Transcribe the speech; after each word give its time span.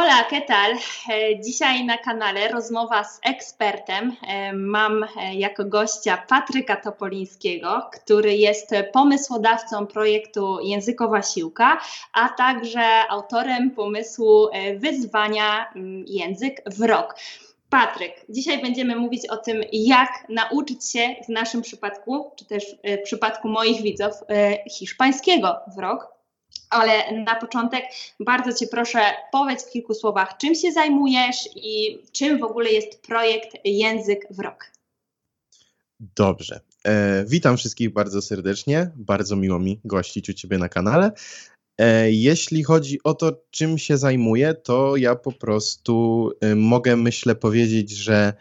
Hola, 0.00 0.26
¿qué 0.30 0.40
tal? 0.40 0.78
E, 1.08 1.40
dzisiaj 1.40 1.84
na 1.84 1.98
kanale 1.98 2.48
rozmowa 2.48 3.04
z 3.04 3.20
ekspertem. 3.22 4.16
E, 4.22 4.52
mam 4.52 5.04
e, 5.04 5.34
jako 5.34 5.64
gościa 5.64 6.24
Patryka 6.28 6.76
Topolińskiego, 6.76 7.90
który 7.92 8.36
jest 8.36 8.70
pomysłodawcą 8.92 9.86
projektu 9.86 10.58
Językowa 10.60 11.22
Siłka, 11.22 11.80
a 12.12 12.28
także 12.28 12.80
autorem 13.08 13.70
pomysłu 13.70 14.48
wyzwania 14.76 15.72
Język 16.06 16.62
w 16.66 16.82
rok. 16.82 17.14
Patryk, 17.70 18.12
dzisiaj 18.28 18.62
będziemy 18.62 18.96
mówić 18.96 19.26
o 19.26 19.36
tym, 19.36 19.60
jak 19.72 20.10
nauczyć 20.28 20.90
się 20.92 21.14
w 21.26 21.28
naszym 21.28 21.62
przypadku, 21.62 22.32
czy 22.36 22.44
też 22.44 22.76
w 23.00 23.02
przypadku 23.02 23.48
moich 23.48 23.82
widzów, 23.82 24.12
hiszpańskiego 24.70 25.56
w 25.76 25.78
rok. 25.78 26.17
Ale 26.70 27.22
na 27.24 27.34
początek 27.34 27.84
bardzo 28.20 28.52
Cię 28.52 28.66
proszę, 28.66 29.00
powiedz 29.32 29.66
w 29.66 29.70
kilku 29.70 29.94
słowach, 29.94 30.36
czym 30.36 30.54
się 30.54 30.72
zajmujesz 30.72 31.48
i 31.56 31.98
czym 32.12 32.38
w 32.38 32.42
ogóle 32.42 32.70
jest 32.70 33.02
projekt 33.02 33.48
Język 33.64 34.26
w 34.30 34.38
Rok. 34.38 34.70
Dobrze. 36.00 36.60
E, 36.84 37.24
witam 37.26 37.56
wszystkich 37.56 37.92
bardzo 37.92 38.22
serdecznie. 38.22 38.90
Bardzo 38.96 39.36
miło 39.36 39.58
mi 39.58 39.80
gościć 39.84 40.28
u 40.28 40.32
Ciebie 40.32 40.58
na 40.58 40.68
kanale. 40.68 41.12
E, 41.78 42.12
jeśli 42.12 42.64
chodzi 42.64 42.98
o 43.04 43.14
to, 43.14 43.42
czym 43.50 43.78
się 43.78 43.96
zajmuję, 43.96 44.54
to 44.54 44.96
ja 44.96 45.16
po 45.16 45.32
prostu 45.32 46.30
e, 46.40 46.54
mogę, 46.54 46.96
myślę, 46.96 47.34
powiedzieć, 47.34 47.90
że 47.90 48.32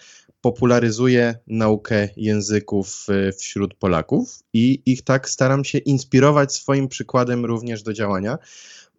popularyzuję 0.47 1.35
naukę 1.47 2.09
języków 2.17 3.05
e, 3.09 3.31
wśród 3.31 3.73
Polaków 3.73 4.39
i 4.53 4.81
ich 4.85 5.01
tak 5.01 5.29
staram 5.29 5.65
się 5.65 5.77
inspirować 5.77 6.53
swoim 6.53 6.87
przykładem 6.87 7.45
również 7.45 7.83
do 7.83 7.93
działania. 7.93 8.37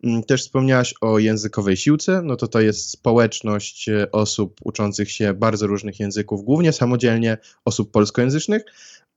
Mm, 0.04 0.22
też 0.22 0.42
wspomniałaś 0.42 0.94
o 1.00 1.18
językowej 1.18 1.76
siłce, 1.76 2.22
no 2.24 2.36
to 2.36 2.48
to 2.48 2.60
jest 2.60 2.90
społeczność 2.90 3.88
e, 3.88 4.12
osób 4.12 4.60
uczących 4.64 5.10
się 5.10 5.34
bardzo 5.34 5.66
różnych 5.66 6.00
języków, 6.00 6.44
głównie 6.44 6.72
samodzielnie 6.72 7.38
osób 7.64 7.90
polskojęzycznych. 7.90 8.62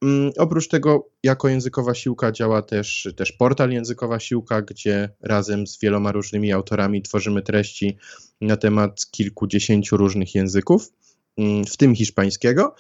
Mm, 0.01 0.31
oprócz 0.37 0.67
tego, 0.67 1.09
jako 1.23 1.49
językowa 1.49 1.93
siłka 1.95 2.31
działa 2.31 2.61
też, 2.61 3.07
też 3.15 3.31
portal 3.31 3.71
Językowa 3.71 4.19
Siłka, 4.19 4.61
gdzie 4.61 5.09
razem 5.21 5.67
z 5.67 5.79
wieloma 5.79 6.11
różnymi 6.11 6.51
autorami 6.51 7.01
tworzymy 7.01 7.41
treści 7.41 7.97
na 8.41 8.57
temat 8.57 9.05
kilkudziesięciu 9.11 9.97
różnych 9.97 10.35
języków. 10.35 10.91
Mm, 11.37 11.65
w 11.65 11.77
tym 11.77 11.95
hiszpańskiego. 11.95 12.75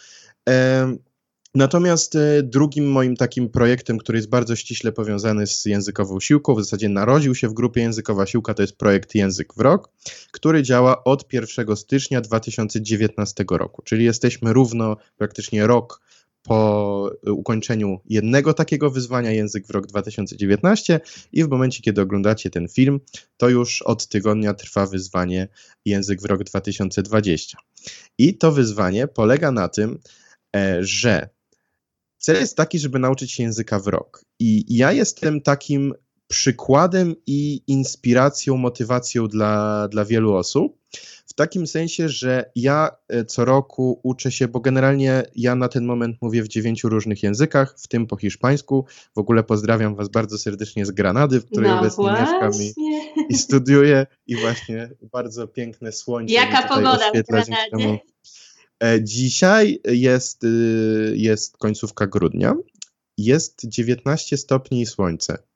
Natomiast 1.55 2.15
e, 2.15 2.43
drugim 2.43 2.91
moim 2.91 3.15
takim 3.15 3.49
projektem, 3.49 3.97
który 3.97 4.17
jest 4.17 4.29
bardzo 4.29 4.55
ściśle 4.55 4.91
powiązany 4.91 5.47
z 5.47 5.65
językową 5.65 6.19
siłką, 6.19 6.55
w 6.55 6.63
zasadzie 6.63 6.89
narodził 6.89 7.35
się 7.35 7.47
w 7.47 7.53
grupie 7.53 7.81
Językowa 7.81 8.25
Siłka, 8.25 8.53
to 8.53 8.61
jest 8.61 8.77
projekt 8.77 9.15
Język 9.15 9.53
w 9.53 9.59
Rok, 9.59 9.89
który 10.31 10.63
działa 10.63 11.03
od 11.03 11.33
1 11.33 11.75
stycznia 11.75 12.21
2019 12.21 13.45
roku, 13.51 13.81
czyli 13.81 14.05
jesteśmy 14.05 14.53
równo 14.53 14.97
praktycznie 15.17 15.67
rok 15.67 16.01
po 16.43 17.11
ukończeniu 17.27 17.99
jednego 18.05 18.53
takiego 18.53 18.91
wyzwania 18.91 19.31
Język 19.31 19.67
w 19.67 19.69
rok 19.69 19.87
2019 19.87 20.99
i 21.31 21.43
w 21.43 21.49
momencie, 21.49 21.81
kiedy 21.81 22.01
oglądacie 22.01 22.49
ten 22.49 22.67
film, 22.67 22.99
to 23.37 23.49
już 23.49 23.81
od 23.81 24.07
tygodnia 24.07 24.53
trwa 24.53 24.85
wyzwanie 24.85 25.47
Język 25.85 26.21
w 26.21 26.25
rok 26.25 26.43
2020. 26.43 27.57
I 28.17 28.37
to 28.37 28.51
wyzwanie 28.51 29.07
polega 29.07 29.51
na 29.51 29.67
tym, 29.67 29.99
e, 30.55 30.77
że 30.81 31.29
cel 32.17 32.35
jest 32.35 32.57
taki, 32.57 32.79
żeby 32.79 32.99
nauczyć 32.99 33.31
się 33.31 33.43
języka 33.43 33.79
w 33.79 33.87
rok. 33.87 34.25
I 34.39 34.77
ja 34.77 34.91
jestem 34.91 35.41
takim 35.41 35.93
przykładem 36.31 37.15
i 37.27 37.61
inspiracją, 37.67 38.57
motywacją 38.57 39.27
dla, 39.27 39.87
dla 39.87 40.05
wielu 40.05 40.33
osób. 40.33 40.77
W 41.25 41.33
takim 41.33 41.67
sensie, 41.67 42.09
że 42.09 42.51
ja 42.55 42.91
e, 43.07 43.25
co 43.25 43.45
roku 43.45 43.99
uczę 44.03 44.31
się, 44.31 44.47
bo 44.47 44.59
generalnie 44.59 45.23
ja 45.35 45.55
na 45.55 45.67
ten 45.67 45.85
moment 45.85 46.17
mówię 46.21 46.43
w 46.43 46.47
dziewięciu 46.47 46.89
różnych 46.89 47.23
językach, 47.23 47.75
w 47.77 47.87
tym 47.87 48.07
po 48.07 48.17
hiszpańsku. 48.17 48.85
W 49.15 49.17
ogóle 49.17 49.43
pozdrawiam 49.43 49.95
Was 49.95 50.09
bardzo 50.09 50.37
serdecznie 50.37 50.85
z 50.85 50.91
Granady, 50.91 51.39
w 51.39 51.45
której 51.45 51.69
no 51.69 51.79
obecnie 51.79 52.03
właśnie. 52.03 52.25
mieszkam 52.25 52.51
i, 52.61 52.73
i, 53.33 53.37
studiuję. 53.37 54.07
I 54.27 54.35
właśnie 54.35 54.89
bardzo 55.01 55.47
piękne 55.47 55.91
słońce. 55.91 56.33
Jaka 56.33 56.67
pogoda 56.67 57.11
w 57.15 57.27
Granadzie? 57.27 57.99
E, 58.83 59.03
dzisiaj 59.03 59.79
jest, 59.85 60.43
y, 60.43 61.13
jest 61.15 61.57
końcówka 61.57 62.07
grudnia. 62.07 62.55
Jest 63.17 63.61
19 63.65 64.37
stopni 64.37 64.81
i 64.81 64.85
słońce. 64.85 65.50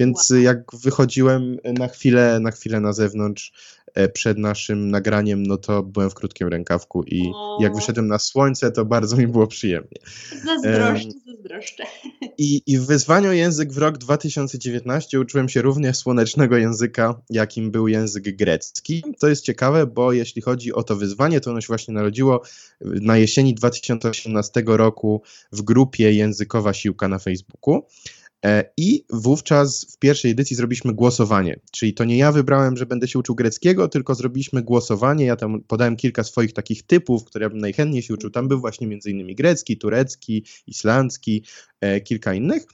Więc 0.00 0.30
wow. 0.30 0.40
jak 0.40 0.58
wychodziłem 0.82 1.56
na 1.64 1.88
chwilę, 1.88 2.40
na 2.40 2.50
chwilę 2.50 2.80
na 2.80 2.92
zewnątrz 2.92 3.52
e, 3.94 4.08
przed 4.08 4.38
naszym 4.38 4.90
nagraniem, 4.90 5.42
no 5.42 5.56
to 5.56 5.82
byłem 5.82 6.10
w 6.10 6.14
krótkim 6.14 6.48
rękawku 6.48 7.02
i 7.02 7.30
o. 7.34 7.58
jak 7.62 7.74
wyszedłem 7.74 8.06
na 8.06 8.18
słońce, 8.18 8.72
to 8.72 8.84
bardzo 8.84 9.16
mi 9.16 9.26
było 9.26 9.46
przyjemnie. 9.46 9.98
Zazdroszczę, 10.44 11.08
um, 11.08 11.36
zazdroszczę. 11.36 11.84
I, 12.38 12.62
I 12.66 12.78
w 12.78 12.86
wyzwaniu 12.86 13.32
język 13.32 13.72
w 13.72 13.78
rok 13.78 13.98
2019 13.98 15.20
uczyłem 15.20 15.48
się 15.48 15.62
również 15.62 15.96
słonecznego 15.96 16.56
języka, 16.56 17.20
jakim 17.30 17.70
był 17.70 17.88
język 17.88 18.36
grecki. 18.36 19.04
To 19.20 19.28
jest 19.28 19.44
ciekawe, 19.44 19.86
bo 19.86 20.12
jeśli 20.12 20.42
chodzi 20.42 20.72
o 20.72 20.82
to 20.82 20.96
wyzwanie, 20.96 21.40
to 21.40 21.50
ono 21.50 21.60
się 21.60 21.66
właśnie 21.66 21.94
narodziło 21.94 22.42
na 22.80 23.16
jesieni 23.16 23.54
2018 23.54 24.62
roku 24.66 25.22
w 25.52 25.62
grupie 25.62 26.12
Językowa 26.12 26.72
Siłka 26.72 27.08
na 27.08 27.18
Facebooku. 27.18 27.82
E, 28.46 28.64
I 28.76 29.04
wówczas 29.10 29.86
w 29.94 29.98
pierwszej 29.98 30.30
edycji 30.30 30.56
zrobiliśmy 30.56 30.94
głosowanie, 30.94 31.60
czyli 31.70 31.94
to 31.94 32.04
nie 32.04 32.16
ja 32.16 32.32
wybrałem, 32.32 32.76
że 32.76 32.86
będę 32.86 33.08
się 33.08 33.18
uczył 33.18 33.34
greckiego, 33.34 33.88
tylko 33.88 34.14
zrobiliśmy 34.14 34.62
głosowanie. 34.62 35.24
Ja 35.24 35.36
tam 35.36 35.60
podałem 35.60 35.96
kilka 35.96 36.24
swoich 36.24 36.52
takich 36.52 36.82
typów, 36.82 37.24
które 37.24 37.42
ja 37.42 37.50
bym 37.50 37.58
najchętniej 37.58 38.02
się 38.02 38.14
uczył. 38.14 38.30
Tam 38.30 38.48
był 38.48 38.60
właśnie 38.60 38.98
innymi 39.06 39.34
grecki, 39.34 39.78
turecki, 39.78 40.44
islandzki, 40.66 41.44
e, 41.80 42.00
kilka 42.00 42.34
innych. 42.34 42.66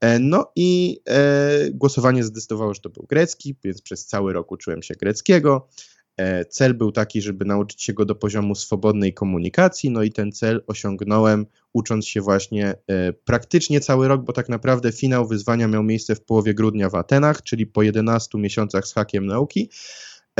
E, 0.00 0.18
no 0.18 0.52
i 0.56 1.00
e, 1.08 1.70
głosowanie 1.70 2.24
zdecydowało, 2.24 2.74
że 2.74 2.80
to 2.80 2.90
był 2.90 3.06
grecki, 3.08 3.56
więc 3.64 3.82
przez 3.82 4.06
cały 4.06 4.32
rok 4.32 4.52
uczyłem 4.52 4.82
się 4.82 4.94
greckiego. 4.94 5.68
E, 6.16 6.44
cel 6.44 6.74
był 6.74 6.92
taki, 6.92 7.22
żeby 7.22 7.44
nauczyć 7.44 7.82
się 7.82 7.92
go 7.92 8.04
do 8.04 8.14
poziomu 8.14 8.54
swobodnej 8.54 9.14
komunikacji, 9.14 9.90
no 9.90 10.02
i 10.02 10.12
ten 10.12 10.32
cel 10.32 10.62
osiągnąłem 10.66 11.46
ucząc 11.72 12.06
się 12.06 12.20
właśnie 12.20 12.74
e, 12.86 13.12
praktycznie 13.12 13.80
cały 13.80 14.08
rok, 14.08 14.24
bo 14.24 14.32
tak 14.32 14.48
naprawdę 14.48 14.92
finał 14.92 15.28
wyzwania 15.28 15.68
miał 15.68 15.82
miejsce 15.82 16.14
w 16.14 16.24
połowie 16.24 16.54
grudnia 16.54 16.90
w 16.90 16.94
Atenach, 16.94 17.42
czyli 17.42 17.66
po 17.66 17.82
11 17.82 18.38
miesiącach 18.38 18.86
z 18.86 18.94
hakiem 18.94 19.26
nauki. 19.26 19.70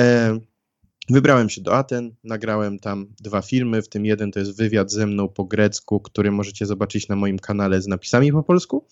E, 0.00 0.38
wybrałem 1.10 1.50
się 1.50 1.60
do 1.60 1.74
Aten, 1.74 2.14
nagrałem 2.24 2.78
tam 2.78 3.06
dwa 3.20 3.42
filmy, 3.42 3.82
w 3.82 3.88
tym 3.88 4.06
jeden 4.06 4.32
to 4.32 4.38
jest 4.38 4.56
wywiad 4.56 4.92
ze 4.92 5.06
mną 5.06 5.28
po 5.28 5.44
grecku, 5.44 6.00
który 6.00 6.30
możecie 6.30 6.66
zobaczyć 6.66 7.08
na 7.08 7.16
moim 7.16 7.38
kanale 7.38 7.82
z 7.82 7.86
napisami 7.86 8.32
po 8.32 8.42
polsku, 8.42 8.86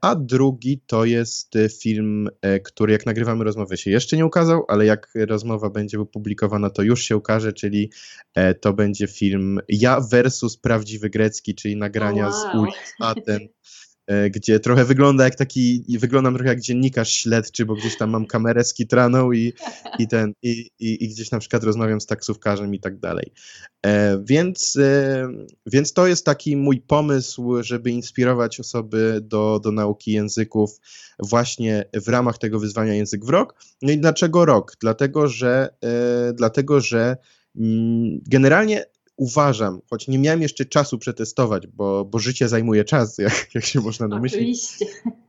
a 0.00 0.14
drugi 0.14 0.80
to 0.86 1.04
jest 1.04 1.56
e, 1.56 1.68
film, 1.68 2.28
e, 2.42 2.60
który 2.60 2.92
jak 2.92 3.06
nagrywamy 3.06 3.44
rozmowę 3.44 3.76
się 3.76 3.90
jeszcze 3.90 4.16
nie 4.16 4.26
ukazał, 4.26 4.64
ale 4.68 4.86
jak 4.86 5.12
rozmowa 5.14 5.70
będzie 5.70 6.00
opublikowana, 6.00 6.70
to 6.70 6.82
już 6.82 7.02
się 7.02 7.16
ukaże, 7.16 7.52
czyli 7.52 7.90
to 8.60 8.72
będzie 8.72 9.06
film 9.06 9.60
Ja 9.68 10.00
versus 10.00 10.56
prawdziwy 10.56 11.10
grecki, 11.10 11.54
czyli 11.54 11.76
nagrania 11.76 12.24
wow. 12.28 12.32
z 12.32 12.54
ulic 12.54 12.94
Aten. 13.00 13.48
E, 14.06 14.30
gdzie 14.30 14.60
trochę 14.60 14.84
wygląda 14.84 15.24
jak 15.24 15.34
taki, 15.34 15.84
wyglądam 15.98 16.34
trochę 16.34 16.48
jak 16.48 16.60
dziennikarz 16.60 17.12
śledczy, 17.12 17.66
bo 17.66 17.74
gdzieś 17.74 17.96
tam 17.96 18.10
mam 18.10 18.26
kamerę 18.26 18.64
skitraną 18.64 19.32
i, 19.32 19.52
i 19.98 20.08
ten, 20.08 20.32
i, 20.42 20.70
i, 20.78 21.04
i 21.04 21.08
gdzieś 21.08 21.30
na 21.30 21.38
przykład 21.38 21.64
rozmawiam 21.64 22.00
z 22.00 22.06
taksówkarzem 22.06 22.74
i 22.74 22.80
tak 22.80 22.98
dalej. 22.98 23.32
E, 23.86 24.22
więc, 24.24 24.76
e, 24.76 25.28
więc 25.66 25.92
to 25.92 26.06
jest 26.06 26.24
taki 26.24 26.56
mój 26.56 26.80
pomysł, 26.80 27.62
żeby 27.62 27.90
inspirować 27.90 28.60
osoby 28.60 29.20
do, 29.22 29.60
do 29.62 29.72
nauki 29.72 30.12
języków 30.12 30.80
właśnie 31.18 31.84
w 31.94 32.08
ramach 32.08 32.38
tego 32.38 32.60
wyzwania 32.60 32.94
Język 32.94 33.24
w 33.24 33.28
Rok. 33.28 33.54
No 33.82 33.92
i 33.92 33.98
dlaczego 33.98 34.44
rok? 34.44 34.76
Dlatego, 34.80 35.28
że, 35.28 35.68
e, 35.84 36.32
dlatego, 36.32 36.80
że 36.80 37.16
mm, 37.56 38.20
generalnie 38.26 38.84
uważam, 39.16 39.80
choć 39.90 40.08
nie 40.08 40.18
miałem 40.18 40.42
jeszcze 40.42 40.64
czasu 40.64 40.98
przetestować, 40.98 41.66
bo, 41.66 42.04
bo 42.04 42.18
życie 42.18 42.48
zajmuje 42.48 42.84
czas, 42.84 43.18
jak, 43.18 43.54
jak 43.54 43.64
się 43.64 43.80
można 43.80 44.08
domyślić. 44.08 44.40
Oczywiście. 44.40 44.86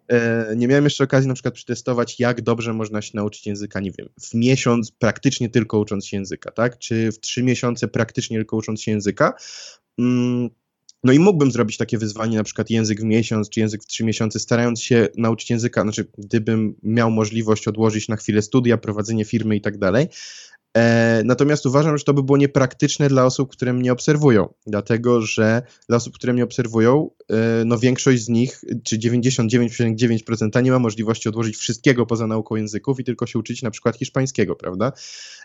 E, 0.08 0.54
nie 0.56 0.68
miałem 0.68 0.84
jeszcze 0.84 1.04
okazji 1.04 1.28
na 1.28 1.34
przykład 1.34 1.54
przetestować, 1.54 2.20
jak 2.20 2.42
dobrze 2.42 2.74
można 2.74 3.02
się 3.02 3.12
nauczyć 3.14 3.48
języka, 3.48 3.80
nie 3.80 3.92
wiem, 3.92 4.10
w 4.22 4.34
miesiąc 4.34 4.92
praktycznie 4.92 5.50
tylko 5.50 5.80
ucząc 5.80 6.06
się 6.06 6.18
języka, 6.18 6.52
tak? 6.52 6.78
Czy 6.78 7.12
w 7.12 7.20
trzy 7.20 7.44
miesiące 7.44 7.88
praktycznie 7.88 8.38
tylko 8.38 8.58
ucząc 8.58 8.82
się 8.82 8.92
języka. 8.92 9.34
Mm, 10.00 10.50
no 11.04 11.14
i 11.14 11.20
mógłbym 11.20 11.52
zrobić 11.52 11.78
takie 11.78 11.98
wyzwanie, 11.98 12.38
na 12.38 12.44
przykład 12.44 12.70
język 12.70 13.02
w 13.02 13.04
miesiąc, 13.04 13.50
czy 13.50 13.60
język 13.60 13.84
w 13.84 13.86
trzy 13.86 14.04
miesiące, 14.04 14.40
starając 14.40 14.82
się 14.82 15.08
nauczyć 15.18 15.50
języka, 15.50 15.82
znaczy 15.82 16.08
gdybym 16.18 16.76
miał 16.84 17.12
możliwość 17.12 17.68
odłożyć 17.68 18.08
na 18.08 18.16
chwilę 18.16 18.42
studia, 18.42 18.78
prowadzenie 18.78 19.26
firmy 19.26 19.56
i 19.56 19.62
tak 19.62 19.78
dalej, 19.78 20.08
E, 20.76 21.22
natomiast 21.26 21.66
uważam, 21.66 21.98
że 21.98 22.04
to 22.04 22.14
by 22.14 22.24
było 22.24 22.38
niepraktyczne 22.38 23.10
dla 23.10 23.26
osób, 23.26 23.52
które 23.52 23.74
mnie 23.74 23.92
obserwują, 23.92 24.54
dlatego 24.68 25.22
że 25.22 25.62
dla 25.90 25.98
osób, 25.98 26.14
które 26.14 26.34
mnie 26.34 26.44
obserwują, 26.44 27.10
e, 27.32 27.66
no 27.66 27.78
większość 27.78 28.24
z 28.24 28.30
nich, 28.30 28.62
czy 28.84 28.98
99,9% 28.98 30.64
nie 30.64 30.72
ma 30.72 30.80
możliwości 30.80 31.30
odłożyć 31.30 31.56
wszystkiego 31.58 32.06
poza 32.06 32.28
nauką 32.28 32.56
języków 32.56 33.00
i 33.00 33.04
tylko 33.04 33.26
się 33.26 33.40
uczyć 33.40 33.62
na 33.62 33.72
przykład 33.72 33.98
hiszpańskiego, 33.98 34.56
prawda? 34.56 34.92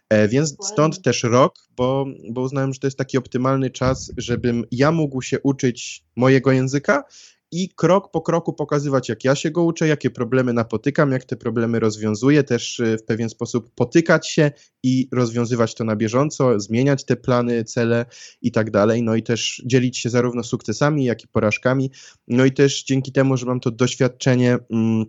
E, 0.08 0.28
więc 0.28 0.56
stąd 0.60 1.02
też 1.02 1.22
rok, 1.22 1.54
bo, 1.76 2.06
bo 2.30 2.40
uznałem, 2.40 2.72
że 2.74 2.80
to 2.80 2.86
jest 2.86 2.98
taki 2.98 3.18
optymalny 3.18 3.70
czas, 3.70 4.12
żebym 4.16 4.64
ja 4.70 4.92
mógł 4.92 5.22
się 5.22 5.40
uczyć 5.40 6.04
mojego 6.16 6.52
języka 6.52 7.04
i 7.52 7.68
krok 7.68 8.10
po 8.10 8.20
kroku 8.20 8.52
pokazywać, 8.52 9.08
jak 9.08 9.24
ja 9.24 9.34
się 9.34 9.50
go 9.50 9.62
uczę, 9.64 9.88
jakie 9.88 10.10
problemy 10.10 10.52
napotykam, 10.52 11.12
jak 11.12 11.24
te 11.24 11.36
problemy 11.36 11.80
rozwiązuję, 11.80 12.44
też 12.44 12.80
y, 12.80 12.98
w 12.98 13.04
pewien 13.04 13.28
sposób 13.28 13.74
potykać 13.74 14.28
się 14.28 14.50
i 14.82 15.08
rozwiązywać 15.12 15.74
to 15.74 15.84
na 15.84 15.96
bieżąco, 15.96 16.60
zmieniać 16.60 17.04
te 17.04 17.16
plany, 17.16 17.64
cele 17.64 18.06
i 18.42 18.52
tak 18.52 18.70
dalej. 18.70 19.02
No 19.02 19.16
i 19.16 19.22
też 19.22 19.62
dzielić 19.66 19.98
się 19.98 20.10
zarówno 20.10 20.42
sukcesami, 20.42 21.04
jak 21.04 21.24
i 21.24 21.28
porażkami. 21.28 21.90
No 22.28 22.44
i 22.44 22.52
też 22.52 22.84
dzięki 22.84 23.12
temu, 23.12 23.36
że 23.36 23.46
mam 23.46 23.60
to 23.60 23.70
doświadczenie. 23.70 24.58
Mm, 24.70 25.06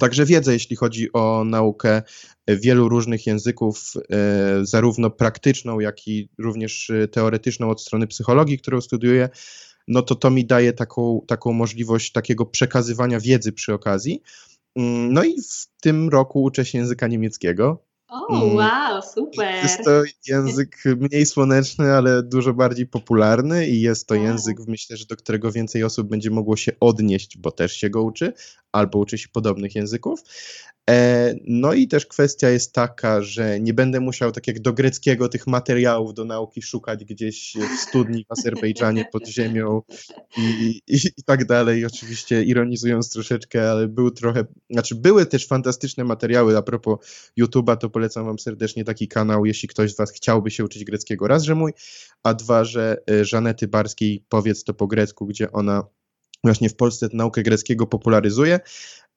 Także 0.00 0.26
wiedzę, 0.26 0.52
jeśli 0.52 0.76
chodzi 0.76 1.12
o 1.12 1.44
naukę 1.44 2.02
wielu 2.48 2.88
różnych 2.88 3.26
języków, 3.26 3.92
e, 4.10 4.60
zarówno 4.62 5.10
praktyczną, 5.10 5.80
jak 5.80 6.08
i 6.08 6.28
również 6.38 6.90
y, 6.90 7.08
teoretyczną 7.08 7.70
od 7.70 7.82
strony 7.82 8.06
psychologii, 8.06 8.58
którą 8.58 8.80
studiuję, 8.80 9.28
no 9.88 10.02
to 10.02 10.14
to 10.14 10.30
mi 10.30 10.44
daje 10.44 10.72
taką, 10.72 11.20
taką 11.26 11.52
możliwość 11.52 12.12
takiego 12.12 12.46
przekazywania 12.46 13.20
wiedzy 13.20 13.52
przy 13.52 13.74
okazji. 13.74 14.22
Mm, 14.76 15.12
no 15.12 15.24
i 15.24 15.42
w 15.42 15.80
tym 15.80 16.08
roku 16.08 16.42
uczę 16.42 16.64
się 16.64 16.78
języka 16.78 17.06
niemieckiego. 17.06 17.85
O, 18.08 18.54
wow, 18.54 19.02
super. 19.02 19.62
Jest 19.62 19.84
to 19.84 20.02
język 20.28 20.76
mniej 20.84 21.26
słoneczny, 21.26 21.92
ale 21.92 22.22
dużo 22.22 22.54
bardziej 22.54 22.86
popularny 22.86 23.68
i 23.68 23.80
jest 23.80 24.06
to 24.06 24.14
język, 24.14 24.58
myślę, 24.68 24.96
że 24.96 25.06
do 25.06 25.16
którego 25.16 25.52
więcej 25.52 25.84
osób 25.84 26.08
będzie 26.08 26.30
mogło 26.30 26.56
się 26.56 26.72
odnieść, 26.80 27.38
bo 27.38 27.50
też 27.50 27.72
się 27.72 27.90
go 27.90 28.02
uczy, 28.02 28.32
albo 28.72 28.98
uczy 28.98 29.18
się 29.18 29.28
podobnych 29.28 29.74
języków. 29.74 30.20
E, 30.90 31.34
no 31.44 31.72
i 31.72 31.88
też 31.88 32.06
kwestia 32.06 32.50
jest 32.50 32.72
taka, 32.72 33.22
że 33.22 33.60
nie 33.60 33.74
będę 33.74 34.00
musiał, 34.00 34.32
tak 34.32 34.46
jak 34.46 34.60
do 34.60 34.72
greckiego, 34.72 35.28
tych 35.28 35.46
materiałów 35.46 36.14
do 36.14 36.24
nauki 36.24 36.62
szukać 36.62 37.04
gdzieś 37.04 37.54
w 37.76 37.80
studni 37.80 38.24
w 38.24 38.32
Azerbejdżanie 38.32 39.04
pod 39.12 39.28
ziemią 39.28 39.82
i, 40.38 40.80
i, 40.86 40.96
i 41.16 41.22
tak 41.26 41.44
dalej. 41.44 41.86
Oczywiście 41.86 42.42
ironizując 42.42 43.10
troszeczkę, 43.10 43.70
ale 43.70 43.88
był 43.88 44.10
trochę, 44.10 44.44
znaczy 44.70 44.94
były 44.94 45.26
też 45.26 45.46
fantastyczne 45.46 46.04
materiały. 46.04 46.56
A 46.56 46.62
propos 46.62 46.98
YouTube'a, 47.40 47.76
to 47.76 47.90
polecam 47.96 48.26
Wam 48.26 48.38
serdecznie 48.38 48.84
taki 48.84 49.08
kanał, 49.08 49.46
jeśli 49.46 49.68
ktoś 49.68 49.92
z 49.92 49.96
Was 49.96 50.12
chciałby 50.12 50.50
się 50.50 50.64
uczyć 50.64 50.84
greckiego. 50.84 51.28
Raz, 51.28 51.42
że 51.42 51.54
mój, 51.54 51.72
a 52.22 52.34
dwa, 52.34 52.64
że 52.64 52.96
e, 53.10 53.24
Żanety 53.24 53.68
Barskiej, 53.68 54.24
powiedz 54.28 54.64
to 54.64 54.74
po 54.74 54.86
grecku, 54.86 55.26
gdzie 55.26 55.52
ona 55.52 55.84
właśnie 56.44 56.68
w 56.68 56.76
Polsce 56.76 57.08
naukę 57.12 57.42
greckiego 57.42 57.86
popularyzuje. 57.86 58.60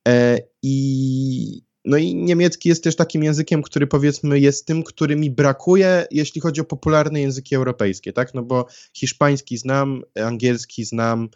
E, 0.07 0.39
I, 0.63 1.61
no 1.85 1.97
i 1.97 2.15
niemiecki 2.15 2.69
jest 2.69 2.83
też 2.83 2.95
takim 2.95 3.23
językiem, 3.23 3.61
który 3.61 3.87
powiedzmy 3.87 4.39
jest 4.39 4.65
tym, 4.65 4.83
który 4.83 5.15
mi 5.15 5.31
brakuje, 5.31 6.05
jeśli 6.11 6.41
chodzi 6.41 6.61
o 6.61 6.65
popularne 6.65 7.21
języki 7.21 7.55
europejskie, 7.55 8.13
tak? 8.13 8.33
No 8.33 8.43
bo 8.43 8.65
hiszpański 8.93 9.57
znam, 9.57 10.01
angielski 10.23 10.85
znam, 10.85 11.29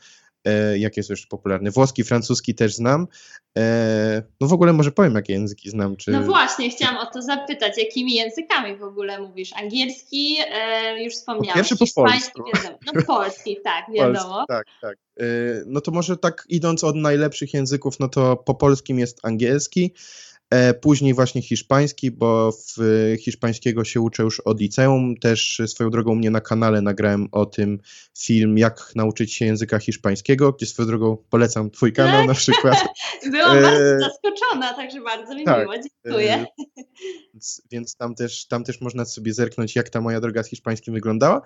jakie 0.76 1.00
jest 1.00 1.10
jeszcze 1.10 1.28
popularne? 1.28 1.72
Włoski, 1.72 2.04
francuski 2.04 2.56
też 2.56 2.76
znam. 2.76 3.08
E, 3.58 4.24
no 4.42 4.48
w 4.48 4.54
ogóle 4.54 4.74
może 4.74 4.92
powiem, 4.92 5.16
jakie 5.16 5.34
języki 5.34 5.70
znam. 5.70 5.96
Czy... 5.96 6.12
No 6.12 6.22
właśnie, 6.22 6.70
chciałam 6.70 6.98
o 6.98 7.06
to 7.06 7.22
zapytać, 7.22 7.78
jakimi 7.78 8.14
językami 8.14 8.78
w 8.78 8.84
ogóle 8.84 9.22
mówisz? 9.22 9.54
Angielski, 9.54 10.38
e, 10.52 11.04
już 11.04 11.14
wspomniałeś. 11.14 11.50
Po 11.50 11.56
pierwszy 11.56 11.78
po 11.78 12.02
polsku. 12.02 12.44
Wiadomo. 12.56 12.78
No 12.94 13.02
polski, 13.08 13.58
tak, 13.64 13.86
wiadomo. 13.96 14.46
Polski, 14.48 14.48
tak, 14.48 14.66
tak. 14.82 14.98
E, 15.20 15.24
no 15.66 15.82
to 15.82 15.92
może 15.92 16.18
tak 16.18 16.46
idąc 16.50 16.84
od 16.84 16.96
najlepszych 16.96 17.54
języków, 17.54 18.00
no 18.00 18.08
to 18.08 18.38
po 18.38 18.56
polskim 18.56 19.00
jest 19.00 19.20
angielski, 19.24 19.94
E, 19.94 20.33
później 20.82 21.14
właśnie 21.14 21.42
hiszpański, 21.42 22.12
bo 22.12 22.52
w 22.52 22.78
hiszpańskiego 23.20 23.84
się 23.84 24.02
uczę 24.02 24.24
już 24.24 24.40
od 24.40 24.62
liceum. 24.62 25.18
Też 25.18 25.62
swoją 25.68 25.90
drogą 25.90 26.16
mnie 26.16 26.32
na 26.32 26.42
kanale 26.42 26.82
nagrałem 26.82 27.28
o 27.32 27.46
tym 27.46 27.80
film, 28.20 28.58
jak 28.58 28.92
nauczyć 28.96 29.34
się 29.34 29.46
języka 29.46 29.80
hiszpańskiego, 29.80 30.52
gdzie 30.52 30.66
swoją 30.66 30.88
drogą 30.88 31.18
polecam 31.30 31.72
twój 31.72 31.94
kanał 31.94 32.20
tak? 32.20 32.28
na 32.28 32.34
przykład. 32.34 32.78
Byłam 33.32 33.58
e... 33.58 33.62
bardzo 33.62 34.00
zaskoczona, 34.00 34.74
także 34.74 35.02
bardzo 35.02 35.36
mi 35.36 35.44
tak, 35.44 35.60
miło, 35.62 35.74
dziękuję. 36.04 36.34
E... 36.34 36.46
Więc, 37.34 37.62
więc, 37.72 37.96
tam, 37.96 38.16
też, 38.16 38.48
tam 38.48 38.64
też 38.64 38.82
można 38.82 39.06
sobie 39.06 39.34
zerknąć, 39.34 39.76
jak 39.76 39.90
ta 39.90 40.02
moja 40.02 40.22
droga 40.22 40.44
z 40.44 40.48
hiszpańskim 40.48 40.94
wyglądała. 40.94 41.42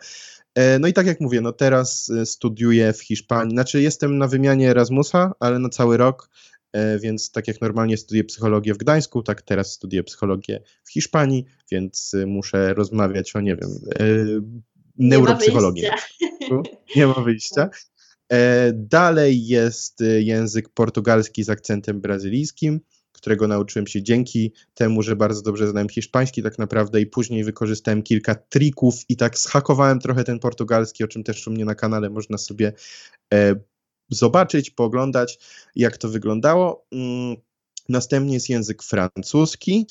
E... 0.56 0.80
No 0.80 0.88
i 0.88 0.94
tak 0.94 1.08
jak 1.08 1.22
mówię, 1.22 1.42
no 1.42 1.52
teraz 1.52 2.10
e, 2.10 2.26
studiuję 2.26 2.94
w 2.94 3.02
Hiszpanii, 3.02 3.52
znaczy 3.52 3.82
jestem 3.82 4.18
na 4.18 4.28
wymianie 4.28 4.70
Erasmusa, 4.70 5.32
ale 5.40 5.60
na 5.60 5.70
cały 5.70 5.98
rok 5.98 6.30
E, 6.57 6.57
więc 7.02 7.32
tak 7.32 7.48
jak 7.48 7.62
normalnie 7.62 7.98
studiuję 7.98 8.24
psychologię 8.24 8.74
w 8.74 8.78
Gdańsku, 8.78 9.24
tak 9.24 9.42
teraz 9.42 9.74
studiuję 9.74 10.04
psychologię 10.04 10.62
w 10.84 10.92
Hiszpanii, 10.92 11.46
więc 11.72 12.14
e, 12.14 12.26
muszę 12.26 12.74
rozmawiać 12.74 13.36
o, 13.36 13.42
nie 13.42 13.56
wiem, 13.56 13.70
e, 14.00 14.06
neuropsychologii. 14.98 15.84
Nie 16.96 17.08
ma 17.08 17.14
wyjścia. 17.14 17.70
Dalej 18.74 19.48
jest 19.48 20.04
język 20.20 20.70
portugalski 20.70 21.44
z 21.44 21.50
akcentem 21.50 22.02
brazylijskim, 22.02 22.80
którego 23.12 23.48
nauczyłem 23.48 23.88
się 23.88 24.04
dzięki 24.04 24.54
temu, 24.74 25.02
że 25.02 25.16
bardzo 25.16 25.42
dobrze 25.42 25.68
znałem 25.68 25.90
hiszpański 25.90 26.44
tak 26.44 26.60
naprawdę 26.60 27.02
i 27.02 27.06
później 27.06 27.44
wykorzystałem 27.44 28.04
kilka 28.04 28.36
trików 28.36 28.96
i 29.10 29.18
tak 29.18 29.38
zhakowałem 29.38 30.00
trochę 30.00 30.24
ten 30.24 30.40
portugalski, 30.40 31.04
o 31.04 31.08
czym 31.08 31.24
też 31.24 31.48
u 31.48 31.52
mnie 31.52 31.66
na 31.66 31.76
kanale 31.76 32.10
można 32.10 32.38
sobie 32.38 32.74
zobaczyć, 34.10 34.70
pooglądać, 34.70 35.40
jak 35.76 35.98
to 35.98 36.10
wyglądało. 36.10 36.86
Mm, 36.92 37.36
następnie 37.90 38.34
jest 38.34 38.50
język 38.50 38.84
francuski, 38.84 39.88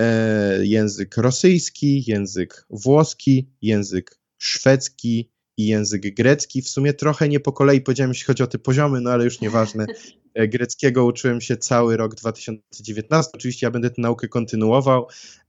e, 0.00 0.66
język 0.66 1.16
rosyjski, 1.16 2.04
język 2.06 2.66
włoski, 2.70 3.48
język 3.62 4.18
szwedzki 4.38 5.30
i 5.56 5.66
język 5.66 6.14
grecki. 6.14 6.62
W 6.62 6.68
sumie 6.68 6.94
trochę 6.94 7.28
nie 7.28 7.40
po 7.40 7.52
kolei 7.52 7.80
powiedziałem, 7.80 8.10
jeśli 8.10 8.24
chodzi 8.24 8.42
o 8.42 8.46
te 8.46 8.58
poziomy, 8.58 9.00
no 9.00 9.10
ale 9.10 9.24
już 9.24 9.40
nieważne. 9.40 9.86
E, 10.34 10.48
greckiego 10.48 11.04
uczyłem 11.04 11.40
się 11.40 11.56
cały 11.56 11.96
rok 11.96 12.14
2019. 12.14 13.30
Oczywiście 13.34 13.66
ja 13.66 13.70
będę 13.70 13.90
tę 13.90 14.02
naukę 14.02 14.28
kontynuował. 14.28 15.06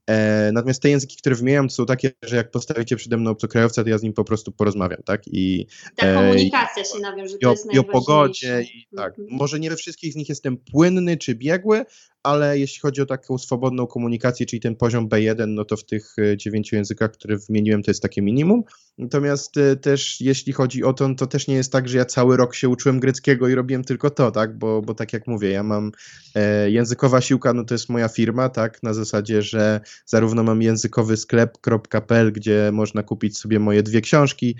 E, 0.08 0.52
natomiast 0.52 0.82
te 0.82 0.90
języki, 0.90 1.18
które 1.18 1.36
wymieniam, 1.36 1.70
są 1.70 1.86
takie, 1.86 2.12
że 2.24 2.36
jak 2.36 2.52
postawicie 2.52 2.96
przede 2.96 3.18
mną 3.18 3.32
obcokrajowca, 3.32 3.84
to 3.84 3.90
ja 3.90 3.98
z 3.98 4.04
nim 4.04 4.14
po 4.14 4.24
prostu 4.24 4.52
porozmawiam, 4.52 5.04
tak? 5.06 5.22
I, 5.28 5.68
Ta 5.96 6.08
e, 6.08 6.16
komunikacja 6.16 6.84
się 6.84 7.00
nawiąże, 7.00 7.38
to 7.38 7.40
i 7.42 7.46
o, 7.46 7.52
jest 7.52 7.74
I 7.74 7.80
o 7.80 7.84
pogodzie, 7.84 8.66
i 8.76 8.88
tak. 8.98 9.20
Mm 9.20 9.30
-hmm. 9.30 9.38
Może 9.38 9.60
nie 9.60 9.70
we 9.70 9.76
wszystkich 9.76 10.14
z 10.14 10.16
nich 10.16 10.30
jestem 10.30 10.58
płynny 10.58 11.18
czy 11.18 11.36
biegły, 11.36 11.86
ale 12.24 12.60
jeśli 12.60 12.80
chodzi 12.80 13.02
o 13.02 13.06
taką 13.06 13.38
swobodną 13.38 13.88
komunikację, 13.88 14.46
czyli 14.46 14.60
ten 14.60 14.76
poziom 14.76 15.10
B1, 15.10 15.48
no 15.48 15.66
to 15.66 15.78
w 15.78 15.86
tych 15.86 16.16
dziewięciu 16.38 16.76
językach, 16.76 17.12
które 17.12 17.38
wymieniłem, 17.38 17.84
to 17.84 17.92
jest 17.92 18.02
takie 18.02 18.22
minimum. 18.22 18.64
Natomiast 18.98 19.56
też 19.82 20.22
jeśli 20.22 20.54
chodzi 20.54 20.84
o 20.84 20.94
to, 20.94 21.16
to 21.16 21.28
też 21.28 21.48
nie 21.48 21.56
jest 21.56 21.72
tak, 21.72 21.90
że 21.90 21.98
ja 21.98 22.06
cały 22.06 22.38
rok 22.38 22.56
się 22.56 22.70
uczyłem 22.70 23.00
greckiego 23.00 23.48
i 23.48 23.56
robiłem 23.56 23.84
tylko 23.84 24.10
to, 24.10 24.32
tak? 24.32 24.58
Bo, 24.58 24.73
bo 24.82 24.94
tak 24.94 25.14
jak 25.14 25.28
mówię, 25.28 25.50
ja 25.50 25.64
mam 25.64 25.92
e, 26.36 26.72
językowa 26.72 27.22
siłka, 27.22 27.54
no 27.54 27.64
to 27.64 27.74
jest 27.74 27.90
moja 27.90 28.08
firma, 28.08 28.50
tak? 28.50 28.84
Na 28.84 28.94
zasadzie, 28.94 29.42
że 29.42 29.82
zarówno 30.06 30.44
mam 30.44 30.62
językowy 30.62 31.18
sklep.pl, 31.18 32.32
gdzie 32.32 32.70
można 32.74 33.04
kupić 33.04 33.38
sobie 33.38 33.60
moje 33.60 33.84
dwie 33.84 34.02
książki, 34.02 34.56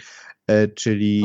E, 0.48 0.68
czyli 0.68 1.22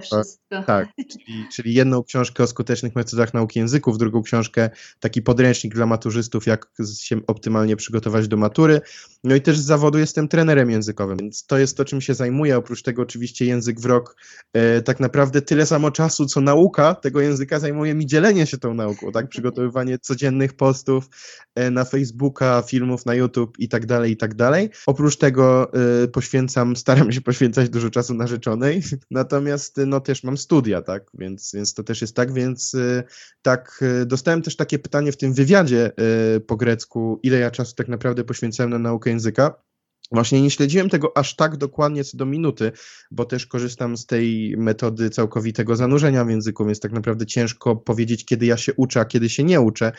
wszystko. 0.00 0.43
Tak, 0.62 0.88
czyli, 1.12 1.46
czyli 1.52 1.74
jedną 1.74 2.02
książkę 2.02 2.42
o 2.42 2.46
skutecznych 2.46 2.96
metodach 2.96 3.34
nauki 3.34 3.58
języków, 3.58 3.98
drugą 3.98 4.22
książkę, 4.22 4.70
taki 5.00 5.22
podręcznik 5.22 5.74
dla 5.74 5.86
maturzystów, 5.86 6.46
jak 6.46 6.66
się 7.00 7.20
optymalnie 7.26 7.76
przygotować 7.76 8.28
do 8.28 8.36
matury. 8.36 8.80
No 9.24 9.34
i 9.34 9.40
też 9.40 9.58
z 9.58 9.64
zawodu 9.64 9.98
jestem 9.98 10.28
trenerem 10.28 10.70
językowym, 10.70 11.16
więc 11.16 11.46
to 11.46 11.58
jest 11.58 11.76
to, 11.76 11.84
czym 11.84 12.00
się 12.00 12.14
zajmuję. 12.14 12.56
Oprócz 12.56 12.82
tego 12.82 13.02
oczywiście 13.02 13.44
język 13.44 13.80
w 13.80 13.84
rok 13.84 14.16
e, 14.52 14.82
tak 14.82 15.00
naprawdę 15.00 15.42
tyle 15.42 15.66
samo 15.66 15.90
czasu, 15.90 16.26
co 16.26 16.40
nauka 16.40 16.94
tego 16.94 17.20
języka 17.20 17.58
zajmuje 17.58 17.94
mi 17.94 18.06
dzielenie 18.06 18.46
się 18.46 18.58
tą 18.58 18.74
nauką, 18.74 19.12
tak? 19.12 19.28
Przygotowywanie 19.28 19.98
codziennych 19.98 20.52
postów 20.52 21.08
e, 21.54 21.70
na 21.70 21.84
Facebooka, 21.84 22.62
filmów 22.62 23.06
na 23.06 23.14
YouTube 23.14 23.58
i 23.58 23.68
tak 23.68 23.86
dalej, 23.86 24.12
i 24.12 24.16
tak 24.16 24.34
dalej. 24.34 24.70
Oprócz 24.86 25.16
tego 25.16 25.72
e, 25.72 26.08
poświęcam, 26.08 26.76
staram 26.76 27.12
się 27.12 27.20
poświęcać 27.20 27.70
dużo 27.70 27.90
czasu 27.90 28.14
na 28.14 28.24
narzeczonej, 28.24 28.82
natomiast 29.10 29.80
no 29.86 30.00
też 30.00 30.24
mam 30.24 30.36
studia, 30.44 30.82
tak, 30.82 31.10
więc, 31.14 31.52
więc 31.54 31.74
to 31.74 31.82
też 31.82 32.00
jest 32.00 32.16
tak, 32.16 32.32
więc 32.32 32.74
y, 32.74 33.02
tak, 33.42 33.80
y, 34.02 34.06
dostałem 34.06 34.42
też 34.42 34.56
takie 34.56 34.78
pytanie 34.78 35.12
w 35.12 35.16
tym 35.16 35.34
wywiadzie 35.34 35.92
y, 36.36 36.40
po 36.40 36.56
grecku, 36.56 37.20
ile 37.22 37.38
ja 37.38 37.50
czasu 37.50 37.74
tak 37.74 37.88
naprawdę 37.88 38.24
poświęcałem 38.24 38.70
na 38.70 38.78
naukę 38.78 39.10
języka. 39.10 39.54
Właśnie 40.12 40.42
nie 40.42 40.50
śledziłem 40.50 40.88
tego 40.88 41.16
aż 41.16 41.36
tak 41.36 41.56
dokładnie 41.56 42.04
co 42.04 42.16
do 42.16 42.26
minuty, 42.26 42.72
bo 43.10 43.24
też 43.24 43.46
korzystam 43.46 43.96
z 43.96 44.06
tej 44.06 44.54
metody 44.58 45.10
całkowitego 45.10 45.76
zanurzenia 45.76 46.24
w 46.24 46.30
języku, 46.30 46.64
więc 46.64 46.80
tak 46.80 46.92
naprawdę 46.92 47.26
ciężko 47.26 47.76
powiedzieć, 47.76 48.24
kiedy 48.24 48.46
ja 48.46 48.56
się 48.56 48.74
uczę, 48.74 49.00
a 49.00 49.04
kiedy 49.04 49.28
się 49.28 49.44
nie 49.44 49.60
uczę. 49.60 49.92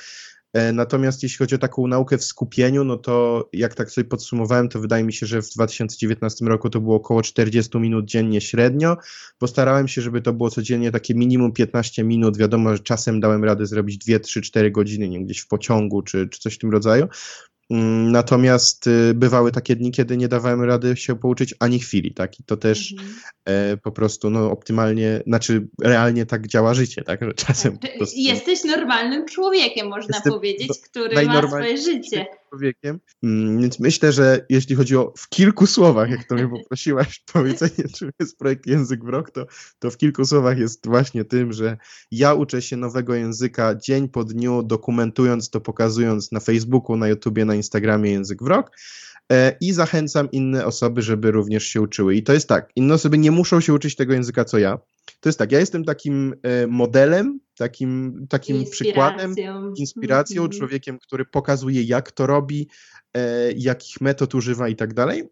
E, 0.54 0.74
natomiast 0.74 1.24
jeśli 1.24 1.38
chodzi 1.38 1.56
o 1.56 1.58
taką 1.58 1.88
naukę 1.88 2.18
w 2.18 2.24
skupieniu, 2.24 2.84
no 2.84 2.98
to 2.98 3.50
jak 3.54 3.76
tak 3.76 3.92
sobie 3.92 4.06
podsumowałem, 4.10 4.70
to 4.70 4.80
wydaje 4.80 5.04
mi 5.04 5.14
się, 5.14 5.26
że 5.26 5.42
w 5.42 5.50
2019 5.50 6.46
roku 6.46 6.70
to 6.70 6.82
było 6.82 6.96
około 6.96 7.22
40 7.22 7.78
minut 7.78 8.06
dziennie 8.06 8.42
średnio. 8.42 8.98
Postarałem 9.38 9.88
się, 9.88 10.02
żeby 10.02 10.22
to 10.22 10.34
było 10.34 10.50
codziennie 10.50 10.92
takie 10.92 11.16
minimum 11.16 11.52
15 11.52 12.04
minut. 12.04 12.38
Wiadomo, 12.38 12.74
że 12.74 12.80
czasem 12.80 13.20
dałem 13.20 13.44
radę 13.44 13.66
zrobić 13.66 13.98
2, 13.98 14.20
3, 14.20 14.42
4 14.42 14.72
godziny, 14.72 15.10
nie 15.10 15.26
gdzieś 15.26 15.40
w 15.40 15.48
pociągu 15.48 16.02
czy, 16.02 16.28
czy 16.30 16.40
coś 16.40 16.56
w 16.56 16.60
tym 16.60 16.72
rodzaju. 16.72 17.08
Mm, 17.70 18.12
natomiast 18.12 18.88
y, 18.88 19.14
bywały 19.14 19.52
takie 19.52 19.76
dni, 19.76 19.92
kiedy 19.92 20.18
nie 20.18 20.28
dawałem 20.28 20.64
rady 20.64 20.96
się 20.96 21.16
pouczyć 21.16 21.56
ani 21.60 21.80
chwili, 21.80 22.14
tak? 22.14 22.40
I 22.40 22.44
to 22.44 22.58
też 22.58 22.92
mhm. 22.92 23.14
e, 23.46 23.78
po 23.78 23.92
prostu 23.92 24.30
no, 24.30 24.52
optymalnie, 24.52 25.24
znaczy 25.28 25.68
realnie 25.82 26.26
tak 26.26 26.48
działa 26.48 26.74
życie, 26.74 27.04
tak? 27.04 27.22
Że 27.24 27.34
czasem 27.34 27.78
tak. 27.78 27.92
Jesteś 28.16 28.64
normalnym 28.64 29.26
człowiekiem, 29.26 29.88
można 29.88 30.22
powiedzieć, 30.22 30.70
który 30.90 31.26
ma 31.26 31.48
swoje 31.48 31.78
życie 31.78 32.26
człowiekiem. 32.50 33.00
Mm, 33.24 33.62
więc 33.62 33.80
myślę, 33.80 34.12
że 34.12 34.46
jeśli 34.50 34.76
chodzi 34.76 34.98
o 34.98 35.14
w 35.18 35.30
kilku 35.30 35.68
słowach, 35.68 36.10
jak 36.10 36.24
to 36.24 36.36
mnie 36.36 36.48
poprosiłaś, 36.48 37.24
powiedzenie, 37.34 37.90
czym 37.96 38.12
jest 38.20 38.38
projekt 38.38 38.68
Język 38.68 39.04
w 39.04 39.10
Rok, 39.10 39.32
to, 39.32 39.46
to 39.80 39.92
w 39.92 39.98
kilku 39.98 40.26
słowach 40.26 40.58
jest 40.58 40.88
właśnie 40.88 41.26
tym, 41.26 41.54
że 41.54 41.78
ja 42.12 42.34
uczę 42.34 42.62
się 42.62 42.78
nowego 42.78 43.16
języka 43.16 43.76
dzień 43.76 44.10
po 44.10 44.24
dniu, 44.24 44.64
dokumentując 44.64 45.50
to, 45.50 45.62
pokazując 45.62 46.32
na 46.32 46.40
Facebooku, 46.40 46.98
na 46.98 47.08
YouTubie, 47.08 47.46
na 47.46 47.56
Instagramie 47.56 48.12
Język 48.12 48.44
w 48.44 48.48
Rok 48.48 48.72
i 49.62 49.74
zachęcam 49.74 50.32
inne 50.32 50.66
osoby, 50.66 51.02
żeby 51.02 51.32
również 51.32 51.64
się 51.64 51.82
uczyły. 51.82 52.16
I 52.16 52.24
to 52.24 52.34
jest 52.34 52.50
tak, 52.50 52.70
inne 52.76 52.94
osoby 52.94 53.18
nie 53.18 53.32
muszą 53.32 53.62
się 53.62 53.74
uczyć 53.74 53.96
tego 53.96 54.14
języka, 54.14 54.46
co 54.46 54.58
ja. 54.58 54.78
To 55.20 55.30
jest 55.30 55.40
tak, 55.40 55.52
ja 55.52 55.60
jestem 55.60 55.84
takim 55.84 56.36
e, 56.44 56.68
modelem, 56.68 57.40
takim, 57.58 58.26
takim 58.30 58.66
przykładem, 58.72 59.36
inspiracją, 59.78 60.42
mm 60.42 60.52
-hmm. 60.52 60.58
człowiekiem, 60.58 61.00
który 61.00 61.26
pokazuje, 61.26 61.84
jak 61.84 62.12
to 62.12 62.28
robi, 62.28 62.70
e, 63.14 63.52
jakich 63.52 64.02
metod 64.02 64.36
używa 64.36 64.70
i 64.70 64.76
tak 64.76 64.94
dalej. 64.94 65.24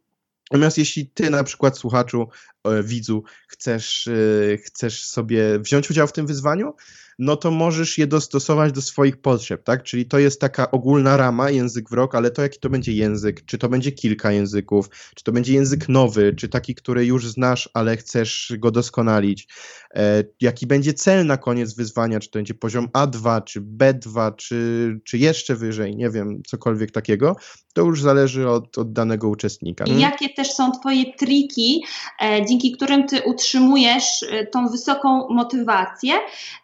Natomiast 0.51 0.77
jeśli 0.77 1.07
ty 1.07 1.29
na 1.29 1.43
przykład 1.43 1.77
słuchaczu, 1.77 2.27
e, 2.63 2.83
widzu, 2.83 3.23
chcesz, 3.47 4.07
e, 4.07 4.57
chcesz 4.57 5.05
sobie 5.05 5.59
wziąć 5.59 5.89
udział 5.89 6.07
w 6.07 6.13
tym 6.13 6.27
wyzwaniu, 6.27 6.73
no 7.19 7.35
to 7.35 7.51
możesz 7.51 7.97
je 7.97 8.07
dostosować 8.07 8.71
do 8.71 8.81
swoich 8.81 9.21
potrzeb, 9.21 9.63
tak? 9.63 9.83
Czyli 9.83 10.05
to 10.05 10.19
jest 10.19 10.41
taka 10.41 10.71
ogólna 10.71 11.17
rama, 11.17 11.49
język 11.49 11.89
w 11.89 11.93
rok, 11.93 12.15
ale 12.15 12.31
to 12.31 12.41
jaki 12.41 12.59
to 12.59 12.69
będzie 12.69 12.91
język, 12.91 13.45
czy 13.45 13.57
to 13.57 13.69
będzie 13.69 13.91
kilka 13.91 14.31
języków, 14.31 14.89
czy 15.15 15.23
to 15.23 15.31
będzie 15.31 15.53
język 15.53 15.89
nowy, 15.89 16.33
czy 16.37 16.49
taki, 16.49 16.75
który 16.75 17.05
już 17.05 17.27
znasz, 17.27 17.69
ale 17.73 17.97
chcesz 17.97 18.53
go 18.57 18.71
doskonalić, 18.71 19.47
e, 19.95 20.23
jaki 20.41 20.67
będzie 20.67 20.93
cel 20.93 21.25
na 21.25 21.37
koniec 21.37 21.75
wyzwania, 21.75 22.19
czy 22.19 22.29
to 22.29 22.39
będzie 22.39 22.53
poziom 22.53 22.87
A2, 22.87 23.43
czy 23.43 23.61
B2, 23.61 24.35
czy, 24.35 24.99
czy 25.05 25.17
jeszcze 25.17 25.55
wyżej, 25.55 25.95
nie 25.95 26.09
wiem, 26.09 26.41
cokolwiek 26.47 26.91
takiego, 26.91 27.35
to 27.73 27.81
już 27.81 28.01
zależy 28.01 28.49
od, 28.49 28.77
od 28.77 28.93
danego 28.93 29.29
uczestnika. 29.29 29.85
I 29.85 29.99
jakie 29.99 30.29
też 30.29 30.51
są 30.51 30.71
Twoje 30.71 31.13
triki, 31.13 31.83
e, 32.21 32.45
dzięki 32.45 32.71
którym 32.71 33.07
Ty 33.07 33.21
utrzymujesz 33.25 34.23
e, 34.23 34.47
tą 34.47 34.67
wysoką 34.67 35.27
motywację? 35.29 36.13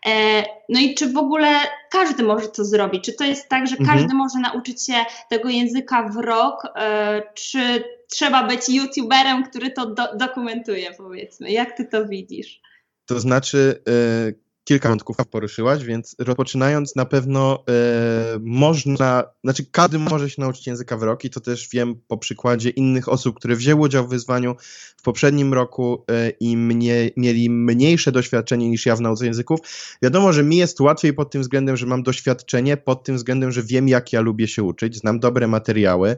E, 0.06 0.44
no 0.70 0.79
i 0.79 0.96
czy 0.96 1.13
w 1.13 1.18
ogóle 1.18 1.48
każdy 1.91 2.24
może 2.24 2.48
to 2.48 2.65
zrobić? 2.65 3.03
Czy 3.06 3.13
to 3.13 3.24
jest 3.24 3.50
tak, 3.50 3.68
że 3.68 3.77
mhm. 3.77 3.98
każdy 3.98 4.15
może 4.15 4.39
nauczyć 4.39 4.86
się 4.86 4.94
tego 5.29 5.50
języka 5.50 6.10
w 6.10 6.15
rok? 6.18 6.63
E, 6.75 7.22
czy 7.34 7.84
trzeba 8.12 8.48
być 8.48 8.70
youtuberem, 8.70 9.44
który 9.44 9.72
to 9.72 9.86
do, 9.86 10.15
dokumentuje, 10.15 10.94
powiedzmy? 10.98 11.51
Jak 11.51 11.77
Ty 11.77 11.86
to 11.86 12.06
widzisz? 12.06 12.62
To 13.06 13.20
znaczy, 13.20 13.84
e, 13.88 14.49
kilka 14.69 14.89
wątków 14.89 15.17
poruszyłaś, 15.31 15.83
więc 15.83 16.15
rozpoczynając 16.19 16.95
na 16.95 17.05
pewno 17.05 17.63
e, 17.69 18.39
można, 18.41 19.23
znaczy 19.43 19.65
każdy 19.71 19.99
może 19.99 20.29
się 20.29 20.41
nauczyć 20.41 20.67
języka 20.67 20.97
w 20.97 21.03
rok 21.03 21.25
i 21.25 21.29
to 21.29 21.39
też 21.39 21.69
wiem 21.73 21.95
po 22.07 22.17
przykładzie 22.17 22.69
innych 22.69 23.09
osób, 23.09 23.35
które 23.35 23.55
wzięły 23.55 23.81
udział 23.81 24.07
w 24.07 24.09
wyzwaniu 24.09 24.55
w 24.97 25.01
poprzednim 25.01 25.53
roku 25.53 26.05
e, 26.11 26.29
i 26.29 26.57
mnie, 26.57 27.09
mieli 27.17 27.49
mniejsze 27.49 28.11
doświadczenie 28.11 28.69
niż 28.69 28.85
ja 28.85 28.95
w 28.95 29.01
nauce 29.01 29.25
języków. 29.25 29.59
Wiadomo, 30.01 30.33
że 30.33 30.43
mi 30.43 30.57
jest 30.57 30.79
łatwiej 30.81 31.13
pod 31.13 31.31
tym 31.31 31.41
względem, 31.41 31.77
że 31.77 31.85
mam 31.85 32.03
doświadczenie, 32.03 32.77
pod 32.77 33.03
tym 33.03 33.15
względem, 33.15 33.51
że 33.51 33.63
wiem 33.63 33.88
jak 33.88 34.13
ja 34.13 34.21
lubię 34.21 34.47
się 34.47 34.63
uczyć, 34.63 34.97
znam 34.97 35.19
dobre 35.19 35.47
materiały, 35.47 36.15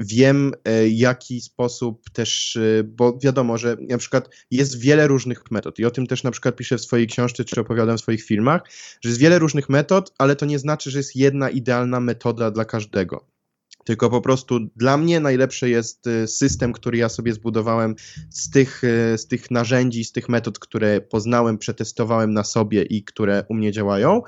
wiem, 0.00 0.52
e, 0.64 0.88
jaki 0.88 1.40
sposób 1.40 2.10
też, 2.10 2.56
e, 2.56 2.84
bo 2.84 3.18
wiadomo, 3.18 3.58
że 3.58 3.76
na 3.80 3.98
przykład 3.98 4.28
jest 4.50 4.80
wiele 4.80 5.06
różnych 5.06 5.50
metod 5.50 5.78
i 5.78 5.84
o 5.84 5.90
tym 5.90 6.06
też 6.06 6.22
na 6.22 6.30
przykład 6.30 6.56
piszę 6.56 6.78
w 6.78 6.80
swojej 6.80 7.06
książce, 7.06 7.44
czy 7.44 7.60
opowiadam 7.60 7.96
w 7.96 8.00
swoich 8.00 8.24
filmach, 8.24 8.62
że 9.00 9.08
jest 9.08 9.20
wiele 9.20 9.38
różnych 9.38 9.68
metod, 9.68 10.12
ale 10.18 10.36
to 10.36 10.46
nie 10.46 10.58
znaczy, 10.58 10.90
że 10.90 10.98
jest 10.98 11.16
jedna 11.16 11.50
idealna 11.50 12.00
metoda 12.00 12.50
dla 12.50 12.64
każdego. 12.64 13.33
Tylko 13.84 14.10
po 14.10 14.20
prostu 14.20 14.58
dla 14.76 14.96
mnie 14.96 15.20
najlepszy 15.20 15.68
jest 15.68 16.06
e, 16.06 16.26
system, 16.26 16.72
który 16.72 16.98
ja 16.98 17.08
sobie 17.08 17.32
zbudowałem 17.32 17.94
z 18.30 18.50
tych, 18.50 18.82
z 19.16 19.26
tych 19.26 19.50
narzędzi, 19.50 20.04
z 20.04 20.12
tych 20.12 20.28
metod, 20.28 20.58
które 20.58 21.00
poznałem, 21.00 21.58
przetestowałem 21.58 22.32
na 22.32 22.44
sobie 22.44 22.82
i 22.82 23.04
które 23.04 23.44
u 23.48 23.54
mnie 23.54 23.72
działają, 23.72 24.22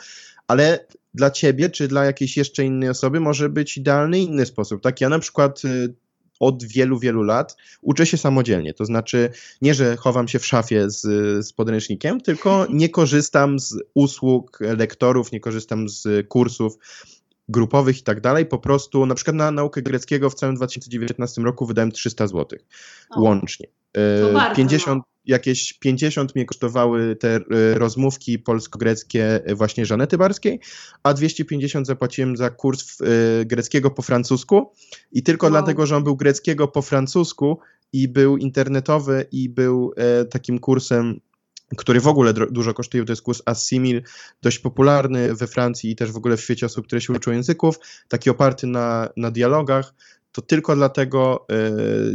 ale 0.48 0.86
dla 1.14 1.30
ciebie 1.30 1.70
czy 1.70 1.88
dla 1.88 2.04
jakiejś 2.04 2.36
jeszcze 2.36 2.64
innej 2.64 2.88
osoby 2.88 3.20
może 3.20 3.48
być 3.48 3.76
idealny 3.76 4.20
inny 4.20 4.46
sposób. 4.46 4.82
Tak, 4.82 5.00
ja 5.00 5.08
na 5.08 5.18
przykład 5.18 5.64
y, 5.64 5.94
od 6.40 6.64
wielu, 6.64 6.98
wielu 6.98 7.22
lat 7.22 7.56
uczę 7.82 8.06
się 8.06 8.16
samodzielnie. 8.16 8.74
To 8.74 8.84
znaczy, 8.84 9.30
nie, 9.62 9.74
że 9.74 9.96
chowam 9.96 10.28
się 10.28 10.38
w 10.38 10.46
szafie 10.46 10.90
z, 10.90 11.00
z 11.46 11.52
podręcznikiem, 11.52 12.20
tylko 12.20 12.66
nie 12.70 12.88
korzystam 12.88 13.58
z 13.58 13.74
usług 13.94 14.58
lektorów, 14.60 15.32
nie 15.32 15.40
korzystam 15.40 15.88
z 15.88 16.28
kursów 16.28 16.78
grupowych 17.48 17.98
i 17.98 18.02
tak 18.02 18.20
dalej. 18.20 18.46
Po 18.46 18.58
prostu, 18.58 19.06
na 19.06 19.14
przykład 19.14 19.36
na 19.36 19.50
naukę 19.50 19.82
greckiego 19.82 20.30
w 20.30 20.34
całym 20.34 20.56
2019 20.56 21.42
roku 21.42 21.66
wydałem 21.66 21.92
300 21.92 22.26
zł 22.26 22.58
o, 23.10 23.20
łącznie. 23.20 23.66
50, 24.56 25.04
jakieś 25.26 25.72
50 25.72 26.34
mnie 26.34 26.44
kosztowały 26.44 27.16
te 27.16 27.36
e, 27.36 27.40
rozmówki 27.74 28.38
polsko-greckie 28.38 29.40
właśnie 29.54 29.86
Żanety 29.86 30.18
Barskiej, 30.18 30.60
a 31.02 31.14
250 31.14 31.86
zapłaciłem 31.86 32.36
za 32.36 32.50
kurs 32.50 33.00
e, 33.00 33.44
greckiego 33.44 33.90
po 33.90 34.02
francusku 34.02 34.72
i 35.12 35.22
tylko 35.22 35.46
wow. 35.46 35.52
dlatego, 35.52 35.86
że 35.86 35.96
on 35.96 36.04
był 36.04 36.16
greckiego 36.16 36.68
po 36.68 36.82
francusku 36.82 37.58
i 37.92 38.08
był 38.08 38.36
internetowy 38.36 39.26
i 39.32 39.48
był 39.48 39.92
e, 39.96 40.24
takim 40.24 40.58
kursem 40.58 41.20
który 41.76 42.00
w 42.00 42.06
ogóle 42.06 42.32
dużo 42.32 42.74
kosztuje, 42.74 43.04
to 43.04 43.12
jest 43.12 43.22
kurs 43.22 43.42
Assimil, 43.44 44.02
dość 44.42 44.58
popularny 44.58 45.34
we 45.34 45.46
Francji 45.46 45.90
i 45.90 45.96
też 45.96 46.12
w 46.12 46.16
ogóle 46.16 46.36
w 46.36 46.40
świecie 46.40 46.66
osób, 46.66 46.86
które 46.86 47.00
się 47.00 47.12
uczą 47.12 47.32
języków, 47.32 47.78
taki 48.08 48.30
oparty 48.30 48.66
na, 48.66 49.08
na 49.16 49.30
dialogach, 49.30 49.94
to 50.36 50.42
tylko 50.42 50.76
dlatego, 50.76 51.46
e, 51.50 51.56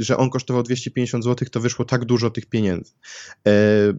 że 0.03 0.17
on 0.17 0.29
kosztował 0.29 0.63
250 0.63 1.23
zł, 1.23 1.47
to 1.51 1.59
wyszło 1.59 1.85
tak 1.85 2.05
dużo 2.05 2.29
tych 2.29 2.45
pieniędzy. 2.45 2.93
E, 3.47 3.51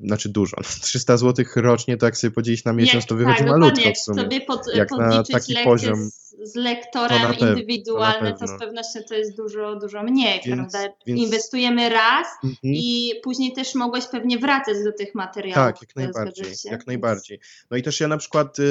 znaczy 0.05 0.29
dużo. 0.29 0.57
300 0.83 1.17
zł 1.17 1.45
rocznie, 1.57 1.97
to 1.97 2.07
jak 2.07 2.17
sobie 2.17 2.31
podzielić 2.31 2.65
na 2.65 2.73
miesiąc, 2.73 3.07
to 3.07 3.15
wychodzi 3.15 3.39
tak, 3.39 3.49
malutko 3.49 3.91
w 3.95 3.99
sumie. 3.99 4.23
Jak 4.31 4.47
pod, 4.47 4.61
jak 4.75 4.91
na 4.91 5.23
taki 5.23 5.55
poziom 5.65 6.11
z 6.11 6.32
lektorem 6.57 7.21
pewno, 7.31 7.49
indywidualny, 7.49 8.33
to, 8.33 8.39
to, 8.39 8.47
z 8.47 8.59
pewnością 8.59 9.01
to 9.09 9.15
jest 9.15 9.37
dużo, 9.37 9.77
dużo 9.77 10.03
mniej, 10.03 10.41
więc, 10.47 10.73
prawda? 10.73 10.95
Więc... 11.07 11.21
Inwestujemy 11.21 11.89
raz 11.89 12.27
mhm. 12.45 12.59
i 12.63 13.13
później 13.23 13.53
też 13.53 13.75
mogłeś 13.75 14.07
pewnie 14.07 14.39
wracać 14.39 14.77
do 14.85 14.93
tych 14.93 15.15
materiałów. 15.15 15.55
Tak, 15.55 15.83
jak 15.83 15.97
najbardziej, 15.97 16.47
jak 16.65 16.87
najbardziej. 16.87 17.41
No 17.71 17.77
i 17.77 17.83
też 17.83 18.01
ja 18.01 18.09
na 18.09 18.17
przykład, 18.17 18.59
y, 18.59 18.63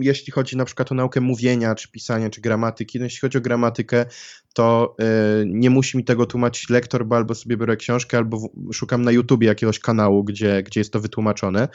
jeśli 0.00 0.32
chodzi 0.32 0.56
na 0.56 0.64
przykład 0.64 0.92
o 0.92 0.94
naukę 0.94 1.20
mówienia, 1.20 1.74
czy 1.74 1.88
pisania, 1.88 2.30
czy 2.30 2.40
gramatyki, 2.40 2.98
no 2.98 3.04
jeśli 3.04 3.20
chodzi 3.20 3.38
o 3.38 3.40
gramatykę, 3.40 4.06
to 4.54 4.96
y, 5.40 5.44
nie 5.46 5.70
musi 5.70 5.96
mi 5.96 6.04
tego 6.04 6.26
tłumaczyć 6.26 6.70
lektor, 6.70 7.06
bo 7.06 7.16
albo 7.16 7.34
sobie 7.34 7.56
biorę 7.56 7.76
książkę, 7.76 8.16
albo 8.16 8.48
szukam 8.72 9.02
na 9.02 9.12
YouTubie 9.12 9.46
jakiegoś 9.46 9.78
kanału, 9.78 10.24
gdzie, 10.24 10.62
gdzie 10.62 10.80
jest 10.80 10.92
to 10.92 11.00
wytłumaczone. 11.00 11.68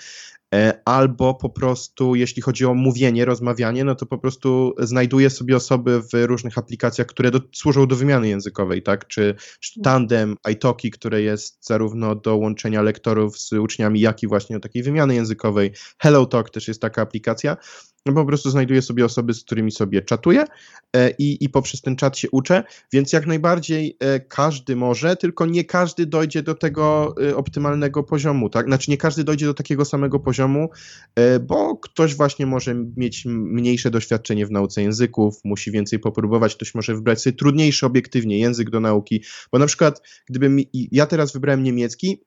E, 0.56 0.82
albo 0.86 1.34
po 1.34 1.50
prostu, 1.50 2.16
jeśli 2.16 2.42
chodzi 2.42 2.66
o 2.66 2.74
mówienie, 2.74 3.26
rozmawianie, 3.26 3.84
no 3.84 3.96
to 3.96 4.06
po 4.06 4.18
prostu 4.18 4.76
znajduję 4.80 5.30
sobie 5.30 5.56
osoby 5.56 6.02
w 6.02 6.14
różnych 6.14 6.58
aplikacjach, 6.58 7.08
które 7.08 7.32
do, 7.32 7.42
służą 7.52 7.88
do 7.88 7.96
wymiany 7.96 8.28
językowej, 8.28 8.84
tak? 8.84 9.08
Czy, 9.08 9.36
czy 9.60 9.82
Tandem, 9.82 10.36
iTalki, 10.52 10.92
które 10.92 11.22
jest 11.22 11.66
zarówno 11.66 12.16
do 12.16 12.36
łączenia 12.36 12.82
lektorów 12.82 13.40
z 13.40 13.54
uczniami, 13.54 14.00
jak 14.00 14.24
i 14.24 14.28
właśnie 14.28 14.56
do 14.56 14.60
takiej 14.60 14.84
wymiany 14.84 15.16
językowej. 15.16 15.72
HelloTalk 16.00 16.50
też 16.50 16.68
jest 16.68 16.82
taka 16.82 17.02
aplikacja. 17.02 17.58
No 18.06 18.14
po 18.14 18.26
prostu 18.26 18.50
znajduję 18.50 18.82
sobie 18.82 19.06
osoby, 19.06 19.34
z 19.34 19.44
którymi 19.44 19.72
sobie 19.72 20.02
czatuję 20.02 20.46
e, 20.96 21.10
i, 21.10 21.44
i 21.44 21.50
poprzez 21.50 21.82
ten 21.82 21.96
czat 21.96 22.18
się 22.18 22.30
uczę, 22.32 22.64
więc 22.94 23.14
jak 23.14 23.28
najbardziej 23.28 23.98
e, 24.00 24.20
każdy 24.20 24.76
może, 24.76 25.16
tylko 25.16 25.46
nie 25.46 25.64
każdy 25.64 26.06
dojdzie 26.06 26.44
do 26.44 26.56
tego 26.56 27.16
e, 27.30 27.36
optymalnego 27.36 28.04
poziomu, 28.04 28.50
tak? 28.50 28.66
Znaczy 28.66 28.92
nie 28.92 28.98
każdy 28.98 29.24
dojdzie 29.24 29.46
do 29.46 29.54
takiego 29.54 29.86
samego 29.86 30.20
poziomu, 30.20 30.70
bo 31.48 31.78
ktoś 31.78 32.16
właśnie 32.16 32.46
może 32.46 32.76
mieć 32.98 33.26
mniejsze 33.26 33.92
doświadczenie 33.92 34.46
w 34.46 34.52
nauce 34.52 34.82
języków, 34.82 35.36
musi 35.44 35.72
więcej 35.72 36.00
popróbować, 36.00 36.56
ktoś 36.56 36.76
może 36.76 36.96
wybrać 36.96 37.22
sobie 37.22 37.38
trudniejszy 37.38 37.86
obiektywnie 37.86 38.40
język 38.40 38.70
do 38.70 38.80
nauki, 38.80 39.24
bo 39.52 39.60
na 39.60 39.66
przykład 39.66 40.02
gdybym 40.30 40.60
ja 40.74 41.06
teraz 41.06 41.34
wybrałem 41.34 41.64
niemiecki, 41.64 42.20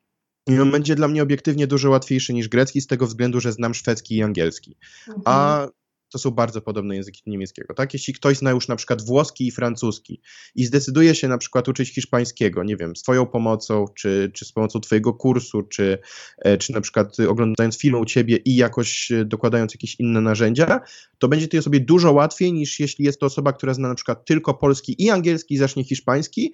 i 0.47 0.61
on 0.61 0.71
będzie 0.71 0.95
dla 0.95 1.09
mnie 1.09 1.23
obiektywnie 1.23 1.67
dużo 1.67 1.91
łatwiejszy 1.91 2.35
niż 2.35 2.49
grecki, 2.49 2.81
z 2.81 2.87
tego 2.87 3.07
względu, 3.07 3.41
że 3.41 3.53
znam 3.53 3.75
szwedzki 3.75 4.17
i 4.17 4.23
angielski. 4.23 4.77
Mhm. 5.09 5.23
A 5.25 5.67
to 6.13 6.19
są 6.19 6.31
bardzo 6.31 6.61
podobne 6.61 6.97
języki 6.97 7.23
do 7.27 7.33
niemieckiego. 7.33 7.75
Tak? 7.75 7.93
Jeśli 7.95 8.15
ktoś 8.15 8.39
zna 8.39 8.51
już 8.51 8.69
na 8.69 8.77
przykład 8.77 9.03
włoski 9.03 9.47
i 9.47 9.51
francuski 9.51 10.21
i 10.55 10.65
zdecyduje 10.65 11.15
się 11.15 11.29
na 11.29 11.39
przykład 11.39 11.69
uczyć 11.69 11.95
hiszpańskiego, 11.95 12.65
nie 12.65 12.77
wiem, 12.77 12.97
swoją 12.97 13.27
pomocą, 13.27 13.85
czy, 13.95 14.31
czy 14.35 14.45
z 14.45 14.53
pomocą 14.53 14.81
twojego 14.81 15.15
kursu, 15.15 15.63
czy, 15.63 15.99
e, 16.39 16.59
czy 16.59 16.73
na 16.73 16.81
przykład 16.81 17.21
oglądając 17.21 17.79
film 17.79 17.95
u 17.95 18.05
ciebie 18.05 18.37
i 18.37 18.57
jakoś 18.57 19.11
e, 19.11 19.25
dokładając 19.25 19.75
jakieś 19.75 20.01
inne 20.01 20.21
narzędzia, 20.21 20.81
to 21.19 21.29
będzie 21.29 21.49
tej 21.49 21.61
osobie 21.61 21.81
dużo 21.81 22.13
łatwiej 22.13 22.53
niż 22.53 22.81
jeśli 22.81 23.05
jest 23.05 23.21
to 23.21 23.27
osoba, 23.27 23.53
która 23.53 23.75
zna 23.75 23.89
na 23.89 23.95
przykład 23.95 24.25
tylko 24.25 24.55
polski 24.55 25.03
i 25.03 25.11
angielski 25.11 25.55
i 25.55 25.59
zacznie 25.59 25.85
hiszpański 25.85 26.53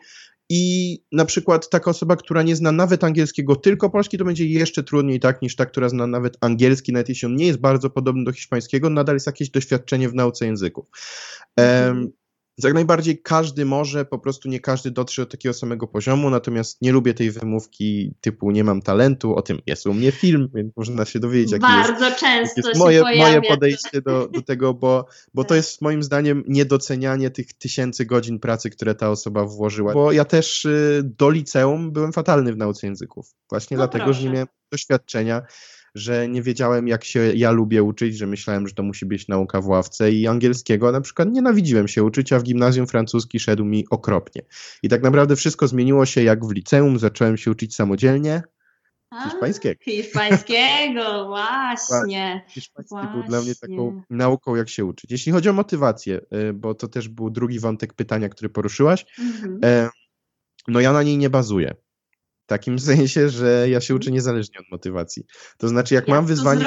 i 0.51 0.99
na 1.13 1.25
przykład 1.25 1.69
taka 1.69 1.91
osoba, 1.91 2.17
która 2.17 2.43
nie 2.43 2.57
zna 2.57 2.73
nawet 2.73 3.05
angielskiego, 3.05 3.57
tylko 3.57 3.91
polski, 3.91 4.19
to 4.19 4.25
będzie 4.25 4.47
jeszcze 4.47 4.83
trudniej 4.83 5.21
tak 5.21 5.43
niż 5.43 5.57
ta, 5.57 5.67
która 5.67 5.89
zna 5.89 6.07
nawet 6.07 6.37
angielski, 6.41 6.93
nawet 6.93 7.09
jeśli 7.09 7.27
on 7.27 7.37
nie 7.37 7.47
jest 7.47 7.59
bardzo 7.59 7.91
podobny 7.91 8.25
do 8.25 8.33
hiszpańskiego, 8.33 8.91
nadal 8.91 9.17
jest 9.17 9.27
jakieś 9.27 9.48
doświadczenie 9.51 10.09
w 10.09 10.15
nauce 10.15 10.47
języków. 10.47 10.87
Um, 11.57 12.13
jak 12.65 12.75
najbardziej 12.75 13.23
każdy 13.23 13.65
może, 13.65 14.05
po 14.05 14.19
prostu 14.19 14.49
nie 14.49 14.61
każdy 14.61 14.91
dotrze 14.91 15.23
do 15.23 15.27
takiego 15.27 15.53
samego 15.53 15.87
poziomu, 15.87 16.31
natomiast 16.31 16.83
nie 16.83 16.93
lubię 16.93 17.15
tej 17.15 17.31
wymówki 17.31 18.15
typu 18.21 18.51
nie 18.51 18.65
mam 18.65 18.83
talentu, 18.83 19.37
o 19.37 19.43
tym 19.43 19.59
jest 19.67 19.87
u 19.87 19.95
mnie 19.95 20.13
film, 20.13 20.49
więc 20.55 20.77
można 20.77 21.05
się 21.05 21.21
dowiedzieć, 21.21 21.53
jakie 21.53 21.63
Bardzo 21.63 22.05
jest, 22.05 22.21
często 22.21 22.61
jest 22.69 22.73
się 22.73 22.79
moje, 22.79 23.03
moje 23.03 23.43
podejście 23.43 24.03
do, 24.03 24.29
do 24.29 24.43
tego, 24.43 24.75
bo, 24.75 25.07
bo 25.35 25.45
to 25.45 25.55
jest 25.55 25.83
moim 25.83 26.03
zdaniem 26.03 26.45
niedocenianie 26.49 27.31
tych 27.31 27.53
tysięcy 27.53 28.07
godzin 28.07 28.39
pracy, 28.39 28.71
które 28.71 28.95
ta 28.95 29.11
osoba 29.11 29.45
włożyła. 29.45 29.93
Bo 29.93 30.13
ja 30.13 30.25
też 30.25 30.65
y, 30.65 31.03
do 31.05 31.31
liceum 31.31 31.93
byłem 31.93 32.13
fatalny 32.13 32.53
w 32.53 32.57
nauce 32.57 32.87
języków, 32.87 33.35
właśnie 33.51 33.77
No 33.77 33.81
dlatego, 33.81 34.05
proszę. 34.05 34.21
że 34.21 34.27
nie 34.27 34.33
miałem 34.33 34.49
doświadczenia 34.73 35.43
że 35.95 36.29
nie 36.29 36.43
wiedziałem, 36.43 36.89
jak 36.89 37.05
się 37.05 37.21
ja 37.35 37.51
lubię 37.51 37.83
uczyć, 37.83 38.17
że 38.19 38.27
myślałem, 38.27 38.69
że 38.69 38.75
to 38.75 38.83
musi 38.83 39.07
być 39.07 39.29
nauka 39.29 39.61
w 39.61 39.67
ławce 39.67 40.13
i 40.13 40.27
angielskiego 40.27 40.93
na 40.93 41.01
przykład 41.01 41.29
nienawidziłem 41.33 41.89
się 41.89 42.05
uczyć, 42.05 42.33
a 42.33 42.39
w 42.39 42.43
gimnazjum 42.43 42.87
francuski 42.87 43.41
szedł 43.41 43.65
mi 43.65 43.87
okropnie. 43.91 44.43
I 44.83 44.89
tak 44.89 45.03
naprawdę 45.03 45.37
wszystko 45.37 45.69
zmieniło 45.69 46.07
się, 46.07 46.23
jak 46.23 46.45
w 46.47 46.53
liceum 46.53 46.99
zacząłem 46.99 47.37
się 47.37 47.51
uczyć 47.51 47.75
samodzielnie 47.75 48.43
A, 49.11 49.25
hiszpańskiego. 49.31 49.81
Hiszpańskiego, 49.85 51.27
właśnie. 51.29 52.45
Hiszpański 52.49 52.97
był 53.15 53.23
dla 53.23 53.41
mnie 53.41 53.55
taką 53.55 53.91
Właśnie. 53.91 54.03
nauką, 54.11 54.57
jak 54.57 54.69
się 54.69 54.85
uczyć. 54.85 55.11
Jeśli 55.11 55.33
chodzi 55.33 55.49
o 55.49 55.53
motywację, 55.53 56.21
y, 56.51 56.53
bo 56.53 56.75
to 56.75 56.89
też 56.89 57.09
był 57.09 57.31
drugi 57.31 57.61
wątek 57.61 57.95
pytania, 57.95 58.29
który 58.29 58.49
poruszyłaś, 58.49 59.07
Mhm. 59.19 59.91
no 60.69 60.81
ja 60.81 60.93
na 60.93 61.03
niej 61.03 61.19
nie 61.19 61.31
bazuję. 61.31 61.75
W 62.49 62.57
takim 62.57 62.79
sensie, 62.91 63.29
że 63.29 63.67
ja 63.71 63.81
się 63.81 63.95
uczę 63.95 64.11
niezależnie 64.11 64.61
od 64.61 64.71
motywacji. 64.71 65.27
To 65.59 65.69
znaczy, 65.69 65.95
jak, 65.95 66.09
Jak 66.09 66.17
mam 66.17 66.27
wyzwanie 66.27 66.65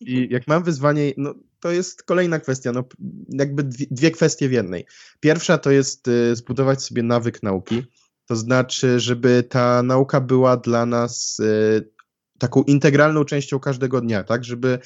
i 0.00 0.28
jak 0.30 0.46
mam 0.48 0.62
wyzwanie, 0.62 1.12
no 1.16 1.34
to 1.60 1.70
jest 1.70 2.02
kolejna 2.02 2.38
kwestia, 2.40 2.72
no 2.72 2.84
jakby 3.28 3.62
dwie, 3.62 3.86
dwie 3.90 4.10
kwestie 4.10 4.48
w 4.48 4.52
jednej. 4.52 4.86
Pierwsza 5.20 5.58
to 5.58 5.70
jest 5.70 6.08
y, 6.08 6.36
zbudować 6.36 6.82
sobie 6.82 7.02
nawyk 7.02 7.42
nauki, 7.42 7.82
to 8.26 8.36
znaczy, 8.36 9.00
żeby 9.00 9.42
ta 9.42 9.82
nauka 9.82 10.20
była 10.20 10.56
dla 10.56 10.86
nas 10.86 11.40
y, 11.40 11.90
taką 12.38 12.62
integralną 12.62 13.24
częścią 13.24 13.60
każdego 13.60 14.00
dnia, 14.00 14.24
tak, 14.24 14.44
żeby 14.44 14.78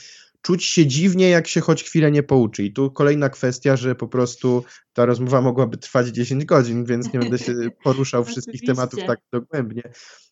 czuć 0.43 0.65
się 0.65 0.87
dziwnie, 0.87 1.29
jak 1.29 1.49
się 1.49 1.61
choć 1.61 1.85
chwilę 1.85 2.11
nie 2.11 2.23
pouczy. 2.23 2.63
I 2.65 2.73
tu 2.73 2.91
kolejna 2.91 3.29
kwestia, 3.29 3.77
że 3.77 3.95
po 3.95 4.09
prostu 4.09 4.65
ta 4.93 5.07
rozmowa 5.07 5.41
mogłaby 5.41 5.77
trwać 5.77 6.09
10 6.09 6.45
godzin, 6.45 6.85
więc 6.85 7.13
nie 7.13 7.21
będę 7.21 7.39
się 7.39 7.55
poruszał 7.85 8.25
wszystkich 8.25 8.61
tematów 8.63 9.01
tak 9.07 9.19
dogłębnie. 9.33 9.83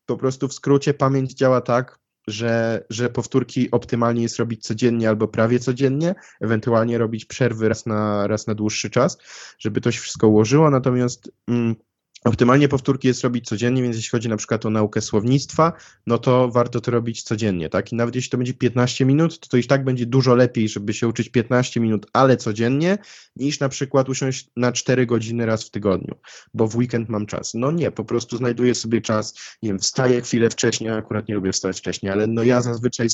Po 0.06 0.16
prostu 0.16 0.48
w 0.48 0.54
skrócie 0.54 0.94
pamięć 0.94 1.34
działa 1.34 1.60
tak, 1.60 1.98
że, 2.28 2.84
że 2.90 3.10
powtórki 3.10 3.70
optymalnie 3.70 4.22
jest 4.22 4.36
robić 4.36 4.62
codziennie 4.62 5.08
albo 5.08 5.28
prawie 5.28 5.58
codziennie, 5.58 6.14
ewentualnie 6.40 6.98
robić 6.98 7.24
przerwy 7.24 7.68
raz 7.68 7.86
na, 7.86 8.26
raz 8.26 8.46
na 8.46 8.54
dłuższy 8.54 8.90
czas, 8.90 9.18
żeby 9.58 9.80
to 9.80 9.92
się 9.92 10.00
wszystko 10.00 10.28
ułożyło, 10.28 10.70
natomiast 10.70 11.32
mm, 11.48 11.76
optymalnie 12.24 12.68
powtórki 12.68 13.08
jest 13.08 13.22
robić 13.22 13.46
codziennie, 13.46 13.82
więc 13.82 13.96
jeśli 13.96 14.10
chodzi 14.10 14.28
na 14.28 14.36
przykład 14.36 14.66
o 14.66 14.70
naukę 14.70 15.00
słownictwa, 15.00 15.72
no 16.06 16.18
to 16.18 16.48
warto 16.48 16.80
to 16.80 16.90
robić 16.90 17.22
codziennie, 17.22 17.68
tak? 17.68 17.92
I 17.92 17.96
nawet 17.96 18.14
jeśli 18.14 18.30
to 18.30 18.36
będzie 18.36 18.54
15 18.54 19.04
minut, 19.04 19.38
to 19.38 19.48
to 19.48 19.56
i 19.56 19.64
tak 19.64 19.84
będzie 19.84 20.06
dużo 20.06 20.34
lepiej, 20.34 20.68
żeby 20.68 20.94
się 20.94 21.08
uczyć 21.08 21.28
15 21.28 21.80
minut, 21.80 22.06
ale 22.12 22.36
codziennie, 22.36 22.98
niż 23.36 23.60
na 23.60 23.68
przykład 23.68 24.08
usiąść 24.08 24.50
na 24.56 24.72
4 24.72 25.06
godziny 25.06 25.46
raz 25.46 25.64
w 25.64 25.70
tygodniu, 25.70 26.14
bo 26.54 26.68
w 26.68 26.76
weekend 26.76 27.08
mam 27.08 27.26
czas. 27.26 27.54
No 27.54 27.72
nie, 27.72 27.90
po 27.90 28.04
prostu 28.04 28.36
znajduję 28.36 28.74
sobie 28.74 29.00
czas, 29.00 29.34
nie 29.62 29.68
wiem, 29.68 29.78
wstaję 29.78 30.20
chwilę 30.20 30.50
wcześniej, 30.50 30.90
akurat 30.90 31.28
nie 31.28 31.34
lubię 31.34 31.52
wstać 31.52 31.78
wcześniej, 31.78 32.12
ale 32.12 32.26
no 32.26 32.42
ja 32.42 32.60
zazwyczaj 32.60 33.08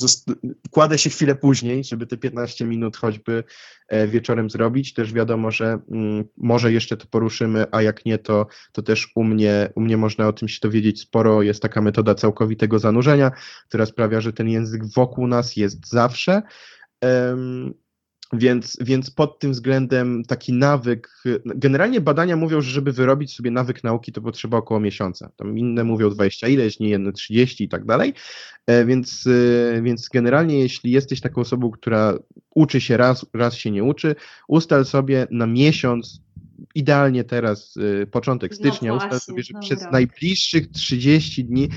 kładę 0.71 0.97
się 0.97 1.09
chwilę 1.09 1.35
później, 1.35 1.83
żeby 1.83 2.07
te 2.07 2.17
15 2.17 2.65
minut 2.65 2.97
choćby 2.97 3.43
e, 3.87 4.07
wieczorem 4.07 4.49
zrobić. 4.49 4.93
Też 4.93 5.13
wiadomo, 5.13 5.51
że 5.51 5.79
mm, 5.91 6.25
może 6.37 6.73
jeszcze 6.73 6.97
to 6.97 7.07
poruszymy, 7.07 7.65
a 7.71 7.81
jak 7.81 8.05
nie, 8.05 8.17
to, 8.17 8.47
to 8.71 8.81
też 8.81 8.94
u 9.15 9.23
mnie, 9.23 9.69
u 9.75 9.81
mnie 9.81 9.97
można 9.97 10.27
o 10.27 10.33
tym 10.33 10.47
się 10.47 10.59
dowiedzieć 10.61 10.99
sporo. 11.01 11.41
Jest 11.41 11.61
taka 11.61 11.81
metoda 11.81 12.15
całkowitego 12.15 12.79
zanurzenia, 12.79 13.31
która 13.67 13.85
sprawia, 13.85 14.21
że 14.21 14.33
ten 14.33 14.49
język 14.49 14.85
wokół 14.85 15.27
nas 15.27 15.55
jest 15.55 15.89
zawsze. 15.89 16.41
Em, 17.01 17.73
więc, 18.33 18.77
więc 18.81 19.11
pod 19.11 19.39
tym 19.39 19.51
względem 19.51 20.23
taki 20.23 20.53
nawyk, 20.53 21.23
generalnie 21.45 22.01
badania 22.01 22.35
mówią, 22.35 22.61
że 22.61 22.71
żeby 22.71 22.91
wyrobić 22.91 23.35
sobie 23.35 23.51
nawyk 23.51 23.83
nauki, 23.83 24.11
to 24.11 24.21
potrzeba 24.21 24.57
około 24.57 24.79
miesiąca. 24.79 25.31
Tam 25.37 25.57
inne 25.57 25.83
mówią 25.83 26.09
20 26.09 26.47
ileś, 26.47 26.79
nie 26.79 26.89
jedne 26.89 27.11
30 27.11 27.63
i 27.63 27.69
tak 27.69 27.85
dalej. 27.85 28.13
E, 28.67 28.85
Więc, 28.85 29.27
e, 29.27 29.81
więc 29.81 30.09
generalnie 30.09 30.59
jeśli 30.59 30.91
jesteś 30.91 31.21
taką 31.21 31.41
osobą, 31.41 31.71
która 31.71 32.13
uczy 32.55 32.81
się 32.81 32.97
raz, 32.97 33.25
raz 33.33 33.55
się 33.55 33.71
nie 33.71 33.83
uczy, 33.83 34.15
ustal 34.47 34.85
sobie 34.85 35.27
na 35.31 35.47
miesiąc, 35.47 36.24
idealnie 36.75 37.23
teraz 37.23 37.77
y, 37.77 38.07
początek 38.11 38.51
No 38.51 38.55
stycznia, 38.55 38.93
ustal 38.93 39.09
właśnie, 39.09 39.25
sobie, 39.33 39.43
że 39.43 39.53
dobra. 39.53 39.67
przez 39.67 39.91
najbliższych 39.91 40.71
30 40.71 41.45
dni, 41.45 41.69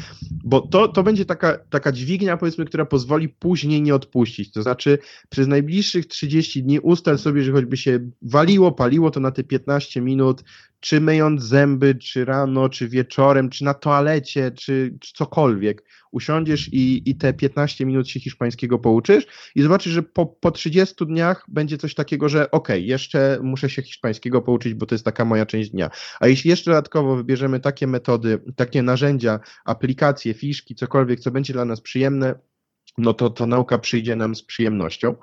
bo 0.45 0.61
to, 0.61 0.89
to 0.89 1.03
będzie 1.03 1.25
taka, 1.25 1.59
taka 1.71 1.93
dźwignia, 1.93 2.37
powiedzmy, 2.37 2.65
która 2.65 2.85
pozwoli 2.85 3.29
później 3.29 3.83
nie 3.83 3.95
odpuścić. 3.95 4.53
To 4.53 4.63
znaczy, 4.63 4.99
przez 5.29 5.49
najbliższych 5.49 6.07
30 6.07 6.63
dni 6.63 6.81
ustal 6.81 7.19
sobie, 7.19 7.43
że 7.43 7.53
choćby 7.53 7.77
się 7.77 8.11
waliło, 8.23 8.73
paliło, 8.73 9.11
to 9.11 9.21
na 9.21 9.31
te 9.31 9.45
15 9.45 10.01
minut, 10.01 10.43
czy 10.81 11.01
myjąc 11.01 11.43
zęby, 11.43 11.95
czy 11.95 12.25
rano, 12.25 12.69
czy 12.69 12.89
wieczorem, 12.89 13.51
czy 13.51 13.65
na 13.65 13.75
toalecie, 13.75 14.51
czy, 14.51 14.97
czy 15.01 15.13
cokolwiek, 15.13 15.85
usiądziesz 16.11 16.69
i, 16.73 17.11
i 17.11 17.17
te 17.17 17.33
15 17.33 17.87
minut 17.87 18.09
się 18.09 18.21
hiszpańskiego 18.21 18.79
pouczysz 18.79 19.27
i 19.55 19.63
zobaczysz, 19.63 19.93
że 19.93 20.03
po, 20.03 20.27
po 20.27 20.51
30 20.51 21.07
dniach 21.07 21.45
będzie 21.49 21.79
coś 21.79 21.95
takiego, 21.95 22.29
że 22.29 22.51
okej, 22.51 22.87
jeszcze 22.87 23.39
muszę 23.43 23.71
się 23.71 23.83
hiszpańskiego 23.83 24.43
pouczyć, 24.43 24.68
bo 24.75 24.87
to 24.87 24.95
jest 24.95 25.05
taka 25.05 25.25
moja 25.25 25.47
część 25.47 25.71
dnia. 25.71 25.91
A 26.21 26.27
jeśli 26.27 26.51
jeszcze 26.51 26.71
dodatkowo 26.71 27.17
wybierzemy 27.17 27.61
takie 27.61 27.87
metody, 27.87 28.41
takie 28.57 28.83
narzędzia, 28.83 29.41
aplikacje, 29.65 30.35
fiszki, 30.35 30.75
cokolwiek, 30.75 31.21
co 31.21 31.31
będzie 31.31 31.53
dla 31.53 31.65
nas 31.65 31.81
przyjemne, 31.81 32.35
no 32.99 33.15
to 33.15 33.31
to 33.31 33.47
nauka 33.47 33.79
przyjdzie 33.79 34.17
nam 34.17 34.35
z 34.35 34.43
przyjemnością. 34.43 35.15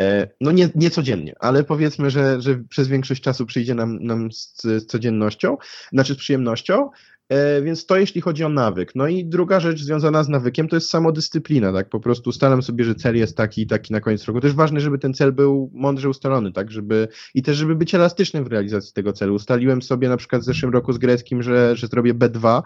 E, 0.00 0.28
No 0.40 0.52
nie, 0.52 0.68
nie 0.74 0.90
codziennie, 0.90 1.34
ale 1.40 1.64
powiedzmy, 1.64 2.10
że, 2.10 2.40
że 2.40 2.56
przez 2.68 2.88
większość 2.88 3.22
czasu 3.22 3.46
przyjdzie 3.46 3.74
nam, 3.74 4.04
nam 4.04 4.32
z, 4.32 4.62
z 4.62 4.86
codziennością, 4.86 5.56
znaczy 5.92 6.14
z 6.14 6.16
przyjemnością. 6.16 6.90
E, 7.30 7.62
Więc 7.62 7.86
to 7.86 7.96
jeśli 7.96 8.20
chodzi 8.20 8.44
o 8.44 8.48
nawyk. 8.48 8.94
No 8.94 9.06
i 9.08 9.24
druga 9.24 9.60
rzecz 9.60 9.80
związana 9.80 10.24
z 10.24 10.28
nawykiem 10.28 10.68
to 10.68 10.76
jest 10.76 10.90
samodyscyplina, 10.90 11.72
tak? 11.72 11.88
Po 11.88 12.00
prostu 12.00 12.30
ustalam 12.30 12.62
sobie, 12.62 12.84
że 12.84 12.94
cel 12.94 13.16
jest 13.16 13.36
taki 13.36 13.62
i 13.62 13.66
taki 13.66 13.92
na 13.92 14.00
koniec 14.00 14.24
roku. 14.24 14.40
Też 14.40 14.52
ważne, 14.52 14.80
żeby 14.80 14.98
ten 14.98 15.14
cel 15.14 15.32
był 15.32 15.70
mądrze 15.74 16.08
ustalony, 16.08 16.52
tak? 16.52 16.70
Żeby, 16.70 17.08
I 17.34 17.42
też, 17.42 17.56
żeby 17.56 17.74
być 17.74 17.94
elastycznym 17.94 18.44
w 18.44 18.46
realizacji 18.46 18.92
tego 18.94 19.12
celu. 19.12 19.34
Ustaliłem 19.34 19.82
sobie 19.82 20.08
na 20.08 20.16
przykład 20.16 20.42
w 20.42 20.44
zeszłym 20.44 20.72
roku 20.72 20.92
z 20.92 20.98
greckim, 20.98 21.42
że, 21.42 21.76
że 21.76 21.86
zrobię 21.86 22.14
B2, 22.14 22.62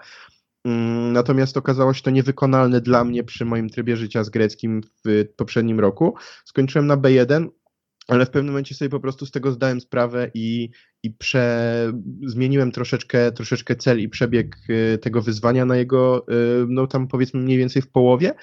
Mm, 0.67 1.13
Natomiast 1.13 1.57
okazało 1.57 1.95
się 1.95 2.03
to 2.03 2.11
niewykonalne 2.11 2.81
dla 2.81 3.05
mnie 3.05 3.25
przy 3.25 3.45
moim 3.45 3.71
trybie 3.71 3.97
życia 3.97 4.25
z 4.25 4.31
greckim 4.31 4.81
w 5.05 5.25
poprzednim 5.37 5.81
roku. 5.81 6.15
Skończyłem 6.45 6.87
na 6.87 6.97
B1, 6.97 7.49
ale 8.09 8.27
w 8.27 8.31
pewnym 8.31 8.53
momencie 8.53 8.75
sobie 8.75 8.89
po 8.89 9.01
prostu 9.01 9.27
z 9.27 9.31
tego 9.31 9.53
zdałem 9.53 9.81
sprawę 9.81 10.31
i, 10.35 10.71
i 11.03 11.11
prze, 11.11 11.93
zmieniłem 12.27 12.73
troszeczkę, 12.73 13.33
troszeczkę 13.33 13.77
cel 13.77 14.01
i 14.01 14.09
przebieg 14.09 14.57
y, 14.71 14.99
tego 14.99 15.23
wyzwania 15.23 15.65
na 15.65 15.77
jego, 15.77 16.27
y, 16.29 16.67
no 16.69 16.87
tam 16.87 17.09
powiedzmy 17.09 17.41
mniej 17.41 17.59
więcej 17.59 17.83
w 17.83 17.89
połowie. 17.91 18.35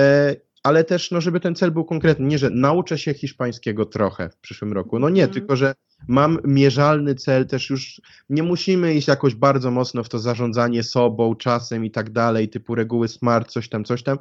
E, 0.00 0.36
Ale 0.62 0.84
też, 0.84 1.10
no, 1.10 1.20
żeby 1.20 1.40
ten 1.40 1.54
cel 1.54 1.70
był 1.70 1.84
konkretny, 1.84 2.26
nie, 2.26 2.38
że 2.38 2.50
nauczę 2.50 2.98
się 2.98 3.14
hiszpańskiego 3.14 3.86
trochę 3.86 4.30
w 4.30 4.36
przyszłym 4.36 4.72
roku. 4.72 4.98
No 4.98 5.08
nie, 5.08 5.22
Mhm. 5.22 5.34
tylko 5.40 5.56
że 5.56 5.74
mam 6.08 6.38
mierzalny 6.44 7.14
cel, 7.14 7.46
też 7.46 7.70
już 7.70 8.00
nie 8.30 8.42
musimy 8.42 8.94
iść 8.94 9.08
jakoś 9.08 9.34
bardzo 9.34 9.70
mocno 9.70 10.04
w 10.04 10.08
to 10.08 10.18
zarządzanie 10.18 10.82
sobą, 10.82 11.34
czasem 11.34 11.84
i 11.84 11.90
tak 11.90 12.10
dalej, 12.10 12.48
typu 12.48 12.74
reguły 12.74 13.08
smart, 13.08 13.50
coś 13.50 13.68
tam, 13.68 13.84
coś 13.84 14.02
tam. 14.02 14.18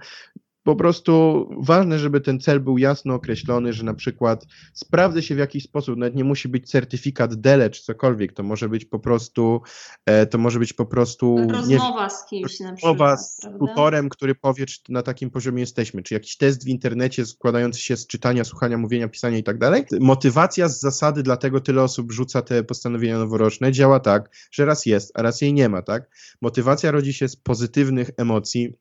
Po 0.67 0.75
prostu 0.75 1.45
ważne, 1.59 1.99
żeby 1.99 2.21
ten 2.21 2.39
cel 2.39 2.59
był 2.59 2.77
jasno 2.77 3.13
określony, 3.13 3.73
że 3.73 3.83
na 3.83 3.93
przykład 3.93 4.45
sprawdzę 4.73 5.21
się 5.21 5.35
w 5.35 5.37
jakiś 5.37 5.63
sposób, 5.63 5.97
nawet 5.97 6.15
nie 6.15 6.23
musi 6.23 6.49
być 6.49 6.69
certyfikat 6.69 7.35
DELE 7.35 7.69
czy 7.69 7.83
cokolwiek, 7.83 8.33
to 8.33 8.43
może 8.43 8.69
być 8.69 8.85
po 8.85 8.99
prostu, 8.99 9.61
e, 10.05 10.25
to 10.25 10.37
może 10.37 10.59
być 10.59 10.73
po 10.73 10.85
prostu... 10.85 11.37
Rozmowa 11.49 12.03
nie, 12.03 12.09
z 12.09 12.25
kimś 12.29 12.59
na 12.59 12.73
przykład. 12.73 12.93
Rozmowa 12.93 13.17
z 13.17 13.41
tutorem, 13.59 14.09
który 14.09 14.35
powie, 14.35 14.65
czy 14.65 14.79
na 14.89 15.01
takim 15.01 15.29
poziomie 15.29 15.59
jesteśmy, 15.59 16.03
czy 16.03 16.13
jakiś 16.13 16.37
test 16.37 16.65
w 16.65 16.67
internecie 16.67 17.25
składający 17.25 17.81
się 17.81 17.97
z 17.97 18.07
czytania, 18.07 18.43
słuchania, 18.43 18.77
mówienia, 18.77 19.07
pisania 19.07 19.37
i 19.37 19.43
tak 19.43 19.57
dalej. 19.57 19.83
Motywacja 19.99 20.67
z 20.69 20.79
zasady, 20.79 21.23
dlatego 21.23 21.61
tyle 21.61 21.83
osób 21.83 22.11
rzuca 22.11 22.41
te 22.41 22.63
postanowienia 22.63 23.17
noworoczne, 23.17 23.71
działa 23.71 23.99
tak, 23.99 24.29
że 24.51 24.65
raz 24.65 24.85
jest, 24.85 25.11
a 25.13 25.21
raz 25.21 25.41
jej 25.41 25.53
nie 25.53 25.69
ma, 25.69 25.81
tak? 25.81 26.09
Motywacja 26.41 26.91
rodzi 26.91 27.13
się 27.13 27.27
z 27.27 27.35
pozytywnych 27.35 28.09
emocji, 28.17 28.73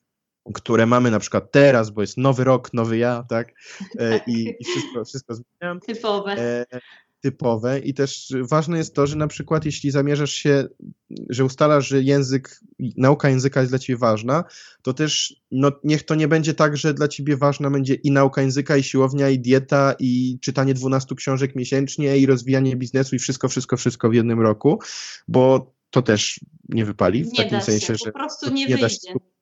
które 0.55 0.87
mamy 0.87 1.11
na 1.11 1.19
przykład 1.19 1.53
teraz, 1.53 1.91
bo 1.91 2.01
jest 2.01 2.17
nowy 2.17 2.45
rok, 2.45 2.73
nowy 2.73 2.99
ja, 2.99 3.25
tak? 3.29 3.53
E, 3.99 4.21
I, 4.27 4.55
i 4.61 4.65
wszystko, 4.65 5.05
wszystko 5.05 5.35
zmieniam. 5.35 5.81
Typowe. 5.81 6.33
E, 6.33 6.67
typowe 7.21 7.79
i 7.79 7.95
też 7.95 8.33
ważne 8.51 8.79
jest 8.79 8.95
to, 8.95 9.07
że 9.07 9.17
na 9.17 9.27
przykład 9.27 9.65
jeśli 9.65 9.91
zamierzasz 9.91 10.33
się, 10.33 10.69
że 11.31 11.45
ustalasz, 11.45 11.89
że 11.89 12.03
język, 12.03 12.61
nauka 12.97 13.31
języka 13.31 13.61
jest 13.61 13.73
dla 13.73 13.79
ciebie 13.79 13.97
ważna, 13.97 14.45
to 14.83 14.95
też 14.95 15.37
no, 15.51 15.73
niech 15.85 16.03
to 16.03 16.15
nie 16.15 16.29
będzie 16.29 16.55
tak, 16.55 16.77
że 16.77 16.95
dla 16.95 17.09
ciebie 17.09 17.37
ważna 17.37 17.71
będzie 17.71 17.95
i 17.95 18.11
nauka 18.11 18.43
języka, 18.43 18.77
i 18.77 18.83
siłownia, 18.83 19.29
i 19.31 19.39
dieta, 19.39 19.95
i 19.99 20.39
czytanie 20.41 20.75
12 20.75 21.15
książek 21.15 21.57
miesięcznie, 21.57 22.19
i 22.19 22.27
rozwijanie 22.27 22.77
biznesu, 22.77 23.17
i 23.17 23.19
wszystko, 23.19 23.49
wszystko, 23.49 23.77
wszystko 23.77 24.09
w 24.09 24.15
jednym 24.15 24.41
roku, 24.41 24.79
bo 25.29 25.73
to 25.91 26.03
też 26.03 26.41
nie 26.69 26.85
wypali 26.85 27.25
w 27.25 27.33
nie 27.33 27.45
takim 27.45 27.61
sensie, 27.61 27.87
się, 27.87 27.95
że 27.95 28.13
po 28.13 28.19
prostu 28.19 28.51
nie, 28.51 28.67
nie 28.67 28.67
wyjdzie. 28.67 28.89
wszystkim. 28.89 29.13
Mhm. 29.13 29.36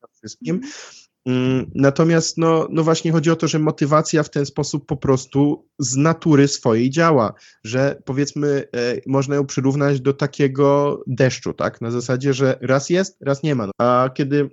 Mm, 1.26 1.70
natomiast 1.74 2.38
no, 2.38 2.68
no 2.70 2.84
właśnie 2.84 3.12
chodzi 3.12 3.30
o 3.30 3.37
to, 3.37 3.48
że 3.48 3.58
motywacja 3.58 4.22
w 4.22 4.30
ten 4.30 4.46
sposób 4.46 4.87
po 4.87 4.96
prostu 4.96 5.68
z 5.78 5.96
natury 5.96 6.48
swojej 6.48 6.90
działa, 6.90 7.34
że 7.64 8.02
powiedzmy 8.04 8.64
e, 8.76 8.96
można 9.06 9.34
ją 9.34 9.46
przyrównać 9.46 10.00
do 10.00 10.12
takiego 10.12 11.00
deszczu, 11.06 11.52
tak? 11.52 11.80
Na 11.80 11.90
zasadzie, 11.90 12.34
że 12.34 12.58
raz 12.60 12.90
jest, 12.90 13.16
raz 13.20 13.42
nie 13.42 13.54
ma. 13.54 13.70
A 13.78 14.10
kiedy 14.14 14.50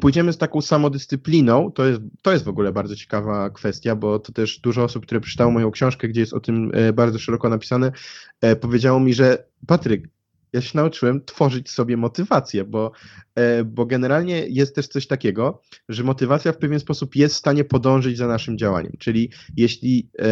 pójdziemy 0.00 0.32
z 0.32 0.38
taką 0.38 0.60
samodyscypliną, 0.60 1.72
to 1.72 1.86
jest, 1.86 2.00
to 2.22 2.32
jest 2.32 2.44
w 2.44 2.48
ogóle 2.48 2.72
bardzo 2.72 2.96
ciekawa 2.96 3.50
kwestia, 3.50 3.96
bo 3.96 4.18
to 4.18 4.32
też 4.32 4.60
dużo 4.60 4.84
osób, 4.84 5.06
które 5.06 5.20
przeczytało 5.20 5.50
moją 5.50 5.70
książkę, 5.70 6.08
gdzie 6.08 6.20
jest 6.20 6.32
o 6.32 6.40
tym 6.40 6.70
e, 6.74 6.92
bardzo 6.92 7.18
szeroko 7.18 7.48
napisane, 7.48 7.92
e, 8.40 8.56
powiedziało 8.56 9.00
mi, 9.00 9.14
że 9.14 9.44
Patryk, 9.66 10.08
ja 10.52 10.60
się 10.60 10.78
nauczyłem 10.78 11.24
tworzyć 11.24 11.70
sobie 11.70 11.96
motywację, 11.96 12.64
bo, 12.64 12.92
e, 13.34 13.64
bo 13.64 13.86
generalnie 13.86 14.46
jest 14.48 14.74
też 14.74 14.88
coś 14.88 15.06
takiego, 15.06 15.62
że 15.88 16.04
motywacja 16.04 16.52
w 16.52 16.58
pewien 16.58 16.80
sposób 16.80 17.16
jest 17.16 17.34
w 17.34 17.38
stanie 17.38 17.64
podążyć 17.64 18.16
za 18.18 18.26
naszym 18.26 18.58
działaniem. 18.58 18.92
Czyli 18.98 19.30
jeśli 19.56 20.10
e, 20.18 20.24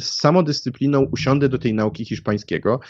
z 0.00 0.04
samodyscypliną 0.04 1.02
usiądę 1.02 1.48
do 1.48 1.58
tej 1.58 1.74
nauki 1.74 2.04
hiszpańskiego 2.04 2.80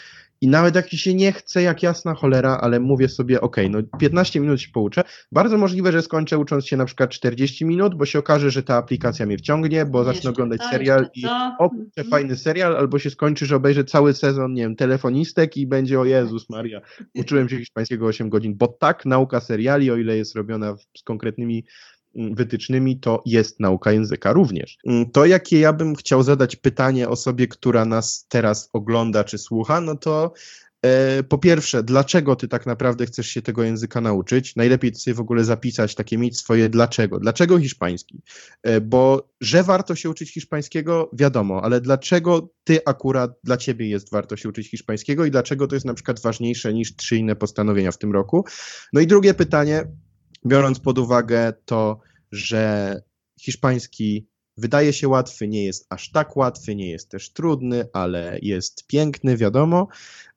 i 0.41 0.47
nawet 0.47 0.75
jak 0.75 0.89
się 0.89 1.13
nie 1.13 1.31
chce, 1.31 1.61
jak 1.61 1.83
jasna 1.83 2.13
cholera, 2.13 2.57
ale 2.61 2.79
mówię 2.79 3.09
sobie, 3.09 3.41
ok, 3.41 3.57
no 3.69 3.79
15 3.99 4.39
minut 4.39 4.61
się 4.61 4.69
pouczę, 4.73 5.01
bardzo 5.31 5.57
możliwe, 5.57 5.91
że 5.91 6.01
skończę 6.01 6.37
ucząc 6.37 6.67
się 6.67 6.77
na 6.77 6.85
przykład 6.85 7.09
40 7.09 7.65
minut, 7.65 7.95
bo 7.95 8.05
się 8.05 8.19
okaże, 8.19 8.51
że 8.51 8.63
ta 8.63 8.75
aplikacja 8.75 9.25
mnie 9.25 9.37
wciągnie, 9.37 9.85
bo 9.85 10.03
zacznę 10.03 10.15
jeszcze 10.15 10.29
oglądać 10.29 10.61
to, 10.61 10.69
serial 10.69 11.09
i 11.15 11.25
o, 11.59 11.69
kurczę, 11.69 12.03
fajny 12.03 12.37
serial, 12.37 12.75
albo 12.77 12.99
się 12.99 13.09
skończy, 13.09 13.45
że 13.45 13.55
obejrzę 13.55 13.83
cały 13.83 14.13
sezon, 14.13 14.53
nie 14.53 14.61
wiem, 14.61 14.75
telefonistek 14.75 15.57
i 15.57 15.67
będzie, 15.67 15.99
o 15.99 16.05
Jezus 16.05 16.49
Maria, 16.49 16.81
uczyłem 17.15 17.49
się 17.49 17.57
hiszpańskiego 17.57 18.05
8 18.05 18.29
godzin, 18.29 18.57
bo 18.57 18.67
tak 18.67 19.05
nauka 19.05 19.39
seriali, 19.39 19.91
o 19.91 19.97
ile 19.97 20.17
jest 20.17 20.35
robiona 20.35 20.75
z 20.97 21.03
konkretnymi 21.03 21.65
wytycznymi, 22.15 22.99
to 22.99 23.23
jest 23.25 23.59
nauka 23.59 23.91
języka 23.91 24.33
również. 24.33 24.77
Mm, 24.85 25.11
to, 25.11 25.25
jakie 25.25 25.59
ja 25.59 25.73
bym 25.73 25.95
chciał 25.95 26.23
zadać 26.23 26.55
pytanie 26.55 27.09
osobie, 27.09 27.47
która 27.47 27.85
nas 27.85 28.25
teraz 28.29 28.69
ogląda 28.73 29.23
czy 29.23 29.37
słucha, 29.37 29.81
no 29.81 29.95
to 29.95 30.33
e, 30.81 31.23
po 31.23 31.37
pierwsze, 31.37 31.83
dlaczego 31.83 32.35
ty 32.35 32.47
tak 32.47 32.65
naprawdę 32.65 33.05
chcesz 33.05 33.27
się 33.27 33.41
tego 33.41 33.63
języka 33.63 34.01
nauczyć? 34.01 34.55
Najlepiej 34.55 34.95
sobie 34.95 35.15
w 35.15 35.19
ogóle 35.19 35.43
zapisać, 35.43 35.95
takie 35.95 36.17
mieć 36.17 36.37
swoje 36.37 36.69
dlaczego. 36.69 37.19
Dlaczego 37.19 37.59
hiszpański? 37.59 38.21
E, 38.63 38.81
bo 38.81 39.29
że 39.41 39.63
warto 39.63 39.95
się 39.95 40.09
uczyć 40.09 40.33
hiszpańskiego, 40.33 41.09
wiadomo, 41.13 41.63
ale 41.63 41.81
dlaczego 41.81 42.49
ty 42.63 42.79
akurat, 42.85 43.31
dla 43.43 43.57
ciebie 43.57 43.89
jest 43.89 44.11
warto 44.11 44.37
się 44.37 44.49
uczyć 44.49 44.69
hiszpańskiego 44.69 45.25
i 45.25 45.31
dlaczego 45.31 45.67
to 45.67 45.75
jest 45.75 45.85
na 45.85 45.93
przykład 45.93 46.21
ważniejsze 46.21 46.73
niż 46.73 46.95
trzy 46.95 47.17
inne 47.17 47.35
postanowienia 47.35 47.91
w 47.91 47.97
tym 47.97 48.11
roku? 48.11 48.45
No 48.93 49.01
i 49.01 49.07
drugie 49.07 49.33
pytanie, 49.33 49.85
biorąc 50.45 50.79
pod 50.79 50.99
uwagę 50.99 51.53
to, 51.65 51.99
że 52.31 52.95
hiszpański 53.39 54.27
wydaje 54.57 54.93
się 54.93 55.07
łatwy, 55.07 55.47
nie 55.47 55.65
jest 55.65 55.85
aż 55.89 56.11
tak 56.11 56.37
łatwy, 56.37 56.75
nie 56.75 56.89
jest 56.89 57.09
też 57.09 57.33
trudny, 57.33 57.85
ale 57.93 58.39
jest 58.41 58.87
piękny, 58.87 59.37
wiadomo. 59.37 59.87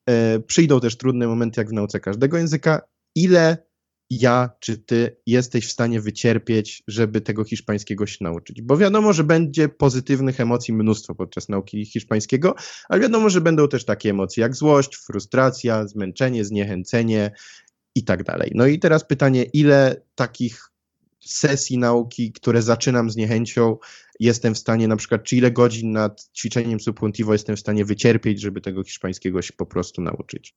E, 0.07 0.41
przyjdą 0.41 0.81
też 0.81 0.97
trudne 0.97 1.27
momenty, 1.27 1.61
jak 1.61 1.69
w 1.69 1.73
nauce 1.73 2.01
każdego 2.01 2.39
języka. 2.39 2.81
Ile 3.15 3.73
ja 4.21 4.51
czy 4.61 4.79
ty 4.79 5.17
jesteś 5.27 5.67
w 5.67 5.73
stanie 5.73 6.01
wycierpieć, 6.01 6.83
żeby 6.89 7.21
tego 7.21 7.45
hiszpańskiego 7.45 8.07
się 8.07 8.19
nauczyć? 8.21 8.63
Bo 8.63 8.77
wiadomo, 8.77 9.13
że 9.13 9.25
będzie 9.25 9.69
pozytywnych 9.69 10.41
emocji 10.41 10.75
mnóstwo 10.75 11.15
podczas 11.15 11.49
nauki 11.49 11.87
hiszpańskiego, 11.87 12.55
ale 12.89 13.01
wiadomo, 13.01 13.31
że 13.31 13.41
będą 13.41 13.69
też 13.69 13.85
takie 13.85 14.11
emocje 14.11 14.41
jak 14.43 14.57
złość, 14.57 14.97
frustracja, 14.97 15.87
zmęczenie, 15.87 16.45
zniechęcenie, 16.45 17.31
i 17.95 18.05
tak 18.05 18.25
dalej. 18.25 18.53
No 18.55 18.67
i 18.67 18.79
teraz 18.79 19.05
pytanie, 19.05 19.45
ile 19.45 20.03
takich 20.15 20.73
sesji 21.21 21.79
nauki, 21.79 22.33
które 22.33 22.63
zaczynam 22.63 23.11
z 23.11 23.17
niechęcią, 23.17 23.77
jestem 24.21 24.55
w 24.55 24.59
stanie, 24.59 24.89
na 24.89 24.97
przykład, 24.97 25.23
czy 25.23 25.37
ile 25.37 25.51
godzin 25.51 25.93
nad 25.93 26.31
ćwiczeniem 26.37 26.81
subjuntivo 26.81 27.33
jestem 27.33 27.57
w 27.57 27.61
stanie 27.61 27.85
wycierpieć, 27.85 28.41
żeby 28.41 28.61
tego 28.61 28.85
hiszpańskiego 28.85 29.43
się 29.43 29.53
po 29.53 29.67
prostu 29.67 30.03
nauczyć. 30.03 30.55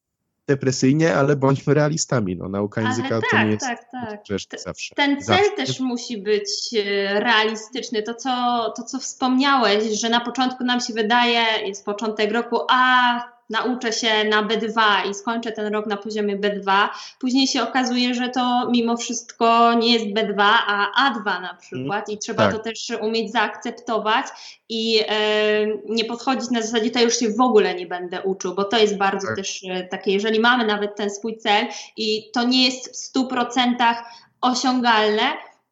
Depresyjnie, 0.47 1.15
ale 1.15 1.35
bądźmy 1.35 1.73
realistami. 1.73 2.35
No, 2.35 2.49
nauka 2.49 2.81
języka 2.81 3.21
tak, 3.21 3.29
to 3.31 3.43
nie 3.43 3.51
jest 3.51 3.65
tak, 3.65 3.91
tak. 3.91 4.25
rzecz 4.29 4.47
zawsze. 4.57 4.95
Ten 4.95 5.21
cel 5.21 5.37
zawsze. 5.37 5.51
też 5.55 5.79
musi 5.79 6.17
być 6.17 6.49
e, 6.73 7.19
realistyczny. 7.19 8.03
To 8.03 8.13
co, 8.13 8.29
to, 8.77 8.83
co 8.83 8.99
wspomniałeś, 8.99 9.99
że 9.99 10.09
na 10.09 10.19
początku 10.19 10.63
nam 10.63 10.79
się 10.79 10.93
wydaje, 10.93 11.67
jest 11.67 11.85
początek 11.85 12.31
roku, 12.31 12.57
a 12.69 13.34
nauczę 13.49 13.93
się 13.93 14.23
na 14.23 14.43
B2 14.43 14.81
i 15.09 15.13
skończę 15.13 15.51
ten 15.51 15.73
rok 15.73 15.85
na 15.87 15.97
poziomie 15.97 16.37
B2. 16.37 16.87
Później 17.19 17.47
się 17.47 17.63
okazuje, 17.63 18.13
że 18.13 18.29
to 18.29 18.67
mimo 18.71 18.97
wszystko 18.97 19.73
nie 19.73 19.93
jest 19.93 20.05
B2, 20.05 20.43
a 20.67 21.11
A2 21.11 21.41
na 21.41 21.53
przykład 21.53 22.09
i 22.09 22.17
trzeba 22.17 22.43
tak. 22.43 22.53
to 22.53 22.59
też 22.59 22.91
umieć 23.01 23.31
zaakceptować 23.31 24.25
i 24.69 25.01
e, 25.07 25.67
nie 25.89 26.05
podchodzić 26.05 26.49
na 26.49 26.61
zasadzie, 26.61 26.91
to 26.91 27.01
już 27.01 27.19
się 27.19 27.29
w 27.29 27.41
ogóle 27.41 27.75
nie 27.75 27.87
będę 27.87 28.21
uczył, 28.21 28.55
bo 28.55 28.63
to 28.63 28.77
jest 28.77 28.97
bardzo 28.97 29.27
tak. 29.27 29.35
też 29.35 29.61
e, 29.69 29.83
takie, 29.83 30.11
jeżeli 30.11 30.39
mamy 30.39 30.65
nawet 30.65 30.95
ten 30.95 31.09
swój 31.09 31.37
cel 31.37 31.67
i 31.97 32.31
to 32.33 32.43
nie 32.43 32.65
jest 32.65 33.13
w 33.13 33.17
100% 33.17 33.95
osiągalne, 34.41 35.23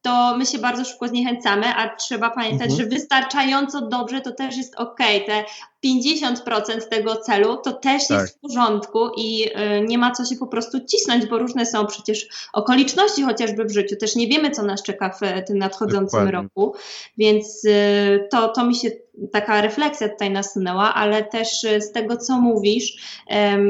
to 0.01 0.37
my 0.37 0.45
się 0.45 0.59
bardzo 0.59 0.85
szybko 0.85 1.07
zniechęcamy, 1.07 1.65
a 1.75 1.95
trzeba 1.95 2.29
pamiętać, 2.29 2.69
mhm. 2.71 2.79
że 2.79 2.95
wystarczająco 2.95 3.81
dobrze 3.81 4.21
to 4.21 4.31
też 4.31 4.57
jest 4.57 4.75
ok. 4.75 4.97
Te 4.97 5.45
50% 5.85 6.87
tego 6.89 7.15
celu 7.15 7.57
to 7.57 7.73
też 7.73 8.07
tak. 8.07 8.21
jest 8.21 8.37
w 8.37 8.39
porządku 8.39 9.09
i 9.17 9.45
y, 9.45 9.81
nie 9.87 9.97
ma 9.97 10.11
co 10.11 10.25
się 10.25 10.35
po 10.35 10.47
prostu 10.47 10.79
cisnąć, 10.85 11.25
bo 11.25 11.37
różne 11.37 11.65
są 11.65 11.87
przecież 11.87 12.27
okoliczności 12.53 13.23
chociażby 13.23 13.65
w 13.65 13.71
życiu. 13.71 13.95
Też 13.95 14.15
nie 14.15 14.27
wiemy, 14.27 14.51
co 14.51 14.63
nas 14.63 14.83
czeka 14.83 15.09
w 15.09 15.47
tym 15.47 15.57
nadchodzącym 15.57 16.05
Dokładnie. 16.05 16.31
roku, 16.31 16.75
więc 17.17 17.65
y, 17.65 18.27
to, 18.31 18.47
to 18.47 18.65
mi 18.65 18.75
się 18.75 18.91
taka 19.31 19.61
refleksja 19.61 20.09
tutaj 20.09 20.31
nasunęła, 20.31 20.93
ale 20.93 21.23
też 21.23 21.63
y, 21.63 21.81
z 21.81 21.91
tego, 21.91 22.17
co 22.17 22.39
mówisz, 22.39 22.93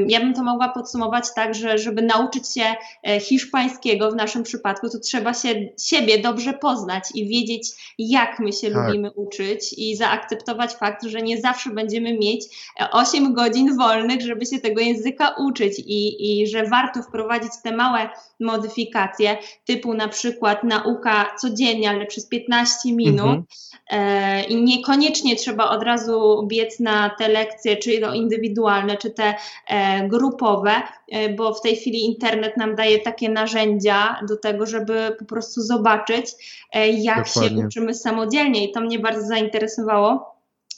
ja 0.08 0.19
bym 0.19 0.34
to 0.34 0.43
mogła 0.43 0.69
podsumować 0.69 1.26
tak, 1.36 1.56
że 1.56 1.78
żeby 1.78 2.02
nauczyć 2.02 2.54
się 2.54 2.63
e, 3.04 3.19
hiszpańskiego 3.19 4.12
w 4.12 4.15
naszym 4.15 4.43
przypadku, 4.43 4.89
to 4.89 4.99
trzeba 4.99 5.34
się 5.34 5.69
siebie 5.80 6.19
dobrze 6.19 6.54
poznać 6.54 7.04
i 7.15 7.28
wiedzieć, 7.28 7.69
jak 7.99 8.39
my 8.39 8.54
się 8.54 8.71
tak. 8.71 8.86
lubimy 8.86 9.12
uczyć 9.12 9.73
i 9.78 9.95
zaakceptować 9.95 10.71
fakt, 10.71 11.04
że 11.04 11.21
nie 11.21 11.41
zawsze 11.41 11.69
będziemy 11.69 12.03
mieć 12.04 12.46
8 12.92 13.26
e, 13.26 13.34
godzin 13.34 13.78
wolnych, 13.78 14.22
żeby 14.22 14.46
się 14.46 14.60
tego 14.60 14.82
języka 14.82 15.36
uczyć 15.39 15.80
i, 15.80 16.42
i 16.42 16.48
że 16.48 16.63
warto 16.63 17.02
wprowadzić 17.02 17.52
te 17.63 17.76
małe 17.76 18.10
modyfikacje, 18.39 19.38
typu 19.66 19.94
na 19.94 20.08
przykład 20.08 20.63
nauka 20.63 21.36
codziennie, 21.42 21.89
ale 21.89 22.06
przez 22.06 22.28
15 22.28 22.94
minut 22.94 23.26
mhm. 23.26 23.44
e, 23.89 24.44
i 24.44 24.63
niekoniecznie 24.63 25.36
trzeba 25.36 25.70
od 25.70 25.84
razu 25.84 26.46
biec 26.48 26.80
na 26.80 27.10
te 27.10 27.28
lekcje, 27.28 27.78
czy 27.78 28.00
to 28.00 28.13
indywidualne, 28.13 28.98
czy 28.98 29.12
te 29.12 29.36
e, 29.68 30.08
grupowe, 30.08 30.72
e, 31.12 31.30
bo 31.30 31.54
w 31.54 31.62
tej 31.62 31.76
chwili 31.76 32.06
internet 32.06 32.58
nam 32.58 32.76
daje 32.76 33.00
takie 33.00 33.30
narzędzia 33.30 34.20
do 34.30 34.38
tego, 34.38 34.66
żeby 34.66 35.16
po 35.20 35.26
prostu 35.26 35.62
zobaczyć, 35.62 36.26
e, 36.74 36.89
jak 36.89 37.28
Dokładnie. 37.28 37.62
się 37.62 37.68
uczymy 37.68 37.94
samodzielnie 37.94 38.66
i 38.66 38.72
to 38.72 38.82
mnie 38.82 39.00
bardzo 39.00 39.28
zainteresowało 39.28 40.33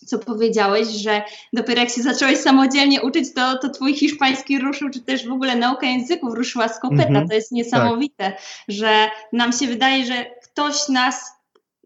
co 0.05 0.19
powiedziałeś, 0.19 0.87
że 0.87 1.21
dopiero 1.53 1.81
jak 1.81 1.89
się 1.89 2.01
zacząłeś 2.01 2.37
samodzielnie 2.37 3.01
uczyć, 3.01 3.33
to, 3.33 3.57
to 3.57 3.69
twój 3.69 3.93
hiszpański 3.93 4.59
ruszył, 4.59 4.89
czy 4.89 5.01
też 5.01 5.27
w 5.27 5.31
ogóle 5.31 5.55
nauka 5.55 5.87
języków 5.87 6.35
ruszyła 6.35 6.67
z 6.67 6.79
kopyta. 6.79 7.03
Mm 7.03 7.23
-hmm, 7.23 7.29
to 7.29 7.35
jest 7.35 7.51
niesamowite, 7.51 8.23
tak. 8.23 8.41
że 8.67 9.09
nam 9.33 9.51
się 9.53 9.67
wydaje, 9.67 10.05
że 10.05 10.25
ktoś 10.43 10.89
nas 10.89 11.34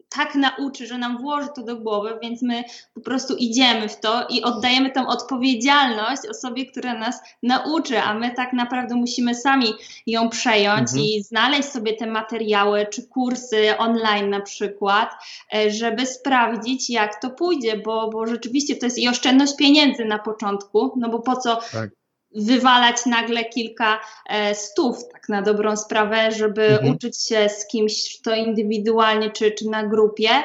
tak 0.10 0.36
nauczy, 0.36 0.88
że 0.88 0.98
nam 0.98 1.17
włoży 1.17 1.48
to 1.56 1.63
do 1.63 1.76
głowy, 1.76 2.19
więc 2.22 2.41
my 2.41 2.63
po 2.93 3.02
prostu 3.02 3.36
idziemy 3.36 3.89
w 3.89 4.00
to 4.00 4.28
i 4.30 4.43
oddajemy 4.43 4.91
tą 4.91 5.08
odpowiedzialność 5.08 6.22
osobie, 6.30 6.65
która 6.65 6.93
nas 6.93 7.22
nauczy, 7.43 8.02
a 8.02 8.13
my 8.13 8.32
tak 8.32 8.54
naprawdę 8.54 8.95
musimy 8.95 9.36
sami 9.36 9.74
ją 10.08 10.30
przejąć 10.30 10.89
mhm. 10.89 11.04
i 11.04 11.24
znaleźć 11.24 11.69
sobie 11.69 11.93
te 11.93 12.08
materiały 12.08 12.88
czy 12.91 13.08
kursy 13.08 13.78
online 13.78 14.30
na 14.30 14.41
przykład, 14.41 15.10
e, 15.54 15.72
żeby 15.72 16.06
sprawdzić, 16.06 16.89
jak 16.89 17.22
to 17.22 17.30
pójdzie, 17.30 17.78
bo, 17.78 18.10
bo 18.10 18.28
rzeczywiście 18.28 18.76
to 18.76 18.86
jest 18.86 18.98
i 18.98 19.10
oszczędność 19.10 19.56
pieniędzy 19.56 20.06
na 20.06 20.19
początku, 20.19 20.93
no 20.98 21.10
bo 21.10 21.19
po 21.19 21.36
co 21.36 21.56
tak 21.72 21.89
wywalać 22.36 23.06
nagle 23.06 23.46
kilka 23.46 24.00
e, 24.30 24.56
stów, 24.56 24.98
tak 25.13 25.30
na 25.30 25.42
dobrą 25.42 25.76
sprawę, 25.76 26.32
żeby 26.32 26.68
mhm. 26.68 26.96
uczyć 26.96 27.24
się 27.24 27.50
z 27.50 27.68
kimś, 27.68 28.22
to 28.22 28.36
indywidualnie 28.36 29.32
czy, 29.32 29.52
czy 29.52 29.65
na 29.65 29.88
grupie, 29.88 30.30
e, 30.30 30.44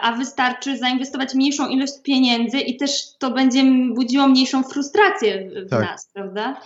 a 0.00 0.12
wystarczy 0.12 0.78
zainwestować 0.78 1.34
mniejszą 1.34 1.68
ilość 1.68 1.92
pieniędzy 2.02 2.60
i 2.60 2.76
też 2.76 3.18
to 3.18 3.30
będzie 3.30 3.64
budziło 3.94 4.28
mniejszą 4.28 4.62
frustrację 4.62 5.50
w 5.66 5.70
tak. 5.70 5.80
nas, 5.80 6.10
prawda? 6.12 6.60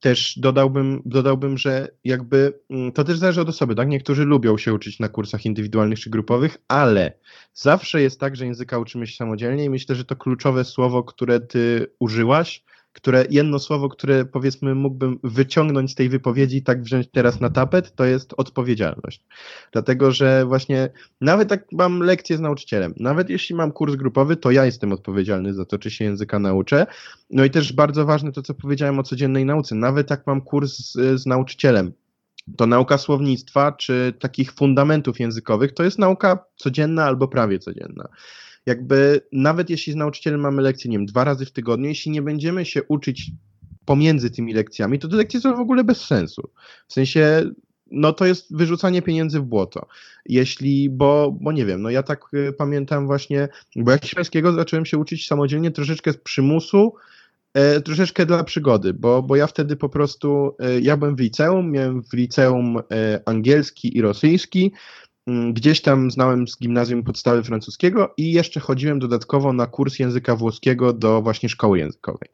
Też 0.00 0.38
dodałbym, 0.38 1.02
dodałbym, 1.04 1.58
że 1.58 1.88
jakby 2.04 2.58
mm, 2.70 2.92
to 2.92 3.04
też 3.04 3.18
zależy 3.18 3.40
od 3.40 3.48
osoby, 3.48 3.74
tak? 3.74 3.88
Niektórzy 3.88 4.24
lubią 4.24 4.58
się 4.58 4.74
uczyć 4.74 5.00
na 5.00 5.08
kursach 5.08 5.46
indywidualnych 5.46 6.00
czy 6.00 6.10
grupowych, 6.10 6.56
ale 6.68 7.12
zawsze 7.54 8.02
jest 8.02 8.20
tak, 8.20 8.36
że 8.36 8.46
języka 8.46 8.78
uczymy 8.78 9.06
się 9.06 9.16
samodzielnie 9.16 9.64
i 9.64 9.70
myślę, 9.70 9.94
że 9.94 10.04
to 10.04 10.16
kluczowe 10.16 10.64
słowo, 10.64 11.04
które 11.04 11.40
ty 11.40 11.86
użyłaś, 11.98 12.64
które 12.96 13.24
jedno 13.30 13.58
słowo, 13.58 13.88
które 13.88 14.24
powiedzmy 14.24 14.74
mógłbym 14.74 15.18
wyciągnąć 15.24 15.92
z 15.92 15.94
tej 15.94 16.08
wypowiedzi, 16.08 16.62
tak 16.62 16.82
wziąć 16.82 17.08
teraz 17.12 17.40
na 17.40 17.50
tapet, 17.50 17.94
to 17.94 18.04
jest 18.04 18.34
odpowiedzialność. 18.36 19.22
Dlatego, 19.72 20.12
że 20.12 20.44
właśnie 20.46 20.90
nawet 21.20 21.50
jak 21.50 21.72
mam 21.72 22.00
lekcję 22.00 22.36
z 22.36 22.40
nauczycielem, 22.40 22.94
nawet 22.96 23.30
jeśli 23.30 23.54
mam 23.54 23.72
kurs 23.72 23.94
grupowy, 23.94 24.36
to 24.36 24.50
ja 24.50 24.64
jestem 24.64 24.92
odpowiedzialny 24.92 25.54
za 25.54 25.64
to, 25.64 25.78
czy 25.78 25.90
się 25.90 26.04
języka 26.04 26.38
nauczę. 26.38 26.86
No 27.30 27.44
i 27.44 27.50
też 27.50 27.72
bardzo 27.72 28.06
ważne 28.06 28.32
to, 28.32 28.42
co 28.42 28.54
powiedziałem 28.54 28.98
o 28.98 29.02
codziennej 29.02 29.44
nauce. 29.44 29.74
Nawet 29.74 30.10
jak 30.10 30.26
mam 30.26 30.40
kurs 30.40 30.76
z, 30.76 31.20
z 31.20 31.26
nauczycielem, 31.26 31.92
to 32.56 32.66
nauka 32.66 32.98
słownictwa 32.98 33.72
czy 33.72 34.12
takich 34.18 34.52
fundamentów 34.52 35.20
językowych 35.20 35.74
to 35.74 35.82
jest 35.82 35.98
nauka 35.98 36.44
codzienna 36.56 37.04
albo 37.04 37.28
prawie 37.28 37.58
codzienna 37.58 38.08
jakby 38.66 39.20
nawet 39.32 39.70
jeśli 39.70 39.92
z 39.92 39.96
nauczycielem 39.96 40.40
mamy 40.40 40.62
lekcję, 40.62 40.90
nie 40.90 40.98
wiem, 40.98 41.06
dwa 41.06 41.24
razy 41.24 41.46
w 41.46 41.52
tygodniu, 41.52 41.88
jeśli 41.88 42.10
nie 42.10 42.22
będziemy 42.22 42.64
się 42.64 42.82
uczyć 42.82 43.30
pomiędzy 43.84 44.30
tymi 44.30 44.54
lekcjami, 44.54 44.98
to 44.98 45.08
te 45.08 45.16
lekcje 45.16 45.40
są 45.40 45.56
w 45.56 45.60
ogóle 45.60 45.84
bez 45.84 46.04
sensu. 46.04 46.50
W 46.88 46.92
sensie, 46.92 47.50
no 47.90 48.12
to 48.12 48.26
jest 48.26 48.56
wyrzucanie 48.56 49.02
pieniędzy 49.02 49.40
w 49.40 49.44
błoto. 49.44 49.86
Jeśli, 50.26 50.90
bo, 50.90 51.36
bo 51.40 51.52
nie 51.52 51.66
wiem, 51.66 51.82
no 51.82 51.90
ja 51.90 52.02
tak 52.02 52.24
y, 52.34 52.52
pamiętam 52.52 53.06
właśnie, 53.06 53.48
bo 53.76 53.90
jak 53.90 54.02
hiszpańskiego 54.02 54.52
zacząłem 54.52 54.86
się 54.86 54.98
uczyć 54.98 55.26
samodzielnie 55.26 55.70
troszeczkę 55.70 56.12
z 56.12 56.16
przymusu, 56.16 56.94
e, 57.54 57.80
troszeczkę 57.80 58.26
dla 58.26 58.44
przygody, 58.44 58.94
bo, 58.94 59.22
bo 59.22 59.36
ja 59.36 59.46
wtedy 59.46 59.76
po 59.76 59.88
prostu, 59.88 60.56
e, 60.58 60.80
ja 60.80 60.96
byłem 60.96 61.16
w 61.16 61.20
liceum, 61.20 61.70
miałem 61.70 62.02
w 62.02 62.12
liceum 62.12 62.78
e, 62.78 63.20
angielski 63.26 63.96
i 63.96 64.02
rosyjski, 64.02 64.72
gdzieś 65.52 65.80
tam 65.82 66.10
znałem 66.10 66.48
z 66.48 66.58
gimnazjum 66.58 67.02
podstawy 67.02 67.42
francuskiego 67.42 68.14
i 68.16 68.32
jeszcze 68.32 68.60
chodziłem 68.60 68.98
dodatkowo 68.98 69.52
na 69.52 69.66
kurs 69.66 69.98
języka 69.98 70.36
włoskiego 70.36 70.92
do 70.92 71.22
właśnie 71.22 71.48
szkoły 71.48 71.78
językowej. 71.78 72.28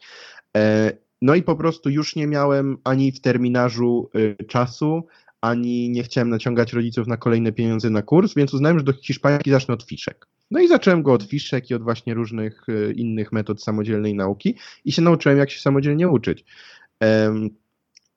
E, 0.56 0.92
no 1.22 1.34
i 1.34 1.42
po 1.42 1.56
prostu 1.56 1.90
już 1.90 2.16
nie 2.16 2.26
miałem 2.26 2.78
ani 2.84 3.12
w 3.12 3.20
terminarzu 3.20 4.10
y, 4.16 4.44
czasu, 4.44 5.06
ani 5.40 5.90
nie 5.90 6.02
chciałem 6.02 6.30
naciągać 6.30 6.72
rodziców 6.72 7.06
na 7.06 7.16
kolejne 7.16 7.52
pieniądze 7.52 7.90
na 7.90 8.02
kurs, 8.02 8.34
więc 8.34 8.54
uznałem, 8.54 8.78
że 8.78 8.84
do 8.84 8.92
hiszpański 8.92 9.50
zacznę 9.50 9.74
od 9.74 9.82
fiszek. 9.82 10.26
No 10.50 10.60
i 10.60 10.68
zacząłem 10.68 11.02
go 11.02 11.12
od 11.12 11.22
fiszek 11.22 11.70
i 11.70 11.74
od 11.74 11.82
właśnie 11.82 12.14
różnych 12.14 12.68
y, 12.68 12.92
innych 12.96 13.32
metod 13.32 13.62
samodzielnej 13.62 14.14
nauki 14.14 14.54
i 14.84 14.92
się 14.92 15.02
nauczyłem, 15.02 15.38
jak 15.38 15.50
się 15.50 15.60
samodzielnie 15.60 16.08
uczyć. 16.08 16.44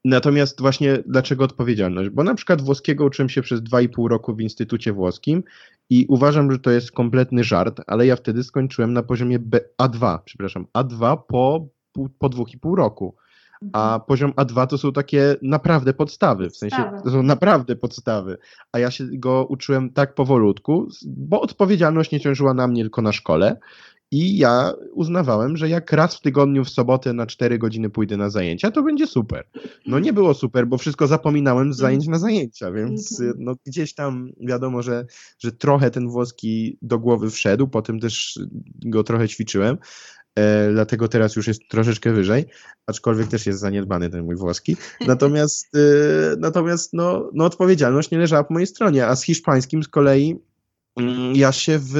Natomiast 0.05 0.61
właśnie 0.61 1.03
dlaczego 1.07 1.43
odpowiedzialność? 1.43 2.09
Bo 2.09 2.23
na 2.23 2.35
przykład 2.35 2.61
włoskiego 2.61 3.05
uczyłem 3.05 3.29
się 3.29 3.41
przez 3.41 3.61
2,5 3.61 4.07
roku 4.07 4.35
w 4.35 4.41
Instytucie 4.41 4.93
Włoskim 4.93 5.43
i 5.89 6.05
uważam, 6.09 6.51
że 6.51 6.59
to 6.59 6.71
jest 6.71 6.91
kompletny 6.91 7.43
żart, 7.43 7.81
ale 7.87 8.05
ja 8.05 8.15
wtedy 8.15 8.43
skończyłem 8.43 8.93
na 8.93 9.03
poziomie 9.03 9.39
B, 9.39 9.59
A2, 9.81 10.19
przepraszam, 10.25 10.65
A2 10.77 11.17
po, 11.27 11.67
po 12.19 12.29
2,5 12.29 12.75
roku. 12.75 13.15
A 13.73 13.83
mhm. 13.83 14.01
poziom 14.07 14.31
A2 14.31 14.67
to 14.67 14.77
są 14.77 14.91
takie 14.91 15.35
naprawdę 15.41 15.93
podstawy, 15.93 16.49
w 16.49 16.57
sensie 16.57 16.91
to 17.03 17.11
są 17.11 17.23
naprawdę 17.23 17.75
podstawy. 17.75 18.37
A 18.71 18.79
ja 18.79 18.91
się 18.91 19.05
go 19.13 19.45
uczyłem 19.49 19.89
tak 19.89 20.15
powolutku, 20.15 20.87
bo 21.05 21.41
odpowiedzialność 21.41 22.11
nie 22.11 22.19
ciążyła 22.19 22.53
na 22.53 22.67
mnie 22.67 22.81
tylko 22.81 23.01
na 23.01 23.11
szkole. 23.11 23.57
I 24.15 24.37
ja 24.37 24.73
uznawałem, 24.93 25.57
że 25.57 25.69
jak 25.69 25.91
raz 25.91 26.15
w 26.15 26.21
tygodniu 26.21 26.65
w 26.65 26.69
sobotę 26.69 27.13
na 27.13 27.25
4 27.25 27.57
godziny 27.57 27.89
pójdę 27.89 28.17
na 28.17 28.29
zajęcia, 28.29 28.71
to 28.71 28.83
będzie 28.83 29.07
super. 29.07 29.47
No 29.87 29.99
nie 29.99 30.13
było 30.13 30.33
super, 30.33 30.67
bo 30.67 30.77
wszystko 30.77 31.07
zapominałem 31.07 31.73
z 31.73 31.77
zajęć 31.77 32.07
na 32.07 32.19
zajęcia, 32.19 32.71
więc 32.71 33.21
mhm. 33.21 33.37
no, 33.43 33.55
gdzieś 33.65 33.93
tam 33.93 34.31
wiadomo, 34.39 34.81
że, 34.81 35.05
że 35.39 35.51
trochę 35.51 35.91
ten 35.91 36.09
włoski 36.09 36.77
do 36.81 36.99
głowy 36.99 37.29
wszedł, 37.29 37.67
potem 37.67 37.99
też 37.99 38.39
go 38.85 39.03
trochę 39.03 39.27
ćwiczyłem, 39.27 39.77
e, 40.35 40.71
dlatego 40.71 41.07
teraz 41.07 41.35
już 41.35 41.47
jest 41.47 41.61
troszeczkę 41.69 42.13
wyżej, 42.13 42.45
aczkolwiek 42.87 43.27
też 43.27 43.45
jest 43.45 43.59
zaniedbany 43.59 44.09
ten 44.09 44.25
mój 44.25 44.35
włoski. 44.35 44.77
Natomiast, 45.07 45.75
e, 45.75 45.79
natomiast 46.39 46.93
no, 46.93 47.29
no 47.33 47.45
odpowiedzialność 47.45 48.11
nie 48.11 48.17
leżała 48.17 48.43
po 48.43 48.53
mojej 48.53 48.67
stronie, 48.67 49.07
a 49.07 49.15
z 49.15 49.23
hiszpańskim 49.23 49.83
z 49.83 49.87
kolei 49.87 50.35
mm, 50.97 51.35
ja 51.35 51.51
się 51.51 51.79
w 51.79 51.95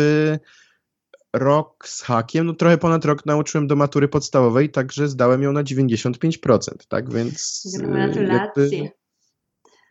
rok 1.38 1.88
z 1.88 2.02
hakiem, 2.02 2.46
no 2.46 2.54
trochę 2.54 2.78
ponad 2.78 3.06
rok 3.06 3.26
nauczyłem 3.26 3.68
do 3.68 3.76
matury 3.76 4.08
podstawowej, 4.08 4.70
także 4.70 5.08
zdałem 5.08 5.44
ją 5.44 5.52
na 5.52 5.64
95%, 5.64 6.60
tak 6.88 7.14
więc... 7.14 7.64
Gratulacje. 7.80 8.78
Jakby, 8.78 8.92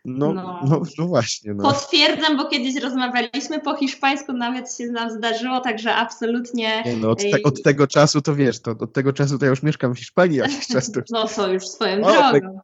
no, 0.05 0.33
no. 0.33 0.59
No, 0.69 0.81
no, 0.97 1.07
właśnie. 1.07 1.53
No. 1.53 1.63
Potwierdzam, 1.63 2.37
bo 2.37 2.45
kiedyś 2.45 2.83
rozmawialiśmy 2.83 3.61
po 3.61 3.75
hiszpańsku, 3.75 4.33
nawet 4.33 4.73
się 4.73 4.85
nam 4.85 5.11
zdarzyło, 5.11 5.59
także 5.59 5.95
absolutnie. 5.95 6.83
Nie, 6.85 6.97
no, 6.97 7.09
od, 7.09 7.21
te, 7.21 7.43
od, 7.43 7.63
tego 7.63 7.87
czasu 7.87 8.21
to 8.21 8.35
wiesz, 8.35 8.61
to, 8.61 8.71
od 8.71 8.93
tego 8.93 9.13
czasu 9.13 9.39
to 9.39 9.45
ja 9.45 9.49
już 9.49 9.63
mieszkam 9.63 9.95
w 9.95 9.97
Hiszpanii 9.97 10.37
jakiś 10.37 10.67
czas. 10.73 10.91
To... 10.91 11.01
No, 11.09 11.27
są 11.27 11.51
już 11.51 11.67
swoją 11.67 12.01
drogą. 12.01 12.59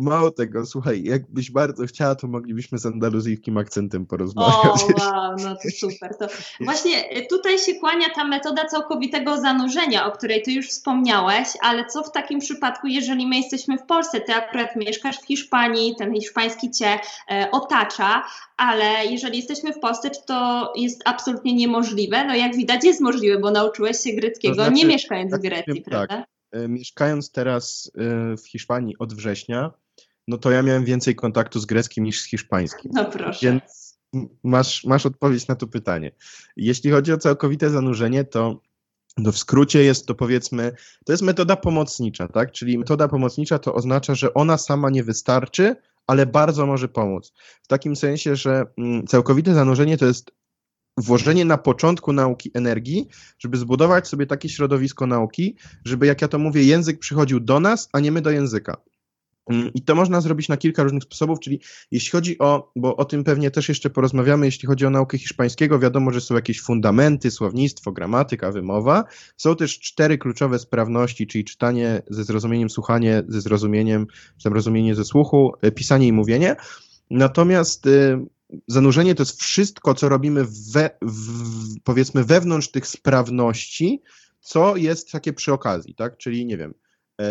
Mało 0.00 0.30
tego, 0.30 0.66
słuchaj, 0.66 1.02
jakbyś 1.02 1.50
bardzo 1.50 1.86
chciała, 1.86 2.14
to 2.14 2.26
moglibyśmy 2.26 2.78
z 2.78 2.86
andaluzyjskim 2.86 3.58
akcentem 3.58 4.06
porozmawiać. 4.06 4.64
O, 4.64 4.86
wow, 5.04 5.36
no 5.38 5.54
to 5.54 5.70
super. 5.70 6.16
To 6.18 6.26
właśnie 6.60 7.18
y, 7.18 7.26
tutaj 7.26 7.58
się 7.58 7.74
kłania 7.74 8.06
ta 8.14 8.24
metoda 8.24 8.64
całkowitego 8.64 9.40
zanurzenia, 9.40 10.06
o 10.06 10.12
której 10.12 10.42
ty 10.42 10.52
już 10.52 10.68
wspomniałeś, 10.68 11.48
ale 11.62 11.86
co 11.86 12.02
w 12.02 12.12
takim 12.12 12.40
przypadku, 12.40 12.86
jeżeli 12.86 13.26
my 13.26 13.36
jesteśmy 13.36 13.78
w 13.78 13.86
Polsce, 13.86 14.20
ty 14.20 14.34
akurat 14.34 14.76
mieszkasz 14.76 15.20
w 15.20 15.26
Hiszpanii, 15.26 15.94
ten 15.98 16.14
hiszpański 16.14 16.70
cię 16.70 16.98
e, 17.30 17.48
otacza, 17.52 18.22
ale 18.56 19.06
jeżeli 19.06 19.36
jesteśmy 19.36 19.72
w 19.72 19.78
Polsce, 19.78 20.10
czy 20.10 20.20
to 20.26 20.72
jest 20.76 21.02
absolutnie 21.04 21.54
niemożliwe? 21.54 22.24
No 22.24 22.34
jak 22.34 22.56
widać 22.56 22.84
jest 22.84 23.00
możliwe, 23.00 23.38
bo 23.38 23.50
nauczyłeś 23.50 23.96
się 23.96 24.12
greckiego, 24.12 24.54
to 24.54 24.62
znaczy, 24.62 24.76
nie 24.76 24.84
mieszkając 24.84 25.30
tak, 25.30 25.40
w 25.40 25.42
Grecji, 25.42 25.82
tak. 25.82 25.84
prawda? 25.84 26.24
E, 26.52 26.68
mieszkając 26.68 27.32
teraz 27.32 27.92
e, 27.94 28.36
w 28.36 28.48
Hiszpanii 28.48 28.98
od 28.98 29.14
września, 29.14 29.72
no 30.30 30.38
to 30.38 30.50
ja 30.50 30.62
miałem 30.62 30.84
więcej 30.84 31.14
kontaktu 31.14 31.60
z 31.60 31.66
greckim 31.66 32.04
niż 32.04 32.20
z 32.20 32.26
hiszpańskim. 32.26 32.90
No 32.94 33.04
proszę. 33.04 33.46
Więc 33.46 33.62
masz, 34.44 34.84
masz 34.84 35.06
odpowiedź 35.06 35.48
na 35.48 35.54
to 35.54 35.66
pytanie. 35.66 36.12
Jeśli 36.56 36.90
chodzi 36.90 37.12
o 37.12 37.18
całkowite 37.18 37.70
zanurzenie, 37.70 38.24
to 38.24 38.60
to 39.24 39.32
w 39.32 39.38
skrócie 39.38 39.84
jest 39.84 40.06
to 40.06 40.14
powiedzmy, 40.14 40.72
to 41.04 41.12
jest 41.12 41.22
metoda 41.22 41.56
pomocnicza, 41.56 42.28
tak? 42.28 42.52
Czyli 42.52 42.78
metoda 42.78 43.08
pomocnicza 43.08 43.58
to 43.58 43.74
oznacza, 43.74 44.14
że 44.14 44.34
ona 44.34 44.58
sama 44.58 44.90
nie 44.90 45.04
wystarczy, 45.04 45.76
ale 46.06 46.26
bardzo 46.26 46.66
może 46.66 46.88
pomóc. 46.88 47.32
W 47.62 47.66
takim 47.66 47.96
sensie, 47.96 48.36
że 48.36 48.64
mm, 48.78 49.06
całkowite 49.06 49.54
zanurzenie 49.54 49.98
to 49.98 50.06
jest 50.06 50.30
włożenie 50.96 51.44
na 51.44 51.58
początku 51.58 52.12
nauki 52.12 52.50
energii, 52.54 53.08
żeby 53.38 53.56
zbudować 53.56 54.08
sobie 54.08 54.26
takie 54.26 54.48
środowisko 54.48 55.06
nauki, 55.06 55.56
żeby, 55.84 56.06
jak 56.06 56.22
ja 56.22 56.28
to 56.28 56.38
mówię, 56.38 56.62
język 56.62 56.98
przychodził 56.98 57.40
do 57.40 57.60
nas, 57.60 57.88
a 57.92 58.00
nie 58.00 58.12
my 58.12 58.22
do 58.22 58.30
języka. 58.30 58.76
Mm, 59.46 59.70
I 59.74 59.82
to 59.82 59.94
można 59.94 60.20
zrobić 60.20 60.48
na 60.48 60.56
kilka 60.56 60.82
różnych 60.82 61.02
sposobów, 61.02 61.40
czyli 61.40 61.60
jeśli 61.90 62.10
chodzi 62.10 62.38
o, 62.38 62.72
bo 62.76 62.96
o 62.96 63.04
tym 63.04 63.24
pewnie 63.24 63.50
też 63.50 63.68
jeszcze 63.68 63.90
porozmawiamy, 63.90 64.46
jeśli 64.46 64.66
chodzi 64.66 64.86
o 64.86 64.90
naukę 64.90 65.18
hiszpańskiego, 65.18 65.78
wiadomo, 65.78 66.10
że 66.10 66.20
są 66.20 66.34
jakieś 66.34 66.60
fundamenty, 66.60 67.30
słownictwo, 67.30 67.92
gramatyka, 67.92 68.52
wymowa. 68.52 69.04
Są 69.36 69.56
też 69.56 69.78
cztery 69.78 70.18
kluczowe 70.18 70.58
sprawności, 70.58 71.26
czyli 71.26 71.44
czytanie 71.44 72.02
ze 72.10 72.24
zrozumieniem, 72.24 72.70
słuchanie 72.70 73.22
ze 73.28 73.40
zrozumieniem, 73.40 74.06
czy 74.36 74.44
tam 74.44 74.52
rozumienie 74.52 74.94
ze 74.94 75.04
słuchu, 75.04 75.52
e, 75.62 75.72
pisanie 75.72 76.06
i 76.06 76.12
mówienie. 76.12 76.56
Natomiast 77.10 77.86
y, 77.86 78.18
zanurzenie 78.66 79.14
to 79.14 79.22
jest 79.22 79.42
wszystko, 79.42 79.94
co 79.94 80.08
robimy 80.08 80.44
we, 80.72 80.90
w, 81.02 81.80
powiedzmy 81.84 82.24
wewnątrz 82.24 82.70
tych 82.70 82.86
sprawności, 82.86 84.02
co 84.40 84.76
jest 84.76 85.12
takie 85.12 85.32
przy 85.32 85.52
okazji, 85.52 85.94
tak? 85.94 86.16
Czyli 86.16 86.46
nie 86.46 86.56
wiem, 86.56 86.74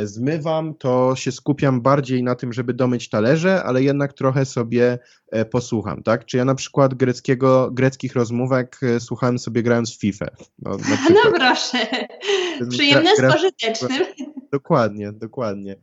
zmywam, 0.04 0.74
to 0.74 1.16
się 1.16 1.32
skupiam 1.32 1.82
bardziej 1.82 2.24
na 2.24 2.36
tym, 2.36 2.54
żeby 2.54 2.74
domyć 2.74 3.10
talerze, 3.10 3.64
ale 3.64 3.84
jednak 3.84 4.14
trochę 4.14 4.46
sobie 4.46 5.00
e, 5.32 5.46
posłucham, 5.46 6.04
tak? 6.04 6.26
Czy 6.26 6.38
ja 6.38 6.46
na 6.46 6.56
przykład 6.56 6.94
greckiego, 6.94 7.72
greckich 7.72 8.16
rozmówek 8.16 8.80
e, 8.84 9.00
słuchałem 9.00 9.40
sobie 9.40 9.64
grając 9.64 9.96
w 9.96 10.00
FIFA. 10.00 10.26
No, 10.60 10.78
no 11.10 11.32
proszę, 11.36 11.78
przyjemne 12.70 13.16
z 13.16 13.34
pożytecznym. 13.34 14.06
Dokładnie, 14.52 15.12
dokładnie. 15.12 15.76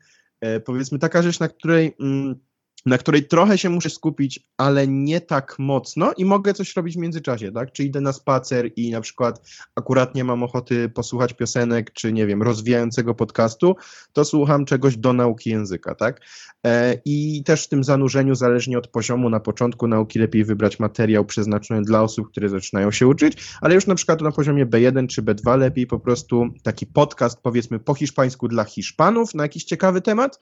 Powiedzmy 0.65 0.99
taka 0.99 1.23
rzecz, 1.23 1.41
na 1.41 1.49
której... 1.49 1.97
Mm, 2.01 2.47
na 2.87 2.99
której 2.99 3.27
trochę 3.27 3.59
się 3.59 3.71
muszę 3.71 3.91
skupić, 3.91 4.41
ale 4.57 4.89
nie 4.89 5.21
tak 5.21 5.59
mocno 5.59 6.13
i 6.17 6.25
mogę 6.25 6.55
coś 6.55 6.77
robić 6.77 6.95
w 6.95 6.99
międzyczasie, 6.99 7.53
tak? 7.53 7.73
Czy 7.73 7.85
idę 7.85 8.01
na 8.01 8.13
spacer 8.13 8.71
i 8.77 8.91
na 8.91 9.01
przykład 9.01 9.41
akurat 9.75 10.15
nie 10.15 10.25
mam 10.25 10.43
ochoty 10.43 10.89
posłuchać 10.89 11.33
piosenek, 11.33 11.93
czy 11.93 12.13
nie 12.13 12.27
wiem, 12.27 12.43
rozwijającego 12.43 13.15
podcastu, 13.15 13.77
to 14.13 14.25
słucham 14.25 14.65
czegoś 14.65 14.97
do 14.97 15.13
nauki 15.13 15.51
języka, 15.51 15.95
tak? 15.95 16.21
E, 16.67 17.01
I 17.05 17.43
też 17.45 17.65
w 17.65 17.69
tym 17.69 17.85
zanurzeniu, 17.85 18.35
zależnie 18.35 18.79
od 18.79 18.89
poziomu, 18.89 19.31
na 19.31 19.41
początku 19.41 19.89
nauki 19.89 20.19
lepiej 20.19 20.45
wybrać 20.45 20.79
materiał 20.79 21.25
przeznaczony 21.25 21.83
dla 21.83 22.03
osób, 22.03 22.31
które 22.31 22.49
zaczynają 22.49 22.91
się 22.91 23.07
uczyć, 23.07 23.39
ale 23.61 23.75
już 23.75 23.87
na 23.87 23.95
przykład 23.95 24.21
na 24.21 24.33
poziomie 24.33 24.67
B1 24.67 25.07
czy 25.07 25.23
B2 25.23 25.59
lepiej 25.59 25.87
po 25.87 26.01
prostu 26.01 26.49
taki 26.63 26.87
podcast, 26.87 27.39
powiedzmy 27.43 27.79
po 27.79 27.95
hiszpańsku 27.95 28.49
dla 28.49 28.65
Hiszpanów 28.65 29.35
na 29.35 29.43
jakiś 29.43 29.65
ciekawy 29.65 30.01
temat, 30.01 30.39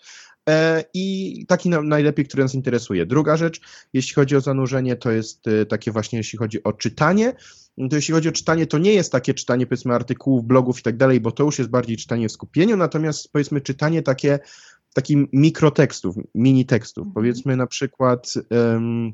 i 0.95 1.47
taki 1.49 1.69
najlepiej, 1.69 2.25
który 2.27 2.43
nas 2.43 2.55
interesuje. 2.55 3.07
Druga 3.07 3.37
rzecz, 3.37 3.61
jeśli 3.93 4.15
chodzi 4.15 4.37
o 4.37 4.41
zanurzenie, 4.41 4.97
to 4.97 5.11
jest 5.11 5.49
e, 5.49 5.67
takie 5.67 5.93
właśnie, 5.93 6.19
jeśli 6.19 6.39
chodzi 6.39 6.65
o 6.65 6.73
czytanie, 6.73 7.33
to 7.91 7.97
jeśli 7.97 8.15
chodzi 8.15 8.29
o 8.29 8.33
czytanie, 8.33 8.67
to 8.67 8.79
nie 8.79 8.93
jest 8.93 9.13
takie 9.13 9.35
czytanie, 9.35 9.67
powiedzmy, 9.67 9.95
artykułów, 9.95 10.45
blogów 10.45 10.81
i 10.81 10.83
tak 10.83 10.97
dalej, 10.97 11.21
bo 11.21 11.33
to 11.33 11.45
już 11.45 11.59
jest 11.59 11.71
bardziej 11.71 11.97
czytanie 11.97 12.29
w 12.29 12.33
skupieniu, 12.33 12.77
natomiast 12.77 13.33
powiedzmy 13.33 13.61
czytanie 13.61 14.03
takie, 14.03 14.39
takich 14.95 15.19
mikrotekstów, 15.33 16.17
mini 16.35 16.67
tekstów. 16.67 17.07
Mhm. 17.07 17.15
Powiedzmy 17.15 17.57
na 17.57 17.67
przykład 17.67 18.35
um, 18.51 19.13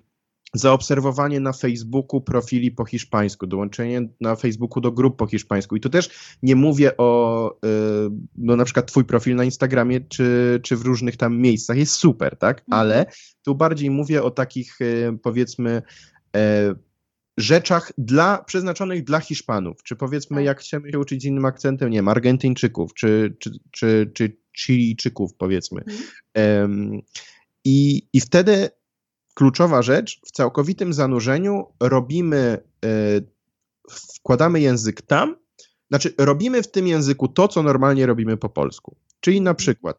zaobserwowanie 0.55 1.41
na 1.41 1.53
Facebooku 1.53 2.21
profili 2.21 2.71
po 2.71 2.85
hiszpańsku, 2.85 3.47
dołączenie 3.47 4.09
na 4.21 4.37
Facebooku 4.37 4.81
do 4.81 4.93
grup 4.93 5.17
po 5.17 5.27
hiszpańsku. 5.27 5.77
I 5.77 5.81
tu 5.81 5.91
też 5.91 6.11
nie 6.43 6.57
mówię 6.57 6.97
o, 6.97 7.51
y, 7.65 8.11
no 8.37 8.57
na 8.57 8.65
przykład 8.65 8.87
twój 8.87 9.05
profil 9.05 9.37
na 9.37 9.45
Instagramie, 9.45 10.01
czy, 10.01 10.61
czy 10.63 10.77
w 10.77 10.83
różnych 10.83 11.17
tam 11.17 11.39
miejscach, 11.39 11.77
jest 11.77 11.93
super, 11.93 12.37
tak? 12.37 12.59
Mhm. 12.59 12.81
Ale 12.81 13.07
tu 13.43 13.55
bardziej 13.55 13.91
mówię 13.91 14.23
o 14.23 14.31
takich, 14.31 14.81
y, 14.81 15.19
powiedzmy, 15.23 15.83
e, 16.37 16.75
rzeczach 17.39 17.93
dla, 17.99 18.45
przeznaczonych 18.45 19.05
dla 19.05 19.21
Hiszpanów, 19.21 19.83
czy 19.83 19.97
powiedzmy, 19.97 20.37
tak. 20.37 20.45
jak 20.45 20.61
chcemy 20.61 20.91
się 20.93 20.99
uczyć 20.99 21.23
z 21.23 21.25
innym 21.25 21.45
akcentem, 21.45 21.91
nie 21.91 21.99
wiem, 21.99 22.09
Argentyńczyków, 22.09 22.95
czy, 22.95 23.37
czy, 23.39 23.51
czy, 23.71 24.11
czy 24.15 24.37
Chilijczyków, 24.59 25.35
powiedzmy. 25.35 25.83
Mhm. 26.35 27.01
i, 27.65 28.03
I 28.13 28.21
wtedy 28.21 28.71
kluczowa 29.35 29.83
rzecz, 29.83 30.21
w 30.25 30.31
całkowitym 30.31 30.93
zanurzeniu 30.93 31.66
robimy, 31.81 32.59
e, 32.85 32.88
wkładamy 33.90 34.61
język 34.61 35.03
tam, 35.03 35.37
znaczy 35.88 36.14
robimy 36.19 36.62
w 36.62 36.71
tym 36.71 36.87
języku 36.87 37.29
to, 37.29 37.49
co 37.49 37.62
normalnie 37.62 38.07
robimy 38.07 38.37
po 38.37 38.49
polsku. 38.49 38.97
Czyli 39.21 39.40
na 39.40 39.55
przykład, 39.55 39.97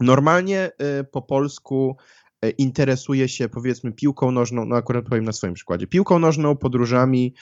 normalnie 0.00 0.70
e, 0.78 1.04
po 1.04 1.22
polsku 1.22 1.96
e, 2.42 2.50
interesuje 2.50 3.28
się 3.28 3.48
powiedzmy 3.48 3.92
piłką 3.92 4.30
nożną, 4.30 4.64
no 4.64 4.76
akurat 4.76 5.04
powiem 5.04 5.24
na 5.24 5.32
swoim 5.32 5.54
przykładzie, 5.54 5.86
piłką 5.86 6.18
nożną, 6.18 6.56
podróżami 6.56 7.34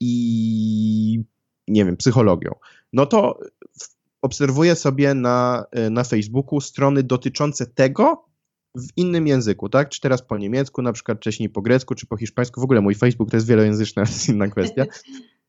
i 0.00 1.24
nie 1.68 1.84
wiem, 1.84 1.96
psychologią. 1.96 2.50
No 2.92 3.06
to 3.06 3.38
obserwuję 4.22 4.74
sobie 4.74 5.14
na, 5.14 5.64
na 5.90 6.04
Facebooku 6.04 6.60
strony 6.60 7.02
dotyczące 7.02 7.66
tego, 7.66 8.24
w 8.76 8.88
innym 8.96 9.26
języku, 9.26 9.68
tak? 9.68 9.88
Czy 9.88 10.00
teraz 10.00 10.22
po 10.22 10.38
niemiecku, 10.38 10.82
na 10.82 10.92
przykład 10.92 11.18
wcześniej 11.18 11.48
po 11.48 11.62
grecku, 11.62 11.94
czy 11.94 12.06
po 12.06 12.16
hiszpańsku. 12.16 12.60
W 12.60 12.64
ogóle 12.64 12.80
mój 12.80 12.94
Facebook 12.94 13.30
to 13.30 13.36
jest 13.36 13.46
wielojęzyczny, 13.46 14.00
ale 14.02 14.06
to 14.06 14.14
jest 14.14 14.28
inna 14.28 14.48
kwestia. 14.48 14.84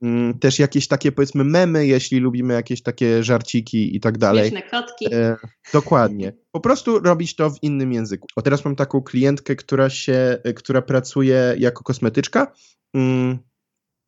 Mm, 0.01 0.39
też 0.39 0.59
jakieś 0.59 0.87
takie, 0.87 1.11
powiedzmy, 1.11 1.43
memy, 1.43 1.87
jeśli 1.87 2.19
lubimy 2.19 2.53
jakieś 2.53 2.81
takie 2.81 3.23
żarciki 3.23 3.95
i 3.95 3.99
tak 3.99 4.17
dalej. 4.17 4.49
Śmieszne 4.49 4.69
kotki. 4.69 5.13
E, 5.13 5.35
dokładnie. 5.73 6.33
Po 6.51 6.59
prostu 6.59 6.99
robić 6.99 7.35
to 7.35 7.49
w 7.49 7.63
innym 7.63 7.93
języku. 7.93 8.27
O, 8.35 8.41
teraz 8.41 8.65
mam 8.65 8.75
taką 8.75 9.01
klientkę, 9.01 9.55
która 9.55 9.89
się, 9.89 10.37
która 10.55 10.81
pracuje 10.81 11.55
jako 11.57 11.83
kosmetyczka. 11.83 12.51
Mm, 12.93 13.37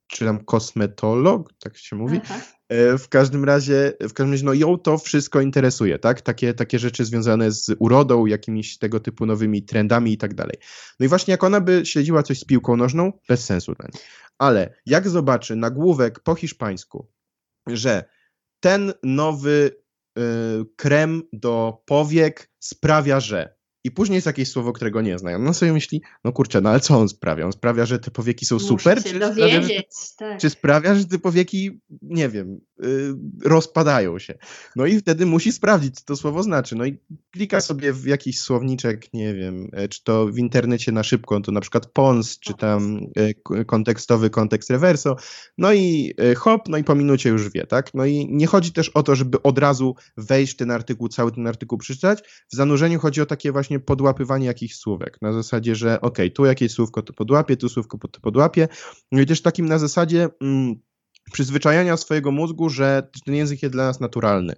czy 0.07 0.25
tam 0.25 0.45
kosmetolog, 0.45 1.53
tak 1.59 1.77
się 1.77 1.95
mówi. 1.95 2.19
Aha. 2.23 2.56
E, 2.69 2.97
w 2.97 3.09
każdym 3.09 3.45
razie, 3.45 3.93
w 4.01 4.13
każdym 4.13 4.31
razie, 4.31 4.45
no 4.45 4.53
ją 4.53 4.77
to 4.77 4.97
wszystko 4.97 5.41
interesuje, 5.41 5.99
tak? 5.99 6.21
Takie, 6.21 6.53
takie 6.53 6.79
rzeczy 6.79 7.05
związane 7.05 7.51
z 7.51 7.75
urodą, 7.79 8.25
jakimiś 8.25 8.77
tego 8.77 8.99
typu 8.99 9.25
nowymi 9.25 9.63
trendami 9.63 10.13
i 10.13 10.17
tak 10.17 10.33
dalej. 10.33 10.55
No 10.99 11.05
i 11.05 11.09
właśnie 11.09 11.31
jak 11.31 11.43
ona 11.43 11.61
by 11.61 11.85
śledziła 11.85 12.23
coś 12.23 12.39
z 12.39 12.45
piłką 12.45 12.77
nożną, 12.77 13.13
bez 13.29 13.45
sensu 13.45 13.73
dla 13.73 13.89
niej. 13.93 14.03
Ale 14.37 14.73
jak 14.85 15.09
zobaczy 15.09 15.55
nagłówek 15.55 16.19
po 16.19 16.35
hiszpańsku, 16.35 17.11
że 17.67 18.03
ten 18.59 18.93
nowy 19.03 19.71
y, 20.19 20.21
krem 20.75 21.23
do 21.33 21.83
powiek 21.85 22.51
sprawia, 22.59 23.19
że 23.19 23.56
i 23.87 23.91
później 23.91 24.15
jest 24.15 24.27
jakieś 24.27 24.49
słowo, 24.49 24.73
którego 24.73 25.01
nie 25.01 25.17
znają. 25.17 25.39
No 25.39 25.53
sobie 25.53 25.73
myśli, 25.73 26.01
no 26.23 26.31
kurczę, 26.31 26.61
no 26.61 26.69
ale 26.69 26.79
co 26.79 26.97
on 26.99 27.09
sprawia? 27.09 27.45
On 27.45 27.51
sprawia, 27.51 27.85
że 27.85 27.99
te 27.99 28.11
powieki 28.11 28.45
są 28.45 28.55
Muszę 28.55 28.67
super? 28.67 29.03
Czy 29.03 29.09
sprawia, 29.09 29.61
że, 29.61 29.69
tak. 30.17 30.39
czy 30.39 30.49
sprawia, 30.49 30.95
że 30.95 31.05
te 31.05 31.19
powieki, 31.19 31.81
nie 32.01 32.29
wiem, 32.29 32.59
yy, 32.79 33.15
rozpadają 33.43 34.19
się? 34.19 34.37
No 34.75 34.85
i 34.85 34.99
wtedy 34.99 35.25
musi 35.25 35.51
sprawdzić, 35.51 35.95
co 35.95 36.05
to 36.05 36.15
słowo 36.15 36.43
znaczy. 36.43 36.75
No 36.75 36.85
i 36.85 36.97
klika 37.31 37.61
sobie 37.61 37.93
w 37.93 38.05
jakiś 38.05 38.39
słowniczek, 38.39 39.13
nie 39.13 39.33
wiem, 39.33 39.69
e, 39.73 39.87
czy 39.87 40.03
to 40.03 40.27
w 40.27 40.37
internecie 40.37 40.91
na 40.91 41.03
szybko, 41.03 41.41
to 41.41 41.51
na 41.51 41.61
przykład 41.61 41.85
pons, 41.85 42.39
czy 42.39 42.53
tam 42.53 42.99
yy, 43.49 43.65
kontekstowy 43.65 44.29
kontekst 44.29 44.69
reverso. 44.69 45.15
No 45.57 45.73
i 45.73 46.13
yy, 46.17 46.35
hop, 46.35 46.69
no 46.69 46.77
i 46.77 46.83
po 46.83 46.95
minucie 46.95 47.29
już 47.29 47.49
wie, 47.49 47.67
tak? 47.67 47.93
No 47.93 48.05
i 48.05 48.27
nie 48.29 48.47
chodzi 48.47 48.71
też 48.71 48.89
o 48.89 49.03
to, 49.03 49.15
żeby 49.15 49.41
od 49.43 49.57
razu 49.57 49.95
wejść 50.17 50.53
w 50.53 50.57
ten 50.57 50.71
artykuł, 50.71 51.07
cały 51.07 51.31
ten 51.31 51.47
artykuł 51.47 51.77
przeczytać. 51.77 52.23
W 52.51 52.55
zanurzeniu 52.55 52.99
chodzi 52.99 53.21
o 53.21 53.25
takie 53.25 53.51
właśnie 53.51 53.76
właśnie 53.77 53.85
podłapywanie 53.85 54.45
jakichś 54.45 54.75
słówek. 54.75 55.17
Na 55.21 55.33
zasadzie, 55.33 55.75
że 55.75 56.01
ok, 56.01 56.17
tu 56.35 56.45
jakieś 56.45 56.71
słówko 56.71 57.01
to 57.01 57.13
podłapie, 57.13 57.57
tu 57.57 57.69
słówko 57.69 57.97
to 57.97 58.19
podłapie. 58.21 58.67
No 59.11 59.21
i 59.21 59.25
też 59.25 59.41
takim 59.41 59.65
na 59.65 59.79
zasadzie 59.79 60.29
mm, 60.41 60.75
przyzwyczajania 61.31 61.97
swojego 61.97 62.31
mózgu, 62.31 62.69
że 62.69 63.09
ten 63.25 63.35
język 63.35 63.63
jest 63.63 63.73
dla 63.73 63.85
nas 63.85 63.99
naturalny. 63.99 64.53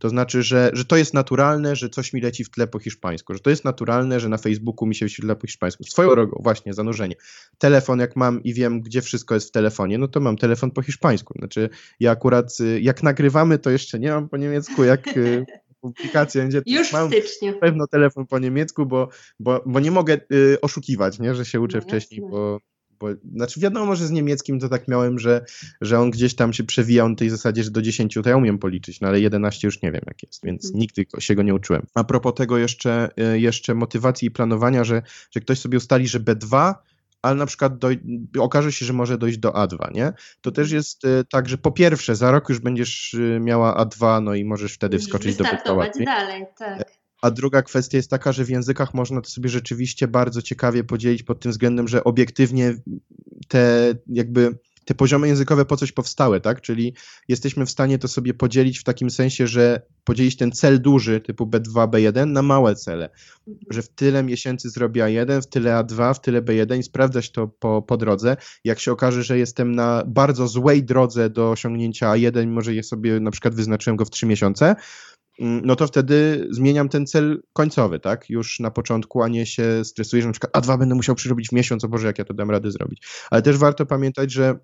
To 0.00 0.08
znaczy, 0.08 0.42
że, 0.42 0.70
że 0.72 0.84
to 0.84 0.96
jest 0.96 1.14
naturalne, 1.14 1.76
że 1.76 1.88
coś 1.88 2.12
mi 2.12 2.20
leci 2.20 2.44
w 2.44 2.50
tle 2.50 2.66
po 2.66 2.78
hiszpańsku, 2.78 3.34
że 3.34 3.40
to 3.40 3.50
jest 3.50 3.64
naturalne, 3.64 4.20
że 4.20 4.28
na 4.28 4.38
Facebooku 4.38 4.86
mi 4.86 4.94
się 4.94 5.06
wyświetla 5.06 5.34
po 5.34 5.46
hiszpańsku. 5.46 5.84
Swoją 5.84 6.10
drogą, 6.10 6.40
właśnie, 6.42 6.74
zanurzenie. 6.74 7.14
Telefon, 7.58 8.00
jak 8.00 8.16
mam 8.16 8.42
i 8.42 8.54
wiem, 8.54 8.80
gdzie 8.80 9.02
wszystko 9.02 9.34
jest 9.34 9.48
w 9.48 9.52
telefonie, 9.52 9.98
no 9.98 10.08
to 10.08 10.20
mam 10.20 10.36
telefon 10.36 10.70
po 10.70 10.82
hiszpańsku. 10.82 11.34
Znaczy, 11.38 11.68
ja 12.00 12.10
akurat, 12.10 12.60
y, 12.60 12.80
jak 12.80 13.02
nagrywamy, 13.02 13.58
to 13.58 13.70
jeszcze 13.70 13.98
nie 13.98 14.10
mam 14.10 14.28
po 14.28 14.36
niemiecku, 14.36 14.84
jak 14.84 15.16
y, 15.16 15.46
publikacja 15.80 16.42
będzie. 16.42 16.62
Już 16.66 16.92
mam 16.92 17.08
w 17.08 17.12
styczniu. 17.12 17.58
Pewno 17.60 17.86
telefon 17.86 18.26
po 18.26 18.38
niemiecku, 18.38 18.86
bo, 18.86 19.08
bo, 19.40 19.62
bo 19.66 19.80
nie 19.80 19.90
mogę 19.90 20.20
y, 20.32 20.60
oszukiwać, 20.60 21.18
nie, 21.18 21.34
że 21.34 21.44
się 21.44 21.60
uczę 21.60 21.78
no, 21.78 21.82
wcześniej, 21.82 22.20
bo, 22.20 22.60
bo 23.00 23.08
znaczy 23.34 23.60
wiadomo, 23.60 23.96
że 23.96 24.06
z 24.06 24.10
niemieckim 24.10 24.60
to 24.60 24.68
tak 24.68 24.88
miałem, 24.88 25.18
że, 25.18 25.44
że 25.80 25.98
on 25.98 26.10
gdzieś 26.10 26.34
tam 26.34 26.52
się 26.52 26.64
przewijał 26.64 27.08
na 27.08 27.14
tej 27.14 27.30
zasadzie, 27.30 27.64
że 27.64 27.70
do 27.70 27.82
10 27.82 28.14
to 28.14 28.28
ja 28.28 28.36
umiem 28.36 28.58
policzyć, 28.58 29.00
no 29.00 29.08
ale 29.08 29.20
11 29.20 29.68
już 29.68 29.82
nie 29.82 29.92
wiem 29.92 30.02
jak 30.06 30.22
jest, 30.22 30.44
więc 30.44 30.62
hmm. 30.62 30.80
nigdy 30.80 31.06
się 31.18 31.34
go 31.34 31.42
nie 31.42 31.54
uczyłem. 31.54 31.86
A 31.94 32.04
propos 32.04 32.34
tego 32.34 32.58
jeszcze, 32.58 33.08
y, 33.34 33.40
jeszcze 33.40 33.74
motywacji 33.74 34.28
i 34.28 34.30
planowania, 34.30 34.84
że, 34.84 35.02
że 35.30 35.40
ktoś 35.40 35.58
sobie 35.58 35.78
ustali, 35.78 36.08
że 36.08 36.20
B2 36.20 36.74
ale 37.22 37.34
na 37.34 37.46
przykład 37.46 37.78
doj- 37.78 38.26
okaże 38.38 38.72
się, 38.72 38.86
że 38.86 38.92
może 38.92 39.18
dojść 39.18 39.38
do 39.38 39.50
A2, 39.50 39.92
nie? 39.94 40.12
To 40.40 40.50
też 40.50 40.70
jest 40.70 41.04
y, 41.04 41.24
tak, 41.30 41.48
że 41.48 41.58
po 41.58 41.72
pierwsze, 41.72 42.16
za 42.16 42.30
rok 42.30 42.48
już 42.48 42.58
będziesz 42.58 43.14
y, 43.14 43.38
miała 43.40 43.84
A2, 43.84 44.22
no 44.22 44.34
i 44.34 44.44
możesz 44.44 44.74
wtedy 44.74 44.98
wskoczyć 44.98 45.36
do 45.36 45.44
B2 45.44 46.04
dalej, 46.04 46.46
tak. 46.58 47.00
A 47.22 47.30
druga 47.30 47.62
kwestia 47.62 47.96
jest 47.96 48.10
taka, 48.10 48.32
że 48.32 48.44
w 48.44 48.48
językach 48.48 48.94
można 48.94 49.20
to 49.20 49.30
sobie 49.30 49.48
rzeczywiście 49.48 50.08
bardzo 50.08 50.42
ciekawie 50.42 50.84
podzielić 50.84 51.22
pod 51.22 51.40
tym 51.40 51.52
względem, 51.52 51.88
że 51.88 52.04
obiektywnie 52.04 52.74
te 53.48 53.94
jakby 54.06 54.58
te 54.90 54.94
poziomy 54.94 55.28
językowe 55.28 55.64
po 55.64 55.76
coś 55.76 55.92
powstały, 55.92 56.40
tak? 56.40 56.60
Czyli 56.60 56.94
jesteśmy 57.28 57.66
w 57.66 57.70
stanie 57.70 57.98
to 57.98 58.08
sobie 58.08 58.34
podzielić 58.34 58.78
w 58.78 58.84
takim 58.84 59.10
sensie, 59.10 59.46
że 59.46 59.82
podzielić 60.04 60.36
ten 60.36 60.52
cel 60.52 60.82
duży 60.82 61.20
typu 61.20 61.46
B2, 61.46 61.88
B1 61.88 62.26
na 62.26 62.42
małe 62.42 62.74
cele. 62.74 63.10
Że 63.70 63.82
w 63.82 63.88
tyle 63.88 64.22
miesięcy 64.22 64.70
zrobię 64.70 65.02
A1, 65.02 65.42
w 65.42 65.46
tyle 65.46 65.70
A2, 65.70 66.14
w 66.14 66.20
tyle 66.20 66.42
B1 66.42 66.78
i 66.78 66.82
sprawdzać 66.82 67.30
to 67.30 67.48
po, 67.48 67.82
po 67.82 67.96
drodze. 67.96 68.36
Jak 68.64 68.80
się 68.80 68.92
okaże, 68.92 69.22
że 69.22 69.38
jestem 69.38 69.74
na 69.74 70.02
bardzo 70.06 70.48
złej 70.48 70.84
drodze 70.84 71.30
do 71.30 71.50
osiągnięcia 71.50 72.12
A1, 72.12 72.46
mimo 72.46 72.60
że 72.60 72.74
je 72.74 72.82
sobie 72.82 73.20
na 73.20 73.30
przykład 73.30 73.54
wyznaczyłem 73.54 73.96
go 73.96 74.04
w 74.04 74.10
3 74.10 74.26
miesiące, 74.26 74.76
mm, 75.40 75.62
no 75.64 75.76
to 75.76 75.86
wtedy 75.86 76.48
zmieniam 76.50 76.88
ten 76.88 77.06
cel 77.06 77.42
końcowy, 77.52 78.00
tak? 78.00 78.30
Już 78.30 78.60
na 78.60 78.70
początku, 78.70 79.22
a 79.22 79.28
nie 79.28 79.46
się 79.46 79.84
stresuję, 79.84 80.22
że 80.22 80.28
na 80.28 80.32
przykład 80.32 80.52
A2 80.52 80.78
będę 80.78 80.94
musiał 80.94 81.14
przerobić 81.14 81.48
w 81.48 81.52
miesiąc, 81.52 81.84
o 81.84 81.88
Boże, 81.88 82.06
jak 82.06 82.18
ja 82.18 82.24
to 82.24 82.34
dam 82.34 82.50
radę 82.50 82.70
zrobić. 82.70 83.06
Ale 83.30 83.42
też 83.42 83.56
warto 83.56 83.86
pamiętać, 83.86 84.32
że 84.32 84.58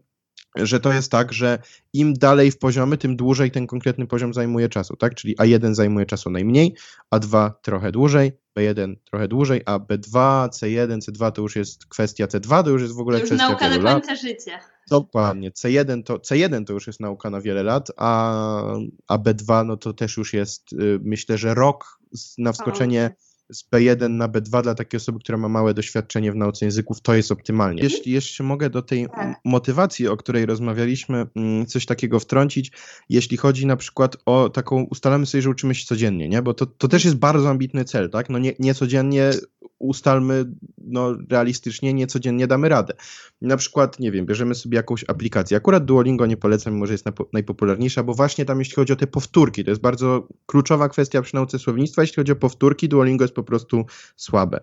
że 0.56 0.80
to 0.80 0.92
jest 0.92 1.10
tak, 1.10 1.32
że 1.32 1.58
im 1.92 2.14
dalej 2.14 2.50
w 2.50 2.58
poziomy, 2.58 2.98
tym 2.98 3.16
dłużej 3.16 3.50
ten 3.50 3.66
konkretny 3.66 4.06
poziom 4.06 4.34
zajmuje 4.34 4.68
czasu, 4.68 4.96
tak? 4.96 5.14
Czyli 5.14 5.36
A1 5.36 5.74
zajmuje 5.74 6.06
czasu 6.06 6.30
najmniej, 6.30 6.74
A2 7.14 7.50
trochę 7.62 7.92
dłużej, 7.92 8.32
B1 8.58 8.94
trochę 9.04 9.28
dłużej, 9.28 9.62
a 9.66 9.78
B2, 9.78 10.48
C1, 10.48 10.98
C2 10.98 11.32
to 11.32 11.42
już 11.42 11.56
jest 11.56 11.86
kwestia 11.86 12.26
C2, 12.26 12.64
to 12.64 12.70
już 12.70 12.82
jest 12.82 12.94
w 12.94 13.00
ogóle 13.00 13.18
to 13.18 13.20
już 13.20 13.28
kwestia 13.28 13.48
nauka 13.48 13.70
wielu 13.70 13.82
lat. 13.82 14.06
końca 14.06 14.22
życia. 14.22 14.58
Dokładnie. 14.90 15.50
C1 15.50 16.02
to, 16.02 16.16
C1 16.16 16.64
to 16.64 16.72
już 16.72 16.86
jest 16.86 17.00
nauka 17.00 17.30
na 17.30 17.40
wiele 17.40 17.62
lat, 17.62 17.88
a, 17.96 18.62
a 19.08 19.18
B2 19.18 19.66
no 19.66 19.76
to 19.76 19.92
też 19.92 20.16
już 20.16 20.32
jest, 20.32 20.72
y, 20.72 20.98
myślę, 21.02 21.38
że 21.38 21.54
rok 21.54 21.98
na 22.38 22.52
wskoczenie 22.52 23.14
z 23.52 23.64
B1 23.70 24.10
na 24.10 24.28
B2 24.28 24.62
dla 24.62 24.74
takiej 24.74 24.98
osoby, 24.98 25.18
która 25.18 25.38
ma 25.38 25.48
małe 25.48 25.74
doświadczenie 25.74 26.32
w 26.32 26.36
nauce 26.36 26.64
języków, 26.64 27.00
to 27.00 27.14
jest 27.14 27.32
optymalnie. 27.32 27.82
Jeśli 27.82 28.12
jeszcze 28.12 28.44
mogę 28.44 28.70
do 28.70 28.82
tej 28.82 29.02
Mhm. 29.02 29.32
Tak. 29.32 29.40
motywacji, 29.44 30.08
o 30.08 30.16
której 30.16 30.46
rozmawialiśmy, 30.46 31.26
mm, 31.36 31.66
coś 31.66 31.86
takiego 31.86 32.20
wtrącić, 32.20 32.72
jeśli 33.08 33.36
chodzi 33.36 33.66
na 33.66 33.76
przykład 33.76 34.16
o 34.26 34.50
taką, 34.50 34.82
ustalamy 34.82 35.26
sobie, 35.26 35.42
że 35.42 35.50
uczymy 35.50 35.74
się 35.74 35.86
codziennie, 35.86 36.28
nie? 36.28 36.42
bo 36.42 36.54
to, 36.54 36.66
to 36.66 36.88
też 36.88 37.04
jest 37.04 37.16
bardzo 37.16 37.48
ambitny 37.48 37.84
cel, 37.84 38.10
tak? 38.10 38.30
No 38.30 38.38
nie, 38.38 38.52
nie 38.58 38.74
codziennie 38.74 39.30
ustalmy, 39.78 40.44
no 40.78 41.16
realistycznie, 41.30 41.94
nie 41.94 42.06
codziennie 42.06 42.46
damy 42.46 42.68
radę. 42.68 42.94
Na 43.40 43.56
przykład, 43.56 44.00
nie 44.00 44.12
wiem, 44.12 44.26
bierzemy 44.26 44.54
sobie 44.54 44.76
jakąś 44.76 45.04
aplikację. 45.08 45.56
Akurat 45.56 45.84
Duolingo 45.84 46.26
nie 46.26 46.36
polecam, 46.36 46.74
mimo 46.74 46.86
że 46.86 46.92
jest 46.92 47.04
najpopularniejsza, 47.32 48.02
bo 48.02 48.14
właśnie 48.14 48.44
tam, 48.44 48.58
jeśli 48.58 48.74
chodzi 48.74 48.92
o 48.92 48.96
te 48.96 49.06
powtórki, 49.06 49.64
to 49.64 49.70
jest 49.70 49.80
bardzo 49.80 50.28
kluczowa 50.46 50.88
kwestia 50.88 51.22
przy 51.22 51.34
nauce 51.34 51.58
słownictwa. 51.58 52.02
Jeśli 52.02 52.16
chodzi 52.16 52.32
o 52.32 52.36
powtórki, 52.36 52.88
Duolingo 52.88 53.24
jest 53.24 53.34
po 53.36 53.44
prostu 53.44 53.84
słabe. 54.16 54.60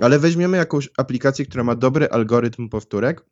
Ale 0.00 0.18
weźmiemy 0.18 0.56
jakąś 0.56 0.88
aplikację, 0.96 1.46
która 1.46 1.64
ma 1.64 1.74
dobry 1.74 2.08
algorytm 2.08 2.68
powtórek. 2.68 3.24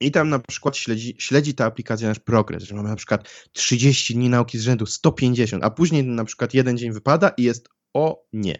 I 0.00 0.10
tam 0.10 0.28
na 0.28 0.38
przykład 0.38 0.76
śledzi, 0.76 1.16
śledzi 1.18 1.54
ta 1.54 1.64
aplikacja 1.64 2.08
nasz 2.08 2.18
progres, 2.18 2.62
że 2.62 2.74
mamy 2.74 2.88
na 2.88 2.96
przykład 2.96 3.48
30 3.52 4.14
dni 4.14 4.28
nauki 4.28 4.58
z 4.58 4.62
rzędu, 4.62 4.86
150, 4.86 5.64
a 5.64 5.70
później 5.70 6.04
na 6.04 6.24
przykład 6.24 6.54
jeden 6.54 6.78
dzień 6.78 6.92
wypada 6.92 7.28
i 7.28 7.42
jest 7.42 7.68
o 7.96 8.26
nie. 8.32 8.58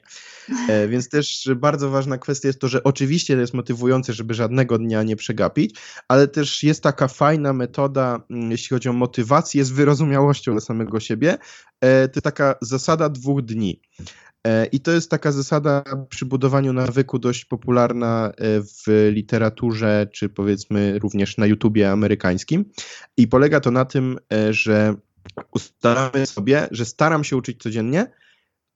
E, 0.68 0.88
więc 0.88 1.08
też 1.08 1.48
bardzo 1.56 1.90
ważna 1.90 2.18
kwestia 2.18 2.48
jest 2.48 2.60
to, 2.60 2.68
że 2.68 2.82
oczywiście 2.82 3.34
to 3.34 3.40
jest 3.40 3.54
motywujące, 3.54 4.12
żeby 4.12 4.34
żadnego 4.34 4.78
dnia 4.78 5.02
nie 5.02 5.16
przegapić, 5.16 5.78
ale 6.08 6.28
też 6.28 6.62
jest 6.62 6.82
taka 6.82 7.08
fajna 7.08 7.52
metoda, 7.52 8.20
mm, 8.30 8.50
jeśli 8.50 8.68
chodzi 8.68 8.88
o 8.88 8.92
motywację 8.92 9.64
z 9.64 9.70
wyrozumiałością 9.70 10.52
dla 10.52 10.60
samego 10.60 11.00
siebie. 11.00 11.38
E, 11.80 12.08
to 12.08 12.20
taka 12.20 12.54
zasada 12.62 13.08
dwóch 13.08 13.42
dni. 13.42 13.80
E, 14.46 14.66
I 14.66 14.80
to 14.80 14.92
jest 14.92 15.10
taka 15.10 15.32
zasada 15.32 15.84
przy 16.08 16.26
budowaniu 16.26 16.72
nawyku 16.72 17.18
dość 17.18 17.44
popularna 17.44 18.28
e, 18.28 18.32
w 18.62 19.10
literaturze, 19.12 20.06
czy 20.12 20.28
powiedzmy 20.28 20.98
również 20.98 21.36
na 21.38 21.46
YouTubie 21.46 21.90
amerykańskim. 21.90 22.64
I 23.16 23.28
polega 23.28 23.60
to 23.60 23.70
na 23.70 23.84
tym, 23.84 24.18
e, 24.32 24.52
że 24.52 24.94
ustalamy 25.50 26.26
sobie, 26.26 26.68
że 26.70 26.84
staram 26.84 27.24
się 27.24 27.36
uczyć 27.36 27.62
codziennie, 27.62 28.06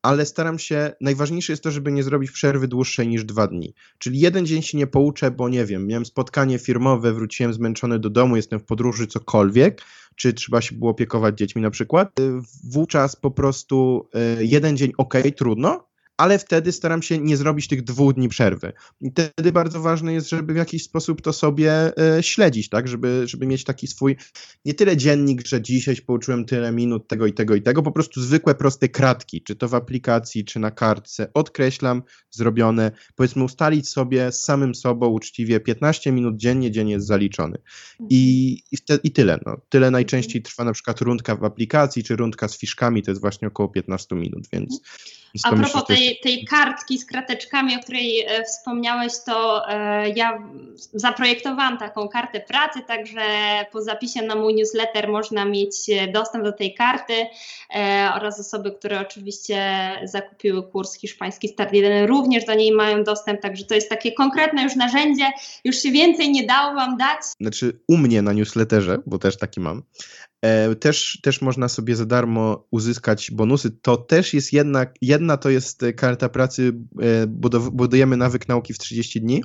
ale 0.03 0.27
staram 0.27 0.59
się, 0.59 0.93
najważniejsze 1.01 1.53
jest 1.53 1.63
to, 1.63 1.71
żeby 1.71 1.93
nie 1.93 2.03
zrobić 2.03 2.31
przerwy 2.31 2.69
dłuższej 2.69 3.09
niż 3.09 3.25
dwa 3.25 3.47
dni. 3.47 3.75
Czyli 3.99 4.21
jeden 4.21 4.47
dzień 4.47 4.63
się 4.63 4.79
nie 4.79 4.87
pouczę, 4.87 5.31
bo 5.31 5.49
nie 5.49 5.65
wiem, 5.65 5.87
miałem 5.87 6.07
spotkanie 6.07 6.59
firmowe, 6.59 7.13
wróciłem 7.13 7.55
zmęczony 7.55 7.99
do 7.99 8.11
domu, 8.11 8.37
jestem 8.37 8.61
w 8.61 8.65
podróży, 8.65 9.07
cokolwiek, 9.07 9.83
czy 10.17 10.33
trzeba 10.33 10.61
się 10.61 10.75
było 10.75 10.91
opiekować 10.91 11.39
dziećmi 11.39 11.63
na 11.63 11.71
przykład. 11.71 12.21
Y, 12.21 12.33
Wówczas 12.65 13.17
po 13.17 13.31
prostu 13.31 14.09
y, 14.41 14.47
jeden 14.47 14.77
dzień 14.77 14.93
ok, 14.99 15.15
trudno, 15.37 15.90
ale 16.21 16.39
wtedy 16.39 16.73
staram 16.73 17.03
się 17.03 17.19
nie 17.19 17.37
zrobić 17.37 17.69
tych 17.69 17.83
dwóch 17.83 18.15
dni 18.15 18.29
przerwy. 18.29 18.73
I 19.01 19.11
wtedy 19.11 19.53
bardzo 19.53 19.81
ważne 19.81 20.13
jest, 20.13 20.29
żeby 20.29 20.53
w 20.53 20.57
jakiś 20.57 20.83
sposób 20.83 21.23
to 21.23 21.33
sobie 21.33 21.93
y, 22.19 22.23
śledzić, 22.23 22.69
tak, 22.69 22.89
żeby, 22.89 23.23
żeby 23.27 23.47
mieć 23.47 23.65
taki 23.65 23.87
swój, 23.87 24.17
nie 24.65 24.75
tyle 24.75 24.97
dziennik, 24.97 25.47
że 25.47 25.63
dzisiaj 25.63 25.97
pouczyłem 25.97 26.45
tyle 26.45 26.73
minut 26.73 27.09
tego 27.09 27.27
i 27.27 27.33
tego 27.33 27.55
i 27.55 27.63
tego, 27.63 27.83
po 27.83 27.93
prostu 27.93 28.23
zwykłe, 28.23 28.55
proste 28.55 28.89
kratki, 28.89 29.43
czy 29.43 29.57
to 29.57 29.69
w 29.69 29.75
aplikacji, 29.75 30.45
czy 30.45 30.59
na 30.59 30.71
kartce, 30.71 31.33
odkreślam, 31.35 32.03
zrobione, 32.31 32.93
powiedzmy 33.15 33.45
ustalić 33.45 33.89
sobie 33.89 34.33
z 34.33 34.45
samym 34.45 34.75
sobą 34.75 35.07
uczciwie 35.07 35.61
15 35.61 36.13
minut 36.13 36.37
dziennie, 36.37 36.71
dzień 36.71 36.89
jest 36.89 37.07
zaliczony. 37.07 37.59
I, 38.11 38.53
i, 38.73 38.77
wte, 38.77 38.99
i 39.05 39.11
tyle. 39.11 39.39
No. 39.47 39.57
Tyle 39.69 39.91
najczęściej 39.91 40.43
trwa 40.43 40.65
na 40.65 40.73
przykład 40.73 41.01
rundka 41.01 41.37
w 41.37 41.45
aplikacji, 41.45 42.05
czy 42.05 42.17
rundka 42.17 42.49
z 42.49 42.59
fiszkami, 42.59 43.03
to 43.03 43.11
jest 43.11 43.21
właśnie 43.21 43.49
około 43.49 43.69
15 43.69 44.17
minut, 44.17 44.49
więc... 44.53 44.81
A 45.45 45.53
propos 45.53 45.85
tej, 45.85 46.19
tej 46.23 46.45
kartki 46.45 46.99
z 46.99 47.07
krateczkami, 47.07 47.77
o 47.77 47.81
której 47.81 48.21
e, 48.21 48.45
wspomniałeś, 48.45 49.13
to 49.27 49.69
e, 49.69 50.09
ja 50.09 50.43
zaprojektowałam 50.95 51.79
taką 51.79 52.09
kartę 52.09 52.41
pracy, 52.41 52.81
także 52.87 53.21
po 53.73 53.83
zapisie 53.83 54.23
na 54.23 54.35
mój 54.35 54.55
newsletter 54.55 55.09
można 55.09 55.45
mieć 55.45 55.77
e, 55.91 56.09
dostęp 56.09 56.45
do 56.45 56.53
tej 56.53 56.75
karty 56.75 57.27
oraz 58.15 58.41
osoby, 58.41 58.73
które 58.73 59.01
oczywiście 59.01 59.91
zakupiły 60.05 60.63
kurs 60.63 60.95
hiszpański 60.95 61.49
Start 61.49 61.73
1 61.73 62.09
również 62.09 62.45
do 62.45 62.55
niej 62.55 62.73
mają 62.73 63.05
dostęp, 63.05 63.41
także 63.41 63.65
to 63.65 63.75
jest 63.75 63.89
takie 63.89 64.13
konkretne 64.13 64.63
już 64.63 64.77
narzędzie, 64.77 65.25
już 65.65 65.77
się 65.77 65.91
więcej 65.91 66.31
nie 66.31 66.47
dało 66.47 66.75
Wam 66.75 66.97
dać. 66.97 67.21
znaczy 67.41 67.81
u 67.89 67.97
mnie 67.97 68.23
na 68.23 68.33
newsletterze, 68.33 68.99
bo 69.07 69.19
też 69.19 69.39
taki 69.39 69.61
mam, 69.61 69.83
też, 70.81 71.21
też 71.23 71.41
można 71.41 71.69
sobie 71.69 71.97
za 71.97 72.07
darmo 72.07 72.67
uzyskać 72.71 73.31
bonusy. 73.31 73.71
To 73.71 73.97
też 73.97 74.35
jest 74.35 74.53
jedna, 74.53 74.87
jedna 75.03 75.37
to 75.37 75.51
jest 75.51 75.83
e, 75.83 75.93
karta 75.93 76.29
pracy, 76.29 76.73
e, 77.03 77.27
budujemy 77.73 78.17
nawyk 78.17 78.49
nauki 78.49 78.75
w 78.75 78.79
30 78.79 79.21
dni, 79.21 79.45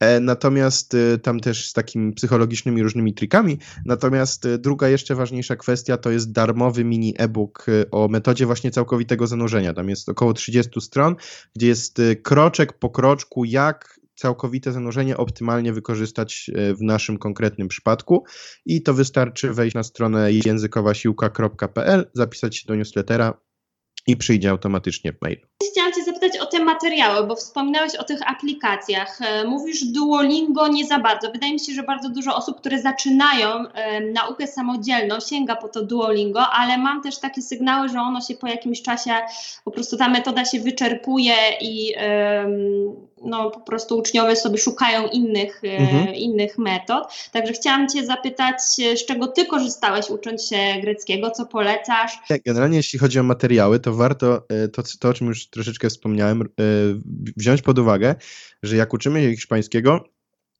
e, 0.00 0.20
natomiast 0.20 0.94
e, 0.94 1.18
tam 1.18 1.40
też 1.40 1.68
z 1.68 1.72
takimi 1.72 2.12
psychologicznymi 2.12 2.82
różnymi 2.82 3.14
trikami, 3.14 3.58
natomiast 3.84 4.46
e, 4.46 4.58
druga 4.58 4.88
jeszcze 4.88 5.14
ważniejsza 5.14 5.56
kwestia 5.56 5.96
to 5.96 6.10
jest 6.10 6.32
darmowy 6.32 6.84
mini 6.84 7.14
e-book 7.18 7.66
e, 7.68 7.90
o 7.90 8.08
metodzie 8.08 8.46
właśnie 8.46 8.70
całkowitego 8.70 9.26
zanurzenia. 9.26 9.74
Tam 9.74 9.88
jest 9.88 10.08
około 10.08 10.32
30 10.32 10.80
stron, 10.80 11.16
gdzie 11.56 11.66
jest 11.66 11.98
e, 11.98 12.16
kroczek 12.16 12.72
po 12.72 12.90
kroczku, 12.90 13.44
jak 13.44 14.03
całkowite 14.14 14.72
zanurzenie 14.72 15.16
optymalnie 15.16 15.72
wykorzystać 15.72 16.50
e, 16.54 16.74
w 16.74 16.82
naszym 16.82 17.18
konkretnym 17.18 17.68
przypadku 17.68 18.24
i 18.66 18.82
to 18.82 18.94
wystarczy 18.94 19.52
wejść 19.52 19.74
na 19.74 19.82
stronę 19.82 20.32
językowasiłka.pl, 20.32 22.10
zapisać 22.14 22.56
się 22.56 22.66
do 22.66 22.74
newslettera 22.74 23.34
i 24.06 24.16
przyjdzie 24.16 24.50
automatycznie 24.50 25.12
w 25.12 25.22
mailu. 25.22 25.46
Chciałam 25.72 25.92
Cię 25.92 26.04
zapytać 26.04 26.38
o 26.38 26.46
te 26.46 26.64
materiały, 26.64 27.26
bo 27.26 27.36
wspominałeś 27.36 27.94
o 27.94 28.04
tych 28.04 28.30
aplikacjach. 28.30 29.18
E, 29.22 29.44
Mówisz 29.44 29.84
Duolingo 29.84 30.68
nie 30.68 30.86
za 30.86 30.98
bardzo. 30.98 31.32
Wydaje 31.32 31.52
mi 31.52 31.60
się, 31.60 31.72
że 31.72 31.82
bardzo 31.82 32.08
dużo 32.08 32.36
osób, 32.36 32.60
które 32.60 32.82
zaczynają 32.82 33.48
e, 33.68 34.00
naukę 34.00 34.46
samodzielną, 34.46 35.20
sięga 35.20 35.56
po 35.56 35.68
to 35.68 35.82
Duolingo, 35.82 36.40
ale 36.40 36.78
mam 36.78 37.02
też 37.02 37.18
takie 37.18 37.42
sygnały, 37.42 37.88
że 37.88 38.00
ono 38.00 38.20
się 38.20 38.34
po 38.34 38.46
jakimś 38.46 38.82
czasie, 38.82 39.10
po 39.64 39.70
prostu 39.70 39.96
ta 39.96 40.08
metoda 40.08 40.44
się 40.44 40.60
wyczerpuje 40.60 41.34
i 41.60 41.94
em, 41.96 42.50
no, 43.24 43.50
po 43.50 43.60
prostu 43.60 43.98
uczniowie 43.98 44.36
sobie 44.36 44.58
szukają 44.58 45.08
innych, 45.08 45.64
e, 45.64 45.76
Mhm. 45.76 46.14
innych 46.14 46.58
metod. 46.58 47.04
Także 47.32 47.52
chciałam 47.52 47.88
Cię 47.88 48.06
zapytać, 48.06 48.56
e, 48.82 48.96
z 48.96 49.06
czego 49.06 49.26
Ty 49.26 49.46
korzystałeś 49.46 50.10
ucząc 50.10 50.48
się 50.48 50.56
greckiego, 50.82 51.30
co 51.30 51.46
polecasz? 51.46 52.18
Generalnie 52.46 52.76
jeśli 52.76 52.98
chodzi 52.98 53.18
o 53.18 53.22
materiały, 53.22 53.80
to 53.80 53.94
warto 53.94 54.42
e, 54.48 54.68
to, 54.68 54.82
to 55.00 55.08
o 55.08 55.14
czym 55.14 55.26
już 55.26 55.50
troszeczkę 55.50 55.90
wspomniałem, 55.90 56.48
wziąć 57.36 57.62
pod 57.62 57.78
uwagę, 57.78 58.14
że 58.62 58.76
jak 58.76 58.94
uczymy 58.94 59.22
się 59.22 59.30
hiszpańskiego, 59.34 60.04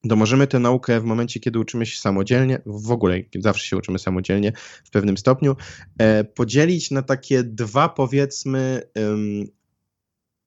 to 0.08 0.16
możemy 0.16 0.46
tę 0.46 0.58
naukę 0.58 1.00
w 1.00 1.04
momencie, 1.04 1.40
kiedy 1.40 1.58
uczymy 1.58 1.86
się 1.86 1.98
samodzielnie, 1.98 2.62
w 2.66 2.90
ogóle 2.90 3.20
zawsze 3.38 3.66
się 3.66 3.76
uczymy 3.76 3.98
samodzielnie 3.98 4.52
w 4.84 4.90
pewnym 4.90 5.16
stopniu, 5.16 5.56
podzielić 6.34 6.90
na 6.90 7.02
takie 7.02 7.42
dwa 7.42 7.88
powiedzmy, 7.88 8.82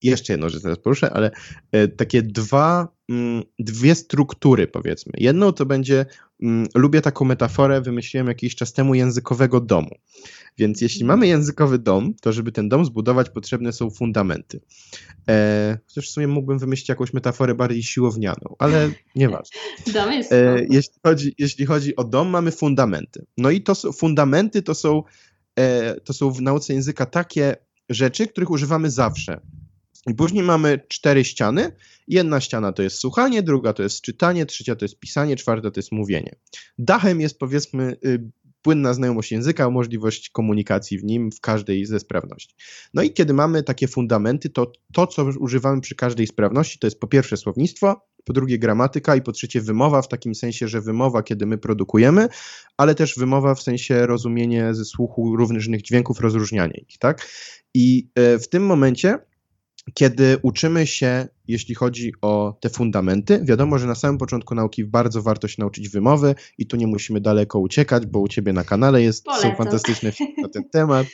jeszcze 0.04 0.34
jedną 0.34 0.50
rzecz 0.50 0.62
teraz 0.62 0.80
poruszę, 0.80 1.14
ale 1.14 1.32
e, 1.72 1.88
takie 1.88 2.22
dwa, 2.22 2.88
mm, 3.10 3.44
dwie 3.60 3.96
struktury 3.96 4.68
powiedzmy. 4.68 5.14
Jedną 5.18 5.52
to 5.52 5.66
będzie, 5.66 6.06
mm, 6.42 6.68
lubię 6.76 7.02
taką 7.02 7.26
metaforę, 7.26 7.82
wymyśliłem 7.82 8.28
jakiś 8.28 8.56
czas 8.56 8.74
temu 8.74 8.96
językowego 8.96 9.62
domu. 9.62 9.96
Więc 10.58 10.82
jeśli 10.82 11.06
mamy 11.06 11.28
językowy 11.28 11.80
dom, 11.80 12.14
to 12.22 12.34
żeby 12.34 12.52
ten 12.52 12.70
dom 12.70 12.86
zbudować, 12.86 13.30
potrzebne 13.30 13.74
są 13.74 13.90
fundamenty. 13.90 14.60
E, 15.30 15.78
chociaż 15.88 16.08
w 16.08 16.12
sumie 16.12 16.28
mógłbym 16.28 16.60
wymyślić 16.60 16.90
jakąś 16.90 17.14
metaforę 17.14 17.56
bardziej 17.56 17.84
siłownianą, 17.84 18.56
ale 18.60 18.92
nieważne. 19.16 19.60
Dom 19.94 20.12
jest 20.12 20.32
E, 20.32 20.66
jeśli, 20.70 20.94
chodzi, 21.04 21.36
jeśli 21.38 21.66
chodzi 21.66 21.96
o 21.96 22.04
dom, 22.04 22.30
mamy 22.30 22.52
fundamenty. 22.52 23.26
No 23.38 23.50
i 23.50 23.62
to 23.62 23.76
są, 23.76 23.92
fundamenty 23.92 24.62
to 24.62 24.76
są, 24.76 25.04
e, 25.60 25.96
to 26.02 26.14
są 26.14 26.32
w 26.32 26.42
nauce 26.42 26.74
języka 26.74 27.06
takie 27.06 27.56
rzeczy, 27.90 28.28
których 28.28 28.52
używamy 28.52 28.92
zawsze. 28.92 29.42
I 30.08 30.14
później 30.16 30.44
mamy 30.44 30.80
cztery 30.88 31.24
ściany. 31.24 31.72
Jedna 32.08 32.42
ściana 32.42 32.72
to 32.72 32.84
jest 32.84 32.98
słuchanie, 32.98 33.44
druga 33.44 33.74
to 33.74 33.84
jest 33.84 34.02
czytanie, 34.02 34.46
trzecia 34.46 34.76
to 34.76 34.86
jest 34.86 35.00
pisanie, 35.00 35.36
czwarta 35.36 35.72
to 35.72 35.80
jest 35.80 35.92
mówienie. 35.92 36.36
Dachem 36.78 37.22
jest 37.22 37.40
powiedzmy 37.40 37.98
y, 38.06 38.32
płynna 38.62 38.94
znajomość 38.94 39.32
języka, 39.32 39.70
możliwość 39.70 40.30
komunikacji 40.30 40.98
w 40.98 41.04
nim 41.04 41.32
w 41.32 41.42
każdej 41.42 41.86
ze 41.86 42.00
sprawności. 42.00 42.56
No 42.94 43.04
i 43.04 43.14
kiedy 43.14 43.34
mamy 43.34 43.64
takie 43.64 43.88
fundamenty, 43.88 44.50
to 44.50 44.72
to, 44.94 45.08
co 45.08 45.26
używamy 45.40 45.82
przy 45.82 45.96
każdej 45.96 46.28
sprawności, 46.28 46.80
to 46.80 46.88
jest 46.88 47.00
po 47.00 47.08
pierwsze 47.08 47.38
słownictwo, 47.38 48.02
po 48.26 48.34
drugie 48.34 48.60
gramatyka 48.60 49.16
i 49.16 49.22
po 49.22 49.32
trzecie 49.32 49.62
wymowa, 49.62 50.02
w 50.02 50.08
takim 50.08 50.36
sensie, 50.36 50.68
że 50.68 50.82
wymowa, 50.82 51.24
kiedy 51.24 51.46
my 51.46 51.58
produkujemy, 51.58 52.28
ale 52.78 52.96
też 52.96 53.16
wymowa 53.16 53.56
w 53.56 53.62
sensie 53.62 54.06
rozumienie 54.08 54.74
ze 54.74 54.86
słuchu 54.86 55.36
różnych 55.36 55.82
dźwięków, 55.82 56.20
rozróżnianie 56.20 56.82
ich, 56.88 56.98
tak? 56.98 57.28
I 57.74 58.10
e, 58.16 58.40
w 58.40 58.50
tym 58.50 58.66
momencie 58.66 59.20
kiedy 59.94 60.38
uczymy 60.42 60.88
się, 60.88 61.28
jeśli 61.48 61.76
chodzi 61.76 62.14
o 62.22 62.58
te 62.60 62.70
fundamenty, 62.70 63.42
wiadomo, 63.44 63.80
że 63.80 63.88
na 63.88 63.96
samym 63.96 64.18
początku 64.18 64.56
nauki 64.56 64.86
bardzo 64.86 65.22
warto 65.22 65.48
się 65.48 65.56
nauczyć 65.60 65.90
wymowy 65.90 66.36
i 66.58 66.68
tu 66.68 66.78
nie 66.78 66.88
musimy 66.88 67.22
daleko 67.22 67.60
uciekać, 67.60 68.06
bo 68.06 68.20
u 68.20 68.28
ciebie 68.28 68.54
na 68.54 68.64
kanale 68.64 69.02
jest, 69.02 69.26
są 69.42 69.56
fantastyczne 69.56 70.12
filmy 70.12 70.34
na 70.42 70.50
ten 70.50 70.70
temat. 70.78 71.08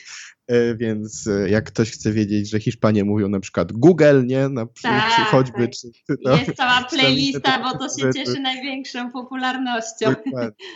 E, 0.46 0.74
więc 0.74 1.26
e, 1.26 1.50
jak 1.50 1.64
ktoś 1.64 1.90
chce 1.90 2.12
wiedzieć, 2.12 2.50
że 2.50 2.60
Hiszpanie 2.60 3.04
mówią 3.04 3.28
na 3.28 3.40
przykład 3.40 3.72
Google, 3.72 4.26
nie? 4.26 4.48
Na, 4.48 4.66
tak, 4.82 5.16
czy 5.16 5.22
choćby. 5.22 5.68
Czy, 5.68 5.88
no, 6.24 6.36
jest 6.36 6.54
cała 6.54 6.84
playlista, 6.84 7.62
bo 7.62 7.78
to 7.78 7.98
się 7.98 8.12
cieszy 8.14 8.40
największą 8.40 9.12
popularnością. 9.12 10.14
Dokładnie. 10.24 10.66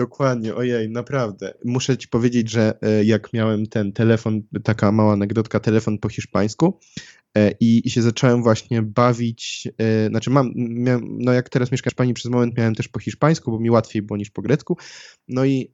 Dokładnie, 0.00 0.54
ojej, 0.54 0.90
naprawdę. 0.90 1.54
Muszę 1.64 1.98
ci 1.98 2.08
powiedzieć, 2.08 2.50
że 2.50 2.78
e, 2.82 3.04
jak 3.04 3.32
miałem 3.32 3.66
ten 3.66 3.92
telefon, 3.92 4.42
taka 4.64 4.92
mała 4.92 5.12
anegdotka, 5.12 5.60
telefon 5.60 5.98
po 5.98 6.08
hiszpańsku 6.08 6.78
i, 7.60 7.82
i 7.84 7.90
się 7.90 8.02
zacząłem 8.02 8.42
właśnie 8.42 8.82
bawić, 8.82 9.68
znaczy 10.08 10.30
mam, 10.30 10.52
miałem, 10.56 11.18
no 11.18 11.32
jak 11.32 11.48
teraz 11.48 11.72
mieszkasz 11.72 11.94
pani 11.94 12.14
przez 12.14 12.30
moment 12.30 12.58
miałem 12.58 12.74
też 12.74 12.88
po 12.88 13.00
hiszpańsku, 13.00 13.50
bo 13.50 13.60
mi 13.60 13.70
łatwiej 13.70 14.02
było 14.02 14.16
niż 14.16 14.30
po 14.30 14.42
grecku, 14.42 14.76
no 15.28 15.44
i 15.44 15.72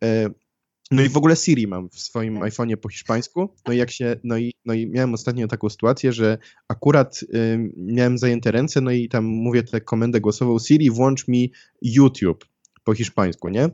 no 0.91 1.03
i 1.03 1.09
w 1.09 1.17
ogóle 1.17 1.37
Siri 1.37 1.67
mam 1.67 1.89
w 1.89 2.01
swoim 2.01 2.39
tak. 2.39 2.53
iPhone'ie 2.53 2.77
po 2.77 2.89
hiszpańsku. 2.89 3.55
No 3.67 3.73
i 3.73 3.77
jak 3.77 3.91
się, 3.91 4.17
no 4.25 4.39
i, 4.39 4.55
no 4.65 4.75
i 4.75 4.87
miałem 4.87 5.15
ostatnio 5.15 5.49
taką 5.49 5.69
sytuację, 5.69 6.13
że 6.13 6.39
akurat 6.69 7.23
y, 7.23 7.59
miałem 7.77 8.19
zajęte 8.19 8.51
ręce, 8.51 8.81
no 8.81 8.91
i 8.91 9.09
tam 9.09 9.25
mówię 9.25 9.63
tę 9.63 9.81
komendę 9.81 10.21
głosową 10.21 10.59
Siri, 10.59 10.91
włącz 10.91 11.29
mi 11.29 11.53
YouTube 11.83 12.45
po 12.85 12.95
hiszpańsku, 12.95 13.49
nie? 13.49 13.71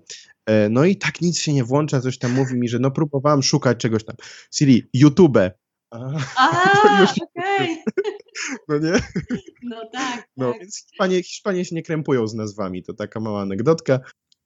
E, 0.47 0.68
no 0.68 0.84
i 0.84 0.97
tak 0.97 1.20
nic 1.20 1.38
się 1.38 1.53
nie 1.53 1.64
włącza, 1.64 2.01
coś 2.01 2.18
tam 2.18 2.32
mówi 2.32 2.55
mi, 2.55 2.68
że 2.68 2.78
no 2.78 2.90
próbowałam 2.90 3.43
szukać 3.43 3.78
czegoś 3.78 4.05
tam. 4.05 4.16
Siri, 4.55 4.90
YouTube. 4.95 5.38
A, 5.90 5.99
okej. 7.03 7.18
Okay. 7.36 7.93
No 8.68 8.78
nie? 8.78 8.93
No 9.62 9.90
tak. 9.93 10.28
No 10.36 10.53
tak. 10.53 10.61
więc 10.61 10.76
Hiszpanie, 10.76 11.22
Hiszpanie 11.22 11.64
się 11.64 11.74
nie 11.74 11.82
krępują 11.82 12.26
z 12.26 12.34
nazwami, 12.34 12.82
to 12.82 12.95
taka 12.95 13.20
mała 13.20 13.40
anegdotka. 13.40 14.01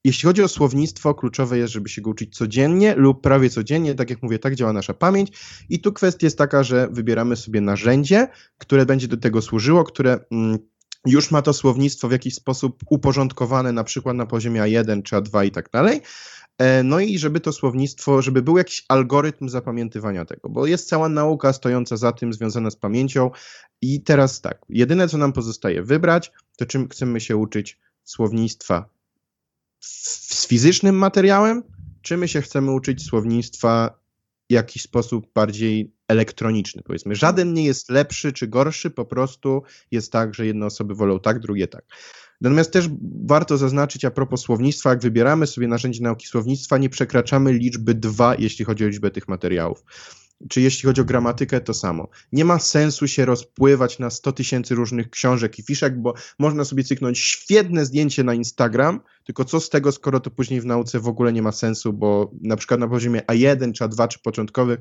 Jeśli 0.05 0.27
chodzi 0.27 0.43
o 0.43 0.49
słownictwo, 0.49 1.15
kluczowe 1.15 1.59
jest, 1.59 1.73
żeby 1.73 1.89
się 1.89 2.03
go 2.03 2.11
uczyć 2.11 2.37
codziennie 2.37 2.95
lub 2.95 3.23
prawie 3.23 3.51
codziennie. 3.51 3.95
Tak 3.95 4.11
jak 4.11 4.23
mówię, 4.23 4.39
tak 4.39 4.55
działa 4.55 4.73
nasza 4.73 4.95
pamięć. 4.95 5.33
I 5.69 5.81
tu 5.81 5.93
kwestia 5.93 6.27
jest 6.27 6.39
taka, 6.39 6.63
że 6.63 6.89
wybieramy 6.91 7.37
sobie 7.37 7.61
narzędzie, 7.61 8.29
które 8.59 8.87
będzie 8.87 9.09
do 9.09 9.17
tego 9.17 9.43
służyło, 9.43 9.85
które 9.85 10.19
mm, 10.31 10.59
już 11.07 11.31
ma 11.31 11.43
to 11.43 11.53
słownictwo 11.53 12.09
w 12.09 12.13
jakiś 12.13 12.35
sposób 12.35 12.85
uporządkowane, 12.91 13.73
na 13.73 13.85
przykład 13.85 14.17
na 14.17 14.27
poziomie 14.27 14.61
A1 14.61 15.03
czy 15.03 15.17
A2 15.17 15.47
i 15.47 15.51
tak 15.51 15.71
dalej. 15.71 16.01
E, 16.59 16.83
no 16.83 17.01
i 17.01 17.19
żeby 17.19 17.41
to 17.41 17.53
słownictwo, 17.53 18.23
żeby 18.23 18.43
był 18.43 18.59
jakiś 18.59 18.85
algorytm 18.89 19.49
zapamiętywania 19.49 20.25
tego, 20.25 20.49
bo 20.49 20.67
jest 20.67 20.89
cała 20.89 21.09
nauka 21.09 21.53
stojąca 21.53 21.97
za 21.97 22.13
tym, 22.13 22.33
związana 22.33 22.71
z 22.71 22.77
pamięcią. 22.77 23.31
I 23.83 24.03
teraz 24.03 24.41
tak, 24.41 24.59
jedyne 24.69 25.09
co 25.09 25.19
nam 25.19 25.33
pozostaje 25.33 25.83
wybrać, 25.83 26.33
to 26.57 26.67
czym 26.67 26.89
chcemy 26.89 27.21
się 27.21 27.37
uczyć 27.37 27.79
słownictwa 28.05 28.89
z 29.81 30.47
fizycznym 30.47 30.97
materiałem, 30.97 31.63
czy 32.03 32.17
my 32.17 32.29
się 32.29 32.43
chcemy 32.43 32.73
uczyć 32.73 33.05
słownictwa 33.05 33.99
w 34.51 34.53
jakiś 34.53 34.83
sposób 34.83 35.27
bardziej 35.35 35.96
elektroniczny, 36.09 36.83
powiedzmy. 36.83 37.15
Żaden 37.15 37.55
nie 37.55 37.65
jest 37.65 37.91
lepszy 37.91 38.33
czy 38.33 38.49
gorszy, 38.49 38.91
po 38.91 39.05
prostu 39.05 39.63
jest 39.91 40.13
tak, 40.13 40.35
że 40.35 40.47
jedne 40.47 40.67
osoby 40.67 40.95
wolą 40.95 41.21
tak, 41.21 41.39
drugie 41.39 41.69
tak. 41.69 41.85
Natomiast 42.41 42.73
też 42.73 42.89
warto 43.25 43.57
zaznaczyć 43.57 44.05
a 44.05 44.11
propos 44.11 44.41
słownictwa, 44.41 44.91
jak 44.91 45.01
wybieramy 45.01 45.47
sobie 45.47 45.69
narzędzie 45.69 46.03
nauki 46.03 46.27
słownictwa, 46.27 46.79
nie 46.79 46.89
przekraczamy 46.89 47.53
liczby 47.53 47.95
dwa, 47.95 48.35
jeśli 48.39 48.65
chodzi 48.65 48.85
o 48.85 48.89
liczbę 48.89 49.11
tych 49.11 49.29
materiałów 49.29 49.85
czy 50.49 50.61
jeśli 50.61 50.87
chodzi 50.87 51.01
o 51.01 51.05
gramatykę, 51.05 51.61
to 51.61 51.75
samo. 51.75 52.09
Nie 52.33 52.45
ma 52.45 52.59
sensu 52.59 53.09
się 53.09 53.25
rozpływać 53.25 53.99
na 53.99 54.11
100 54.11 54.33
tysięcy 54.33 54.75
różnych 54.75 55.11
książek 55.11 55.59
i 55.59 55.63
fiszek, 55.63 56.01
bo 56.01 56.15
można 56.39 56.65
sobie 56.65 56.85
cyknąć 56.85 57.19
świetne 57.19 57.85
zdjęcie 57.85 58.25
na 58.25 58.35
Instagram, 58.35 59.01
tylko 59.25 59.45
co 59.45 59.61
z 59.61 59.71
tego, 59.71 59.93
skoro 59.93 60.21
to 60.21 60.31
później 60.31 60.61
w 60.61 60.67
nauce 60.67 61.01
w 61.01 61.09
ogóle 61.09 61.33
nie 61.33 61.43
ma 61.43 61.53
sensu, 61.53 61.93
bo 61.93 62.31
na 62.43 62.57
przykład 62.57 62.81
na 62.81 62.89
poziomie 62.89 63.21
A1 63.21 63.73
czy 63.73 63.85
A2 63.85 64.09
czy 64.09 64.19
początkowych 64.19 64.79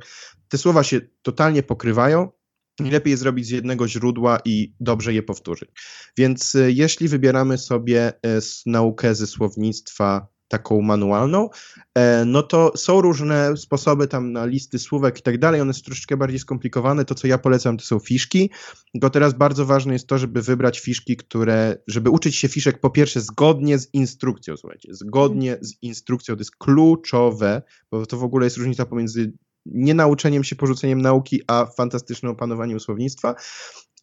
te 0.50 0.58
słowa 0.58 0.84
się 0.84 1.02
totalnie 1.22 1.64
pokrywają, 1.64 2.32
lepiej 2.80 3.12
je 3.12 3.18
zrobić 3.18 3.46
z 3.46 3.50
jednego 3.50 3.88
źródła 3.88 4.40
i 4.46 4.74
dobrze 4.80 5.14
je 5.14 5.24
powtórzyć. 5.24 5.70
Więc 6.18 6.56
e, 6.56 6.72
jeśli 6.72 7.08
wybieramy 7.08 7.58
sobie 7.58 8.08
e, 8.08 8.40
naukę 8.66 9.16
ze 9.16 9.28
słownictwa 9.28 10.35
taką 10.48 10.82
manualną, 10.82 11.50
e, 11.96 12.26
no 12.26 12.44
to 12.44 12.72
są 12.76 13.02
różne 13.02 13.58
sposoby 13.58 14.08
tam 14.08 14.32
na 14.32 14.46
listy 14.46 14.80
słówek 14.80 15.20
i 15.20 15.22
tak 15.22 15.38
dalej, 15.38 15.62
one 15.62 15.74
są 15.74 15.82
troszeczkę 15.82 16.18
bardziej 16.18 16.40
skomplikowane. 16.40 17.06
To, 17.06 17.16
co 17.16 17.28
ja 17.28 17.38
polecam, 17.38 17.78
to 17.78 17.86
są 17.86 18.00
fiszki. 18.00 18.50
Tylko 18.94 19.10
teraz 19.10 19.34
bardzo 19.34 19.66
ważne 19.66 19.94
jest 19.94 20.08
to, 20.08 20.18
żeby 20.18 20.42
wybrać 20.42 20.80
fiszki, 20.80 21.18
które, 21.18 21.78
żeby 21.88 22.10
uczyć 22.10 22.36
się 22.36 22.48
fiszek 22.48 22.80
po 22.80 22.90
pierwsze 22.90 23.22
zgodnie 23.22 23.78
z 23.80 23.94
instrukcją, 23.94 24.58
słuchajcie, 24.58 24.94
zgodnie 24.94 25.58
z 25.62 25.74
instrukcją, 25.82 26.36
to 26.36 26.42
jest 26.42 26.56
kluczowe, 26.56 27.62
bo 27.92 28.06
to 28.06 28.18
w 28.18 28.24
ogóle 28.24 28.46
jest 28.46 28.58
różnica 28.58 28.86
pomiędzy 28.86 29.34
nie 29.66 29.94
nauczeniem 29.94 30.44
się, 30.44 30.56
porzuceniem 30.56 31.02
nauki, 31.02 31.42
a 31.48 31.66
fantastycznym 31.66 32.32
opanowaniem 32.32 32.80
słownictwa 32.80 33.36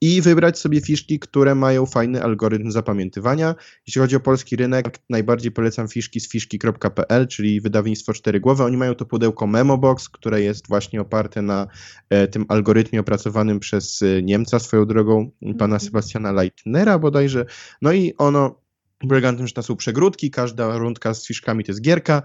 i 0.02 0.22
wybrać 0.22 0.58
sobie 0.58 0.80
fiszki, 0.80 1.18
które 1.18 1.54
mają 1.54 1.86
fajny 1.86 2.22
algorytm 2.22 2.70
zapamiętywania. 2.70 3.54
Jeśli 3.86 4.00
chodzi 4.00 4.16
o 4.16 4.20
polski 4.20 4.56
rynek, 4.56 4.98
najbardziej 5.10 5.52
polecam 5.52 5.88
fiszki 5.88 6.20
z 6.20 6.28
fiszki.pl, 6.28 7.28
czyli 7.28 7.60
wydawnictwo 7.60 8.12
cztery 8.12 8.40
głowy. 8.40 8.64
Oni 8.64 8.76
mają 8.76 8.94
to 8.94 9.04
pudełko 9.04 9.46
Memobox, 9.46 10.08
które 10.08 10.42
jest 10.42 10.68
właśnie 10.68 11.00
oparte 11.00 11.42
na 11.42 11.66
e, 12.10 12.28
tym 12.28 12.44
algorytmie 12.48 13.00
opracowanym 13.00 13.60
przez 13.60 14.02
e, 14.02 14.22
Niemca 14.22 14.58
swoją 14.58 14.86
drogą, 14.86 15.30
pana 15.40 15.74
mhm. 15.74 15.80
Sebastiana 15.80 16.32
Leitnera 16.32 16.98
bodajże. 16.98 17.44
No 17.82 17.92
i 17.92 18.14
ono 18.18 18.62
polega 19.08 19.32
na 19.32 19.38
tym, 19.38 19.46
że 19.46 19.54
to 19.54 19.62
są 19.62 19.76
przegródki, 19.76 20.30
każda 20.30 20.78
rundka 20.78 21.14
z 21.14 21.26
fiszkami 21.26 21.64
to 21.64 21.72
jest 21.72 21.82
gierka. 21.82 22.22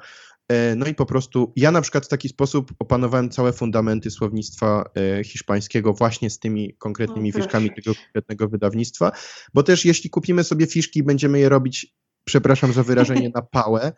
E, 0.49 0.75
no 0.75 0.85
i 0.85 0.95
po 0.95 1.05
prostu 1.05 1.53
ja 1.55 1.71
na 1.71 1.81
przykład 1.81 2.05
w 2.05 2.09
taki 2.09 2.29
sposób 2.29 2.71
opanowałem 2.79 3.29
całe 3.29 3.53
fundamenty 3.53 4.11
słownictwa 4.11 4.89
e, 5.19 5.23
hiszpańskiego 5.23 5.93
właśnie 5.93 6.29
z 6.29 6.39
tymi 6.39 6.73
konkretnymi 6.73 7.31
fiszkami 7.31 7.69
tego 7.73 7.95
konkretnego 7.95 8.47
wydawnictwa, 8.47 9.11
bo 9.53 9.63
też 9.63 9.85
jeśli 9.85 10.09
kupimy 10.09 10.43
sobie 10.43 10.67
fiszki 10.67 10.99
i 10.99 11.03
będziemy 11.03 11.39
je 11.39 11.49
robić 11.49 11.97
przepraszam 12.27 12.73
za 12.73 12.83
wyrażenie, 12.83 13.31
na 13.35 13.41
pałę, 13.41 13.91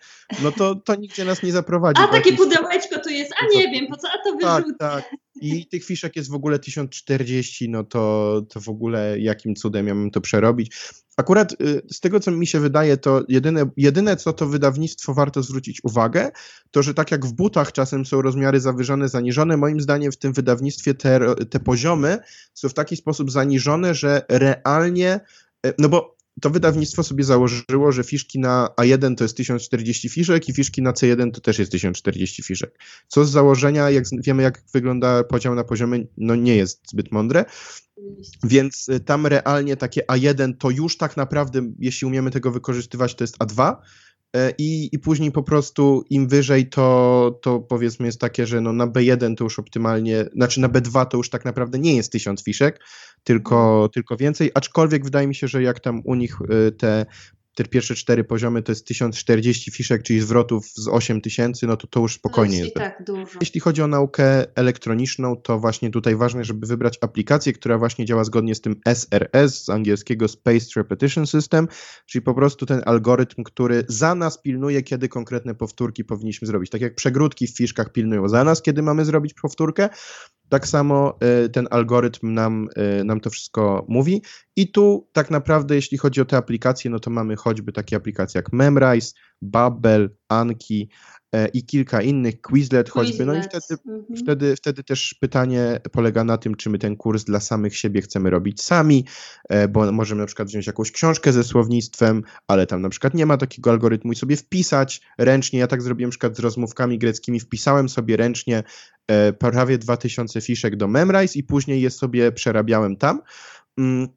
no 0.44 0.52
to, 0.52 0.76
to 0.76 0.96
nigdzie 0.96 1.26
nas 1.26 1.44
nie 1.44 1.52
zaprowadzi. 1.52 2.02
A 2.02 2.08
takie 2.08 2.34
pudełeczko 2.34 3.00
tu 3.00 3.10
jest, 3.10 3.34
a 3.42 3.58
nie 3.58 3.72
wiem, 3.72 3.88
po 3.88 3.98
co, 3.98 4.08
a 4.08 4.24
to 4.24 4.32
wyrzucę. 4.32 4.78
Tak, 4.80 5.04
tak. 5.04 5.16
I 5.42 5.68
tych 5.68 5.86
fiszek 5.86 6.16
jest 6.16 6.30
w 6.30 6.34
ogóle 6.34 6.60
1040, 6.60 7.70
no 7.70 7.84
to, 7.84 8.42
to 8.50 8.60
w 8.60 8.70
ogóle 8.70 9.20
jakim 9.20 9.56
cudem 9.56 9.88
ja 9.88 9.96
mam 9.96 10.12
to 10.12 10.22
przerobić. 10.22 10.72
Akurat 11.18 11.62
y, 11.62 11.82
z 11.92 12.00
tego, 12.00 12.20
co 12.20 12.32
mi 12.32 12.48
się 12.48 12.60
wydaje, 12.60 12.98
to 12.98 13.24
jedyne, 13.28 13.70
jedyne, 13.78 14.18
co 14.18 14.34
to 14.34 14.46
wydawnictwo 14.46 15.14
warto 15.14 15.44
zwrócić 15.44 15.84
uwagę, 15.84 16.32
to 16.72 16.84
że 16.84 16.94
tak 16.94 17.12
jak 17.12 17.26
w 17.26 17.34
butach 17.34 17.72
czasem 17.72 18.06
są 18.06 18.22
rozmiary 18.22 18.60
zawyżone, 18.60 19.10
zaniżone, 19.10 19.58
moim 19.58 19.82
zdaniem 19.82 20.12
w 20.12 20.18
tym 20.18 20.34
wydawnictwie 20.34 20.94
te, 20.94 21.36
te 21.50 21.60
poziomy 21.60 22.18
są 22.54 22.70
w 22.70 22.74
taki 22.74 22.96
sposób 22.96 23.32
zaniżone, 23.32 23.96
że 23.96 24.22
realnie, 24.30 25.20
y, 25.66 25.74
no 25.80 25.90
bo 25.90 26.19
to 26.42 26.50
wydawnictwo 26.50 27.04
sobie 27.04 27.24
założyło, 27.24 27.92
że 27.92 28.04
fiszki 28.04 28.40
na 28.40 28.70
A1 28.78 29.16
to 29.16 29.24
jest 29.24 29.38
1040 29.38 30.10
fiszek 30.10 30.50
i 30.50 30.54
fiszki 30.54 30.82
na 30.82 30.92
C1 30.92 31.32
to 31.32 31.42
też 31.42 31.60
jest 31.60 31.72
1040 31.72 32.44
fiszek. 32.44 32.80
Co 33.08 33.26
z 33.26 33.32
założenia, 33.32 33.90
jak 33.90 34.04
wiemy, 34.12 34.44
jak 34.44 34.64
wygląda 34.74 35.24
podział 35.24 35.56
na 35.56 35.64
poziomy, 35.64 36.08
no 36.18 36.36
nie 36.36 36.56
jest 36.56 36.90
zbyt 36.90 37.12
mądre. 37.12 37.46
Więc 38.44 38.90
y, 38.90 39.00
tam 39.00 39.28
realnie 39.28 39.78
takie 39.78 40.02
A1 40.02 40.54
to 40.60 40.70
już 40.70 40.98
tak 40.98 41.18
naprawdę, 41.18 41.72
jeśli 41.80 42.08
umiemy 42.08 42.32
tego 42.32 42.52
wykorzystywać, 42.52 43.16
to 43.16 43.24
jest 43.24 43.38
A2. 43.38 43.76
E, 44.36 44.54
I, 44.58 44.90
I 44.92 45.00
później 45.00 45.32
po 45.32 45.44
prostu 45.44 46.04
im 46.10 46.28
wyżej 46.28 46.70
to, 46.70 47.40
to 47.42 47.60
powiedzmy 47.60 48.06
jest 48.06 48.22
takie, 48.22 48.46
że 48.46 48.62
no 48.62 48.74
na 48.74 48.88
B1 48.88 49.36
to 49.36 49.44
już 49.44 49.60
optymalnie, 49.60 50.26
znaczy 50.34 50.62
na 50.62 50.70
B2 50.70 51.06
to 51.06 51.18
już 51.18 51.30
tak 51.30 51.46
naprawdę 51.46 51.80
nie 51.80 51.96
jest 51.96 52.12
1000 52.12 52.44
fiszek, 52.44 52.80
tylko, 53.24 53.90
tylko 53.94 54.18
więcej, 54.18 54.52
aczkolwiek 54.54 55.04
wydaje 55.04 55.28
mi 55.28 55.36
się, 55.36 55.48
że 55.48 55.64
jak 55.64 55.80
tam 55.80 56.02
u 56.06 56.16
nich 56.16 56.38
y, 56.42 56.72
te 56.72 57.06
te 57.64 57.70
pierwsze 57.70 57.96
cztery 57.96 58.24
poziomy 58.24 58.62
to 58.62 58.72
jest 58.72 58.86
1040 58.86 59.72
fiszek, 59.72 60.04
czyli 60.04 60.22
zwrotów 60.22 60.68
z 60.68 60.88
8000, 60.88 61.68
no 61.68 61.78
to 61.78 61.88
to 61.88 62.00
już 62.00 62.16
spokojnie 62.16 62.58
to 62.58 62.64
jest. 62.64 62.76
tak 62.76 63.04
dużo. 63.06 63.40
Jeśli 63.42 63.60
chodzi 63.60 63.82
o 63.82 63.88
naukę 63.88 64.58
elektroniczną, 64.58 65.36
to 65.36 65.60
właśnie 65.60 65.90
tutaj 65.90 66.16
ważne, 66.16 66.44
żeby 66.44 66.68
wybrać 66.68 66.98
aplikację, 67.02 67.54
która 67.54 67.78
właśnie 67.78 68.06
działa 68.06 68.24
zgodnie 68.24 68.56
z 68.56 68.62
tym 68.62 68.76
SRS, 68.86 69.64
z 69.66 69.70
angielskiego 69.70 70.28
Spaced 70.28 70.76
Repetition 70.76 71.28
System, 71.28 71.68
czyli 72.06 72.22
po 72.22 72.34
prostu 72.34 72.66
ten 72.66 72.82
algorytm, 72.86 73.44
który 73.44 73.84
za 73.88 74.16
nas 74.16 74.42
pilnuje, 74.42 74.84
kiedy 74.84 75.10
konkretne 75.10 75.56
powtórki 75.56 76.04
powinniśmy 76.04 76.48
zrobić. 76.48 76.70
Tak 76.70 76.82
jak 76.82 76.96
przegródki 76.96 77.48
w 77.48 77.58
fiszkach 77.58 77.92
pilnują 77.92 78.30
za 78.30 78.44
nas, 78.44 78.62
kiedy 78.62 78.82
mamy 78.82 79.06
zrobić 79.06 79.34
powtórkę, 79.34 79.90
tak 80.50 80.68
samo 80.68 81.18
y, 81.46 81.50
ten 81.50 81.68
algorytm 81.72 82.34
nam, 82.34 82.70
y, 83.00 83.04
nam 83.04 83.20
to 83.20 83.30
wszystko 83.30 83.86
mówi. 83.88 84.22
I 84.56 84.72
tu 84.72 85.10
tak 85.14 85.32
naprawdę, 85.32 85.76
jeśli 85.76 85.98
chodzi 85.98 86.22
o 86.22 86.26
te 86.26 86.38
aplikacje, 86.38 86.92
no 86.92 87.00
to 87.00 87.10
mamy 87.10 87.36
choćby 87.50 87.72
takie 87.72 87.96
aplikacje 87.96 88.40
jak 88.40 88.54
Memrise, 88.54 89.14
Babel, 89.42 90.10
Anki 90.30 90.90
e, 91.32 91.48
i 91.48 91.66
kilka 91.66 92.02
innych, 92.02 92.42
Quizlet 92.42 92.90
choćby. 92.90 93.26
No 93.26 93.36
i 93.36 93.44
wtedy 93.44 93.80
Mhm. 94.10 94.24
Wtedy, 94.24 94.56
wtedy 94.56 94.84
też 94.84 95.14
pytanie 95.14 95.80
polega 95.92 96.24
na 96.24 96.38
tym, 96.38 96.56
czy 96.56 96.70
my 96.70 96.80
ten 96.80 96.96
kurs 96.96 97.24
dla 97.24 97.40
samych 97.40 97.78
siebie 97.78 98.02
chcemy 98.02 98.30
robić 98.30 98.62
sami, 98.62 99.06
e, 99.50 99.68
bo 99.68 99.92
możemy 99.92 100.22
na 100.22 100.26
przykład 100.26 100.48
wziąć 100.48 100.68
jakąś 100.68 100.92
książkę 100.92 101.32
ze 101.34 101.44
słownictwem, 101.44 102.24
ale 102.48 102.68
tam 102.68 102.82
na 102.82 102.90
przykład 102.90 103.14
nie 103.14 103.26
ma 103.26 103.38
takiego 103.38 103.72
algorytmu 103.72 104.12
i 104.12 104.16
sobie 104.16 104.36
wpisać 104.36 105.02
ręcznie. 105.18 105.60
Ja 105.60 105.68
tak 105.68 105.82
zrobiłem 105.82 106.08
na 106.08 106.12
przykład 106.12 106.38
z 106.38 106.40
rozmówkami 106.40 107.00
greckimi, 107.00 107.40
wpisałem 107.40 107.90
sobie 107.90 108.18
ręcznie 108.18 108.64
e, 109.08 109.34
prawie 109.34 109.78
2000 109.78 110.42
fiszek 110.42 110.76
do 110.76 110.88
Memrise 110.88 111.40
i 111.40 111.44
później 111.44 111.82
je 111.82 111.90
sobie 111.90 112.32
przerabiałem 112.32 112.96
tam. 112.96 113.22
Mm, 113.78 114.08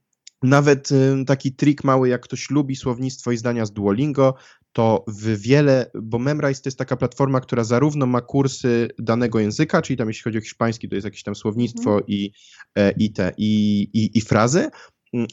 Nawet 0.43 0.89
taki 1.27 1.53
trik 1.53 1.85
mały, 1.85 2.09
jak 2.09 2.23
ktoś 2.23 2.51
lubi 2.51 2.77
słownictwo 2.77 3.33
i 3.33 3.37
zdania 3.37 3.67
z 3.67 3.73
Duolingo, 3.73 4.35
to 4.73 5.05
w 5.09 5.41
wiele, 5.41 5.91
bo 6.03 6.19
Memrise 6.19 6.63
to 6.63 6.69
jest 6.69 6.79
taka 6.79 6.97
platforma, 6.97 7.41
która 7.41 7.65
zarówno 7.65 8.07
ma 8.07 8.21
kursy 8.21 8.89
danego 8.99 9.41
języka, 9.41 9.83
czyli 9.83 9.97
tam 9.97 10.09
jeśli 10.09 10.23
chodzi 10.23 10.39
o 10.39 10.41
hiszpański, 10.41 10.89
to 10.89 10.95
jest 10.95 11.05
jakieś 11.05 11.23
tam 11.23 11.35
słownictwo 11.35 12.01
i, 12.07 12.33
e, 12.75 12.91
i 12.91 13.13
te, 13.13 13.33
i, 13.37 13.81
i, 13.93 14.19
i 14.19 14.21
frazy, 14.21 14.71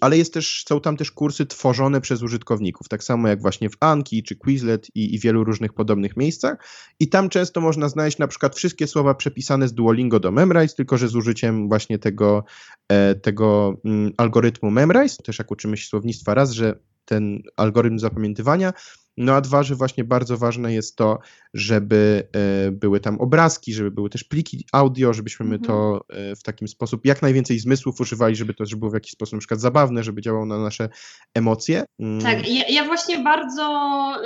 ale 0.01 0.17
jest 0.17 0.33
też, 0.33 0.63
są 0.67 0.81
tam 0.81 0.97
też 0.97 1.11
kursy 1.11 1.45
tworzone 1.45 2.01
przez 2.01 2.21
użytkowników, 2.21 2.89
tak 2.89 3.03
samo 3.03 3.27
jak 3.27 3.41
właśnie 3.41 3.69
w 3.69 3.77
Anki 3.79 4.23
czy 4.23 4.35
Quizlet 4.35 4.87
i, 4.95 5.15
i 5.15 5.19
wielu 5.19 5.43
różnych 5.43 5.73
podobnych 5.73 6.17
miejscach. 6.17 6.65
I 6.99 7.09
tam 7.09 7.29
często 7.29 7.61
można 7.61 7.89
znaleźć 7.89 8.17
na 8.17 8.27
przykład 8.27 8.55
wszystkie 8.55 8.87
słowa 8.87 9.15
przepisane 9.15 9.67
z 9.67 9.73
Duolingo 9.73 10.19
do 10.19 10.31
Memrise, 10.31 10.75
tylko 10.75 10.97
że 10.97 11.07
z 11.07 11.15
użyciem 11.15 11.67
właśnie 11.67 11.99
tego, 11.99 12.43
e, 12.89 13.15
tego 13.15 13.77
mm, 13.85 14.11
algorytmu 14.17 14.71
Memrise, 14.71 15.23
też 15.23 15.39
jak 15.39 15.51
uczymy 15.51 15.77
się 15.77 15.89
słownictwa 15.89 16.33
raz, 16.33 16.51
że 16.51 16.79
ten 17.05 17.41
algorytm 17.57 17.99
zapamiętywania, 17.99 18.73
no 19.19 19.33
a 19.33 19.41
dwa, 19.41 19.63
że 19.63 19.75
właśnie 19.75 20.03
bardzo 20.03 20.37
ważne 20.37 20.73
jest 20.73 20.95
to, 20.95 21.19
żeby 21.53 22.27
e, 22.67 22.71
były 22.71 22.99
tam 22.99 23.19
obrazki, 23.21 23.73
żeby 23.73 23.91
były 23.91 24.09
też 24.09 24.23
pliki 24.23 24.65
audio, 24.71 25.13
żebyśmy 25.13 25.45
my 25.45 25.55
Mhm. 25.55 25.67
to 25.67 26.05
e, 26.09 26.35
w 26.35 26.43
takim 26.43 26.67
sposób 26.67 27.05
jak 27.05 27.21
najwięcej 27.21 27.59
zmysłów 27.59 28.01
używali, 28.01 28.35
żeby 28.35 28.53
to 28.53 28.63
też 28.63 28.75
było 28.75 28.91
w 28.91 28.93
jakiś 28.93 29.11
sposób 29.11 29.33
na 29.33 29.39
przykład 29.39 29.61
zabawne, 29.61 30.03
żeby 30.03 30.21
działało 30.21 30.45
na 30.45 30.57
nasze 30.57 30.89
emocje. 31.33 31.83
Mm, 31.99 32.21
Tak, 32.21 32.49
ja, 32.49 32.63
ja 32.69 32.85
właśnie 32.85 33.19
bardzo 33.19 33.63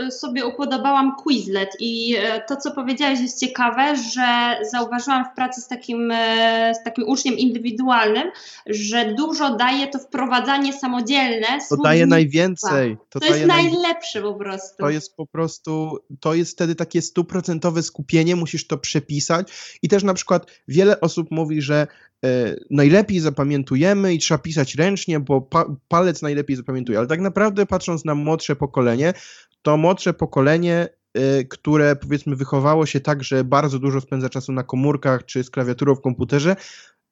y, 0.08 0.12
sobie 0.12 0.46
upodobałam 0.46 1.16
Quizlet 1.24 1.70
i 1.80 2.16
e, 2.16 2.41
to, 2.48 2.56
co 2.56 2.72
powiedziałeś 2.72 3.20
jest 3.20 3.39
ciekawe, 3.39 3.96
że 3.96 4.58
zauważyłam 4.72 5.26
w 5.26 5.36
pracy 5.36 5.62
z 5.62 5.68
takim, 5.68 6.12
e, 6.12 6.74
z 6.82 6.84
takim 6.84 7.04
uczniem 7.10 7.38
indywidualnym, 7.38 8.32
że 8.66 9.14
dużo 9.18 9.56
daje 9.56 9.88
to 9.88 10.00
wprowadzanie 10.00 10.74
samodzielne. 10.74 11.48
To 11.70 11.78
daje 11.78 12.06
najwięcej. 12.06 12.98
To, 12.98 13.04
To 13.10 13.20
daje 13.20 13.34
jest 13.34 13.48
naj... 13.48 13.64
najlepsze 13.64 14.22
po 14.22 14.34
prostu. 14.34 14.83
To 14.84 14.90
jest 14.90 15.16
po 15.16 15.28
prostu, 15.28 15.98
to 16.20 16.34
jest 16.34 16.52
wtedy 16.52 16.76
takie 16.76 17.02
stuprocentowe 17.02 17.84
skupienie, 17.84 18.36
musisz 18.36 18.68
to 18.68 18.78
przepisać 18.78 19.78
i 19.82 19.90
też 19.90 20.04
na 20.04 20.14
przykład 20.14 20.52
wiele 20.68 21.02
osób 21.02 21.28
mówi, 21.32 21.62
że 21.62 21.88
e, 22.26 22.56
najlepiej 22.70 23.20
zapamiętujemy 23.20 24.14
i 24.14 24.20
trzeba 24.20 24.38
pisać 24.38 24.76
ręcznie, 24.76 25.20
bo 25.20 25.42
pa, 25.42 25.66
palec 25.88 26.22
najlepiej 26.22 26.56
zapamiętuje, 26.56 26.98
ale 26.98 27.08
tak 27.08 27.22
naprawdę 27.22 27.66
patrząc 27.66 28.06
na 28.06 28.16
młodsze 28.16 28.56
pokolenie, 28.56 29.14
to 29.62 29.78
młodsze 29.78 30.14
pokolenie 30.14 30.90
e, 31.14 31.44
które 31.44 31.96
powiedzmy 31.96 32.36
wychowało 32.36 32.86
się 32.86 33.00
tak, 33.00 33.24
że 33.24 33.44
bardzo 33.44 33.80
dużo 33.80 34.02
spędza 34.02 34.30
czasu 34.30 34.52
na 34.52 34.64
komórkach 34.64 35.26
czy 35.26 35.44
z 35.44 35.50
klawiaturą 35.50 35.96
w 35.96 36.02
komputerze, 36.02 36.56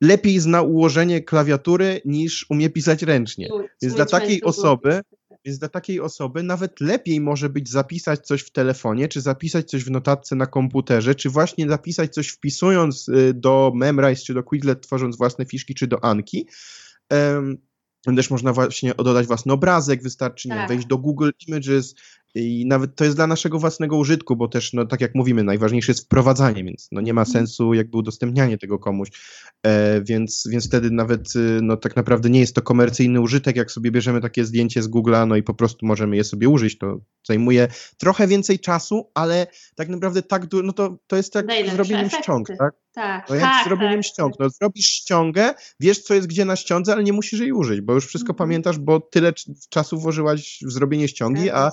lepiej 0.01 0.39
zna 0.39 0.61
ułożenie 0.61 1.21
klawiatury 1.21 2.01
niż 2.05 2.45
umie 2.49 2.69
pisać 2.69 3.03
ręcznie. 3.03 3.49
Więc 3.81 3.95
dla 3.95 4.05
takiej 4.05 4.43
osoby, 4.43 5.01
więc 5.45 5.59
dla 5.59 5.69
takiej 5.69 5.99
osoby 5.99 6.43
nawet 6.43 6.81
lepiej 6.81 7.21
może 7.21 7.49
być 7.49 7.69
zapisać 7.69 8.27
coś 8.27 8.41
w 8.41 8.51
telefonie, 8.51 9.07
czy 9.07 9.21
zapisać 9.21 9.69
coś 9.69 9.83
w 9.83 9.91
notatce 9.91 10.35
na 10.35 10.45
komputerze, 10.45 11.15
czy 11.15 11.29
właśnie 11.29 11.69
zapisać 11.69 12.13
coś 12.13 12.27
wpisując 12.27 13.09
y, 13.09 13.33
do 13.33 13.71
Memrise, 13.75 14.23
czy 14.25 14.33
do 14.33 14.43
Quizlet, 14.43 14.81
tworząc 14.81 15.17
własne 15.17 15.45
fiszki, 15.45 15.75
czy 15.75 15.87
do 15.87 16.03
Anki. 16.03 16.47
Em, 17.09 17.57
Też 18.15 18.29
można 18.29 18.53
właśnie 18.53 18.93
dodać 18.93 19.27
własny 19.27 19.53
obrazek, 19.53 20.03
wystarczy 20.03 20.47
nie 20.49 20.55
Tak. 20.55 20.69
wejść 20.69 20.85
do 20.87 20.97
Google 20.97 21.29
Images 21.47 21.95
i 22.35 22.65
nawet 22.65 22.95
to 22.95 23.03
jest 23.03 23.15
dla 23.17 23.27
naszego 23.27 23.59
własnego 23.59 23.97
użytku, 23.97 24.35
bo 24.35 24.47
też, 24.47 24.73
no 24.73 24.85
tak 24.85 25.01
jak 25.01 25.15
mówimy, 25.15 25.43
najważniejsze 25.43 25.91
jest 25.91 26.05
wprowadzanie, 26.05 26.63
więc 26.63 26.87
no 26.91 27.01
nie 27.01 27.13
ma 27.13 27.21
Mhm. 27.21 27.33
sensu 27.33 27.73
jakby 27.73 27.97
udostępnianie 27.97 28.57
tego 28.57 28.79
komuś, 28.79 29.09
e, 29.65 30.01
więc, 30.01 30.47
więc 30.51 30.67
wtedy 30.67 30.91
nawet 30.91 31.35
y, 31.35 31.59
no 31.61 31.77
tak 31.77 31.95
naprawdę 31.95 32.29
nie 32.29 32.39
jest 32.39 32.55
to 32.55 32.61
komercyjny 32.61 33.21
użytek, 33.21 33.55
jak 33.55 33.71
sobie 33.71 33.91
bierzemy 33.91 34.21
takie 34.21 34.45
zdjęcie 34.45 34.83
z 34.83 34.89
Google'a, 34.89 35.27
no 35.27 35.35
i 35.35 35.43
po 35.43 35.53
prostu 35.53 35.85
możemy 35.85 36.15
je 36.15 36.23
sobie 36.23 36.49
użyć, 36.49 36.77
to 36.77 36.99
zajmuje 37.27 37.67
trochę 37.97 38.27
więcej 38.27 38.59
czasu, 38.59 39.11
ale 39.13 39.47
tak 39.75 39.89
naprawdę 39.89 40.21
tak, 40.21 40.47
no 40.63 40.73
to, 40.73 40.97
to 41.07 41.15
jest 41.15 41.35
jak 41.35 41.45
Daje 41.47 41.59
z 41.61 41.65
lepsze 41.65 41.77
robieniem 41.77 42.05
efekty. 42.05 42.23
ściąg, 42.23 42.47
tak? 42.59 42.73
Tak, 42.93 43.29
No 43.29 43.35
jak 43.35 43.43
tak, 43.43 43.65
z 43.67 43.69
robieniem 43.69 43.99
tak. 43.99 44.05
ściąg. 44.05 44.33
No 44.39 44.49
zrobisz 44.49 44.85
ściągę, 44.85 45.53
wiesz 45.79 45.99
co 45.99 46.13
jest 46.13 46.27
gdzie 46.27 46.45
na 46.45 46.55
ściądze, 46.55 46.93
ale 46.93 47.03
nie 47.03 47.13
musisz 47.13 47.39
jej 47.39 47.51
użyć, 47.51 47.81
bo 47.81 47.93
już 47.93 48.07
wszystko 48.07 48.33
Mhm. 48.33 48.37
pamiętasz, 48.49 48.79
bo 48.79 48.99
tyle 48.99 49.33
czasu 49.69 49.99
włożyłaś 49.99 50.59
w 50.67 50.71
zrobienie 50.71 51.07
ściągi, 51.07 51.49
a 51.49 51.71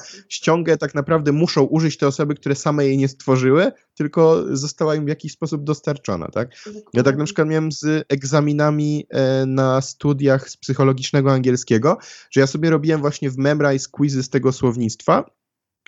ściągę 0.48 0.76
tak 0.78 0.94
naprawdę 0.94 1.32
muszą 1.32 1.62
użyć 1.62 1.96
te 1.96 2.06
osoby, 2.06 2.34
które 2.34 2.54
same 2.54 2.86
jej 2.86 2.96
nie 2.98 3.08
stworzyły, 3.08 3.72
tylko 3.94 4.44
została 4.56 4.94
im 4.94 5.04
w 5.04 5.08
jakiś 5.08 5.32
sposób 5.32 5.64
dostarczona, 5.64 6.28
tak? 6.28 6.48
Ja 6.94 7.02
tak 7.02 7.16
na 7.16 7.24
przykład 7.24 7.48
miałem 7.48 7.72
z 7.72 8.06
egzaminami 8.08 9.06
e, 9.10 9.46
na 9.46 9.80
studiach 9.80 10.50
z 10.50 10.56
psychologicznego 10.56 11.32
angielskiego, 11.32 11.98
że 12.30 12.40
ja 12.40 12.46
sobie 12.46 12.70
robiłem 12.70 13.00
właśnie 13.00 13.30
w 13.30 13.38
Memrise 13.38 13.88
quizy 13.90 14.22
z 14.22 14.28
tego 14.30 14.52
słownictwa. 14.52 15.24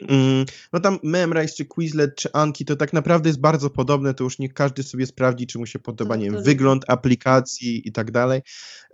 Mm, 0.09 0.45
No 0.73 0.81
tam 0.81 0.99
Memrise, 1.03 1.55
czy 1.55 1.65
Quizlet, 1.65 2.17
czy 2.17 2.33
Anki, 2.33 2.65
to 2.65 2.77
tak 2.77 2.93
naprawdę 2.93 3.29
jest 3.29 3.41
bardzo 3.41 3.71
podobne, 3.71 4.15
to 4.15 4.25
już 4.25 4.39
niech 4.39 4.55
każdy 4.55 4.83
sobie 4.83 5.07
sprawdzi, 5.07 5.47
czy 5.47 5.59
mu 5.59 5.67
się 5.67 5.79
podoba, 5.79 6.17
nie 6.17 6.31
wiem, 6.31 6.43
wygląd 6.43 6.85
aplikacji 6.89 7.89
i 7.89 7.93
tak 7.93 8.11
dalej. 8.11 8.43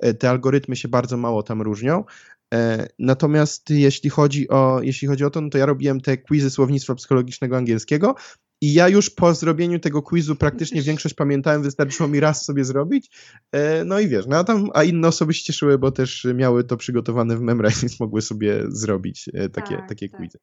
E, 0.01 0.15
Te 0.15 0.31
algorytmy 0.31 0.77
się 0.77 0.89
bardzo 0.89 1.17
mało 1.17 1.43
tam 1.43 1.63
różnią. 1.63 2.05
E, 2.55 2.89
Natomiast 2.99 3.71
jeśli 3.71 4.11
chodzi 4.11 4.49
o, 4.49 4.83
jeśli 4.83 5.09
chodzi 5.09 5.25
o 5.25 5.31
to, 5.31 5.41
no 5.41 5.51
to 5.51 5.59
ja 5.59 5.67
robiłem 5.67 6.01
te 6.01 6.17
quizy 6.17 6.51
słownictwa 6.51 6.95
psychologicznego 6.95 7.57
angielskiego 7.57 8.15
i 8.61 8.73
ja 8.73 8.89
już 8.89 9.11
po 9.11 9.35
zrobieniu 9.35 9.79
tego 9.79 10.03
quizu 10.03 10.37
praktycznie 10.37 10.83
większość 10.83 11.15
pamiętałem, 11.15 11.63
wystarczyło 11.63 12.09
mi 12.09 12.21
raz 12.21 12.45
sobie 12.45 12.65
zrobić. 12.65 13.11
E, 13.53 13.85
No 13.85 14.01
i 14.01 14.09
wiesz, 14.09 14.27
no 14.29 14.37
a 14.37 14.45
tam, 14.45 14.71
a 14.75 14.85
inne 14.85 15.09
osoby 15.09 15.35
się 15.35 15.45
cieszyły, 15.45 15.79
bo 15.79 15.93
też 15.93 16.27
miały 16.35 16.65
to 16.65 16.77
przygotowane 16.77 17.37
w 17.37 17.41
Memrise, 17.41 17.81
więc 17.83 18.01
mogły 18.01 18.23
sobie 18.23 18.65
zrobić 18.69 19.31
e, 19.35 19.49
takie, 19.49 19.77
Tak, 19.77 19.89
takie 19.89 20.09
tak. 20.09 20.21
quizy. 20.21 20.39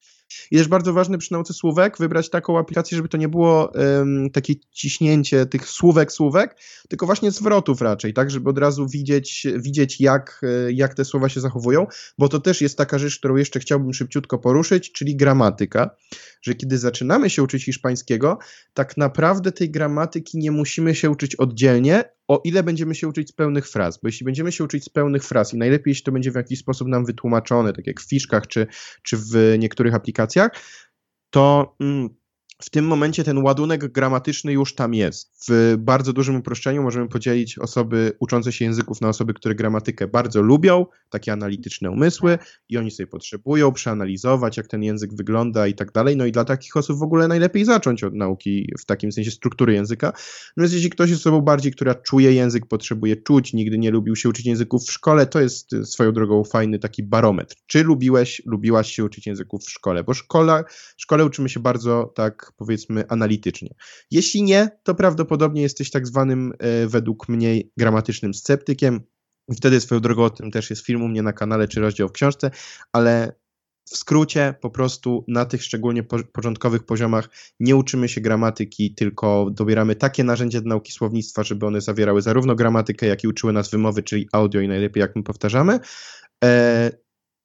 I 0.52 0.58
też 0.58 0.68
bardzo 0.68 0.94
ważne 0.94 1.18
przy 1.18 1.32
nauce 1.32 1.54
słówek 1.54 1.98
wybrać 1.98 2.30
taką 2.30 2.60
aplikację, 2.60 2.96
żeby 2.96 3.10
to 3.10 3.18
nie 3.18 3.30
było 3.30 3.76
em, 3.76 4.30
takie 4.34 4.54
ciśnięcie 4.72 5.46
tych 5.46 5.68
słówek, 5.68 6.12
słówek, 6.12 6.56
tylko 6.90 7.06
właśnie 7.06 7.32
zwrotów 7.32 7.82
raczej, 7.82 8.14
tak, 8.14 8.32
żeby 8.32 8.50
od 8.50 8.58
razu 8.58 8.88
widzieć, 8.88 9.48
widzieć 9.58 10.02
jak, 10.02 10.42
e, 10.44 10.72
jak 10.72 10.94
te 10.94 11.06
słowa 11.06 11.30
się 11.30 11.42
zachowują, 11.42 11.88
bo 12.18 12.30
to 12.30 12.40
też 12.40 12.62
jest 12.62 12.78
taka 12.78 13.00
rzecz, 13.00 13.20
którą 13.20 13.36
jeszcze 13.36 13.60
chciałbym 13.60 13.94
szybciutko 13.94 14.38
poruszyć, 14.38 14.92
czyli 14.92 15.16
gramatyka, 15.16 15.96
że 16.42 16.56
kiedy 16.56 16.78
zaczynamy 16.78 17.30
się 17.30 17.44
uczyć 17.44 17.66
hiszpańskiego, 17.66 18.03
tak 18.74 18.98
naprawdę 18.98 19.52
tej 19.52 19.72
gramatyki 19.72 20.38
nie 20.38 20.52
musimy 20.52 20.96
się 20.96 21.10
uczyć 21.10 21.36
oddzielnie, 21.36 22.04
o 22.28 22.42
ile 22.44 22.64
będziemy 22.64 22.96
się 22.96 23.08
uczyć 23.08 23.30
z 23.30 23.32
pełnych 23.32 23.68
fraz, 23.68 24.00
bo 24.02 24.08
jeśli 24.08 24.26
będziemy 24.26 24.52
się 24.52 24.64
uczyć 24.64 24.84
z 24.84 24.90
pełnych 24.90 25.24
fraz 25.24 25.54
i 25.54 25.58
najlepiej, 25.58 25.92
jeśli 25.92 26.04
to 26.04 26.12
będzie 26.12 26.32
w 26.32 26.36
jakiś 26.36 26.60
sposób 26.60 26.88
nam 26.88 27.06
wytłumaczone, 27.06 27.74
tak 27.74 27.88
jak 27.88 28.02
w 28.02 28.10
fiszkach 28.10 28.48
czy, 28.48 28.68
czy 29.04 29.18
w 29.18 29.56
niektórych 29.60 29.96
aplikacjach, 29.96 30.52
to 31.30 31.76
mm, 31.80 32.10
w 32.64 32.70
tym 32.70 32.86
momencie 32.86 33.24
ten 33.24 33.38
ładunek 33.38 33.92
gramatyczny 33.92 34.54
już 34.54 34.76
tam 34.76 34.94
jest. 34.94 35.32
W 35.48 35.76
bardzo 35.78 36.14
dużym 36.14 36.36
uproszczeniu 36.36 36.84
możemy 36.84 37.08
podzielić 37.08 37.60
osoby 37.60 38.12
uczące 38.20 38.52
się 38.52 38.66
języków 38.66 39.02
na 39.02 39.10
osoby, 39.10 39.34
które 39.34 39.56
gramatykę 39.56 40.08
bardzo 40.08 40.42
lubią, 40.42 40.86
takie 41.10 41.34
analityczne 41.34 41.92
umysły 41.92 42.38
i 42.70 42.78
oni 42.78 42.92
sobie 42.92 43.08
potrzebują 43.08 43.72
przeanalizować, 43.72 44.58
jak 44.58 44.68
ten 44.68 44.84
język 44.84 45.14
wygląda 45.14 45.68
i 45.68 45.74
tak 45.74 45.92
dalej. 45.92 46.18
No 46.18 46.26
i 46.26 46.32
dla 46.32 46.46
takich 46.46 46.78
osób 46.78 47.00
w 47.00 47.04
ogóle 47.04 47.28
najlepiej 47.28 47.66
zacząć 47.66 48.04
od 48.04 48.14
nauki 48.14 48.74
w 48.80 48.86
takim 48.86 49.12
sensie 49.12 49.32
struktury 49.32 49.74
języka. 49.74 50.14
Natomiast 50.58 50.74
jeśli 50.74 50.90
ktoś 50.90 51.10
jest 51.10 51.22
osobą 51.22 51.42
bardziej, 51.42 51.72
która 51.72 51.96
czuje 51.96 52.34
język, 52.34 52.66
potrzebuje 52.66 53.16
czuć, 53.16 53.54
nigdy 53.54 53.78
nie 53.78 53.92
lubił 53.92 54.16
się 54.16 54.30
uczyć 54.30 54.46
języków 54.46 54.84
w 54.84 54.92
szkole, 54.92 55.26
to 55.26 55.42
jest 55.42 55.70
swoją 55.84 56.12
drogą 56.12 56.44
fajny 56.44 56.80
taki 56.80 57.04
barometr. 57.04 57.56
Czy 57.68 57.84
lubiłeś, 57.84 58.42
lubiłaś 58.46 58.92
się 58.92 59.04
uczyć 59.04 59.28
języków 59.28 59.64
w 59.64 59.72
szkole? 59.72 60.04
Bo 60.04 60.14
szkola, 60.14 60.64
szkole 60.98 61.26
uczymy 61.26 61.50
się 61.50 61.60
bardzo 61.60 62.14
tak 62.16 62.53
powiedzmy 62.58 63.08
analitycznie. 63.08 63.70
Jeśli 64.12 64.44
nie, 64.44 64.70
to 64.84 64.96
prawdopodobnie 64.96 65.62
jesteś 65.62 65.92
tak 65.92 66.08
zwanym 66.08 66.54
e, 66.60 66.88
według 66.88 67.30
mnie 67.30 67.62
gramatycznym 67.78 68.34
sceptykiem. 68.34 69.02
Wtedy 69.58 69.82
swoją 69.82 70.02
drogą 70.02 70.24
o 70.24 70.30
tym 70.30 70.52
też 70.52 70.70
jest 70.70 70.86
film 70.86 71.02
u 71.02 71.08
mnie 71.08 71.22
na 71.22 71.34
kanale 71.34 71.68
czy 71.68 71.80
rozdział 71.80 72.10
w 72.10 72.12
książce, 72.12 72.52
ale 72.92 73.34
w 73.90 73.98
skrócie, 73.98 74.56
po 74.62 74.70
prostu 74.70 75.26
na 75.28 75.46
tych 75.46 75.64
szczególnie 75.64 76.04
po, 76.04 76.18
początkowych 76.24 76.84
poziomach 76.84 77.30
nie 77.60 77.76
uczymy 77.76 78.10
się 78.10 78.22
gramatyki, 78.22 78.96
tylko 78.96 79.50
dobieramy 79.52 79.96
takie 79.96 80.24
narzędzia 80.24 80.62
do 80.62 80.70
nauki 80.70 80.92
słownictwa, 80.92 81.44
żeby 81.44 81.66
one 81.66 81.82
zawierały 81.82 82.22
zarówno 82.22 82.56
gramatykę, 82.56 83.08
jak 83.08 83.24
i 83.24 83.28
uczyły 83.28 83.54
nas 83.54 83.70
wymowy, 83.70 84.04
czyli 84.04 84.28
audio 84.32 84.62
i 84.62 84.68
najlepiej 84.68 85.02
jak 85.02 85.16
my 85.16 85.24
powtarzamy. 85.24 85.80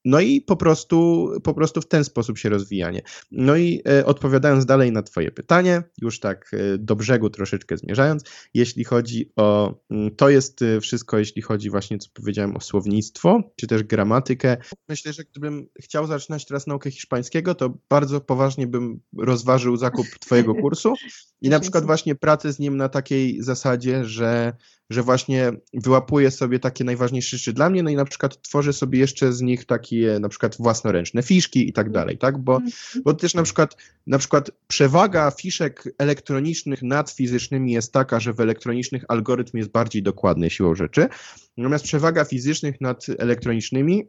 No 0.04 0.20
i 0.20 0.40
po 0.40 0.56
prostu, 0.56 1.28
po 1.44 1.54
prostu 1.54 1.80
w 1.80 1.88
ten 1.88 2.04
sposób 2.04 2.38
się 2.38 2.48
rozwijanie. 2.48 3.02
No 3.30 3.56
i 3.56 3.82
e, 3.88 4.06
odpowiadając 4.06 4.66
dalej 4.66 4.92
na 4.92 5.02
Twoje 5.02 5.30
pytanie, 5.30 5.82
już 6.02 6.20
tak 6.20 6.50
e, 6.52 6.78
do 6.78 6.96
brzegu 6.96 7.30
troszeczkę 7.30 7.76
zmierzając, 7.76 8.24
jeśli 8.54 8.84
chodzi 8.84 9.32
o, 9.36 9.74
mm, 9.90 10.16
to 10.16 10.28
jest 10.28 10.62
e, 10.62 10.80
wszystko, 10.80 11.18
jeśli 11.18 11.42
chodzi 11.42 11.70
właśnie, 11.70 11.98
co 11.98 12.08
powiedziałem 12.14 12.56
o 12.56 12.60
słownictwo, 12.60 13.52
czy 13.56 13.66
też 13.66 13.82
gramatykę. 13.82 14.56
Myślę, 14.88 15.12
że 15.12 15.24
gdybym 15.24 15.68
chciał 15.80 16.06
zaczynać 16.06 16.46
teraz 16.46 16.66
naukę 16.66 16.90
hiszpańskiego, 16.90 17.54
to 17.54 17.78
bardzo 17.90 18.20
poważnie 18.20 18.66
bym 18.66 19.00
rozważył 19.18 19.76
zakup 19.76 20.06
Twojego 20.20 20.54
kursu 20.54 20.94
i 21.40 21.48
na 21.48 21.60
przykład 21.60 21.86
właśnie 21.86 22.14
pracę 22.14 22.52
z 22.52 22.58
nim 22.58 22.76
na 22.76 22.88
takiej 22.88 23.42
zasadzie, 23.42 24.04
że 24.04 24.52
że 24.90 25.02
właśnie 25.02 25.52
wyłapuję 25.74 26.30
sobie 26.30 26.58
takie 26.58 26.84
najważniejsze 26.84 27.36
rzeczy 27.36 27.52
dla 27.52 27.70
mnie, 27.70 27.82
no 27.82 27.90
i 27.90 27.96
na 27.96 28.04
przykład 28.04 28.42
tworzę 28.42 28.72
sobie 28.72 28.98
jeszcze 28.98 29.32
z 29.32 29.40
nich 29.40 29.64
takie 29.64 30.18
na 30.20 30.28
przykład 30.28 30.56
własnoręczne 30.56 31.22
fiszki 31.22 31.68
i 31.68 31.72
tak 31.72 31.90
dalej, 31.90 32.18
tak? 32.18 32.38
Bo, 32.38 32.54
mhm. 32.54 32.72
bo 33.04 33.14
też 33.14 33.34
na 33.34 33.42
przykład, 33.42 33.76
na 34.06 34.18
przykład 34.18 34.50
przewaga 34.68 35.30
fiszek 35.30 35.94
elektronicznych 35.98 36.82
nad 36.82 37.10
fizycznymi 37.10 37.72
jest 37.72 37.92
taka, 37.92 38.20
że 38.20 38.32
w 38.32 38.40
elektronicznych 38.40 39.04
algorytm 39.08 39.58
jest 39.58 39.70
bardziej 39.70 40.02
dokładny 40.02 40.50
siłą 40.50 40.74
rzeczy, 40.74 41.08
natomiast 41.56 41.84
przewaga 41.84 42.24
fizycznych 42.24 42.80
nad 42.80 43.06
elektronicznymi 43.18 44.06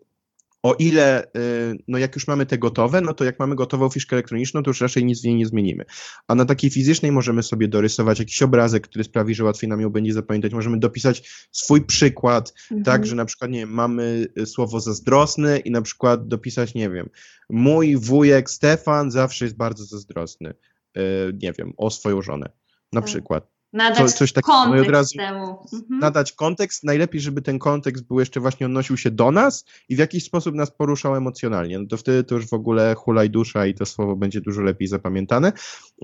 o 0.63 0.73
ile, 0.73 1.23
y, 1.23 1.77
no 1.87 1.97
jak 1.97 2.15
już 2.15 2.27
mamy 2.27 2.45
te 2.45 2.57
gotowe, 2.57 3.01
no 3.01 3.13
to 3.13 3.23
jak 3.23 3.39
mamy 3.39 3.55
gotową 3.55 3.89
fiszkę 3.89 4.15
elektroniczną, 4.15 4.63
to 4.63 4.69
już 4.69 4.81
raczej 4.81 5.05
nic 5.05 5.21
w 5.21 5.23
niej 5.23 5.35
nie 5.35 5.45
zmienimy. 5.45 5.85
A 6.27 6.35
na 6.35 6.45
takiej 6.45 6.69
fizycznej 6.69 7.11
możemy 7.11 7.43
sobie 7.43 7.67
dorysować 7.67 8.19
jakiś 8.19 8.41
obrazek, 8.41 8.87
który 8.87 9.03
sprawi, 9.03 9.35
że 9.35 9.43
łatwiej 9.43 9.69
nam 9.69 9.81
ją 9.81 9.89
będzie 9.89 10.13
zapamiętać. 10.13 10.53
Możemy 10.53 10.79
dopisać 10.79 11.47
swój 11.51 11.81
przykład, 11.81 12.53
mhm. 12.61 12.83
tak, 12.83 13.05
że 13.05 13.15
na 13.15 13.25
przykład, 13.25 13.51
nie 13.51 13.59
wiem, 13.59 13.69
mamy 13.69 14.27
y, 14.39 14.45
słowo 14.45 14.79
zazdrosny 14.79 15.59
i 15.59 15.71
na 15.71 15.81
przykład 15.81 16.27
dopisać, 16.27 16.73
nie 16.73 16.89
wiem, 16.89 17.09
mój 17.49 17.97
wujek 17.97 18.49
Stefan 18.49 19.11
zawsze 19.11 19.45
jest 19.45 19.57
bardzo 19.57 19.85
zazdrosny, 19.85 20.53
y, 20.97 21.01
nie 21.41 21.53
wiem, 21.53 21.73
o 21.77 21.89
swoją 21.89 22.21
żonę, 22.21 22.49
na 22.93 23.01
tak. 23.01 23.09
przykład. 23.09 23.58
Nadać 23.73 24.13
coś 24.13 24.33
takiego, 24.33 24.53
kontekst 24.53 24.75
no 24.75 24.81
od 24.81 24.89
razu 24.89 25.17
temu. 25.17 25.65
Mhm. 25.73 25.99
Nadać 25.99 26.31
kontekst, 26.33 26.83
najlepiej, 26.83 27.21
żeby 27.21 27.41
ten 27.41 27.59
kontekst 27.59 28.07
był 28.07 28.19
jeszcze 28.19 28.39
właśnie 28.39 28.65
odnosił 28.65 28.97
się 28.97 29.11
do 29.11 29.31
nas 29.31 29.65
i 29.89 29.95
w 29.95 29.99
jakiś 29.99 30.23
sposób 30.23 30.55
nas 30.55 30.71
poruszał 30.71 31.15
emocjonalnie. 31.15 31.79
No 31.79 31.85
to 31.87 31.97
wtedy 31.97 32.23
to 32.23 32.35
już 32.35 32.47
w 32.47 32.53
ogóle 32.53 32.95
hulaj 32.95 33.29
dusza 33.29 33.65
i 33.65 33.73
to 33.73 33.85
słowo 33.85 34.15
będzie 34.15 34.41
dużo 34.41 34.61
lepiej 34.61 34.87
zapamiętane. 34.87 35.51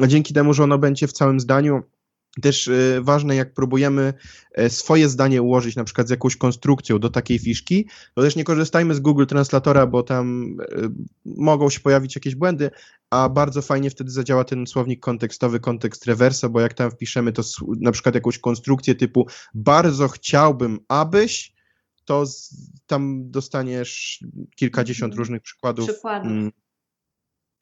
A 0.02 0.08
dzięki 0.08 0.34
temu, 0.34 0.54
że 0.54 0.64
ono 0.64 0.78
będzie 0.78 1.08
w 1.08 1.14
całym 1.14 1.40
zdaniu 1.40 1.84
też 2.42 2.68
y, 2.68 3.00
ważne, 3.02 3.36
jak 3.36 3.54
próbujemy 3.54 4.14
e, 4.52 4.70
swoje 4.70 5.10
zdanie 5.10 5.42
ułożyć 5.42 5.76
na 5.76 5.84
przykład 5.84 6.08
z 6.08 6.10
jakąś 6.10 6.38
konstrukcją 6.38 7.00
do 7.00 7.10
takiej 7.10 7.40
fiszki, 7.40 7.88
to 8.14 8.22
też 8.22 8.36
nie 8.36 8.44
korzystajmy 8.44 8.96
z 8.96 9.00
Google 9.00 9.26
Translatora, 9.26 9.88
bo 9.88 10.04
tam 10.04 10.58
e, 10.62 10.90
mogą 11.26 11.70
się 11.70 11.80
pojawić 11.80 12.16
jakieś 12.16 12.36
błędy, 12.36 12.72
a 13.10 13.30
bardzo 13.30 13.62
fajnie 13.62 13.90
wtedy 13.90 14.12
zadziała 14.12 14.44
ten 14.44 14.68
słownik 14.68 15.00
kontekstowy, 15.00 15.60
kontekst 15.60 16.06
reverso, 16.06 16.50
bo 16.50 16.60
jak 16.60 16.74
tam 16.74 16.92
wpiszemy 16.92 17.32
to 17.32 17.44
na 17.80 17.92
przykład 17.92 18.16
jakąś 18.16 18.40
konstrukcję 18.40 18.96
typu 18.96 19.28
bardzo 19.54 20.08
chciałbym, 20.08 20.80
abyś, 20.88 21.56
to 22.06 22.24
tam 22.88 23.32
dostaniesz 23.32 24.24
kilkadziesiąt 24.56 25.12
mhm. 25.12 25.20
różnych 25.20 25.42
przykładów. 25.42 25.90
Przykładów. 25.90 26.32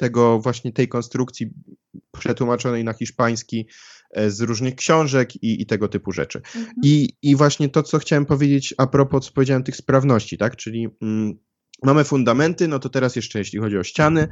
Tego 0.04 0.40
właśnie 0.40 0.72
tej 0.72 0.88
konstrukcji 0.88 1.50
przetłumaczonej 2.12 2.84
na 2.84 2.94
hiszpański 2.94 3.68
e, 4.12 4.32
z 4.32 4.42
różnych 4.42 4.76
książek 4.76 5.36
i, 5.36 5.62
i 5.62 5.66
tego 5.66 5.88
typu 5.88 6.12
rzeczy. 6.12 6.38
Mhm. 6.38 6.74
I, 6.84 7.10
I 7.22 7.36
właśnie 7.36 7.70
to, 7.70 7.84
co 7.84 8.00
chciałem 8.00 8.26
powiedzieć 8.26 8.74
a 8.78 8.88
propos, 8.88 9.26
co 9.26 9.34
powiedziałem, 9.34 9.64
tych 9.64 9.76
sprawności, 9.76 10.38
tak, 10.38 10.56
czyli 10.56 10.88
mm, 11.02 11.38
Mamy 11.84 12.04
fundamenty, 12.04 12.68
no 12.68 12.80
to 12.80 12.90
teraz 12.90 13.16
jeszcze 13.16 13.40
jeśli 13.40 13.60
chodzi 13.60 13.78
o 13.78 13.84
ściany. 13.84 14.28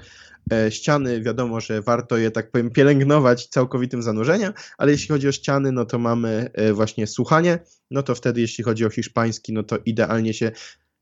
E, 0.53 0.71
ściany, 0.71 1.21
wiadomo, 1.21 1.61
że 1.61 1.81
warto 1.81 2.17
je, 2.17 2.31
tak 2.31 2.51
powiem, 2.51 2.69
pielęgnować 2.69 3.47
całkowitym 3.47 4.01
zanurzeniem, 4.01 4.53
ale 4.77 4.91
jeśli 4.91 5.07
chodzi 5.07 5.27
o 5.27 5.31
ściany, 5.31 5.71
no 5.71 5.85
to 5.85 5.99
mamy 5.99 6.49
e, 6.53 6.73
właśnie 6.73 7.07
słuchanie, 7.07 7.59
no 7.91 8.03
to 8.03 8.15
wtedy 8.15 8.41
jeśli 8.41 8.63
chodzi 8.63 8.85
o 8.85 8.89
hiszpański, 8.89 9.53
no 9.53 9.63
to 9.63 9.77
idealnie 9.85 10.33
się 10.33 10.51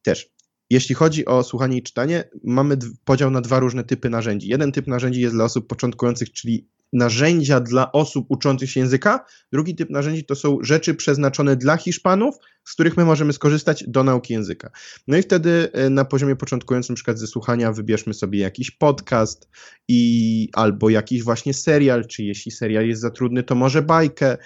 też 0.02 0.32
jeśli 0.70 0.96
chodzi 0.96 1.26
o 1.26 1.44
słuchanie 1.44 1.78
i 1.78 1.84
czytanie, 1.84 2.24
mamy 2.44 2.78
podział 3.06 3.32
na 3.32 3.42
dwa 3.42 3.60
różne 3.60 3.84
typy 3.84 4.10
narzędzi. 4.10 4.48
Jeden 4.48 4.72
typ 4.72 4.88
narzędzi 4.88 5.22
jest 5.22 5.36
dla 5.36 5.46
osób 5.46 5.68
początkujących, 5.68 6.32
czyli 6.32 6.68
narzędzia 6.94 7.60
dla 7.60 7.92
osób 7.92 8.26
uczących 8.30 8.72
się 8.72 8.80
języka. 8.80 9.26
Drugi 9.52 9.76
typ 9.76 9.90
narzędzi 9.90 10.24
to 10.24 10.36
są 10.36 10.58
rzeczy 10.62 10.94
przeznaczone 10.94 11.56
dla 11.56 11.78
Hiszpanów, 11.78 12.36
z 12.64 12.74
których 12.74 12.98
my 12.98 13.06
możemy 13.06 13.34
skorzystać 13.34 13.84
do 13.88 14.04
nauki 14.04 14.34
języka. 14.34 14.72
No 15.08 15.18
i 15.18 15.22
wtedy 15.22 15.70
e, 15.74 15.90
na 15.90 16.06
poziomie 16.06 16.36
początkującym, 16.36 16.94
na 16.94 16.96
przykład 16.96 17.20
ze 17.20 17.28
słuchania, 17.28 17.72
wybierzmy 17.72 18.14
sobie 18.14 18.40
jakiś 18.40 18.72
podcast 18.72 19.50
i 19.88 20.50
albo 20.54 20.90
jakiś 20.90 21.24
właśnie 21.24 21.54
serial, 21.54 22.08
czy 22.08 22.24
jeśli 22.24 22.52
serial 22.52 22.88
jest 22.88 23.02
za 23.02 23.10
trudny, 23.10 23.44
to 23.44 23.56
może 23.56 23.82
bajkę 23.82 24.38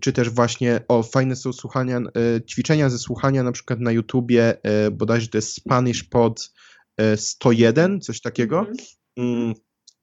czy 0.00 0.12
też 0.12 0.30
właśnie, 0.30 0.80
o, 0.88 1.02
fajne 1.02 1.36
są 1.36 1.52
słuchania, 1.52 1.98
e, 1.98 2.02
ćwiczenia 2.42 2.90
ze 2.90 2.98
słuchania 2.98 3.42
na 3.42 3.52
przykład 3.52 3.80
na 3.80 3.92
YouTubie, 3.92 4.62
e, 4.62 4.90
bodajże 4.90 5.28
to 5.28 5.38
jest 5.38 5.54
Spanish 5.54 6.04
Pod 6.04 6.52
101, 7.16 7.96
e, 7.96 7.98
coś 7.98 8.20
takiego. 8.20 8.58
Mhm. 8.58 8.76
Mm, 9.16 9.54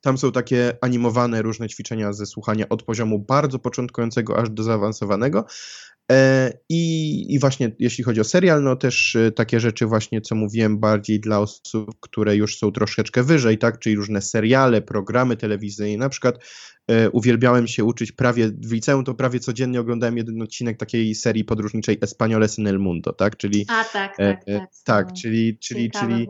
tam 0.01 0.17
są 0.17 0.31
takie 0.31 0.77
animowane 0.81 1.41
różne 1.41 1.69
ćwiczenia 1.69 2.13
ze 2.13 2.25
słuchania 2.25 2.69
od 2.69 2.83
poziomu 2.83 3.19
bardzo 3.19 3.59
początkującego 3.59 4.37
aż 4.37 4.49
do 4.49 4.63
zaawansowanego. 4.63 5.45
E, 6.13 6.53
I, 6.69 7.33
I 7.33 7.39
właśnie 7.39 7.71
jeśli 7.79 8.03
chodzi 8.03 8.21
o 8.21 8.23
serial, 8.23 8.63
no 8.63 8.75
też 8.75 9.15
e, 9.15 9.31
takie 9.31 9.59
rzeczy 9.59 9.85
właśnie, 9.85 10.21
co 10.21 10.35
mówiłem, 10.35 10.79
bardziej 10.79 11.19
dla 11.19 11.39
osób, 11.39 11.99
które 11.99 12.35
już 12.35 12.57
są 12.57 12.71
troszeczkę 12.71 13.23
wyżej, 13.23 13.57
tak, 13.57 13.79
czyli 13.79 13.95
różne 13.95 14.21
seriale, 14.21 14.81
programy 14.81 15.37
telewizyjne, 15.37 15.97
na 15.97 16.09
przykład 16.09 16.35
e, 16.87 17.09
uwielbiałem 17.09 17.67
się 17.67 17.83
uczyć 17.83 18.11
prawie, 18.11 18.47
w 18.47 18.71
liceum 18.71 19.03
to 19.03 19.13
prawie 19.13 19.39
codziennie 19.39 19.79
oglądałem 19.79 20.17
jeden 20.17 20.41
odcinek 20.41 20.77
takiej 20.77 21.15
serii 21.15 21.45
podróżniczej 21.45 21.99
Españoles 21.99 22.59
en 22.59 22.67
el 22.67 22.79
Mundo, 22.79 23.13
tak, 23.13 23.37
czyli... 23.37 23.65
A, 23.67 23.83
tak, 23.83 24.17
tak, 24.17 24.45
tak. 24.45 24.69
tak, 24.83 25.13
czyli, 25.13 25.57
czyli, 25.57 25.91
czyli 25.91 26.27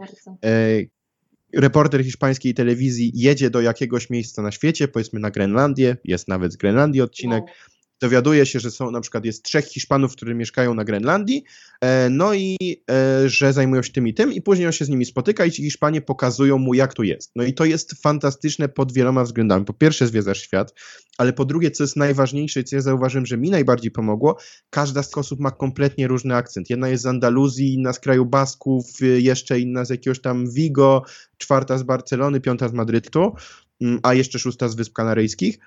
reporter 1.53 2.03
hiszpańskiej 2.03 2.53
telewizji 2.53 3.11
jedzie 3.15 3.49
do 3.49 3.61
jakiegoś 3.61 4.09
miejsca 4.09 4.41
na 4.41 4.51
świecie, 4.51 4.87
powiedzmy 4.87 5.19
na 5.19 5.31
Grenlandię, 5.31 5.97
jest 6.03 6.27
nawet 6.27 6.53
z 6.53 6.57
Grenlandii 6.57 7.01
odcinek, 7.01 7.43
dowiaduje 8.03 8.45
się, 8.45 8.59
że 8.59 8.71
są 8.71 8.91
na 8.91 9.01
przykład 9.01 9.25
jest 9.25 9.43
trzech 9.43 9.65
Hiszpanów, 9.65 10.11
którzy 10.11 10.35
mieszkają 10.35 10.73
na 10.73 10.83
Grenlandii, 10.83 11.43
e, 11.81 12.09
no 12.09 12.33
i 12.33 12.57
e, 12.91 13.29
że 13.29 13.53
zajmują 13.53 13.83
się 13.83 13.91
tym 13.91 14.07
i 14.07 14.13
tym, 14.13 14.33
i 14.33 14.41
później 14.41 14.67
on 14.67 14.73
się 14.73 14.85
z 14.85 14.89
nimi 14.89 15.05
spotyka 15.05 15.45
i 15.45 15.51
ci 15.51 15.63
Hiszpanie 15.63 16.01
pokazują 16.01 16.57
mu, 16.57 16.73
jak 16.73 16.93
to 16.93 17.03
jest. 17.03 17.31
No 17.35 17.43
i 17.43 17.53
to 17.53 17.65
jest 17.65 18.01
fantastyczne 18.01 18.69
pod 18.69 18.91
wieloma 18.91 19.23
względami. 19.23 19.65
Po 19.65 19.73
pierwsze, 19.73 20.07
zwiedzasz 20.07 20.41
świat, 20.41 20.73
ale 21.17 21.33
po 21.33 21.45
drugie, 21.45 21.71
co 21.71 21.83
jest 21.83 21.95
najważniejsze, 21.95 22.63
co 22.63 22.75
ja 22.75 22.81
zauważyłem, 22.81 23.25
że 23.25 23.37
mi 23.37 23.49
najbardziej 23.49 23.91
pomogło, 23.91 24.37
każda 24.69 25.03
z 25.03 25.17
osób 25.17 25.39
ma 25.39 25.51
kompletnie 25.51 26.07
różny 26.07 26.35
akcent. 26.35 26.69
Jedna 26.69 26.89
jest 26.89 27.03
z 27.03 27.05
Andaluzji, 27.05 27.73
inna 27.73 27.93
z 27.93 27.99
kraju 27.99 28.25
Basków, 28.25 28.85
jeszcze 29.17 29.59
inna 29.59 29.85
z 29.85 29.89
jakiegoś 29.89 30.21
tam 30.21 30.51
Vigo, 30.51 31.03
czwarta 31.37 31.77
z 31.77 31.83
Barcelony, 31.83 32.41
piąta 32.41 32.67
z 32.67 32.73
Madrytu, 32.73 33.35
mm, 33.81 33.99
a 34.03 34.13
jeszcze 34.13 34.39
szósta 34.39 34.67
z 34.67 34.75
Wysp 34.75 34.93
Kanaryjskich. 34.93 35.59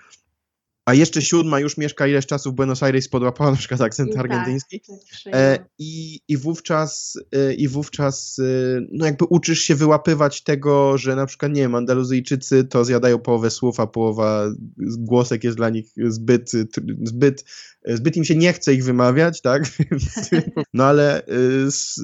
A 0.87 0.95
jeszcze 0.95 1.23
siódma 1.23 1.61
już 1.61 1.77
mieszka 1.77 2.07
ileś 2.07 2.27
czasu 2.27 2.53
w 2.53 2.55
Buenos 2.55 2.83
Aires, 2.83 3.09
podłapała 3.09 3.51
na 3.51 3.57
przykład 3.57 3.81
akcent 3.81 4.13
Tak, 4.13 4.21
argentyński. 4.21 4.81
tak 4.81 5.35
E, 5.35 5.59
i, 5.79 6.21
i 6.29 6.37
wówczas, 6.37 7.19
e, 7.33 7.55
i 7.55 7.69
wówczas 7.69 8.39
e, 8.39 8.43
no 8.93 9.07
jakby 9.07 9.25
uczysz 9.25 9.61
się 9.61 9.75
wyłapywać 9.75 10.43
tego, 10.43 10.99
że 10.99 11.17
na 11.17 11.27
przykład, 11.27 11.53
nie 11.53 11.61
wiem, 11.61 11.75
Andaluzyjczycy 11.75 12.65
to 12.65 12.85
zjadają 12.85 13.19
połowę 13.19 13.51
słów, 13.51 13.81
a 13.81 13.87
połowa 13.87 14.45
głosek 14.99 15.45
jest 15.45 15.57
dla 15.57 15.71
nich 15.71 15.87
zbyt, 16.09 16.51
zbyt, 17.03 17.45
zbyt 17.87 18.17
im 18.17 18.25
się 18.25 18.37
nie 18.37 18.53
chce 18.53 18.75
ich 18.75 18.85
wymawiać, 18.85 19.41
tak? 19.41 19.63
no, 20.75 20.85
ale, 20.85 21.27
e, 21.27 21.31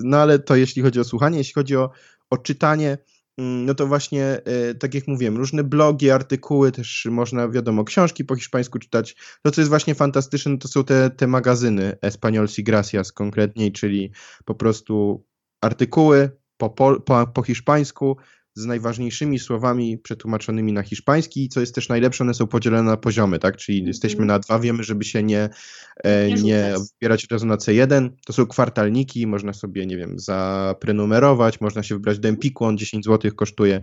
no 0.04 0.16
ale 0.16 0.38
to 0.38 0.56
jeśli 0.56 0.82
chodzi 0.82 1.00
o 1.00 1.04
słuchanie, 1.04 1.38
jeśli 1.38 1.54
chodzi 1.54 1.76
o, 1.76 1.90
o 2.30 2.38
czytanie, 2.38 2.98
no 3.38 3.74
to 3.74 3.86
właśnie, 3.86 4.24
e, 4.24 4.74
tak 4.74 4.94
jak 4.94 5.08
mówiłem, 5.08 5.36
różne 5.36 5.64
blogi, 5.64 6.10
artykuły, 6.10 6.72
też 6.72 7.08
można, 7.10 7.48
wiadomo, 7.48 7.84
książki 7.84 8.24
po 8.24 8.36
hiszpańsku 8.36 8.78
czytać. 8.78 9.16
To, 9.42 9.50
co 9.50 9.60
jest 9.60 9.68
właśnie 9.68 9.94
fantastyczne, 9.94 10.58
to 10.58 10.68
są 10.68 10.84
te, 10.84 11.10
te 11.10 11.26
magazyny 11.26 11.96
Español 12.02 12.58
y 12.58 12.62
Gracias 12.62 13.12
konkretniej, 13.12 13.72
czyli 13.72 14.12
po 14.44 14.54
prostu 14.54 15.24
artykuły 15.60 16.30
po, 16.56 16.70
po, 16.70 17.26
po 17.26 17.42
hiszpańsku 17.42 18.16
z 18.54 18.66
najważniejszymi 18.66 19.38
słowami 19.38 19.98
przetłumaczonymi 19.98 20.72
na 20.72 20.82
hiszpański, 20.82 21.48
co 21.48 21.60
jest 21.60 21.74
też 21.74 21.88
najlepsze, 21.88 22.24
one 22.24 22.34
są 22.34 22.46
podzielone 22.46 22.82
na 22.82 22.96
poziomy, 22.96 23.38
tak? 23.38 23.56
Czyli 23.56 23.78
Mhm. 23.78 23.88
jesteśmy 23.88 24.26
na 24.26 24.38
dwa, 24.38 24.58
wiemy, 24.58 24.84
żeby 24.84 25.04
się 25.04 25.22
nie, 25.22 25.48
e, 26.04 26.28
Nie 26.28 26.42
nie 26.42 26.74
wybierać 26.92 27.24
od 27.24 27.32
razu 27.32 27.46
na 27.46 27.56
C1. 27.56 28.10
To 28.26 28.32
są 28.32 28.46
kwartalniki, 28.46 29.26
można 29.26 29.52
sobie, 29.52 29.86
nie 29.86 29.96
wiem, 29.96 30.18
zaprenumerować, 30.18 31.60
można 31.60 31.82
się 31.82 31.94
wybrać 31.94 32.18
do 32.18 32.28
Empiku, 32.28 32.64
on 32.64 32.78
10 32.78 33.04
zł 33.04 33.32
kosztuje 33.36 33.80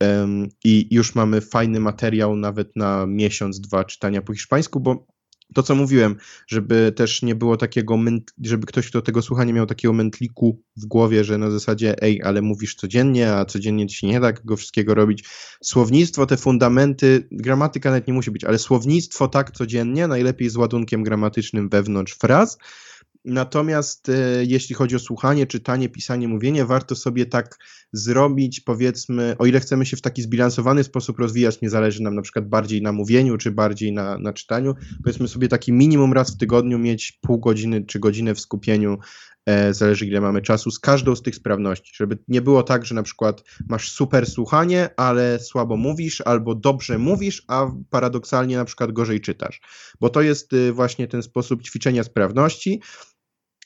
em, 0.00 0.48
i 0.64 0.88
już 0.90 1.14
mamy 1.14 1.40
fajny 1.40 1.80
materiał 1.80 2.36
nawet 2.36 2.76
na 2.76 3.06
miesiąc, 3.06 3.60
dwa 3.60 3.84
czytania 3.84 4.22
po 4.22 4.32
hiszpańsku, 4.32 4.80
bo 4.80 5.06
to, 5.54 5.62
co 5.62 5.74
mówiłem, 5.74 6.16
żeby 6.46 6.92
też 6.96 7.22
nie 7.22 7.34
było 7.34 7.56
takiego, 7.56 7.98
żeby 8.42 8.66
ktoś, 8.66 8.88
kto 8.88 9.02
tego 9.02 9.22
słucha, 9.22 9.44
nie 9.44 9.52
miał 9.52 9.66
takiego 9.66 9.94
mętliku 9.94 10.62
w 10.76 10.86
głowie, 10.86 11.24
że 11.24 11.38
na 11.38 11.50
zasadzie, 11.50 12.02
ej, 12.02 12.22
ale 12.22 12.42
mówisz 12.42 12.74
codziennie, 12.74 13.32
a 13.32 13.44
codziennie 13.44 13.86
ci 13.86 14.06
nie 14.06 14.20
da 14.20 14.32
go 14.32 14.56
wszystkiego 14.56 14.94
robić. 14.94 15.24
Słownictwo, 15.62 16.26
te 16.26 16.36
fundamenty, 16.36 17.28
gramatyka 17.32 17.90
nawet 17.90 18.06
nie 18.06 18.14
musi 18.14 18.30
być, 18.30 18.44
ale 18.44 18.58
słownictwo 18.58 19.28
tak 19.28 19.50
codziennie, 19.50 20.06
najlepiej 20.06 20.50
z 20.50 20.56
ładunkiem 20.56 21.02
gramatycznym 21.02 21.68
wewnątrz 21.68 22.14
fraz. 22.14 22.58
Natomiast 23.24 24.08
e, 24.08 24.44
jeśli 24.44 24.74
chodzi 24.74 24.96
o 24.96 24.98
słuchanie, 24.98 25.46
czytanie, 25.46 25.88
pisanie, 25.88 26.28
mówienie, 26.28 26.64
warto 26.64 26.96
sobie 26.96 27.26
tak 27.26 27.58
zrobić, 27.92 28.60
powiedzmy, 28.60 29.36
o 29.38 29.46
ile 29.46 29.60
chcemy 29.60 29.86
się 29.86 29.96
w 29.96 30.00
taki 30.00 30.22
zbilansowany 30.22 30.84
sposób 30.84 31.18
rozwijać, 31.18 31.60
nie 31.60 31.70
zależy 31.70 32.02
nam 32.02 32.14
na 32.14 32.22
przykład 32.22 32.48
bardziej 32.48 32.82
na 32.82 32.92
mówieniu, 32.92 33.36
czy 33.36 33.50
bardziej 33.50 33.92
na, 33.92 34.18
na 34.18 34.32
czytaniu, 34.32 34.74
powiedzmy 35.04 35.28
sobie 35.28 35.48
taki 35.48 35.72
minimum 35.72 36.12
raz 36.12 36.34
w 36.34 36.38
tygodniu 36.38 36.78
mieć 36.78 37.18
pół 37.20 37.38
godziny 37.38 37.84
czy 37.84 37.98
godzinę 37.98 38.34
w 38.34 38.40
skupieniu, 38.40 38.98
e, 39.46 39.74
zależy 39.74 40.06
ile 40.06 40.20
mamy 40.20 40.42
czasu, 40.42 40.70
z 40.70 40.78
każdą 40.78 41.16
z 41.16 41.22
tych 41.22 41.34
sprawności, 41.34 41.92
żeby 41.96 42.18
nie 42.28 42.42
było 42.42 42.62
tak, 42.62 42.86
że 42.86 42.94
na 42.94 43.02
przykład 43.02 43.42
masz 43.68 43.90
super 43.90 44.26
słuchanie, 44.26 44.88
ale 44.96 45.38
słabo 45.38 45.76
mówisz, 45.76 46.20
albo 46.20 46.54
dobrze 46.54 46.98
mówisz, 46.98 47.44
a 47.48 47.66
paradoksalnie 47.90 48.56
na 48.56 48.64
przykład 48.64 48.92
gorzej 48.92 49.20
czytasz, 49.20 49.60
bo 50.00 50.08
to 50.08 50.22
jest 50.22 50.52
y, 50.52 50.72
właśnie 50.72 51.08
ten 51.08 51.22
sposób 51.22 51.62
ćwiczenia 51.62 52.04
sprawności, 52.04 52.80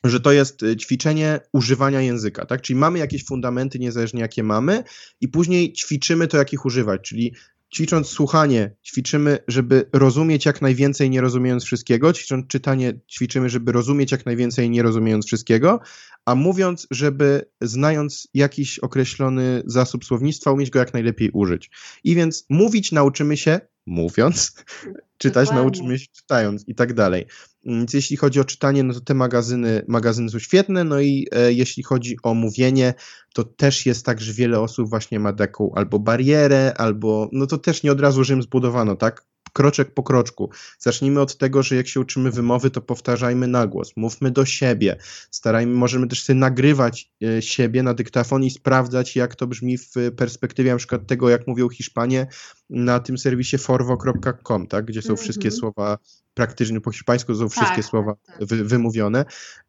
że 0.04 0.20
to 0.20 0.32
jest 0.32 0.62
y, 0.62 0.76
ćwiczenie 0.76 1.40
używania 1.52 2.00
języka, 2.00 2.46
tak? 2.46 2.62
Czyli 2.62 2.78
mamy 2.78 2.98
jakieś 2.98 3.24
fundamenty, 3.24 3.78
niezależnie 3.78 4.20
jakie 4.20 4.42
mamy, 4.42 4.84
i 5.20 5.28
później 5.28 5.72
ćwiczymy 5.72 6.28
to, 6.28 6.36
jakich 6.36 6.64
używać, 6.64 7.00
czyli 7.02 7.34
ćwicząc 7.74 8.08
słuchanie, 8.08 8.76
ćwiczymy, 8.84 9.38
żeby 9.48 9.88
rozumieć 9.92 10.46
jak 10.46 10.62
najwięcej, 10.62 11.10
nie 11.10 11.20
rozumiejąc 11.20 11.64
wszystkiego, 11.64 12.12
ćwicząc 12.12 12.46
czytanie, 12.46 13.00
ćwiczymy, 13.10 13.50
żeby 13.50 13.72
rozumieć 13.72 14.12
jak 14.12 14.26
najwięcej, 14.26 14.70
nie 14.70 14.82
rozumiejąc 14.82 15.26
wszystkiego, 15.26 15.80
a 16.24 16.34
mówiąc, 16.34 16.86
żeby 16.90 17.44
znając 17.60 18.28
jakiś 18.34 18.78
określony 18.78 19.62
zasób 19.66 20.04
słownictwa, 20.04 20.52
umieć 20.52 20.70
go 20.70 20.78
jak 20.78 20.92
najlepiej 20.94 21.30
użyć. 21.30 21.70
I 22.04 22.14
więc 22.14 22.46
mówić 22.50 22.92
nauczymy 22.92 23.36
się 23.36 23.60
mówiąc, 23.86 24.54
czytać 25.18 25.48
Dokładnie. 25.48 25.62
nauczymy 25.62 25.98
się 25.98 26.06
czytając 26.12 26.68
i 26.68 26.74
tak 26.74 26.94
dalej. 26.94 27.26
Więc 27.64 27.94
jeśli 27.94 28.16
chodzi 28.16 28.40
o 28.40 28.44
czytanie, 28.44 28.82
no 28.82 28.94
to 28.94 29.00
te 29.00 29.14
magazyny, 29.14 29.84
magazyny 29.88 30.30
są 30.30 30.38
świetne, 30.38 30.84
no 30.84 31.00
i 31.00 31.26
e, 31.32 31.52
jeśli 31.52 31.82
chodzi 31.82 32.16
o 32.22 32.34
mówienie, 32.34 32.94
to 33.34 33.44
też 33.44 33.86
jest 33.86 34.06
tak, 34.06 34.20
że 34.20 34.32
wiele 34.32 34.60
osób 34.60 34.90
właśnie 34.90 35.20
ma 35.20 35.32
taką 35.32 35.72
albo 35.74 35.98
barierę, 35.98 36.74
albo, 36.76 37.28
no 37.32 37.46
to 37.46 37.58
też 37.58 37.82
nie 37.82 37.92
od 37.92 38.00
razu 38.00 38.24
Rzym 38.24 38.42
zbudowano, 38.42 38.96
tak? 38.96 39.26
Kroczek 39.56 39.94
po 39.94 40.02
kroczku. 40.02 40.50
Zacznijmy 40.78 41.20
od 41.20 41.38
tego, 41.38 41.62
że 41.62 41.76
jak 41.76 41.88
się 41.88 42.00
uczymy 42.00 42.30
wymowy, 42.30 42.70
to 42.70 42.80
powtarzajmy 42.80 43.46
na 43.46 43.66
głos, 43.66 43.92
mówmy 43.96 44.30
do 44.30 44.44
siebie, 44.44 44.96
starajmy, 45.30 45.74
możemy 45.74 46.06
też 46.08 46.22
sobie 46.22 46.38
nagrywać 46.38 47.12
e, 47.24 47.42
siebie 47.42 47.82
na 47.82 47.94
dyktafon 47.94 48.44
i 48.44 48.50
sprawdzać, 48.50 49.16
jak 49.16 49.34
to 49.34 49.46
brzmi 49.46 49.78
w 49.78 49.92
perspektywie 50.16 50.70
na 50.70 50.76
przykład 50.76 51.06
tego, 51.06 51.28
jak 51.28 51.46
mówią 51.46 51.68
Hiszpanie 51.68 52.26
na 52.70 53.00
tym 53.00 53.18
serwisie 53.18 53.58
forwo.com, 53.58 54.66
tak? 54.66 54.84
gdzie 54.84 55.02
są 55.02 55.10
Mhm. 55.10 55.24
wszystkie 55.24 55.50
słowa 55.50 55.98
praktycznie 56.34 56.80
po 56.80 56.90
hiszpańsku, 56.92 57.34
są 57.34 57.48
wszystkie 57.48 57.76
Tak, 57.76 57.84
słowa 57.84 58.14
tak, 58.26 58.38
tak. 58.38 58.48
wy, 58.48 58.64
wymówione. 58.64 59.24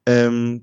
Em, 0.06 0.60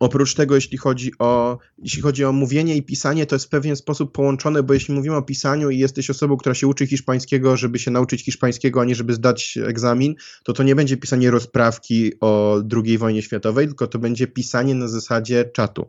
Oprócz 0.00 0.34
tego, 0.34 0.54
jeśli 0.54 0.78
chodzi, 0.78 1.12
o, 1.18 1.58
jeśli 1.78 2.02
chodzi 2.02 2.24
o 2.24 2.32
mówienie 2.32 2.76
i 2.76 2.82
pisanie, 2.82 3.26
to 3.26 3.34
jest 3.34 3.46
w 3.46 3.48
pewien 3.48 3.76
sposób 3.76 4.12
połączone, 4.12 4.62
bo 4.62 4.74
jeśli 4.74 4.94
mówimy 4.94 5.16
o 5.16 5.22
pisaniu 5.22 5.70
i 5.70 5.78
jesteś 5.78 6.10
osobą, 6.10 6.36
która 6.36 6.54
się 6.54 6.66
uczy 6.66 6.86
hiszpańskiego, 6.86 7.56
żeby 7.56 7.78
się 7.78 7.90
nauczyć 7.90 8.24
hiszpańskiego, 8.24 8.80
a 8.80 8.84
nie 8.84 8.94
żeby 8.94 9.14
zdać 9.14 9.58
egzamin, 9.66 10.14
to 10.42 10.52
to 10.52 10.62
nie 10.62 10.74
będzie 10.74 10.96
pisanie 10.96 11.30
rozprawki 11.30 12.12
o 12.20 12.62
II 12.84 12.98
wojnie 12.98 13.22
światowej, 13.22 13.66
tylko 13.66 13.86
to 13.86 13.98
będzie 13.98 14.26
pisanie 14.26 14.74
na 14.74 14.88
zasadzie 14.88 15.44
czatu. 15.44 15.88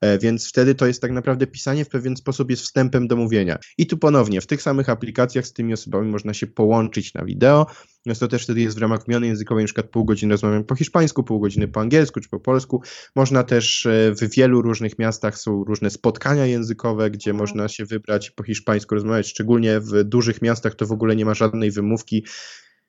E, 0.00 0.18
Więc 0.18 0.48
wtedy 0.48 0.74
to 0.74 0.86
jest 0.86 1.02
tak 1.02 1.10
naprawdę 1.10 1.46
pisanie 1.46 1.84
w 1.84 1.88
pewien 1.88 2.16
sposób 2.16 2.50
jest 2.50 2.62
wstępem 2.62 3.08
do 3.08 3.16
mówienia. 3.16 3.58
I 3.78 3.86
tu 3.86 3.98
ponownie, 3.98 4.40
w 4.40 4.46
tych 4.46 4.62
samych 4.62 4.88
aplikacjach 4.88 5.46
z 5.46 5.52
tymi 5.52 5.72
osobami 5.72 6.10
można 6.10 6.34
się 6.34 6.46
połączyć 6.46 7.14
na 7.14 7.24
wideo. 7.24 7.66
Więc 8.06 8.18
to 8.18 8.28
też 8.28 8.42
wtedy 8.42 8.60
jest 8.60 8.78
w 8.78 8.80
ramach 8.80 9.06
wymiany 9.06 9.26
językowej, 9.26 9.64
na 9.64 9.66
przykład 9.66 9.86
pół 9.86 10.04
godziny 10.04 10.34
rozmawiam 10.34 10.64
po 10.64 10.74
hiszpańsku, 10.74 11.24
pół 11.24 11.40
godziny 11.40 11.68
po 11.68 11.80
angielsku 11.80 12.20
czy 12.20 12.28
po 12.28 12.40
polsku. 12.40 12.82
Można 13.16 13.42
też 13.42 13.86
e, 13.86 14.14
w 14.14 14.34
wielu 14.34 14.62
różnych 14.62 14.98
miastach 14.98 15.38
są 15.38 15.64
różne 15.64 15.90
spotkania 15.90 16.46
językowe, 16.46 17.10
gdzie 17.10 17.30
Mhm. 17.30 17.42
można 17.42 17.68
się 17.68 17.84
wybrać 17.84 18.30
po 18.30 18.42
hiszpańsku 18.42 18.94
rozmawiać, 18.94 19.28
szczególnie 19.28 19.80
w 19.80 20.04
dużych 20.04 20.42
miastach 20.42 20.74
to 20.74 20.86
w 20.86 20.92
ogóle 20.92 21.16
nie 21.16 21.24
ma 21.24 21.34
żadnej 21.34 21.70
wymówki. 21.70 22.24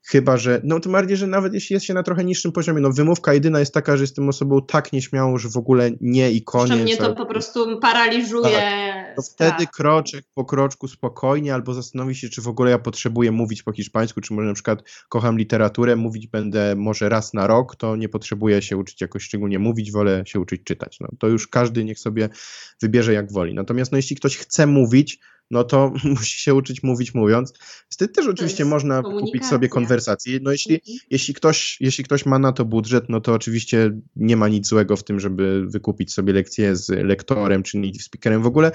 Chyba, 0.08 0.38
że, 0.38 0.62
no 0.64 0.80
tym 0.80 0.92
bardziej, 0.92 1.18
że 1.18 1.28
nawet 1.28 1.54
jeśli 1.54 1.74
jest 1.74 1.86
się 1.86 1.94
na 1.94 2.04
trochę 2.04 2.24
niższym 2.24 2.52
poziomie, 2.52 2.82
no 2.82 2.92
wymówka 2.92 3.34
jedyna 3.34 3.60
jest 3.60 3.74
taka, 3.74 3.98
że 3.98 4.04
jestem 4.04 4.30
osobą 4.30 4.62
tak 4.62 4.94
nieśmiałą, 4.94 5.38
że 5.38 5.50
w 5.50 5.58
ogóle 5.58 5.92
nie 6.02 6.32
i 6.32 6.44
koniec. 6.44 6.82
mnie 6.82 6.98
to 6.98 7.16
po 7.16 7.26
prostu 7.26 7.80
paraliżuje. 7.80 9.14
to 9.16 9.22
strach. 9.22 9.50
wtedy 9.50 9.68
kroczek 9.74 10.26
po 10.34 10.46
kroczku 10.46 10.88
spokojnie, 10.88 11.54
albo 11.54 11.74
zastanowi 11.74 12.16
się, 12.16 12.30
czy 12.30 12.42
w 12.42 12.48
ogóle 12.48 12.72
ja 12.72 12.80
potrzebuję 12.80 13.32
mówić 13.32 13.64
po 13.64 13.72
hiszpańsku, 13.72 14.22
czy 14.22 14.34
może 14.34 14.48
na 14.48 14.54
przykład 14.54 14.84
kocham 15.10 15.38
literaturę, 15.38 15.96
mówić 15.96 16.28
będę 16.28 16.76
może 16.76 17.10
raz 17.10 17.34
na 17.34 17.48
rok, 17.48 17.76
to 17.76 17.96
nie 17.96 18.10
potrzebuję 18.10 18.62
się 18.62 18.78
uczyć 18.78 19.02
jakoś 19.02 19.24
szczególnie 19.24 19.60
mówić, 19.60 19.92
wolę 19.92 20.24
się 20.26 20.40
uczyć 20.40 20.64
czytać. 20.64 20.98
No, 21.00 21.08
to 21.20 21.28
już 21.28 21.48
każdy 21.48 21.84
niech 21.84 22.00
sobie 22.00 22.30
wybierze 22.82 23.14
jak 23.14 23.32
woli. 23.32 23.54
Natomiast 23.54 23.92
no, 23.92 23.98
jeśli 23.98 24.16
ktoś 24.16 24.38
chce 24.38 24.68
mówić, 24.68 25.20
no 25.52 25.64
to 25.64 25.94
musi 26.16 26.40
się 26.40 26.54
uczyć 26.54 26.84
mówić 26.84 27.14
mówiąc. 27.14 27.54
Wtedy 27.90 28.14
też 28.14 28.28
oczywiście 28.28 28.66
można 28.66 29.02
kupić 29.02 29.46
sobie 29.46 29.70
konwersację. 29.70 30.40
No 30.42 30.52
jeśli, 30.52 30.76
Mhm. 30.76 30.98
jeśli 31.10 31.34
ktoś, 31.34 31.78
jeśli 31.80 32.04
ktoś 32.04 32.26
ma 32.26 32.40
na 32.40 32.52
to 32.52 32.66
budżet, 32.66 33.06
no 33.10 33.22
to 33.22 33.34
oczywiście 33.34 34.00
nie 34.16 34.38
ma 34.38 34.48
nic 34.48 34.68
złego 34.68 34.96
w 34.96 35.04
tym, 35.04 35.20
żeby 35.20 35.66
wykupić 35.68 36.14
sobie 36.14 36.34
lekcję 36.34 36.76
z 36.76 36.90
lektorem 36.90 37.64
czy 37.64 37.78
native 37.78 38.04
speakerem. 38.04 38.42
W 38.42 38.48
ogóle 38.48 38.72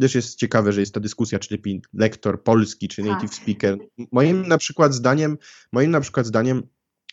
też 0.00 0.14
jest 0.14 0.38
ciekawe, 0.38 0.72
że 0.72 0.80
jest 0.80 0.94
ta 0.94 1.00
dyskusja, 1.00 1.38
czy 1.38 1.54
lepiej 1.54 1.82
lektor 1.94 2.42
polski, 2.42 2.88
czy 2.88 3.02
native 3.02 3.30
Tak. 3.30 3.34
speaker. 3.42 3.78
Moim 4.12 4.48
na 4.48 4.58
przykład 4.58 4.94
zdaniem, 4.94 5.38
moim 5.72 5.90
na 5.90 6.00
przykład 6.00 6.26
zdaniem 6.26 6.62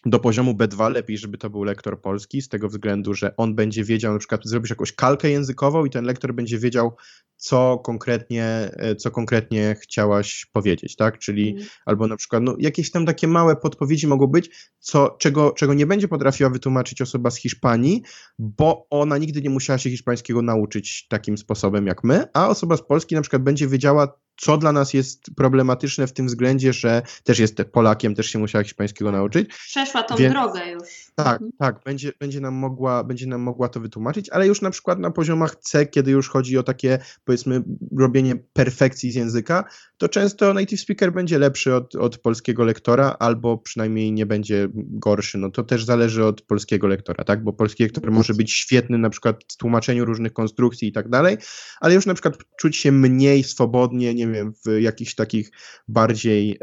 do 0.05 0.19
poziomu 0.19 0.53
B2 0.53 0.91
lepiej, 0.91 1.17
żeby 1.17 1.37
to 1.37 1.49
był 1.49 1.63
lektor 1.63 2.01
polski, 2.01 2.41
z 2.41 2.49
tego 2.49 2.69
względu, 2.69 3.13
że 3.13 3.35
on 3.37 3.55
będzie 3.55 3.83
wiedział, 3.83 4.13
na 4.13 4.19
przykład 4.19 4.41
zrobisz 4.45 4.69
jakąś 4.69 4.93
kalkę 4.93 5.29
językową 5.29 5.85
i 5.85 5.89
ten 5.89 6.05
lektor 6.05 6.33
będzie 6.33 6.59
wiedział, 6.59 6.95
co 7.35 7.77
konkretnie, 7.77 8.45
e, 8.73 8.95
co 8.95 9.11
konkretnie 9.11 9.75
chciałaś 9.81 10.45
powiedzieć, 10.53 10.95
tak? 10.95 11.19
Czyli 11.19 11.49
Mhm. 11.49 11.69
albo 11.85 12.07
na 12.07 12.15
przykład 12.15 12.43
no, 12.43 12.55
jakieś 12.59 12.91
tam 12.91 13.05
takie 13.05 13.27
małe 13.27 13.55
podpowiedzi 13.55 14.07
mogą 14.07 14.27
być, 14.27 14.71
co, 14.79 15.15
czego, 15.19 15.51
czego 15.51 15.73
nie 15.73 15.85
będzie 15.85 16.07
potrafiła 16.07 16.49
wytłumaczyć 16.49 17.01
osoba 17.01 17.31
z 17.31 17.37
Hiszpanii, 17.37 18.01
bo 18.39 18.87
ona 18.89 19.17
nigdy 19.17 19.41
nie 19.41 19.49
musiała 19.49 19.77
się 19.77 19.89
hiszpańskiego 19.89 20.41
nauczyć 20.41 21.07
takim 21.07 21.37
sposobem 21.37 21.87
jak 21.87 22.03
my, 22.03 22.25
a 22.33 22.49
osoba 22.49 22.77
z 22.77 22.81
Polski 22.81 23.15
na 23.15 23.21
przykład 23.21 23.43
będzie 23.43 23.67
wiedziała, 23.67 24.19
co 24.37 24.57
dla 24.57 24.71
nas 24.71 24.93
jest 24.93 25.25
problematyczne 25.35 26.07
w 26.07 26.13
tym 26.13 26.27
względzie, 26.27 26.73
że 26.73 27.01
też 27.23 27.39
jest 27.39 27.61
Polakiem, 27.71 28.15
też 28.15 28.27
się 28.27 28.39
musiała 28.39 28.63
hiszpańskiego 28.63 29.11
nauczyć. 29.11 29.49
Przeszła 29.49 30.03
tą 30.03 30.15
Więc, 30.15 30.33
drogę 30.33 30.71
już. 30.71 30.83
Tak, 31.15 31.33
mhm. 31.33 31.51
tak, 31.59 31.83
będzie, 31.85 32.11
będzie, 32.19 32.39
nam 32.39 32.53
mogła, 32.53 33.03
będzie 33.03 33.27
nam 33.27 33.41
mogła 33.41 33.69
to 33.69 33.79
wytłumaczyć, 33.79 34.29
ale 34.29 34.47
już 34.47 34.61
na 34.61 34.69
przykład 34.69 34.99
na 34.99 35.11
poziomach 35.11 35.55
C, 35.55 35.85
kiedy 35.85 36.11
już 36.11 36.29
chodzi 36.29 36.57
o 36.57 36.63
takie, 36.63 36.99
powiedzmy, 37.25 37.63
robienie 37.97 38.35
perfekcji 38.53 39.11
z 39.11 39.15
języka, 39.15 39.63
to 39.97 40.09
często 40.09 40.53
native 40.53 40.81
speaker 40.81 41.13
będzie 41.13 41.39
lepszy 41.39 41.75
od, 41.75 41.95
od 41.95 42.17
polskiego 42.17 42.63
lektora, 42.63 43.15
albo 43.19 43.57
przynajmniej 43.57 44.11
nie 44.11 44.25
będzie 44.25 44.67
gorszy. 44.73 45.37
No 45.37 45.51
to 45.51 45.63
też 45.63 45.85
zależy 45.85 46.25
od 46.25 46.41
polskiego 46.41 46.87
lektora, 46.87 47.23
tak? 47.23 47.43
Bo 47.43 47.53
polski 47.53 47.83
lektor 47.83 48.03
mhm. 48.03 48.17
może 48.17 48.33
być 48.33 48.53
świetny 48.53 48.97
na 48.97 49.09
przykład 49.09 49.43
w 49.53 49.57
tłumaczeniu 49.57 50.05
różnych 50.05 50.33
konstrukcji 50.33 50.87
i 50.87 50.91
tak 50.91 51.09
dalej, 51.09 51.37
ale 51.79 51.93
już 51.93 52.05
na 52.05 52.13
przykład 52.13 52.37
czuć 52.57 52.77
się 52.77 52.91
mniej 52.91 53.43
swobodnie, 53.43 54.13
nie 54.13 54.23
wiem, 54.25 54.30
w 54.65 54.79
jakichś 54.79 55.15
takich 55.15 55.51
bardziej. 55.87 56.59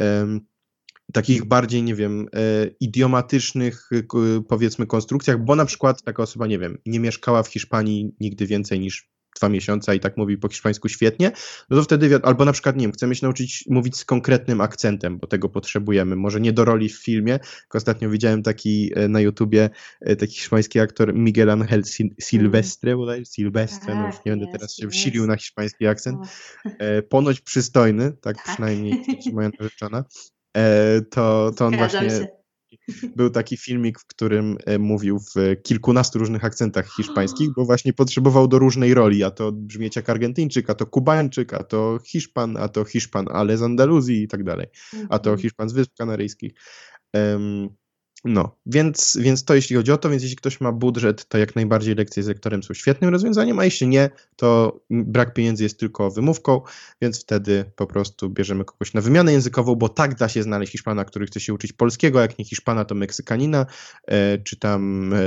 Takich 1.13 1.45
bardziej, 1.45 1.83
nie 1.83 1.95
wiem, 1.95 2.29
e, 2.35 2.67
idiomatycznych, 2.81 3.91
powiedzmy, 4.49 4.87
konstrukcjach, 4.87 5.45
bo 5.45 5.57
na 5.57 5.65
przykład 5.65 6.03
taka 6.03 6.23
osoba, 6.23 6.47
nie 6.47 6.59
wiem, 6.59 6.79
nie 6.87 7.01
mieszkała 7.01 7.43
w 7.43 7.49
Hiszpanii 7.49 8.15
nigdy 8.21 8.47
więcej 8.47 8.81
niż 8.81 9.11
dwa 9.37 9.49
miesiące 9.49 9.97
i 9.97 10.01
tak 10.01 10.17
mówi 10.17 10.39
po 10.39 10.49
hiszpańsku 10.49 10.89
świetnie, 10.89 11.33
no 11.71 11.77
to 11.77 11.83
wtedy, 11.83 12.21
albo 12.23 12.45
na 12.45 12.53
przykład, 12.53 12.77
nie 12.77 12.83
wiem, 12.83 12.93
chcemy 12.93 13.15
się 13.15 13.27
nauczyć 13.27 13.65
mówić 13.69 13.97
z 13.97 14.05
konkretnym 14.05 14.61
akcentem, 14.61 15.19
bo 15.19 15.27
tego 15.27 15.49
potrzebujemy, 15.49 16.17
może 16.17 16.41
nie 16.41 16.53
do 16.53 16.65
roli 16.65 16.89
w 16.89 17.03
filmie, 17.03 17.39
ostatnio 17.75 18.11
widziałem 18.11 18.43
taki 18.43 18.93
e, 18.95 19.09
na 19.09 19.21
YouTubie, 19.21 19.71
e, 20.01 20.17
taki 20.17 20.35
hiszpański 20.35 20.81
aktor 20.81 21.15
Miguel 21.15 21.51
Angel 21.51 21.83
Silvestre, 22.21 22.97
bodaj, 22.97 23.25
Silvestre, 23.25 23.95
no 23.95 24.07
już 24.07 24.17
nie 24.27 24.33
będę 24.33 24.47
teraz 24.53 24.77
się 24.77 24.89
wsilił 24.89 25.27
na 25.27 25.37
hiszpański 25.37 25.87
akcent, 25.87 26.19
e, 26.65 27.03
ponoć 27.03 27.41
przystojny, 27.41 28.13
tak, 28.13 28.37
tak. 28.37 28.45
przynajmniej 28.45 29.03
moja 29.35 29.51
narzeczona, 29.61 30.05
to, 31.11 31.51
to 31.57 31.67
on 31.67 31.77
właśnie... 31.77 32.11
Się 32.11 32.38
był 33.17 33.31
taki 33.31 33.57
filmik, 33.57 34.01
w 34.01 34.07
którym 34.07 34.57
e, 34.67 34.79
mówił 34.79 35.19
w 35.19 35.63
kilkunastu 35.63 36.19
różnych 36.19 36.45
akcentach 36.45 36.89
hiszpańskich, 36.97 37.49
bo 37.57 37.65
właśnie 37.65 37.93
potrzebował 37.93 38.49
do 38.49 38.59
różnej 38.59 38.95
roli, 38.95 39.25
a 39.25 39.31
to 39.31 39.53
brzmieć 39.53 39.97
jak 39.97 40.11
Argentyńczyk, 40.11 40.71
a 40.71 40.75
to 40.75 40.87
Kubańczyk, 40.87 41.55
a 41.55 41.63
to 41.65 41.99
Hiszpan, 42.07 42.57
a 42.57 42.69
to 42.69 42.85
Hiszpan, 42.85 43.27
ale 43.33 43.57
z 43.57 43.63
Andaluzji 43.63 44.23
i 44.23 44.29
tak 44.29 44.45
dalej, 44.45 44.67
a 45.09 45.19
to 45.19 45.31
mhm. 45.31 45.43
Hiszpan 45.43 45.69
z 45.69 45.73
Wysp 45.73 45.93
Kanaryjskich. 45.99 46.53
Um, 47.15 47.69
no, 48.25 48.57
więc, 48.67 49.19
więc 49.21 49.45
to 49.45 49.55
jeśli 49.55 49.77
chodzi 49.77 49.93
o 49.93 49.99
to, 49.99 50.11
więc 50.11 50.23
jeśli 50.23 50.37
ktoś 50.37 50.61
ma 50.61 50.73
budżet, 50.73 51.29
to 51.29 51.39
jak 51.39 51.57
najbardziej 51.57 51.95
lekcje 51.95 52.23
z 52.23 52.27
lektorem 52.29 52.63
są 52.63 52.75
świetnym 52.75 53.11
rozwiązaniem, 53.11 53.59
a 53.59 53.65
jeśli 53.65 53.89
nie, 53.89 54.11
to 54.37 54.81
brak 54.91 55.35
pieniędzy 55.35 55.63
jest 55.63 55.81
tylko 55.81 56.11
wymówką, 56.11 56.61
więc 57.03 57.23
wtedy 57.23 57.65
po 57.77 57.87
prostu 57.87 58.31
bierzemy 58.31 58.65
kogoś 58.65 58.95
na 58.95 59.01
wymianę 59.01 59.33
językową, 59.33 59.75
bo 59.75 59.89
tak 59.89 60.15
da 60.15 60.29
się 60.29 60.43
znaleźć 60.43 60.73
Hiszpana, 60.73 61.05
który 61.05 61.27
chce 61.27 61.41
się 61.41 61.55
uczyć 61.55 61.73
polskiego, 61.73 62.21
jak 62.21 62.39
nie 62.39 62.45
Hiszpana, 62.45 62.85
to 62.85 62.95
Meksykanina, 62.95 63.67
e, 64.07 64.39
czy 64.39 64.57
tam 64.57 65.13
e, 65.13 65.19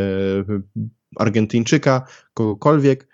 Argentyńczyka, 1.16 2.08
kogokolwiek, 2.34 3.11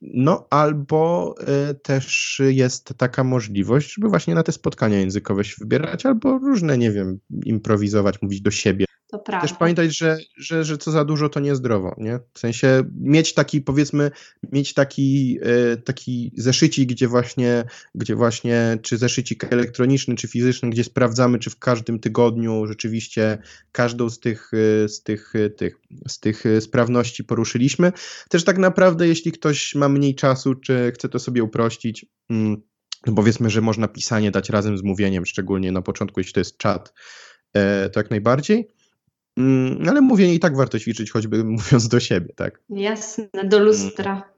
no, 0.00 0.46
albo 0.50 1.34
e, 1.46 1.74
też 1.74 2.40
jest 2.48 2.94
taka 2.96 3.24
możliwość, 3.24 3.94
żeby 3.94 4.08
właśnie 4.08 4.34
na 4.34 4.42
te 4.42 4.52
spotkania 4.52 4.98
językowe 4.98 5.44
się 5.44 5.56
wybierać, 5.58 6.06
albo 6.06 6.38
różne, 6.38 6.78
nie 6.78 6.90
wiem, 6.90 7.18
improwizować, 7.44 8.22
mówić 8.22 8.40
do 8.40 8.50
siebie. 8.50 8.86
To 9.10 9.18
prawda. 9.18 9.48
Też 9.48 9.56
pamiętać, 9.56 9.98
że, 9.98 10.18
że, 10.36 10.64
że 10.64 10.78
co 10.78 10.90
za 10.90 11.04
dużo 11.04 11.28
to 11.28 11.40
niezdrowo, 11.40 11.94
nie? 11.98 12.18
W 12.34 12.38
sensie 12.38 12.82
mieć 12.94 13.34
taki, 13.34 13.60
powiedzmy, 13.60 14.10
mieć 14.52 14.74
taki, 14.74 15.38
e, 15.42 15.76
taki 15.76 16.32
zeszycik, 16.36 16.88
gdzie 16.88 17.08
właśnie, 17.08 17.64
gdzie 17.94 18.16
właśnie, 18.16 18.78
czy 18.82 18.98
zeszycik 18.98 19.52
elektroniczny, 19.52 20.14
czy 20.14 20.28
fizyczny, 20.28 20.70
gdzie 20.70 20.84
sprawdzamy, 20.84 21.38
czy 21.38 21.50
w 21.50 21.58
każdym 21.58 22.00
tygodniu 22.00 22.66
rzeczywiście 22.66 23.38
każdą 23.72 24.10
z 24.10 24.20
tych, 24.20 24.50
e, 24.84 24.88
z 24.88 25.02
tych, 25.02 25.32
e, 25.36 25.50
tych, 25.50 25.76
z 26.08 26.20
tych 26.20 26.44
sprawności 26.60 27.24
poruszyliśmy. 27.24 27.92
Też 28.28 28.44
tak 28.44 28.58
naprawdę, 28.58 29.08
jeśli 29.08 29.32
ktoś 29.32 29.74
ma 29.74 29.88
mniej 29.88 30.14
czasu, 30.14 30.54
czy 30.54 30.92
chce 30.94 31.08
to 31.08 31.18
sobie 31.18 31.42
uprościć, 31.42 32.06
mm, 32.30 32.62
powiedzmy, 33.16 33.50
że 33.50 33.60
można 33.60 33.88
pisanie 33.88 34.30
dać 34.30 34.50
razem 34.50 34.78
z 34.78 34.82
mówieniem, 34.82 35.26
szczególnie 35.26 35.72
na 35.72 35.82
początku, 35.82 36.20
jeśli 36.20 36.32
to 36.32 36.40
jest 36.40 36.56
czat, 36.56 36.92
to 37.92 38.00
jak 38.00 38.10
najbardziej. 38.10 38.79
Mm, 39.40 39.88
ale 39.88 40.00
mówienie 40.00 40.34
i 40.34 40.40
tak 40.40 40.56
warto 40.56 40.78
ćwiczyć, 40.78 41.10
choćby 41.10 41.44
mówiąc 41.56 41.88
do 41.88 42.00
siebie, 42.00 42.34
tak? 42.36 42.60
Jasne, 42.68 43.28
do 43.44 43.58
lustra. 43.58 44.30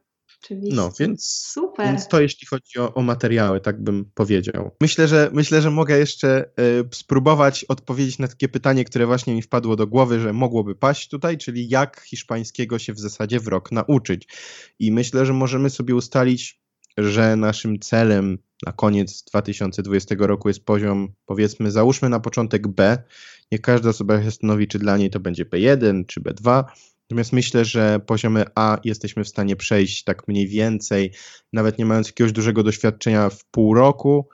Oczywiście. 0.45 0.77
No, 0.77 0.93
więc, 1.01 1.25
Super. 1.25 1.87
więc 1.87 2.09
to 2.09 2.21
jeśli 2.21 2.47
chodzi 2.47 2.79
o, 2.79 2.95
o, 2.95 3.03
materiały, 3.03 3.61
tak 3.61 3.83
bym 3.83 4.05
powiedział. 4.15 4.71
Myślę, 4.81 5.09
że 5.09 5.31
myślę, 5.33 5.63
że 5.63 5.71
mogę 5.71 5.99
jeszcze 5.99 6.45
y, 6.61 6.95
spróbować 6.95 7.65
odpowiedzieć 7.65 8.19
na 8.19 8.29
takie 8.29 8.49
pytanie, 8.49 8.85
które 8.85 9.07
właśnie 9.07 9.35
mi 9.35 9.43
wpadło 9.43 9.77
do 9.77 9.87
głowy, 9.87 10.21
że 10.21 10.33
mogłoby 10.33 10.75
paść 10.75 11.09
tutaj, 11.09 11.39
czyli 11.39 11.69
jak 11.69 12.01
hiszpańskiego 12.01 12.79
się 12.79 12.93
w 12.93 12.99
zasadzie 12.99 13.41
w 13.41 13.49
rok 13.49 13.73
nauczyć. 13.73 14.29
I 14.79 14.93
myślę, 14.93 15.27
że 15.27 15.33
możemy 15.33 15.71
sobie 15.71 15.95
ustalić, 15.95 16.61
że 16.97 17.37
naszym 17.37 17.79
celem 17.79 18.39
na 18.67 18.73
koniec 18.73 19.25
2020 19.25 20.15
roku 20.19 20.49
jest 20.49 20.65
poziom, 20.65 21.09
powiedzmy, 21.27 21.71
załóżmy 21.71 22.09
na 22.09 22.21
początek 22.21 22.69
B, 22.69 23.03
Niech 23.53 23.61
każda 23.61 23.91
osoba 23.91 24.23
się 24.23 24.31
stanowi, 24.31 24.69
czy 24.69 24.79
dla 24.79 24.97
niej 24.97 25.11
to 25.11 25.21
będzie 25.21 25.45
B1 25.45 26.07
czy 26.07 26.21
B2. 26.21 26.65
Natomiast 27.11 27.33
myślę, 27.33 27.65
że 27.65 28.01
poziomy 28.07 28.45
A 28.55 28.79
jesteśmy 28.85 29.25
w 29.25 29.29
stanie 29.29 29.57
przejść 29.57 30.05
tak 30.05 30.29
mniej 30.29 30.49
więcej, 30.49 31.13
nawet 31.53 31.79
nie 31.79 31.87
mając 31.87 32.07
jakiegoś 32.07 32.33
dużego 32.33 32.63
doświadczenia 32.63 33.31
w 33.31 33.45
pół 33.45 33.75
roku, 33.75 34.29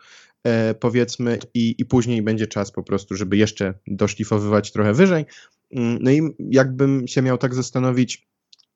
e, 0.44 0.74
powiedzmy, 0.74 1.38
i, 1.54 1.74
i 1.78 1.84
później 1.84 2.22
będzie 2.22 2.46
czas 2.46 2.70
po 2.70 2.82
prostu, 2.82 3.14
żeby 3.16 3.36
jeszcze 3.36 3.74
doszlifowywać 3.86 4.72
trochę 4.72 4.92
wyżej. 4.92 5.24
Mm, 5.70 5.98
no 6.00 6.10
i 6.10 6.22
jakbym 6.50 7.08
się 7.08 7.22
miał 7.22 7.38
tak 7.38 7.54
zastanowić, 7.54 8.28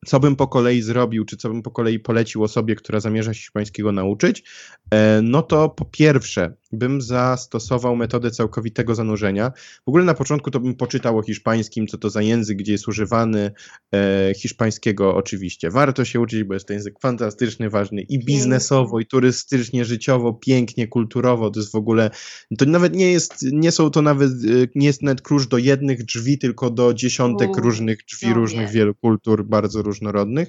co 0.07 0.21
bym 0.21 0.37
po 0.37 0.49
kolei 0.49 0.83
zrobił, 0.83 1.25
czy 1.25 1.37
co 1.37 1.49
bym 1.49 1.63
po 1.63 1.71
kolei 1.71 2.01
polecił 2.01 2.43
osobie, 2.43 2.75
która 2.75 3.01
zamierza 3.01 3.35
się 3.35 3.41
hiszpańskiego 3.41 3.93
nauczyć, 3.93 4.45
e, 4.91 5.21
no 5.23 5.43
to 5.43 5.69
po 5.69 5.85
pierwsze, 5.85 6.55
bym 6.73 7.01
zastosował 7.01 7.97
metodę 7.97 8.31
całkowitego 8.31 8.95
zanurzenia. 8.95 9.53
W 9.85 9.89
ogóle 9.89 10.05
na 10.05 10.15
początku 10.15 10.51
to 10.51 10.61
bym 10.61 10.75
poczytał 10.75 11.19
o 11.19 11.23
hiszpańskim, 11.23 11.87
co 11.87 11.99
to 11.99 12.11
za 12.11 12.23
język, 12.23 12.59
gdzie 12.59 12.73
jest 12.73 12.89
używany 12.89 13.53
e, 13.95 14.33
hiszpańskiego 14.37 15.15
oczywiście. 15.15 15.71
Warto 15.71 16.05
się 16.05 16.21
uczyć, 16.21 16.45
bo 16.45 16.55
jest 16.55 16.67
to 16.67 16.73
język 16.73 17.01
fantastyczny, 17.01 17.71
ważny 17.71 18.03
i 18.03 18.25
biznesowo, 18.25 19.01
i 19.01 19.07
turystycznie, 19.07 19.85
życiowo, 19.85 20.33
pięknie, 20.33 20.89
kulturowo. 20.89 21.51
To 21.51 21.61
jest 21.61 21.73
w 21.73 21.77
ogóle, 21.77 22.11
to 22.59 22.65
nawet 22.65 22.95
nie 22.95 23.13
jest, 23.13 23.35
nie 23.53 23.73
są 23.73 23.91
to 23.91 24.03
nawet, 24.03 24.31
e, 24.31 24.35
nie 24.75 24.87
jest 24.87 25.03
nawet 25.03 25.23
klucz 25.23 25.49
do 25.49 25.59
jednych 25.59 26.05
drzwi, 26.05 26.39
tylko 26.39 26.71
do 26.71 26.95
dziesiątek 26.95 27.51
U, 27.51 27.61
różnych 27.61 28.05
drzwi, 28.05 28.29
no 28.29 28.35
różnych 28.35 28.71
wielu 28.71 28.95
kultur, 28.95 29.45
bardzo 29.45 29.83
różnorodnych. 29.83 30.49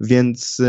Więc 0.00 0.60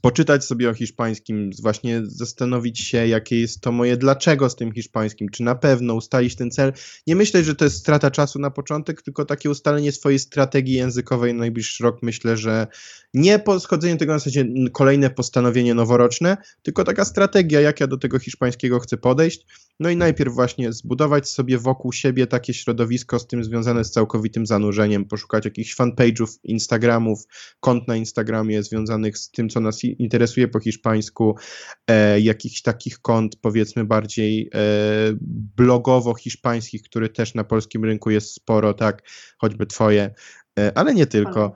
poczytać 0.00 0.44
sobie 0.44 0.70
o 0.70 0.74
hiszpańskim, 0.74 1.50
właśnie 1.62 2.02
zastanowić 2.04 2.80
się, 2.80 3.06
jakie 3.06 3.40
jest 3.40 3.60
to 3.60 3.72
moje 3.72 3.96
dlaczego 3.96 4.50
z 4.50 4.56
tym 4.56 4.72
hiszpańskim, 4.72 5.28
czy 5.28 5.42
na 5.42 5.54
pewno 5.54 5.94
ustalić 5.94 6.36
ten 6.36 6.50
cel. 6.50 6.72
Nie 7.06 7.16
myśleć, 7.16 7.46
że 7.46 7.54
to 7.54 7.64
jest 7.64 7.76
strata 7.76 8.10
czasu 8.10 8.38
na 8.38 8.50
początek, 8.50 9.02
tylko 9.02 9.24
takie 9.24 9.50
ustalenie 9.50 9.92
swojej 9.92 10.18
strategii 10.18 10.74
językowej 10.74 11.34
na 11.34 11.38
najbliższy 11.38 11.84
rok. 11.84 11.98
Myślę, 12.02 12.36
że 12.36 12.66
nie 13.14 13.38
po 13.38 13.60
schodzeniu 13.60 13.96
tego 13.96 14.12
na 14.12 14.18
zasadzie 14.18 14.46
kolejne 14.72 15.10
postanowienie 15.10 15.74
noworoczne, 15.74 16.36
tylko 16.62 16.84
taka 16.84 17.04
strategia, 17.04 17.60
jak 17.60 17.80
ja 17.80 17.86
do 17.86 17.96
tego 17.96 18.18
hiszpańskiego 18.18 18.80
chcę 18.80 18.96
podejść. 18.96 19.46
No 19.80 19.90
i 19.90 19.96
najpierw 19.96 20.34
właśnie 20.34 20.72
zbudować 20.72 21.28
sobie 21.28 21.58
wokół 21.58 21.92
siebie 21.92 22.26
takie 22.26 22.54
środowisko 22.54 23.18
z 23.18 23.26
tym 23.26 23.44
związane 23.44 23.84
z 23.84 23.90
całkowitym 23.90 24.46
zanurzeniem, 24.46 25.04
poszukać 25.04 25.44
jakichś 25.44 25.76
fanpage'ów, 25.76 26.38
Instagramów, 26.44 27.24
kont 27.60 27.88
na 27.88 27.96
Instagramie 27.96 28.62
związanych 28.62 29.18
z 29.18 29.30
tym, 29.30 29.48
co 29.48 29.60
nas 29.60 29.75
interesuje 29.84 30.48
po 30.48 30.60
hiszpańsku, 30.60 31.36
e, 31.90 32.20
jakichś 32.20 32.62
takich 32.62 32.98
kont 32.98 33.36
powiedzmy 33.40 33.84
bardziej 33.84 34.50
e, 34.54 34.58
blogowo-hiszpańskich, 35.56 36.82
które 36.82 37.08
też 37.08 37.34
na 37.34 37.44
polskim 37.44 37.84
rynku 37.84 38.10
jest 38.10 38.34
sporo, 38.34 38.74
tak, 38.74 39.02
choćby 39.38 39.66
twoje, 39.66 40.14
e, 40.58 40.78
ale 40.78 40.94
nie 40.94 41.06
tylko. 41.06 41.54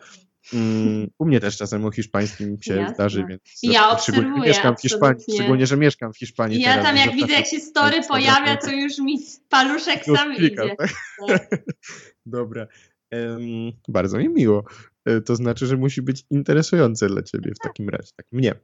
Mm, 0.53 1.11
u 1.19 1.27
mnie 1.27 1.41
też 1.41 1.57
czasem 1.57 1.85
o 1.85 1.91
hiszpańskim 1.91 2.63
się 2.63 2.75
Jasne. 2.75 2.95
zdarzy, 2.95 3.25
więc 3.29 3.41
ja 3.63 3.91
obserwuję, 3.91 4.49
mieszkam 4.49 4.77
w 4.77 4.81
Hiszpanii, 4.81 5.25
szczególnie, 5.35 5.67
że 5.67 5.77
mieszkam 5.77 6.13
w 6.13 6.19
Hiszpanii. 6.19 6.61
Ja 6.61 6.71
teraz, 6.71 6.87
tam 6.87 6.97
jak 6.97 7.15
widzę, 7.15 7.33
jak 7.33 7.47
się 7.47 7.61
story 7.61 8.01
pojawia, 8.09 8.57
to 8.57 8.71
już 8.71 8.99
mi 8.99 9.19
paluszek 9.49 10.05
sam 10.05 10.37
klika, 10.37 10.65
idzie. 10.65 10.77
Tak? 10.77 10.91
Dobra. 12.27 12.67
Um, 13.13 13.73
bardzo 13.89 14.19
mi 14.19 14.29
miło. 14.29 14.65
E, 15.05 15.21
to 15.21 15.37
znaczy, 15.37 15.67
że 15.67 15.77
musi 15.77 16.03
być 16.03 16.25
interesujące 16.31 17.09
dla 17.09 17.23
ciebie 17.23 17.53
w 17.55 17.59
takim 17.59 17.89
razie, 17.89 18.11
tak 18.17 18.27
mnie. 18.33 18.55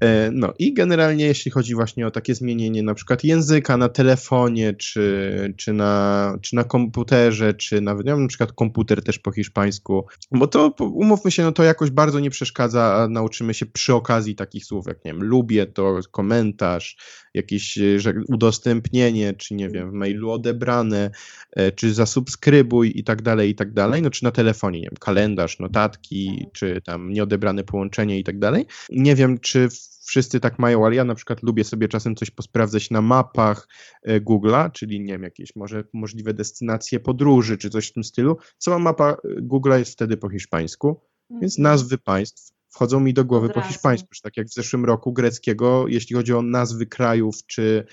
E, 0.00 0.30
no 0.32 0.54
i 0.58 0.74
generalnie 0.74 1.26
jeśli 1.26 1.50
chodzi 1.50 1.74
właśnie 1.74 2.06
o 2.06 2.10
takie 2.10 2.34
zmienienie 2.34 2.82
na 2.82 2.94
przykład 2.94 3.24
języka 3.24 3.76
na 3.76 3.88
telefonie, 3.88 4.74
czy, 4.74 5.54
czy, 5.56 5.72
na, 5.72 6.38
czy 6.42 6.56
na 6.56 6.64
komputerze, 6.64 7.54
czy 7.54 7.80
nawet, 7.80 8.06
ja 8.06 8.12
mam 8.12 8.22
na 8.22 8.28
przykład 8.28 8.52
komputer 8.52 9.04
też 9.04 9.18
po 9.18 9.32
hiszpańsku, 9.32 10.06
bo 10.30 10.46
to 10.46 10.74
umówmy 10.80 11.30
się, 11.30 11.42
no 11.42 11.52
to 11.52 11.62
jakoś 11.62 11.90
bardzo 11.90 12.20
nie 12.20 12.30
przeszkadza, 12.30 12.94
a 12.94 13.08
nauczymy 13.08 13.54
się 13.54 13.66
przy 13.66 13.94
okazji 13.94 14.34
takich 14.34 14.64
słów, 14.64 14.86
jak 14.86 15.04
nie 15.04 15.12
wiem, 15.12 15.22
lubię 15.22 15.66
to, 15.66 15.98
komentarz, 16.10 16.96
jakieś 17.34 17.78
że 17.96 18.14
udostępnienie, 18.28 19.34
czy 19.34 19.54
nie 19.54 19.68
wiem, 19.68 19.90
w 19.90 19.94
mailu 19.94 20.30
odebrane, 20.30 21.10
e, 21.52 21.72
czy 21.72 21.94
zasubskrybuj 21.94 22.92
i 22.94 23.04
tak 23.04 23.22
dalej, 23.22 23.50
i 23.50 23.54
tak 23.54 23.72
dalej, 23.72 24.02
no 24.02 24.10
czy 24.10 24.24
na 24.24 24.30
telefonie, 24.30 24.80
nie 24.80 24.86
wiem, 24.86 24.96
kalendarz, 25.00 25.58
notatki, 25.72 26.46
czy 26.52 26.80
tam 26.84 27.12
nieodebrane 27.12 27.64
połączenie 27.64 28.18
i 28.18 28.24
tak 28.24 28.38
dalej. 28.38 28.66
Nie 28.90 29.14
wiem, 29.14 29.38
czy 29.38 29.68
wszyscy 30.06 30.40
tak 30.40 30.58
mają, 30.58 30.86
ale 30.86 30.94
ja 30.94 31.04
na 31.04 31.14
przykład 31.14 31.42
lubię 31.42 31.64
sobie 31.64 31.88
czasem 31.88 32.16
coś 32.16 32.30
posprawdzać 32.30 32.90
na 32.90 33.02
mapach 33.02 33.68
e, 34.02 34.20
Google'a, 34.20 34.70
czyli 34.72 35.00
nie 35.00 35.12
wiem, 35.12 35.22
jakieś 35.22 35.56
może 35.56 35.84
możliwe 35.92 36.34
destynacje 36.34 37.00
podróży, 37.00 37.58
czy 37.58 37.70
coś 37.70 37.88
w 37.88 37.92
tym 37.92 38.04
stylu. 38.04 38.36
Cała 38.58 38.78
mapa 38.78 39.10
e, 39.10 39.16
Google'a 39.42 39.78
jest 39.78 39.92
wtedy 39.92 40.16
po 40.16 40.28
hiszpańsku, 40.28 41.00
więc 41.30 41.58
mhm. 41.58 41.72
nazwy 41.72 41.98
państw 41.98 42.52
wchodzą 42.72 43.00
mi 43.00 43.14
do 43.14 43.24
głowy 43.24 43.48
po 43.48 43.60
hiszpańsku, 43.60 44.08
tak 44.22 44.36
jak 44.36 44.46
w 44.46 44.54
zeszłym 44.54 44.84
roku 44.84 45.12
greckiego, 45.12 45.88
jeśli 45.88 46.16
chodzi 46.16 46.34
o 46.34 46.42
nazwy 46.42 46.86
krajów 46.86 47.36
czy, 47.46 47.84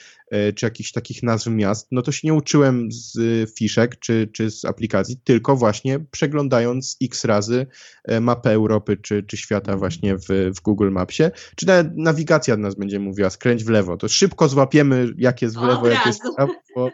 czy 0.56 0.66
jakichś 0.66 0.92
takich 0.92 1.24
nazw 1.24 1.48
miast, 1.48 1.88
no 1.92 2.02
to 2.02 2.12
się 2.12 2.28
nie 2.28 2.34
uczyłem 2.34 2.92
z 2.92 3.18
fiszek 3.58 4.00
czy, 4.00 4.30
czy 4.34 4.52
z 4.52 4.66
aplikacji, 4.66 5.18
tylko 5.24 5.56
właśnie 5.56 6.00
przeglądając 6.12 6.98
x 7.04 7.26
razy 7.26 7.68
e, 8.06 8.20
mapę 8.20 8.52
Europy 8.52 8.98
czy, 8.98 9.24
czy 9.24 9.38
świata 9.38 9.78
właśnie 9.78 10.18
w, 10.18 10.28
w 10.56 10.62
Google 10.62 10.92
Mapsie, 10.92 11.24
czy 11.56 11.68
nawet 11.68 11.98
nawigacja 11.98 12.58
nas 12.58 12.76
będzie 12.76 13.00
mówiła 13.00 13.30
skręć 13.30 13.64
w 13.64 13.70
lewo, 13.70 13.98
to 13.98 14.08
szybko 14.08 14.50
złapiemy 14.50 15.08
jak 15.18 15.42
jest 15.42 15.58
w 15.58 15.62
lewo, 15.62 15.88
jak 15.88 16.06
jest 16.06 16.20
w 16.20 16.36
prawo, 16.36 16.54
bo, 16.76 16.90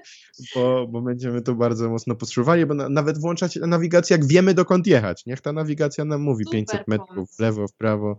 bo, 0.56 0.88
bo 0.88 1.02
będziemy 1.02 1.42
to 1.42 1.56
bardzo 1.56 1.90
mocno 1.90 2.16
potrzebowali, 2.16 2.66
bo 2.66 2.74
na, 2.74 2.90
nawet 2.90 3.18
włączać 3.18 3.56
nawigację, 3.56 4.18
jak 4.18 4.28
wiemy 4.28 4.54
dokąd 4.54 4.88
jechać, 4.88 5.26
niech 5.26 5.42
ta 5.42 5.52
nawigacja 5.52 6.06
nam 6.06 6.22
mówi 6.22 6.46
Super 6.46 6.60
500 6.60 6.88
metrów 6.88 7.30
w 7.36 7.40
lewo, 7.40 7.68
w 7.68 7.74
prawo. 7.74 8.18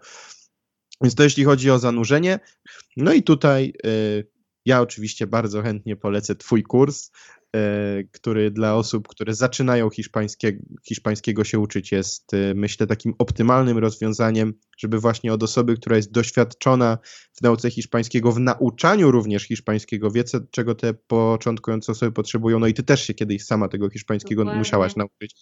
Więc 1.02 1.14
to 1.14 1.22
jeśli 1.22 1.44
chodzi 1.44 1.70
o 1.70 1.78
zanurzenie. 1.78 2.40
No 2.96 3.12
i 3.12 3.22
tutaj 3.22 3.72
y, 3.86 4.35
ja 4.66 4.80
oczywiście 4.80 5.26
bardzo 5.26 5.62
chętnie 5.62 5.96
polecę 5.96 6.34
Twój 6.34 6.62
kurs. 6.62 7.10
E, 7.56 8.04
który 8.12 8.50
dla 8.50 8.74
osób, 8.74 9.08
które 9.08 9.34
zaczynają 9.34 9.90
hiszpańskie, 9.90 10.58
hiszpańskiego 10.88 11.44
się 11.44 11.58
uczyć, 11.58 11.92
jest 11.92 12.34
e, 12.34 12.54
myślę 12.54 12.86
takim 12.86 13.14
optymalnym 13.18 13.78
rozwiązaniem, 13.78 14.54
żeby 14.78 14.98
właśnie 14.98 15.32
od 15.32 15.42
osoby, 15.42 15.76
która 15.76 15.96
jest 15.96 16.12
doświadczona 16.12 16.98
w 17.32 17.42
nauce 17.42 17.70
hiszpańskiego, 17.70 18.32
w 18.32 18.40
nauczaniu 18.40 19.10
również 19.10 19.42
hiszpańskiego, 19.42 20.10
wie, 20.10 20.24
czego 20.50 20.74
te 20.74 20.94
początkujące 20.94 21.92
osoby 21.92 22.12
potrzebują. 22.12 22.58
No 22.58 22.66
i 22.66 22.74
ty 22.74 22.82
też 22.82 23.06
się 23.06 23.14
kiedyś 23.14 23.44
sama 23.44 23.68
tego 23.68 23.90
hiszpańskiego 23.90 24.42
Dokładnie. 24.42 24.58
musiałaś 24.58 24.96
nauczyć. 24.96 25.34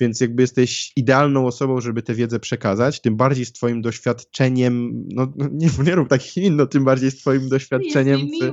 Więc 0.00 0.20
jakby 0.20 0.42
jesteś 0.42 0.92
idealną 0.96 1.46
osobą, 1.46 1.80
żeby 1.80 2.02
tę 2.02 2.14
wiedzę 2.14 2.40
przekazać, 2.40 3.00
tym 3.00 3.16
bardziej 3.16 3.44
z 3.44 3.52
twoim 3.52 3.82
doświadczeniem, 3.82 5.04
no 5.14 5.32
nie, 5.36 5.68
nie 5.84 5.94
rób 5.94 6.08
takich 6.08 6.36
innych, 6.36 6.58
no 6.58 6.66
tym 6.66 6.84
bardziej 6.84 7.10
z 7.10 7.16
twoim 7.16 7.48
doświadczeniem 7.48 8.20
w, 8.20 8.52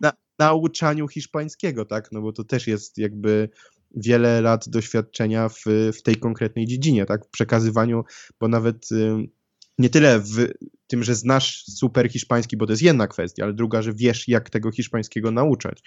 na, 0.00 0.12
nauczaniu 0.38 1.08
hiszpańskiego, 1.08 1.84
tak? 1.84 2.12
No 2.12 2.22
bo 2.22 2.32
to 2.32 2.44
też 2.44 2.66
jest 2.66 2.98
jakby 2.98 3.48
wiele 3.96 4.40
lat 4.40 4.68
doświadczenia 4.68 5.48
w, 5.48 5.64
w 5.94 6.02
tej 6.02 6.16
konkretnej 6.16 6.66
dziedzinie, 6.66 7.06
tak? 7.06 7.26
W 7.26 7.30
przekazywaniu, 7.30 8.04
bo 8.40 8.48
nawet 8.48 8.88
nie 9.78 9.90
tyle 9.90 10.20
w 10.20 10.52
tym, 10.86 11.02
że 11.02 11.14
znasz 11.14 11.64
super 11.64 12.08
hiszpański, 12.08 12.56
bo 12.56 12.66
to 12.66 12.72
jest 12.72 12.82
jedna 12.82 13.06
kwestia, 13.06 13.44
ale 13.44 13.52
druga, 13.52 13.82
że 13.82 13.92
wiesz, 13.92 14.28
jak 14.28 14.50
tego 14.50 14.70
hiszpańskiego 14.70 15.30
nauczać. 15.30 15.82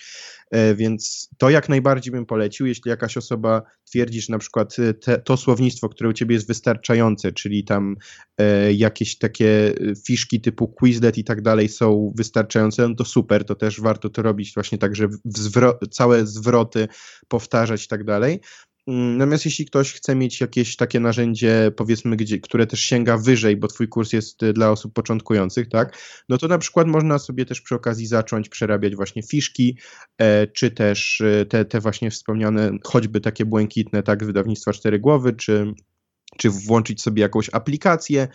E, 0.51 0.75
więc 0.75 1.29
to 1.37 1.49
jak 1.49 1.69
najbardziej 1.69 2.11
bym 2.11 2.25
polecił, 2.25 2.67
jeśli 2.67 2.89
jakaś 2.89 3.17
osoba 3.17 3.61
twierdzi, 3.89 4.21
że 4.21 4.33
na 4.33 4.39
przykład 4.39 4.79
e, 4.79 4.93
te, 4.93 5.17
to 5.17 5.37
słownictwo, 5.37 5.89
które 5.89 6.09
u 6.09 6.13
ciebie 6.13 6.35
jest 6.35 6.47
wystarczające, 6.47 7.31
czyli 7.31 7.63
tam 7.63 7.95
e, 8.37 8.73
jakieś 8.73 9.17
takie 9.17 9.73
fiszki 10.05 10.41
typu 10.41 10.67
Quizlet 10.67 11.17
i 11.17 11.23
tak 11.23 11.41
dalej 11.41 11.69
są 11.69 12.13
wystarczające, 12.15 12.87
no 12.87 12.95
to 12.95 13.05
super, 13.05 13.45
to 13.45 13.55
też 13.55 13.81
warto 13.81 14.09
to 14.09 14.21
robić 14.21 14.53
właśnie 14.53 14.77
tak, 14.77 14.95
że 14.95 15.07
zwro 15.25 15.79
całe 15.91 16.25
zwroty 16.25 16.87
powtarzać 17.27 17.85
i 17.85 17.87
tak 17.87 18.03
dalej. 18.03 18.39
Mm, 18.87 19.17
natomiast 19.17 19.45
jeśli 19.45 19.65
ktoś 19.65 19.93
chce 19.93 20.15
mieć 20.15 20.41
jakieś 20.41 20.75
takie 20.75 20.99
narzędzie, 20.99 21.71
powiedzmy, 21.75 22.15
gdzie, 22.15 22.39
które 22.39 22.67
też 22.67 22.79
sięga 22.79 23.17
wyżej, 23.17 23.57
bo 23.57 23.67
twój 23.67 23.87
kurs 23.87 24.13
jest 24.13 24.43
y, 24.43 24.53
dla 24.53 24.71
osób 24.71 24.93
początkujących, 24.93 25.69
tak, 25.69 25.97
no 26.29 26.37
to 26.37 26.47
na 26.47 26.57
przykład 26.57 26.87
można 26.87 27.19
sobie 27.19 27.45
też 27.45 27.61
przy 27.61 27.75
okazji 27.75 28.07
zacząć 28.07 28.49
przerabiać 28.49 28.95
właśnie 28.95 29.23
fiszki, 29.23 29.77
e, 30.17 30.47
czy 30.47 30.71
też 30.71 31.21
e, 31.21 31.45
te, 31.45 31.65
te 31.65 31.79
właśnie 31.79 32.11
wspomniane, 32.11 32.71
choćby 32.83 33.21
takie 33.21 33.45
błękitne, 33.45 34.03
tak, 34.03 34.25
wydawnictwa 34.25 34.73
cztery 34.73 34.99
głowy, 34.99 35.33
czy 35.33 35.73
czy 36.37 36.49
włączyć 36.49 37.01
sobie 37.01 37.21
jakąś 37.21 37.49
aplikację, 37.53 38.27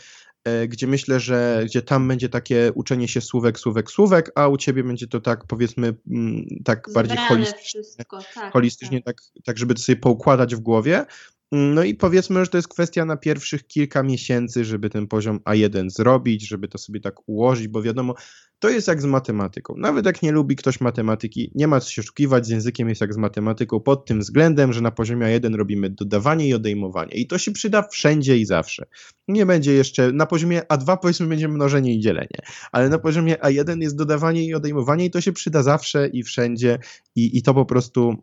gdzie 0.69 0.87
myślę, 0.87 1.21
że 1.21 1.63
gdzie 1.67 1.83
tam 1.83 2.09
będzie 2.09 2.29
takie 2.29 2.73
uczenie 2.75 3.09
się 3.09 3.21
słówek, 3.21 3.59
słówek, 3.59 3.91
słówek, 3.91 4.33
a 4.35 4.49
u 4.49 4.57
ciebie 4.57 4.85
będzie 4.85 5.07
to 5.07 5.21
tak 5.21 5.47
powiedzmy 5.47 5.95
mm, 6.11 6.47
tak 6.65 6.89
Zbrane 6.89 7.09
bardziej 7.09 7.27
holistycznie, 7.27 8.05
tak, 8.05 8.53
holistycznie 8.53 9.03
tak. 9.03 9.17
Tak, 9.17 9.45
tak, 9.45 9.59
żeby 9.59 9.75
to 9.75 9.83
sobie 9.83 9.97
poukładać 9.97 10.55
w 10.55 10.61
głowie. 10.61 11.07
No 11.53 11.85
i 11.85 11.95
powiedzmy, 11.95 12.45
że 12.45 12.51
to 12.51 12.59
jest 12.59 12.69
kwestia 12.69 13.05
na 13.05 13.17
pierwszych 13.17 13.67
kilka 13.67 14.03
miesięcy, 14.03 14.65
żeby 14.65 14.91
ten 14.91 15.07
poziom 15.07 15.39
A1 15.39 15.91
zrobić, 15.91 16.49
żeby 16.49 16.69
to 16.69 16.79
sobie 16.79 17.01
tak 17.01 17.29
ułożyć, 17.29 17.69
bo 17.69 17.83
wiadomo, 17.83 18.15
to 18.63 18.71
jest 18.71 18.89
jak 18.89 19.03
z 19.03 19.05
matematyką. 19.05 19.75
Nawet 19.77 20.07
jak 20.07 20.23
nie 20.23 20.33
lubi 20.33 20.57
ktoś 20.57 20.81
matematyki, 20.81 21.51
nie 21.55 21.69
ma 21.69 21.81
co 21.81 21.91
się 21.91 22.03
oszukiwać, 22.03 22.47
z 22.47 22.49
językiem 22.49 22.89
jest 22.89 23.01
jak 23.01 23.15
z 23.15 23.17
matematyką 23.17 23.81
pod 23.81 24.07
tym 24.07 24.21
względem, 24.21 24.73
że 24.73 24.81
na 24.81 24.91
poziomie 24.91 25.27
A1 25.27 25.55
robimy 25.55 25.91
dodawanie 25.91 26.49
i 26.49 26.55
odejmowanie. 26.55 27.13
I 27.13 27.27
to 27.27 27.39
się 27.39 27.53
przyda 27.53 27.83
wszędzie 27.83 28.39
i 28.39 28.45
zawsze. 28.45 28.87
Nie 29.29 29.47
będzie 29.47 29.73
jeszcze, 29.73 30.13
na 30.13 30.27
poziomie 30.27 30.63
A2 30.69 30.99
powiedzmy 31.03 31.27
będzie 31.27 31.49
mnożenie 31.49 31.95
i 31.95 32.01
dzielenie, 32.01 32.39
ale 32.73 32.89
na 32.89 32.99
poziomie 32.99 33.37
A1 33.37 33.83
jest 33.83 33.97
dodawanie 33.97 34.45
i 34.45 34.55
odejmowanie 34.55 35.05
i 35.05 35.11
to 35.11 35.21
się 35.21 35.33
przyda 35.33 35.63
zawsze 35.63 36.09
i 36.09 36.23
wszędzie 36.23 36.79
i, 37.17 37.39
i 37.39 37.43
to 37.43 37.55
po 37.55 37.65
prostu 37.65 38.17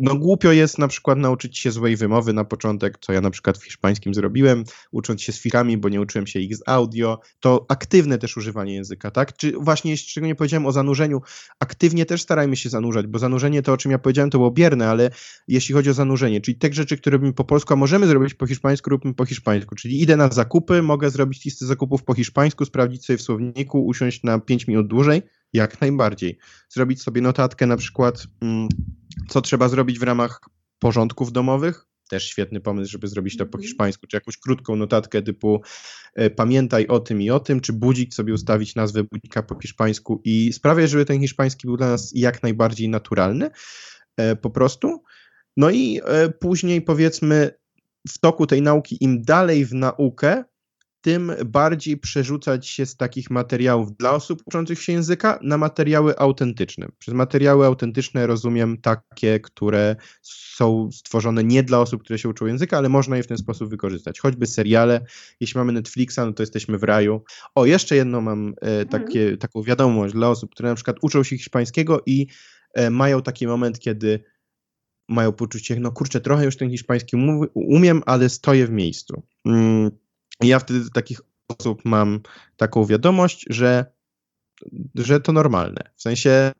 no 0.00 0.16
głupio 0.16 0.52
jest 0.52 0.78
na 0.78 0.88
przykład 0.88 1.18
nauczyć 1.18 1.58
się 1.58 1.70
złej 1.70 1.96
wymowy 1.96 2.32
na 2.32 2.44
początek, 2.44 2.98
co 3.00 3.12
ja 3.12 3.20
na 3.20 3.30
przykład 3.30 3.58
w 3.58 3.64
hiszpańskim 3.64 4.14
zrobiłem, 4.14 4.64
ucząc 4.92 5.22
się 5.22 5.32
z 5.32 5.40
firami, 5.40 5.78
bo 5.78 5.88
nie 5.88 6.00
uczyłem 6.00 6.26
się 6.26 6.40
ich 6.40 6.56
z 6.56 6.62
audio, 6.66 7.20
to 7.40 7.66
aktywne 7.68 8.18
też 8.18 8.36
używanie 8.36 8.74
języka, 8.74 9.10
tak? 9.10 9.36
Czy 9.36 9.52
właśnie, 9.52 9.96
czego 9.96 10.26
nie 10.26 10.34
powiedziałem 10.34 10.66
o 10.66 10.72
zanurzeniu, 10.72 11.20
aktywnie 11.60 12.06
też 12.06 12.22
starajmy 12.22 12.56
się 12.56 12.68
zanurzać, 12.68 13.06
bo 13.06 13.18
zanurzenie 13.18 13.62
to, 13.62 13.72
o 13.72 13.76
czym 13.76 13.92
ja 13.92 13.98
powiedziałem, 13.98 14.30
to 14.30 14.38
było 14.38 14.50
bierne, 14.50 14.88
ale 14.88 15.10
jeśli 15.48 15.74
chodzi 15.74 15.90
o 15.90 15.94
zanurzenie, 15.94 16.40
czyli 16.40 16.58
te 16.58 16.72
rzeczy, 16.72 16.96
które 16.96 17.12
robimy 17.12 17.32
po 17.32 17.44
polsku, 17.44 17.72
a 17.72 17.76
możemy 17.76 18.06
zrobić 18.06 18.34
po 18.34 18.46
hiszpańsku, 18.46 18.90
róbmy 18.90 19.14
po 19.14 19.24
hiszpańsku, 19.24 19.74
czyli 19.74 20.02
idę 20.02 20.16
na 20.16 20.28
zakupy, 20.28 20.82
mogę 20.82 21.10
zrobić 21.10 21.44
listę 21.44 21.66
zakupów 21.66 22.04
po 22.04 22.14
hiszpańsku, 22.14 22.64
sprawdzić 22.64 23.04
sobie 23.04 23.16
w 23.16 23.22
słowniku, 23.22 23.86
usiąść 23.86 24.22
na 24.22 24.38
5 24.38 24.66
minut 24.66 24.86
dłużej, 24.86 25.22
jak 25.52 25.80
najbardziej. 25.80 26.38
Zrobić 26.68 27.02
sobie 27.02 27.20
notatkę 27.20 27.66
na 27.66 27.76
przykład, 27.76 28.26
mm, 28.40 28.68
co 29.28 29.40
trzeba 29.40 29.68
zrobić 29.68 29.98
w 29.98 30.02
ramach 30.02 30.40
porządków 30.78 31.32
domowych. 31.32 31.86
Też 32.08 32.24
świetny 32.24 32.60
pomysł, 32.60 32.90
żeby 32.90 33.08
zrobić 33.08 33.36
to 33.36 33.46
po 33.46 33.58
mhm. 33.58 33.62
hiszpańsku, 33.62 34.06
czy 34.06 34.16
jakąś 34.16 34.36
krótką 34.36 34.76
notatkę 34.76 35.22
typu 35.22 35.62
e, 36.14 36.30
pamiętaj 36.30 36.86
o 36.86 37.00
tym 37.00 37.22
i 37.22 37.30
o 37.30 37.40
tym, 37.40 37.60
czy 37.60 37.72
budzik 37.72 38.14
sobie 38.14 38.34
ustawić 38.34 38.74
nazwę 38.74 39.04
budzika 39.04 39.42
po 39.42 39.60
hiszpańsku 39.60 40.20
i 40.24 40.52
sprawiać, 40.52 40.90
żeby 40.90 41.04
ten 41.04 41.20
hiszpański 41.20 41.66
był 41.66 41.76
dla 41.76 41.88
nas 41.88 42.12
jak 42.14 42.42
najbardziej 42.42 42.88
naturalny 42.88 43.50
e, 44.16 44.36
po 44.36 44.50
prostu. 44.50 45.02
No 45.56 45.70
i 45.70 46.00
e, 46.04 46.28
później 46.28 46.82
powiedzmy 46.82 47.50
w 48.08 48.18
toku 48.18 48.46
tej 48.46 48.62
nauki, 48.62 48.96
im 49.00 49.22
dalej 49.22 49.66
w 49.66 49.74
naukę, 49.74 50.44
tym 51.00 51.32
bardziej 51.46 51.96
przerzucać 51.96 52.68
się 52.68 52.86
z 52.86 52.96
takich 52.96 53.30
materiałów 53.30 53.96
dla 53.96 54.12
osób 54.12 54.42
uczących 54.46 54.82
się 54.82 54.92
języka 54.92 55.38
na 55.42 55.58
materiały 55.58 56.18
autentyczne. 56.18 56.88
Przez 56.98 57.14
materiały 57.14 57.66
autentyczne 57.66 58.26
rozumiem 58.26 58.78
takie, 58.78 59.40
które 59.40 59.96
są 60.22 60.90
stworzone 60.92 61.44
nie 61.44 61.62
dla 61.62 61.80
osób, 61.80 62.02
które 62.02 62.18
się 62.18 62.28
uczą 62.28 62.46
języka, 62.46 62.78
ale 62.78 62.88
można 62.88 63.16
je 63.16 63.22
w 63.22 63.26
ten 63.26 63.38
sposób 63.38 63.70
wykorzystać. 63.70 64.20
Choćby 64.20 64.46
seriale. 64.46 65.00
Jeśli 65.40 65.58
mamy 65.58 65.72
Netflixa, 65.72 66.18
no 66.18 66.32
to 66.32 66.42
jesteśmy 66.42 66.78
w 66.78 66.82
raju. 66.82 67.22
O, 67.54 67.66
jeszcze 67.66 67.96
jedno 67.96 68.20
mam 68.20 68.54
e, 68.60 68.84
takie, 68.84 69.20
mhm. 69.20 69.38
taką 69.38 69.62
wiadomość 69.62 70.14
dla 70.14 70.28
osób, 70.28 70.50
które 70.50 70.68
na 70.68 70.74
przykład 70.74 70.96
uczą 71.02 71.22
się 71.22 71.36
hiszpańskiego 71.36 72.02
i 72.06 72.26
e, 72.74 72.90
mają 72.90 73.22
taki 73.22 73.46
moment, 73.46 73.78
kiedy 73.78 74.24
mają 75.08 75.32
poczucie, 75.32 75.80
no 75.80 75.92
kurczę, 75.92 76.20
trochę 76.20 76.44
już 76.44 76.56
ten 76.56 76.70
hiszpański 76.70 77.16
umiem, 77.54 78.02
ale 78.06 78.28
stoję 78.28 78.66
w 78.66 78.70
miejscu. 78.70 79.22
Mm 79.46 79.90
ja 80.48 80.58
wtedy 80.58 80.84
do 80.84 80.90
takich 80.90 81.20
osób 81.48 81.84
mam 81.84 82.20
taką 82.56 82.84
wiadomość, 82.84 83.46
że 83.50 83.86
że 84.94 85.20
to 85.20 85.32
normalne. 85.32 85.90
W 85.96 86.02
sensie 86.02 86.52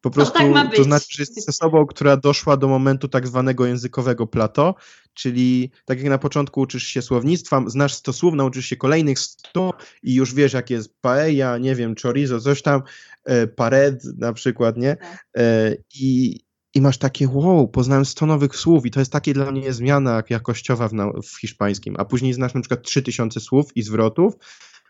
po 0.00 0.10
prostu 0.10 0.38
tak 0.38 0.50
ma 0.50 0.64
być. 0.64 0.76
to 0.76 0.84
znaczy, 0.84 1.06
że 1.10 1.22
jesteś 1.22 1.48
osobą, 1.48 1.86
która 1.86 2.16
doszła 2.16 2.56
do 2.56 2.68
momentu 2.68 3.08
tak 3.08 3.26
zwanego 3.26 3.66
językowego 3.66 4.26
plato, 4.26 4.74
czyli 5.14 5.70
tak 5.84 5.98
jak 5.98 6.08
na 6.08 6.18
początku 6.18 6.60
uczysz 6.60 6.86
się 6.86 7.02
słownictwa, 7.02 7.64
znasz 7.66 7.94
100 7.94 8.12
słów, 8.12 8.34
nauczysz 8.34 8.66
się 8.66 8.76
kolejnych 8.76 9.18
100 9.18 9.72
i 10.02 10.14
już 10.14 10.34
wiesz, 10.34 10.52
jak 10.52 10.70
jest 10.70 11.00
paella, 11.00 11.58
nie 11.58 11.74
wiem, 11.74 11.94
chorizo, 12.02 12.40
coś 12.40 12.62
tam, 12.62 12.82
e, 13.24 13.46
pared 13.46 14.04
na 14.18 14.32
przykład, 14.32 14.76
nie? 14.76 14.96
Tak. 14.96 15.26
E, 15.36 15.76
I, 15.94 16.40
i 16.74 16.80
masz 16.80 16.98
takie, 16.98 17.28
wow, 17.32 17.68
poznałem 17.68 18.04
100 18.04 18.26
nowych 18.26 18.56
słów 18.56 18.86
i 18.86 18.90
to 18.90 19.00
jest 19.00 19.12
takie 19.12 19.34
dla 19.34 19.52
mnie 19.52 19.72
zmiana 19.72 20.22
jakościowa 20.30 20.88
w, 20.88 20.92
w 21.22 21.40
hiszpańskim, 21.40 21.94
a 21.98 22.04
później 22.04 22.32
znasz 22.32 22.54
na 22.54 22.60
przykład 22.60 22.82
3000 22.82 23.40
słów 23.40 23.76
i 23.76 23.82
zwrotów, 23.82 24.34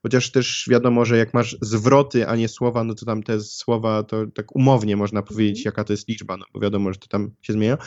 chociaż 0.02 0.30
też 0.30 0.66
wiadomo, 0.70 1.04
że 1.04 1.18
jak 1.18 1.34
masz 1.34 1.56
zwroty, 1.60 2.28
a 2.28 2.36
nie 2.36 2.48
słowa, 2.48 2.84
no 2.84 2.94
to 2.94 3.06
tam 3.06 3.22
te 3.22 3.40
słowa, 3.40 4.02
to 4.02 4.26
tak 4.34 4.56
umownie 4.56 4.96
można 4.96 5.22
powiedzieć, 5.22 5.58
Mhm. 5.58 5.64
jaka 5.72 5.84
to 5.84 5.92
jest 5.92 6.08
liczba, 6.08 6.36
no 6.36 6.44
bo 6.54 6.60
wiadomo, 6.60 6.92
że 6.92 6.98
to 6.98 7.06
tam 7.06 7.30
się 7.42 7.52
zmienia. 7.52 7.78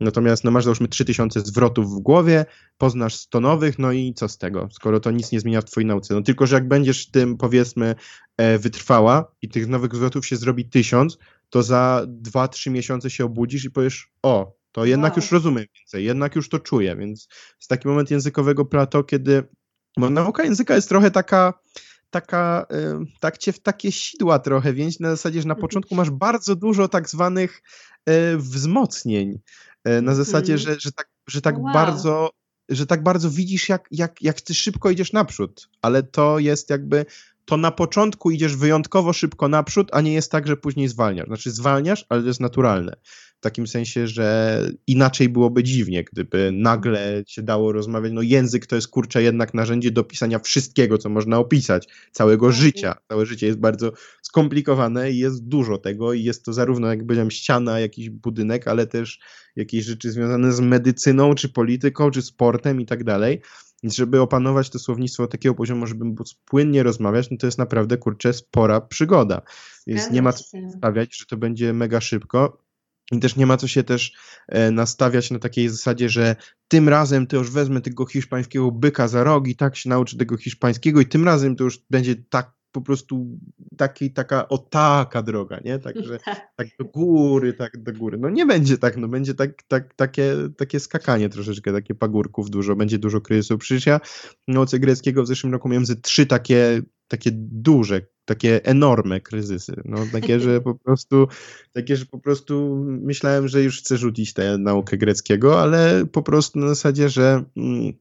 Natomiast 0.00 0.44
no 0.44 0.50
masz 0.50 0.64
załóżmy 0.64 0.88
3000 0.88 1.40
zwrotów 1.40 1.86
w 1.86 1.98
głowie, 1.98 2.44
poznasz 2.78 3.14
100 3.14 3.40
nowych, 3.40 3.78
no 3.78 3.92
i 3.92 4.14
co 4.14 4.28
z 4.28 4.38
tego, 4.38 4.68
skoro 4.72 5.00
to 5.00 5.10
nic 5.10 5.32
nie 5.32 5.40
zmienia 5.40 5.60
w 5.60 5.64
twojej 5.64 5.86
nauce. 5.86 6.14
No 6.14 6.22
tylko, 6.22 6.46
że 6.46 6.56
jak 6.56 6.68
będziesz 6.68 7.10
tym, 7.10 7.36
powiedzmy, 7.36 7.94
e, 8.36 8.58
wytrwała 8.58 9.32
i 9.42 9.48
tych 9.48 9.68
nowych 9.68 9.94
zwrotów 9.94 10.26
się 10.26 10.36
zrobi 10.36 10.64
1000, 10.64 11.18
to 11.52 11.62
za 11.62 12.06
2-3 12.22 12.70
miesiące 12.70 13.10
się 13.10 13.24
obudzisz 13.24 13.64
i 13.64 13.70
powiesz, 13.70 14.12
o, 14.22 14.56
to 14.72 14.84
jednak 14.84 15.12
Wow. 15.12 15.16
już 15.22 15.32
rozumiem 15.32 15.64
więcej, 15.78 16.04
jednak 16.04 16.36
już 16.36 16.48
to 16.48 16.58
czuję, 16.58 16.96
więc 16.96 17.28
jest 17.60 17.68
taki 17.68 17.88
moment 17.88 18.10
językowego 18.10 18.64
plato, 18.64 19.04
kiedy 19.04 19.44
bo 19.96 20.10
nauka 20.10 20.44
języka 20.44 20.74
jest 20.74 20.88
trochę 20.88 21.10
taka, 21.10 21.54
taka, 22.10 22.66
y, 22.72 23.18
tak 23.20 23.38
cię 23.38 23.52
w 23.52 23.60
takie 23.60 23.92
sidła 23.92 24.38
trochę 24.38 24.72
więź, 24.72 25.00
na 25.00 25.10
zasadzie, 25.10 25.42
że 25.42 25.48
na 25.48 25.54
Mhm. 25.54 25.60
początku 25.60 25.94
masz 25.94 26.10
bardzo 26.10 26.56
dużo 26.56 26.88
tak 26.88 27.08
zwanych 27.08 27.62
y, 28.08 28.36
wzmocnień, 28.38 29.38
y, 29.88 30.02
na 30.02 30.14
zasadzie, 30.14 30.52
Mhm. 30.52 30.74
że, 30.74 30.80
że 30.80 30.92
tak, 30.92 31.08
że 31.28 31.40
tak 31.40 31.58
Wow. 31.58 31.72
bardzo 31.72 32.30
że 32.68 32.86
tak 32.86 33.02
bardzo 33.02 33.30
widzisz, 33.30 33.68
jak, 33.68 33.88
jak, 33.90 34.22
jak 34.22 34.40
ty 34.40 34.54
szybko 34.54 34.90
idziesz 34.90 35.12
naprzód, 35.12 35.68
ale 35.82 36.02
to 36.02 36.38
jest 36.38 36.70
jakby, 36.70 37.06
to 37.44 37.56
na 37.56 37.70
początku 37.70 38.30
idziesz 38.30 38.56
wyjątkowo 38.56 39.12
szybko 39.12 39.48
naprzód, 39.48 39.88
a 39.92 40.00
nie 40.00 40.12
jest 40.12 40.32
tak, 40.32 40.46
że 40.46 40.56
później 40.56 40.88
zwalniasz. 40.88 41.26
Znaczy 41.26 41.50
zwalniasz, 41.50 42.06
ale 42.08 42.20
to 42.20 42.28
jest 42.28 42.40
naturalne. 42.40 42.96
W 43.36 43.40
takim 43.42 43.66
sensie, 43.66 44.06
że 44.06 44.58
inaczej 44.86 45.28
byłoby 45.28 45.62
dziwnie, 45.62 46.04
gdyby 46.04 46.50
nagle 46.52 47.22
się 47.26 47.42
dało 47.42 47.72
rozmawiać. 47.72 48.12
No 48.12 48.22
język 48.22 48.66
to 48.66 48.76
jest 48.76 48.88
kurczę 48.88 49.22
jednak 49.22 49.54
narzędzie 49.54 49.90
do 49.90 50.04
pisania 50.04 50.38
wszystkiego, 50.38 50.98
co 50.98 51.08
można 51.08 51.38
opisać, 51.38 51.88
całego 52.12 52.46
Tak. 52.46 52.56
życia. 52.56 52.94
Całe 53.08 53.26
życie 53.26 53.46
jest 53.46 53.58
bardzo 53.58 53.92
skomplikowane 54.22 55.10
i 55.10 55.18
jest 55.18 55.48
dużo 55.48 55.78
tego 55.78 56.12
i 56.12 56.22
jest 56.22 56.44
to 56.44 56.52
zarówno, 56.52 56.88
jak 56.88 57.00
powiedziałem, 57.00 57.30
ściana, 57.30 57.80
jakiś 57.80 58.10
budynek, 58.10 58.68
ale 58.68 58.86
też 58.86 59.20
jakieś 59.56 59.84
rzeczy 59.84 60.10
związane 60.12 60.52
z 60.52 60.60
medycyną, 60.60 61.34
czy 61.34 61.48
polityką, 61.48 62.10
czy 62.10 62.22
sportem 62.22 62.80
i 62.80 62.86
tak 62.86 63.04
dalej. 63.04 63.40
Więc 63.82 63.96
żeby 63.96 64.20
opanować 64.20 64.70
to 64.70 64.78
słownictwo 64.78 65.26
takiego 65.26 65.54
poziomu, 65.54 65.86
żeby 65.86 66.04
móc 66.04 66.34
płynnie 66.44 66.82
rozmawiać, 66.82 67.30
no 67.30 67.36
to 67.36 67.46
jest 67.46 67.58
naprawdę, 67.58 67.96
kurczę, 67.96 68.32
spora 68.32 68.80
przygoda. 68.80 69.42
Więc 69.86 70.10
nie 70.10 70.22
ma 70.22 70.32
co 70.32 70.44
się. 70.44 70.70
stawiać, 70.78 71.16
że 71.18 71.26
to 71.26 71.36
będzie 71.36 71.72
mega 71.72 72.00
szybko. 72.00 72.62
I 73.12 73.18
też 73.18 73.36
nie 73.36 73.46
ma 73.46 73.56
co 73.56 73.68
się 73.68 73.82
też 73.82 74.12
e, 74.48 74.70
nastawiać 74.70 75.30
na 75.30 75.38
takiej 75.38 75.68
zasadzie, 75.68 76.08
że 76.08 76.36
tym 76.68 76.88
razem 76.88 77.26
to 77.26 77.36
już 77.36 77.50
wezmę 77.50 77.80
tego 77.80 78.06
hiszpańskiego 78.06 78.70
byka 78.70 79.08
za 79.08 79.24
rogi, 79.24 79.56
tak 79.56 79.76
się 79.76 79.88
nauczę 79.88 80.16
tego 80.16 80.36
hiszpańskiego 80.36 81.00
i 81.00 81.06
tym 81.06 81.24
razem 81.24 81.56
to 81.56 81.64
już 81.64 81.78
będzie 81.90 82.16
tak 82.16 82.61
po 82.72 82.80
prostu 82.80 83.38
taki, 83.76 84.10
taka 84.10 84.48
o 84.48 84.58
taka 84.58 85.22
droga, 85.22 85.60
nie? 85.64 85.78
Także 85.78 86.18
Tak. 86.24 86.52
tak 86.56 86.68
do 86.78 86.84
góry, 86.84 87.52
tak 87.52 87.82
do 87.82 87.92
góry. 87.92 88.18
No 88.18 88.30
nie 88.30 88.46
będzie 88.46 88.78
tak, 88.78 88.96
no 88.96 89.08
będzie 89.08 89.34
tak, 89.34 89.62
tak, 89.62 89.94
takie, 89.94 90.34
takie 90.56 90.80
skakanie 90.80 91.28
troszeczkę, 91.28 91.72
takie 91.72 91.94
pagórków 91.94 92.50
dużo, 92.50 92.76
będzie 92.76 92.98
dużo 92.98 93.20
kryzysów. 93.20 93.60
Przecież 93.60 93.86
ja 93.86 94.00
nauce 94.48 94.78
greckiego 94.78 95.22
w 95.22 95.26
zeszłym 95.26 95.52
roku 95.52 95.68
miałem 95.68 95.86
ze 95.86 95.96
trzy 95.96 96.26
takie, 96.26 96.82
takie 97.08 97.30
duże, 97.34 98.00
takie 98.24 98.64
enormne 98.64 99.20
kryzysy. 99.20 99.82
No 99.84 99.98
takie, 100.12 100.40
że 100.40 100.60
po 100.60 100.74
prostu, 100.84 101.28
takie, 101.72 101.96
że 101.96 102.06
po 102.06 102.18
prostu 102.18 102.84
myślałem, 102.86 103.48
że 103.48 103.62
już 103.62 103.78
chcę 103.78 103.96
rzucić 103.96 104.32
tę 104.32 104.58
naukę 104.58 104.96
greckiego, 104.96 105.60
ale 105.60 106.06
po 106.12 106.22
prostu 106.22 106.58
na 106.58 106.68
zasadzie, 106.68 107.08
że 107.08 107.44
mm, 107.56 107.92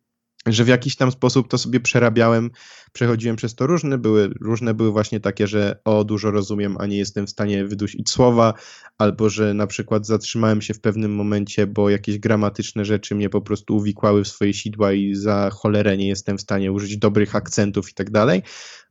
że 0.46 0.64
w 0.64 0.68
jakiś 0.68 0.96
tam 0.96 1.12
sposób 1.12 1.48
to 1.48 1.58
sobie 1.58 1.80
przerabiałem, 1.80 2.52
przechodziłem 2.94 3.36
przez 3.36 3.56
to 3.56 3.68
różne, 3.68 3.98
były, 3.98 4.30
różne 4.42 4.74
były 4.74 4.92
właśnie 4.92 5.20
takie, 5.20 5.48
że 5.48 5.80
o, 5.86 6.04
dużo 6.04 6.32
rozumiem, 6.32 6.76
a 6.80 6.86
nie 6.86 6.98
jestem 6.98 7.28
w 7.28 7.30
stanie 7.30 7.66
wydusić 7.66 8.10
słowa, 8.10 8.54
albo 8.98 9.30
że 9.30 9.54
na 9.54 9.68
przykład 9.68 10.06
zatrzymałem 10.06 10.62
się 10.62 10.74
w 10.74 10.82
pewnym 10.82 11.16
momencie, 11.16 11.68
bo 11.68 11.90
jakieś 11.90 12.20
gramatyczne 12.20 12.86
rzeczy 12.86 13.16
mnie 13.16 13.30
po 13.30 13.42
prostu 13.42 13.76
uwikłały 13.76 14.24
w 14.24 14.28
swoje 14.28 14.54
sidła 14.54 14.94
i 14.94 15.16
za 15.16 15.50
cholerę 15.50 15.98
nie 15.98 16.08
jestem 16.08 16.38
w 16.38 16.42
stanie 16.42 16.72
użyć 16.72 16.98
dobrych 16.98 17.36
akcentów 17.36 17.90
i 17.90 17.94
tak 17.94 18.12
dalej, 18.12 18.42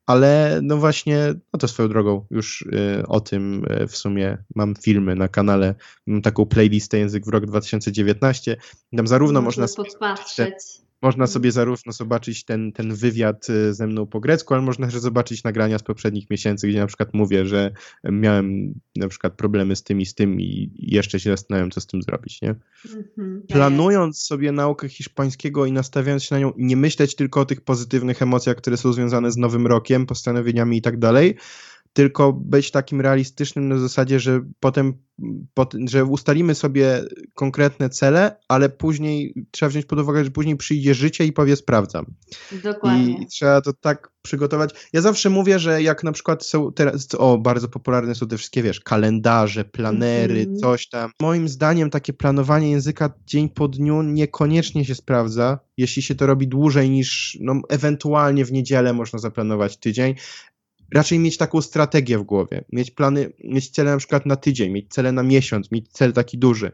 ale 0.06 0.60
no 0.62 0.77
właśnie, 0.77 1.35
no 1.52 1.59
to 1.59 1.68
swoją 1.68 1.89
drogą, 1.89 2.27
już 2.31 2.62
y, 2.62 3.06
o 3.09 3.20
tym 3.20 3.64
y, 3.82 3.86
w 3.86 3.97
sumie 3.97 4.39
mam 4.55 4.74
filmy 4.74 5.14
na 5.14 5.28
kanale, 5.28 5.74
mam 6.06 6.22
taką 6.22 6.47
playlistę 6.47 6.98
Język 6.98 7.24
w 7.24 7.28
rok 7.28 7.47
2019, 7.47 8.56
tam 8.97 9.06
zarówno 9.06 9.43
można 9.43 9.66
sobie 9.66 9.90
podpatrzeć. 9.90 10.89
Można 11.02 11.24
Mhm. 11.24 11.32
sobie 11.32 11.52
zarówno 11.52 11.93
zobaczyć 11.93 12.44
ten, 12.44 12.72
ten 12.72 12.94
wywiad 12.94 13.51
y, 13.51 13.74
ze 13.74 13.86
mną 13.86 14.06
po 14.06 14.20
grecku, 14.20 14.55
ale 14.55 14.62
można 14.62 14.86
też 14.86 15.01
zobaczyć 15.01 15.44
nagrania 15.44 15.78
z 15.78 15.82
poprzednich 15.82 16.31
miesięcy, 16.31 16.68
gdzie 16.68 16.78
na 16.78 16.86
przykład 16.86 17.14
mówię, 17.14 17.47
że 17.47 17.70
miałem 18.05 18.74
na 18.97 19.09
przykład 19.09 19.35
problemy 19.35 19.77
z 19.77 19.82
tym 19.82 20.01
i 20.01 20.06
z 20.06 20.14
tym 20.14 20.40
i 20.40 20.70
jeszcze 20.78 21.20
się 21.20 21.31
zastanawiam, 21.31 21.70
co 21.70 21.81
z 21.81 21.86
tym 21.86 22.02
zrobić, 22.02 22.43
nie? 22.43 22.55
Mhm. 22.85 23.43
Planując 23.48 24.22
sobie 24.22 24.52
naukę 24.52 24.89
hiszpańskiego 24.89 25.66
i 25.66 25.72
nastawiając 25.72 26.24
się 26.24 26.35
na 26.35 26.40
nią, 26.40 26.52
nie 26.56 26.77
myśleć 26.77 27.14
tylko 27.14 27.40
o 27.40 27.47
tych 27.47 27.60
pozytywnych 27.60 28.22
emocjach, 28.22 28.56
które 28.56 28.77
są 28.77 28.93
związane 28.93 29.32
z 29.32 29.36
nowym 29.36 29.66
rokiem, 29.66 30.06
postanowieniami 30.06 30.77
i 30.77 30.82
tak 30.82 30.98
dalej, 30.98 31.36
tylko 31.92 32.32
być 32.32 32.70
takim 32.70 33.00
realistycznym 33.00 33.68
na 33.68 33.78
zasadzie, 33.78 34.20
że 34.20 34.40
potem, 34.60 34.94
pot, 35.54 35.74
że 35.88 36.04
ustalimy 36.04 36.54
sobie 36.54 37.02
konkretne 37.34 37.90
cele, 37.90 38.36
ale 38.48 38.68
później 38.68 39.34
trzeba 39.50 39.70
wziąć 39.70 39.86
pod 39.86 39.98
uwagę, 39.98 40.24
że 40.24 40.30
później 40.30 40.56
przyjdzie 40.56 40.94
życie 40.94 41.24
i 41.24 41.32
powie 41.32 41.56
sprawdzam. 41.56 42.06
Dokładnie. 42.64 43.22
I 43.22 43.26
trzeba 43.26 43.60
to 43.60 43.72
tak 43.72 44.12
przygotować. 44.22 44.88
Ja 44.92 45.00
zawsze 45.00 45.30
mówię, 45.30 45.58
że 45.58 45.82
jak 45.82 46.04
na 46.04 46.12
przykład 46.12 46.44
są 46.46 46.72
teraz, 46.72 47.08
o, 47.18 47.38
bardzo 47.38 47.68
popularne 47.68 48.14
są 48.14 48.28
te 48.28 48.36
wszystkie, 48.36 48.62
wiesz, 48.62 48.80
kalendarze, 48.80 49.64
planery, 49.64 50.40
Mhm. 50.40 50.56
coś 50.58 50.88
tam. 50.88 51.10
Moim 51.20 51.48
zdaniem 51.48 51.90
takie 51.90 52.12
planowanie 52.12 52.70
języka 52.70 53.12
dzień 53.26 53.48
po 53.48 53.68
dniu 53.68 54.02
niekoniecznie 54.02 54.84
się 54.84 54.94
sprawdza, 54.94 55.58
jeśli 55.76 56.02
się 56.02 56.14
to 56.14 56.26
robi 56.26 56.48
dłużej 56.48 56.90
niż, 56.90 57.38
no, 57.40 57.60
ewentualnie 57.68 58.44
w 58.44 58.52
niedzielę 58.52 58.92
można 58.92 59.18
zaplanować 59.18 59.76
tydzień. 59.76 60.14
Raczej 60.94 61.18
mieć 61.18 61.36
taką 61.36 61.62
strategię 61.62 62.18
w 62.18 62.22
głowie, 62.22 62.64
mieć 62.72 62.90
plany, 62.90 63.32
mieć 63.44 63.68
cele 63.68 63.90
na 63.90 63.96
przykład 63.96 64.26
na 64.26 64.36
tydzień, 64.36 64.72
mieć 64.72 64.88
cele 64.88 65.12
na 65.12 65.22
miesiąc, 65.22 65.72
mieć 65.72 65.88
cel 65.88 66.12
taki 66.12 66.38
duży. 66.38 66.72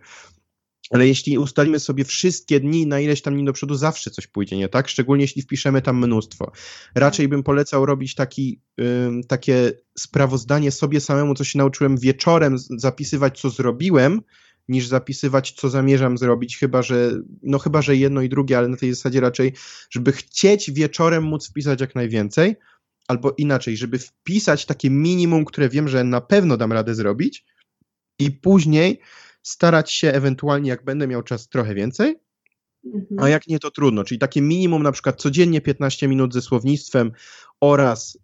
Ale 0.91 1.09
jeśli 1.09 1.39
ustalimy 1.39 1.81
sobie 1.81 2.05
wszystkie 2.05 2.61
dni 2.61 2.87
na 2.87 3.01
ileś 3.01 3.23
tam 3.23 3.35
dni 3.35 3.45
do 3.45 3.53
przodu, 3.53 3.75
zawsze 3.75 4.11
coś 4.11 4.27
pójdzie 4.27 4.57
nie 4.57 4.69
tak, 4.69 4.89
szczególnie 4.89 5.25
jeśli 5.25 5.43
wpiszemy 5.43 5.83
tam 5.83 5.99
mnóstwo. 5.99 6.53
Raczej 6.95 7.29
bym 7.29 7.43
polecał 7.43 7.87
robić 7.87 8.15
taki, 8.15 8.61
ym, 8.81 9.25
takie 9.25 9.73
sprawozdanie 9.99 10.71
sobie 10.71 11.01
samemu, 11.01 11.35
co 11.35 11.45
się 11.45 11.59
nauczyłem 11.59 11.97
wieczorem, 11.97 12.57
zapisywać, 12.59 13.41
co 13.41 13.51
zrobiłem, 13.51 14.21
niż 14.69 14.87
zapisywać, 14.87 15.53
co 15.53 15.69
zamierzam 15.71 16.19
zrobić, 16.19 16.59
chyba 16.59 16.83
że, 16.83 17.13
no 17.43 17.59
chyba, 17.59 17.83
że 17.83 17.97
jedno 17.97 18.23
i 18.23 18.29
drugie, 18.29 18.59
ale 18.59 18.69
na 18.69 18.77
tej 18.77 18.95
zasadzie 18.95 19.21
raczej, 19.21 19.53
żeby 19.91 20.13
chcieć 20.13 20.71
wieczorem 20.71 21.25
móc 21.25 21.49
wpisać 21.49 21.81
jak 21.81 21.95
najwięcej, 21.95 22.57
albo 23.09 23.35
inaczej, 23.39 23.77
żeby 23.77 23.99
wpisać 23.99 24.67
takie 24.67 24.91
minimum, 24.91 25.45
które 25.45 25.69
wiem, 25.69 25.89
że 25.89 26.05
na 26.05 26.21
pewno 26.21 26.57
dam 26.57 26.73
radę 26.73 26.95
zrobić 26.95 27.45
i 28.19 28.31
później 28.31 29.01
starać 29.43 29.93
się 29.93 30.13
ewentualnie, 30.13 30.71
jak 30.71 30.85
będę 30.85 31.07
miał 31.07 31.23
czas, 31.23 31.49
trochę 31.49 31.75
więcej, 31.75 32.17
Mhm. 32.95 33.21
a 33.21 33.29
jak 33.29 33.47
nie, 33.49 33.59
to 33.59 33.71
trudno. 33.71 34.05
Czyli 34.05 34.19
takie 34.19 34.43
minimum 34.43 34.83
na 34.83 34.93
przykład 34.93 35.21
codziennie 35.23 35.61
15 35.61 36.09
minut 36.09 36.35
ze 36.35 36.43
słownictwem 36.43 37.13
oraz 37.67 38.15
y, 38.15 38.21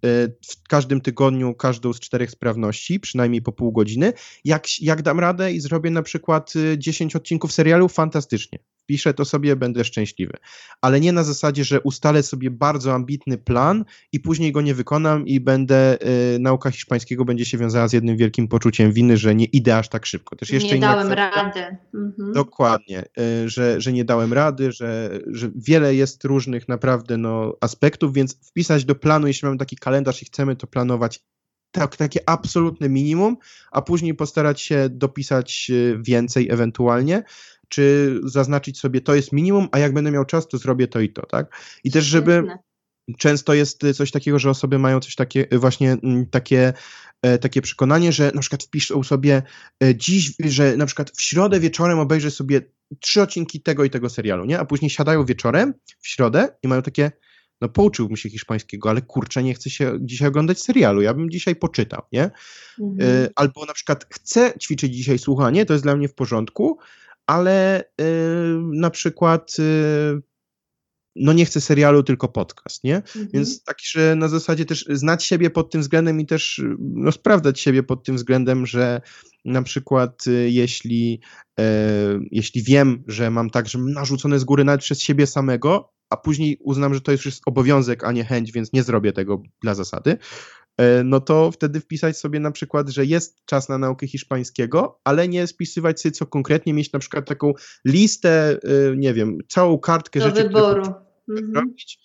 w 0.48 0.69
każdym 0.69 1.01
tygodniu 1.01 1.55
każdą 1.55 1.93
z 1.93 2.01
czterech 2.01 2.31
sprawności, 2.31 3.01
przynajmniej 3.01 3.43
po 3.43 3.52
pół 3.52 3.73
godziny. 3.73 4.12
Jak, 4.44 4.82
jak 4.82 5.02
dam 5.02 5.20
radę 5.20 5.52
i 5.52 5.60
zrobię 5.60 5.90
na 5.90 6.02
przykład 6.02 6.56
y, 6.56 6.78
10 6.78 7.16
odcinków 7.16 7.52
serialu, 7.52 7.89
fantastycznie. 7.89 8.59
Wpiszę 8.82 9.14
to 9.14 9.24
sobie, 9.24 9.56
będę 9.56 9.85
szczęśliwy. 9.85 10.32
Ale 10.81 11.01
nie 11.01 11.12
na 11.12 11.24
zasadzie, 11.24 11.64
że 11.64 11.81
ustalę 11.81 12.23
sobie 12.23 12.51
bardzo 12.51 12.94
ambitny 12.94 13.39
plan 13.39 13.85
i 14.12 14.20
później 14.20 14.52
go 14.52 14.60
nie 14.60 14.74
wykonam 14.74 15.27
i 15.27 15.40
będę, 15.40 15.98
y, 16.35 16.39
nauka 16.39 16.70
hiszpańskiego 16.70 17.24
będzie 17.24 17.44
się 17.44 17.59
wiązała 17.59 17.89
z 17.89 17.93
jednym 17.93 18.16
wielkim 18.16 18.48
poczuciem 18.48 18.93
winy, 18.93 19.16
że 19.16 19.35
nie 19.35 19.44
idę 19.44 19.78
aż 19.78 19.89
tak 19.89 20.06
szybko. 20.06 20.36
Też 20.36 20.51
jeszcze 20.51 20.74
nie 20.74 20.81
dałem 20.81 21.09
kwestia- 21.09 21.14
rady. 21.35 21.77
Mhm. 21.94 22.32
Dokładnie, 22.32 23.05
y, 23.44 23.48
że, 23.48 23.81
że 23.81 23.93
nie 23.93 24.05
dałem 24.05 24.32
rady, 24.32 24.73
że, 24.73 25.19
że 25.27 25.51
wiele 25.55 25.94
jest 25.94 26.24
różnych 26.24 26.69
naprawdę 26.69 27.16
no, 27.16 27.56
aspektów, 27.60 28.12
więc 28.12 28.39
wpisać 28.48 28.85
do 28.85 28.94
planu, 28.94 29.27
jeśli 29.33 29.47
mamy 29.47 29.59
taki 29.59 29.77
kalendarz 29.77 30.23
i 30.23 30.25
chcemy 30.25 30.57
to 30.57 30.67
planować 30.67 31.25
tak, 31.71 31.97
takie 31.97 32.21
absolutne 32.27 32.89
minimum, 32.89 33.37
a 33.71 33.83
później 33.83 34.15
postarać 34.15 34.61
się 34.61 34.89
dopisać 34.91 35.71
e, 35.71 36.03
więcej 36.03 36.51
ewentualnie, 36.51 37.23
czy 37.69 38.15
zaznaczyć 38.25 38.79
sobie 38.79 39.01
to 39.01 39.15
jest 39.15 39.33
minimum, 39.33 39.69
a 39.73 39.79
jak 39.79 39.93
będę 39.93 40.11
miał 40.11 40.25
czas, 40.25 40.49
to 40.49 40.59
zrobię 40.59 40.89
to 40.89 41.01
i 41.01 41.09
to, 41.09 41.27
tak? 41.27 41.57
I 41.85 41.91
też, 41.91 42.05
żeby 42.05 42.43
często 43.19 43.55
jest 43.55 43.81
coś 43.95 44.11
takiego, 44.11 44.39
że 44.39 44.51
osoby 44.51 44.79
mają 44.79 45.01
coś 45.01 45.15
takie, 45.15 45.47
właśnie 45.53 45.93
mm, 45.93 46.27
takie, 46.27 46.73
e, 47.23 47.39
takie 47.39 47.63
przekonanie, 47.63 48.13
że 48.13 48.33
na 48.35 48.41
przykład 48.41 48.63
wpiszą 48.63 49.03
sobie 49.03 49.43
e, 49.85 49.95
dziś, 49.95 50.33
że 50.45 50.77
na 50.77 50.87
przykład 50.87 51.11
w 51.11 51.23
środę 51.23 51.61
wieczorem 51.61 51.99
obejrzę 51.99 52.31
sobie 52.31 52.61
trzy 53.01 53.23
odcinki 53.23 53.61
tego 53.61 53.85
i 53.85 53.91
tego 53.91 54.11
serialu, 54.11 54.45
nie? 54.45 54.59
A 54.59 54.65
później 54.65 54.91
siadają 54.91 55.25
wieczorem 55.25 55.75
w 56.01 56.09
środę 56.09 56.49
i 56.63 56.69
mają 56.69 56.83
takie, 56.83 57.13
no 57.63 57.69
pouczyłbym 57.69 58.17
się 58.17 58.31
hiszpańskiego, 58.31 58.91
ale 58.91 59.03
kurczę, 59.03 59.43
nie 59.43 59.55
chcę 59.55 59.71
się 59.71 59.99
dzisiaj 60.01 60.29
oglądać 60.29 60.63
serialu, 60.63 61.03
ja 61.03 61.15
bym 61.15 61.31
dzisiaj 61.31 61.57
poczytał, 61.57 62.03
nie? 62.13 62.31
Mhm. 62.81 63.11
E, 63.11 63.29
Albo 63.37 63.67
na 63.67 63.73
przykład 63.73 64.07
chcę 64.11 64.53
ćwiczyć 64.61 64.95
dzisiaj 64.95 65.19
słuchanie, 65.19 65.67
to 65.67 65.73
jest 65.73 65.85
dla 65.85 65.97
mnie 65.97 66.09
w 66.09 66.15
porządku, 66.15 66.79
ale 67.27 67.81
e, 67.81 67.85
na 68.73 68.91
przykład 68.91 69.57
e, 69.59 70.21
no 71.17 71.33
nie 71.33 71.45
chcę 71.45 71.61
serialu, 71.61 72.03
tylko 72.03 72.29
podcast, 72.29 72.85
nie? 72.85 72.97
Mhm. 72.97 73.29
Więc 73.35 73.65
tak, 73.65 73.77
że 73.83 74.17
na 74.17 74.29
zasadzie 74.29 74.65
też 74.65 74.85
znać 74.91 75.25
siebie 75.25 75.51
pod 75.51 75.71
tym 75.71 75.81
względem 75.81 76.21
i 76.21 76.27
też 76.27 76.63
no, 76.79 77.13
sprawdzać 77.13 77.61
siebie 77.61 77.83
pod 77.83 78.05
tym 78.05 78.17
względem, 78.17 78.67
że 78.67 79.01
na 79.45 79.63
przykład 79.63 80.27
y, 80.27 80.51
jeśli, 80.51 81.21
e, 81.59 81.65
jeśli 82.31 82.63
wiem, 82.63 83.05
że 83.07 83.31
mam 83.31 83.51
tak, 83.51 83.69
że 83.69 83.79
narzucone 83.79 84.39
z 84.39 84.45
góry 84.45 84.65
nawet 84.65 84.81
przez 84.81 85.01
siebie 85.01 85.27
samego, 85.27 85.93
a 86.13 86.17
później 86.17 86.59
uznam, 86.61 86.95
że 86.95 87.01
to 87.01 87.13
już 87.13 87.27
jest 87.27 87.43
obowiązek, 87.47 88.05
a 88.05 88.13
nie 88.13 88.25
chęć, 88.25 88.53
więc 88.53 88.73
nie 88.73 88.83
zrobię 88.83 89.13
tego 89.13 89.43
dla 89.63 89.75
zasady, 89.75 90.17
e, 90.77 91.05
no 91.05 91.21
to 91.21 91.51
wtedy 91.51 91.81
wpisać 91.81 92.19
sobie 92.19 92.41
na 92.41 92.51
przykład, 92.51 92.89
że 92.89 93.07
jest 93.07 93.45
czas 93.45 93.69
na 93.69 93.79
naukę 93.79 94.07
hiszpańskiego, 94.07 95.01
ale 95.05 95.29
nie 95.29 95.47
spisywać 95.47 96.01
sobie 96.01 96.13
co 96.13 96.27
konkretnie, 96.27 96.75
mieć 96.75 96.93
na 96.93 96.99
przykład 96.99 97.29
taką 97.29 97.53
listę, 97.85 98.59
y, 98.65 98.97
nie 98.97 99.15
wiem, 99.15 99.39
całą 99.49 99.79
kartkę 99.79 100.21
Do 100.21 100.27
rzeczy, 100.27 100.49
które 100.49 100.49
wyboru. 100.49 100.95
Mhm. 101.29 101.55
robić 101.55 101.99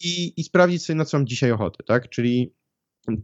i, 0.00 0.40
i 0.40 0.44
sprawdzić 0.44 0.84
sobie, 0.84 0.96
na 0.96 1.04
co 1.04 1.18
mam 1.18 1.26
dzisiaj 1.26 1.52
ochotę, 1.52 1.84
tak? 1.86 2.08
Czyli 2.08 2.54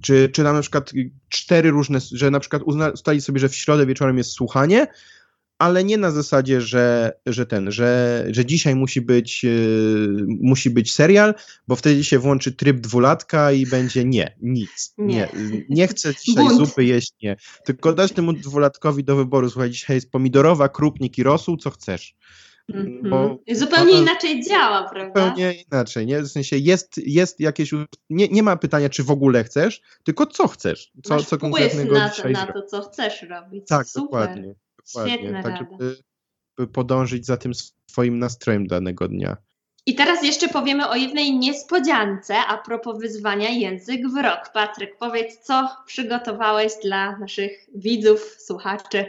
czy, 0.01 0.28
czy 0.28 0.43
nam 0.43 0.55
na 0.55 0.60
przykład 0.60 0.93
cztery 1.28 1.70
różne, 1.70 1.98
że 2.12 2.31
na 2.31 2.40
przykład 2.40 2.62
ustalić 2.62 3.24
sobie, 3.24 3.40
że 3.40 3.48
w 3.48 3.55
środę 3.55 3.86
wieczorem 3.86 4.19
jest 4.19 4.32
słuchanie, 4.32 4.86
ale 5.59 5.85
nie 5.85 5.98
na 5.98 6.10
zasadzie, 6.10 6.60
że, 6.60 7.12
że 7.26 7.47
ten, 7.47 7.72
że, 7.72 8.24
że 8.30 8.47
dzisiaj 8.47 8.74
musi 8.74 9.01
być, 9.01 9.44
yy, 9.44 10.26
musi 10.40 10.70
być 10.70 10.94
serial, 10.94 11.35
bo 11.68 11.76
wtedy 11.76 12.05
się 12.05 12.18
włączy 12.18 12.52
tryb 12.52 12.80
dwulatka 12.80 13.52
i 13.52 13.66
będzie 13.66 14.05
nie, 14.05 14.36
nic, 14.43 14.94
nie, 14.98 15.14
Nie. 15.16 15.28
nie, 15.68 15.89
chcę 15.89 16.14
dzisiaj 16.24 16.44
Bunt. 16.44 16.59
zupy 16.59 16.85
jeść, 16.85 17.12
nie. 17.22 17.36
Tylko 17.64 17.93
dać 17.93 18.12
temu 18.12 18.32
dwulatkowi 18.32 19.05
do 19.05 19.16
wyboru, 19.16 19.51
słuchaj, 19.51 19.70
dzisiaj 19.70 19.97
jest 19.97 20.10
pomidorowa, 20.10 20.68
krupnik 20.68 21.18
i 21.18 21.22
rosół, 21.22 21.56
co 21.56 21.70
chcesz. 21.70 22.14
Mhm. 22.74 23.10
Bo 23.10 23.39
Zupełnie 23.52 23.93
inaczej 23.93 24.44
działa, 24.44 24.89
prawda? 24.90 25.28
zupełnie 25.28 25.55
inaczej, 25.72 26.06
nie? 26.06 26.22
W 26.22 26.28
sensie 26.28 26.56
jest, 26.56 26.98
jest 26.98 27.40
jakieś, 27.40 27.70
nie, 28.10 28.28
nie 28.28 28.43
ma 28.43 28.56
pytania, 28.56 28.89
czy 28.89 29.05
w 29.05 29.10
ogóle 29.10 29.44
chcesz, 29.44 29.80
tylko 30.05 30.26
co 30.26 30.48
chcesz, 30.48 30.93
co, 31.05 31.14
Masz 31.14 31.26
co 31.26 31.39
konkretnego 31.39 31.94
na 31.94 32.09
to, 32.09 32.16
dzisiaj 32.16 32.32
na 32.32 32.47
to, 32.47 32.62
co 32.62 32.82
chcesz 32.82 33.22
robić. 33.22 33.68
Tak, 33.68 33.86
Super. 33.86 34.05
dokładnie. 34.05 34.55
Świetna 34.89 35.43
tak, 35.43 35.52
rada. 35.52 35.66
żeby, 35.70 35.97
żeby 36.59 36.73
podążyć 36.73 37.27
za 37.27 37.36
tym 37.36 37.52
swoim 37.90 38.19
nastrojem 38.19 38.66
danego 38.66 39.09
dnia. 39.09 39.36
I 39.86 39.94
teraz 39.94 40.23
jeszcze 40.23 40.48
powiemy 40.48 40.89
o 40.89 40.97
jednej 40.97 41.39
niespodziance 41.39 42.36
a 42.36 42.59
propos 42.59 42.98
wyzwania 42.98 43.48
Język 43.48 44.09
w 44.09 44.16
rok. 44.23 44.51
Patryk, 44.55 44.97
powiedz, 44.98 45.39
co 45.39 45.69
przygotowałeś 45.86 46.73
dla 46.82 47.19
naszych 47.19 47.66
widzów, 47.74 48.36
słuchaczy? 48.39 49.06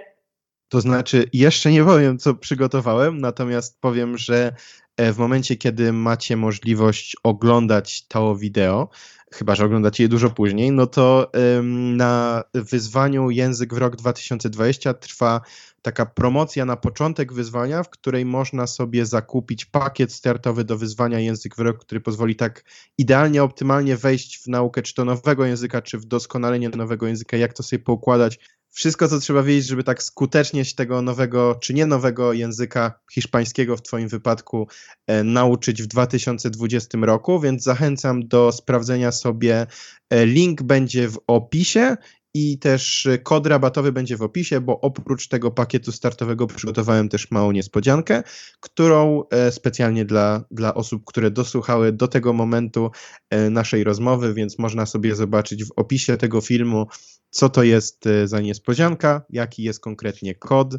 To 0.69 0.81
znaczy, 0.81 1.29
jeszcze 1.33 1.71
nie 1.71 1.83
powiem, 1.83 2.17
co 2.17 2.33
przygotowałem, 2.33 3.21
natomiast 3.21 3.81
powiem, 3.81 4.17
że 4.17 4.53
e, 4.97 5.13
w 5.13 5.17
momencie, 5.17 5.55
kiedy 5.55 5.93
macie 5.93 6.37
możliwość 6.37 7.15
oglądać 7.23 8.07
to 8.07 8.35
wideo, 8.35 8.89
chyba 9.31 9.55
że 9.55 9.65
oglądacie 9.65 10.03
je 10.03 10.09
dużo 10.09 10.29
później, 10.29 10.71
no 10.71 10.87
to 10.87 11.33
em, 11.33 11.97
na 11.97 12.43
wyzwaniu 12.53 13.29
Język 13.29 13.73
w 13.73 13.77
rok 13.77 13.95
2020 13.95 14.93
trwa 14.93 15.41
taka 15.81 16.05
promocja 16.05 16.65
na 16.65 16.75
początek 16.75 17.33
wyzwania, 17.33 17.83
w 17.83 17.89
której 17.89 18.25
można 18.25 18.67
sobie 18.67 19.05
zakupić 19.05 19.65
pakiet 19.65 20.13
startowy 20.13 20.63
do 20.63 20.77
wyzwania 20.77 21.19
Język 21.19 21.55
w 21.55 21.59
rok, 21.59 21.79
który 21.79 22.01
pozwoli 22.01 22.35
tak 22.35 22.63
idealnie, 22.97 23.43
optymalnie 23.43 23.97
wejść 23.97 24.39
w 24.39 24.47
naukę 24.47 24.81
czy 24.81 24.93
to 24.93 25.05
nowego 25.05 25.45
języka, 25.45 25.81
czy 25.81 25.97
w 25.97 26.05
doskonalenie 26.05 26.69
nowego 26.69 27.07
języka, 27.07 27.37
jak 27.37 27.53
to 27.53 27.63
sobie 27.63 27.83
poukładać 27.83 28.39
wszystko, 28.71 29.07
co 29.07 29.19
trzeba 29.19 29.43
wiedzieć, 29.43 29.67
żeby 29.67 29.83
tak 29.83 30.03
skutecznie 30.03 30.65
się 30.65 30.75
tego 30.75 31.01
nowego, 31.01 31.55
czy 31.55 31.73
nie 31.73 31.85
nowego 31.85 32.33
języka 32.33 32.99
hiszpańskiego 33.11 33.77
w 33.77 33.81
Twoim 33.81 34.07
wypadku 34.07 34.67
e, 35.07 35.23
nauczyć 35.23 35.83
w 35.83 35.87
2020 35.87 36.97
roku, 37.01 37.39
więc 37.39 37.63
zachęcam 37.63 38.27
do 38.27 38.51
sprawdzenia 38.51 39.11
sobie. 39.11 39.67
E, 40.09 40.25
link 40.25 40.63
będzie 40.63 41.09
w 41.09 41.19
opisie 41.27 41.97
i 42.33 42.59
też 42.59 43.05
e, 43.05 43.17
kod 43.17 43.47
rabatowy 43.47 43.91
będzie 43.91 44.17
w 44.17 44.21
opisie, 44.21 44.61
bo 44.61 44.81
oprócz 44.81 45.27
tego 45.27 45.51
pakietu 45.51 45.91
startowego 45.91 46.47
przygotowałem 46.47 47.09
też 47.09 47.31
małą 47.31 47.51
niespodziankę, 47.51 48.23
którą 48.59 49.23
e, 49.29 49.51
specjalnie 49.51 50.05
dla, 50.05 50.43
dla 50.51 50.73
osób, 50.73 51.03
które 51.05 51.31
dosłuchały 51.31 51.91
do 51.91 52.07
tego 52.07 52.33
momentu 52.33 52.91
e, 53.29 53.49
naszej 53.49 53.83
rozmowy, 53.83 54.33
więc 54.33 54.59
można 54.59 54.85
sobie 54.85 55.15
zobaczyć 55.15 55.65
w 55.65 55.71
opisie 55.75 56.17
tego 56.17 56.41
filmu 56.41 56.87
co 57.31 57.49
to 57.49 57.63
jest 57.63 58.03
za 58.25 58.39
niespodzianka, 58.39 59.21
jaki 59.29 59.63
jest 59.63 59.79
konkretnie 59.79 60.35
kod, 60.35 60.75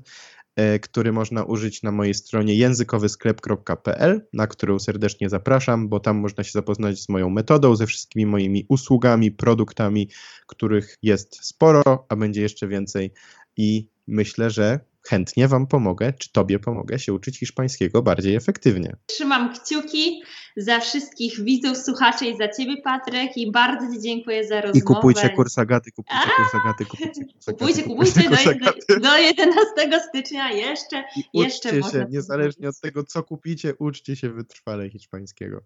który 0.83 1.13
można 1.13 1.45
użyć 1.45 1.83
na 1.83 1.93
mojej 1.93 2.15
stronie 2.15 2.55
językowysklep.pl, 2.55 4.27
na 4.33 4.47
którą 4.47 4.79
serdecznie 4.79 5.29
zapraszam, 5.29 5.89
bo 5.89 6.01
tam 6.01 6.17
można 6.17 6.45
się 6.45 6.53
zapoznać 6.53 7.01
z 7.01 7.09
moją 7.09 7.31
metodą, 7.31 7.77
ze 7.77 7.87
wszystkimi 7.87 8.27
moimi 8.27 8.67
usługami, 8.69 9.33
produktami, 9.33 10.09
których 10.47 10.97
jest 11.03 11.47
sporo, 11.47 12.07
a 12.09 12.17
będzie 12.17 12.43
jeszcze 12.43 12.69
więcej. 12.69 13.13
I 13.57 13.89
myślę, 14.07 14.51
że 14.51 14.81
chętnie 15.09 15.49
Wam 15.49 15.67
pomogę, 15.67 16.13
czy 16.19 16.33
Tobie 16.33 16.59
pomogę 16.59 16.99
się 16.99 17.13
uczyć 17.13 17.39
hiszpańskiego 17.39 18.03
bardziej 18.03 18.35
efektywnie. 18.35 18.97
Trzymam 19.07 19.53
kciuki 19.55 20.23
za 20.57 20.81
wszystkich 20.81 21.41
widzów, 21.45 21.79
słuchaczy 21.79 22.27
i 22.27 22.37
za 22.37 22.49
Ciebie, 22.49 22.83
Patryk, 22.85 23.37
i 23.37 23.51
bardzo 23.53 23.95
Ci 23.95 24.01
dziękuję 24.01 24.47
za 24.49 24.61
rozmowę. 24.61 24.79
I 24.79 24.83
kupujcie 24.83 25.31
kurs 25.31 25.59
Agaty, 25.59 25.93
kupujcie 25.93 26.27
kurs 26.37 26.55
Agaty, 26.55 26.85
kupujcie 26.87 27.13
kurs 27.15 27.35
Agaty, 27.45 27.45
Kupujcie, 27.53 27.83
kupujcie 27.83 28.23
do, 28.23 28.29
kurs 28.29 28.41
jedne- 28.47 28.69
Agaty. 28.69 29.01
do 29.01 29.17
11 29.19 30.01
stycznia 30.09 30.53
jeszcze. 30.53 31.05
I 31.17 31.39
Jeszcze 31.41 31.69
uczcie 31.69 31.81
można 31.81 32.01
się, 32.01 32.07
niezależnie 32.11 32.69
od 32.69 32.81
tego, 32.81 33.05
co 33.05 33.23
kupicie, 33.23 33.75
uczcie 33.79 34.17
się 34.17 34.31
wytrwale 34.31 34.91
hiszpańskiego. 34.91 35.61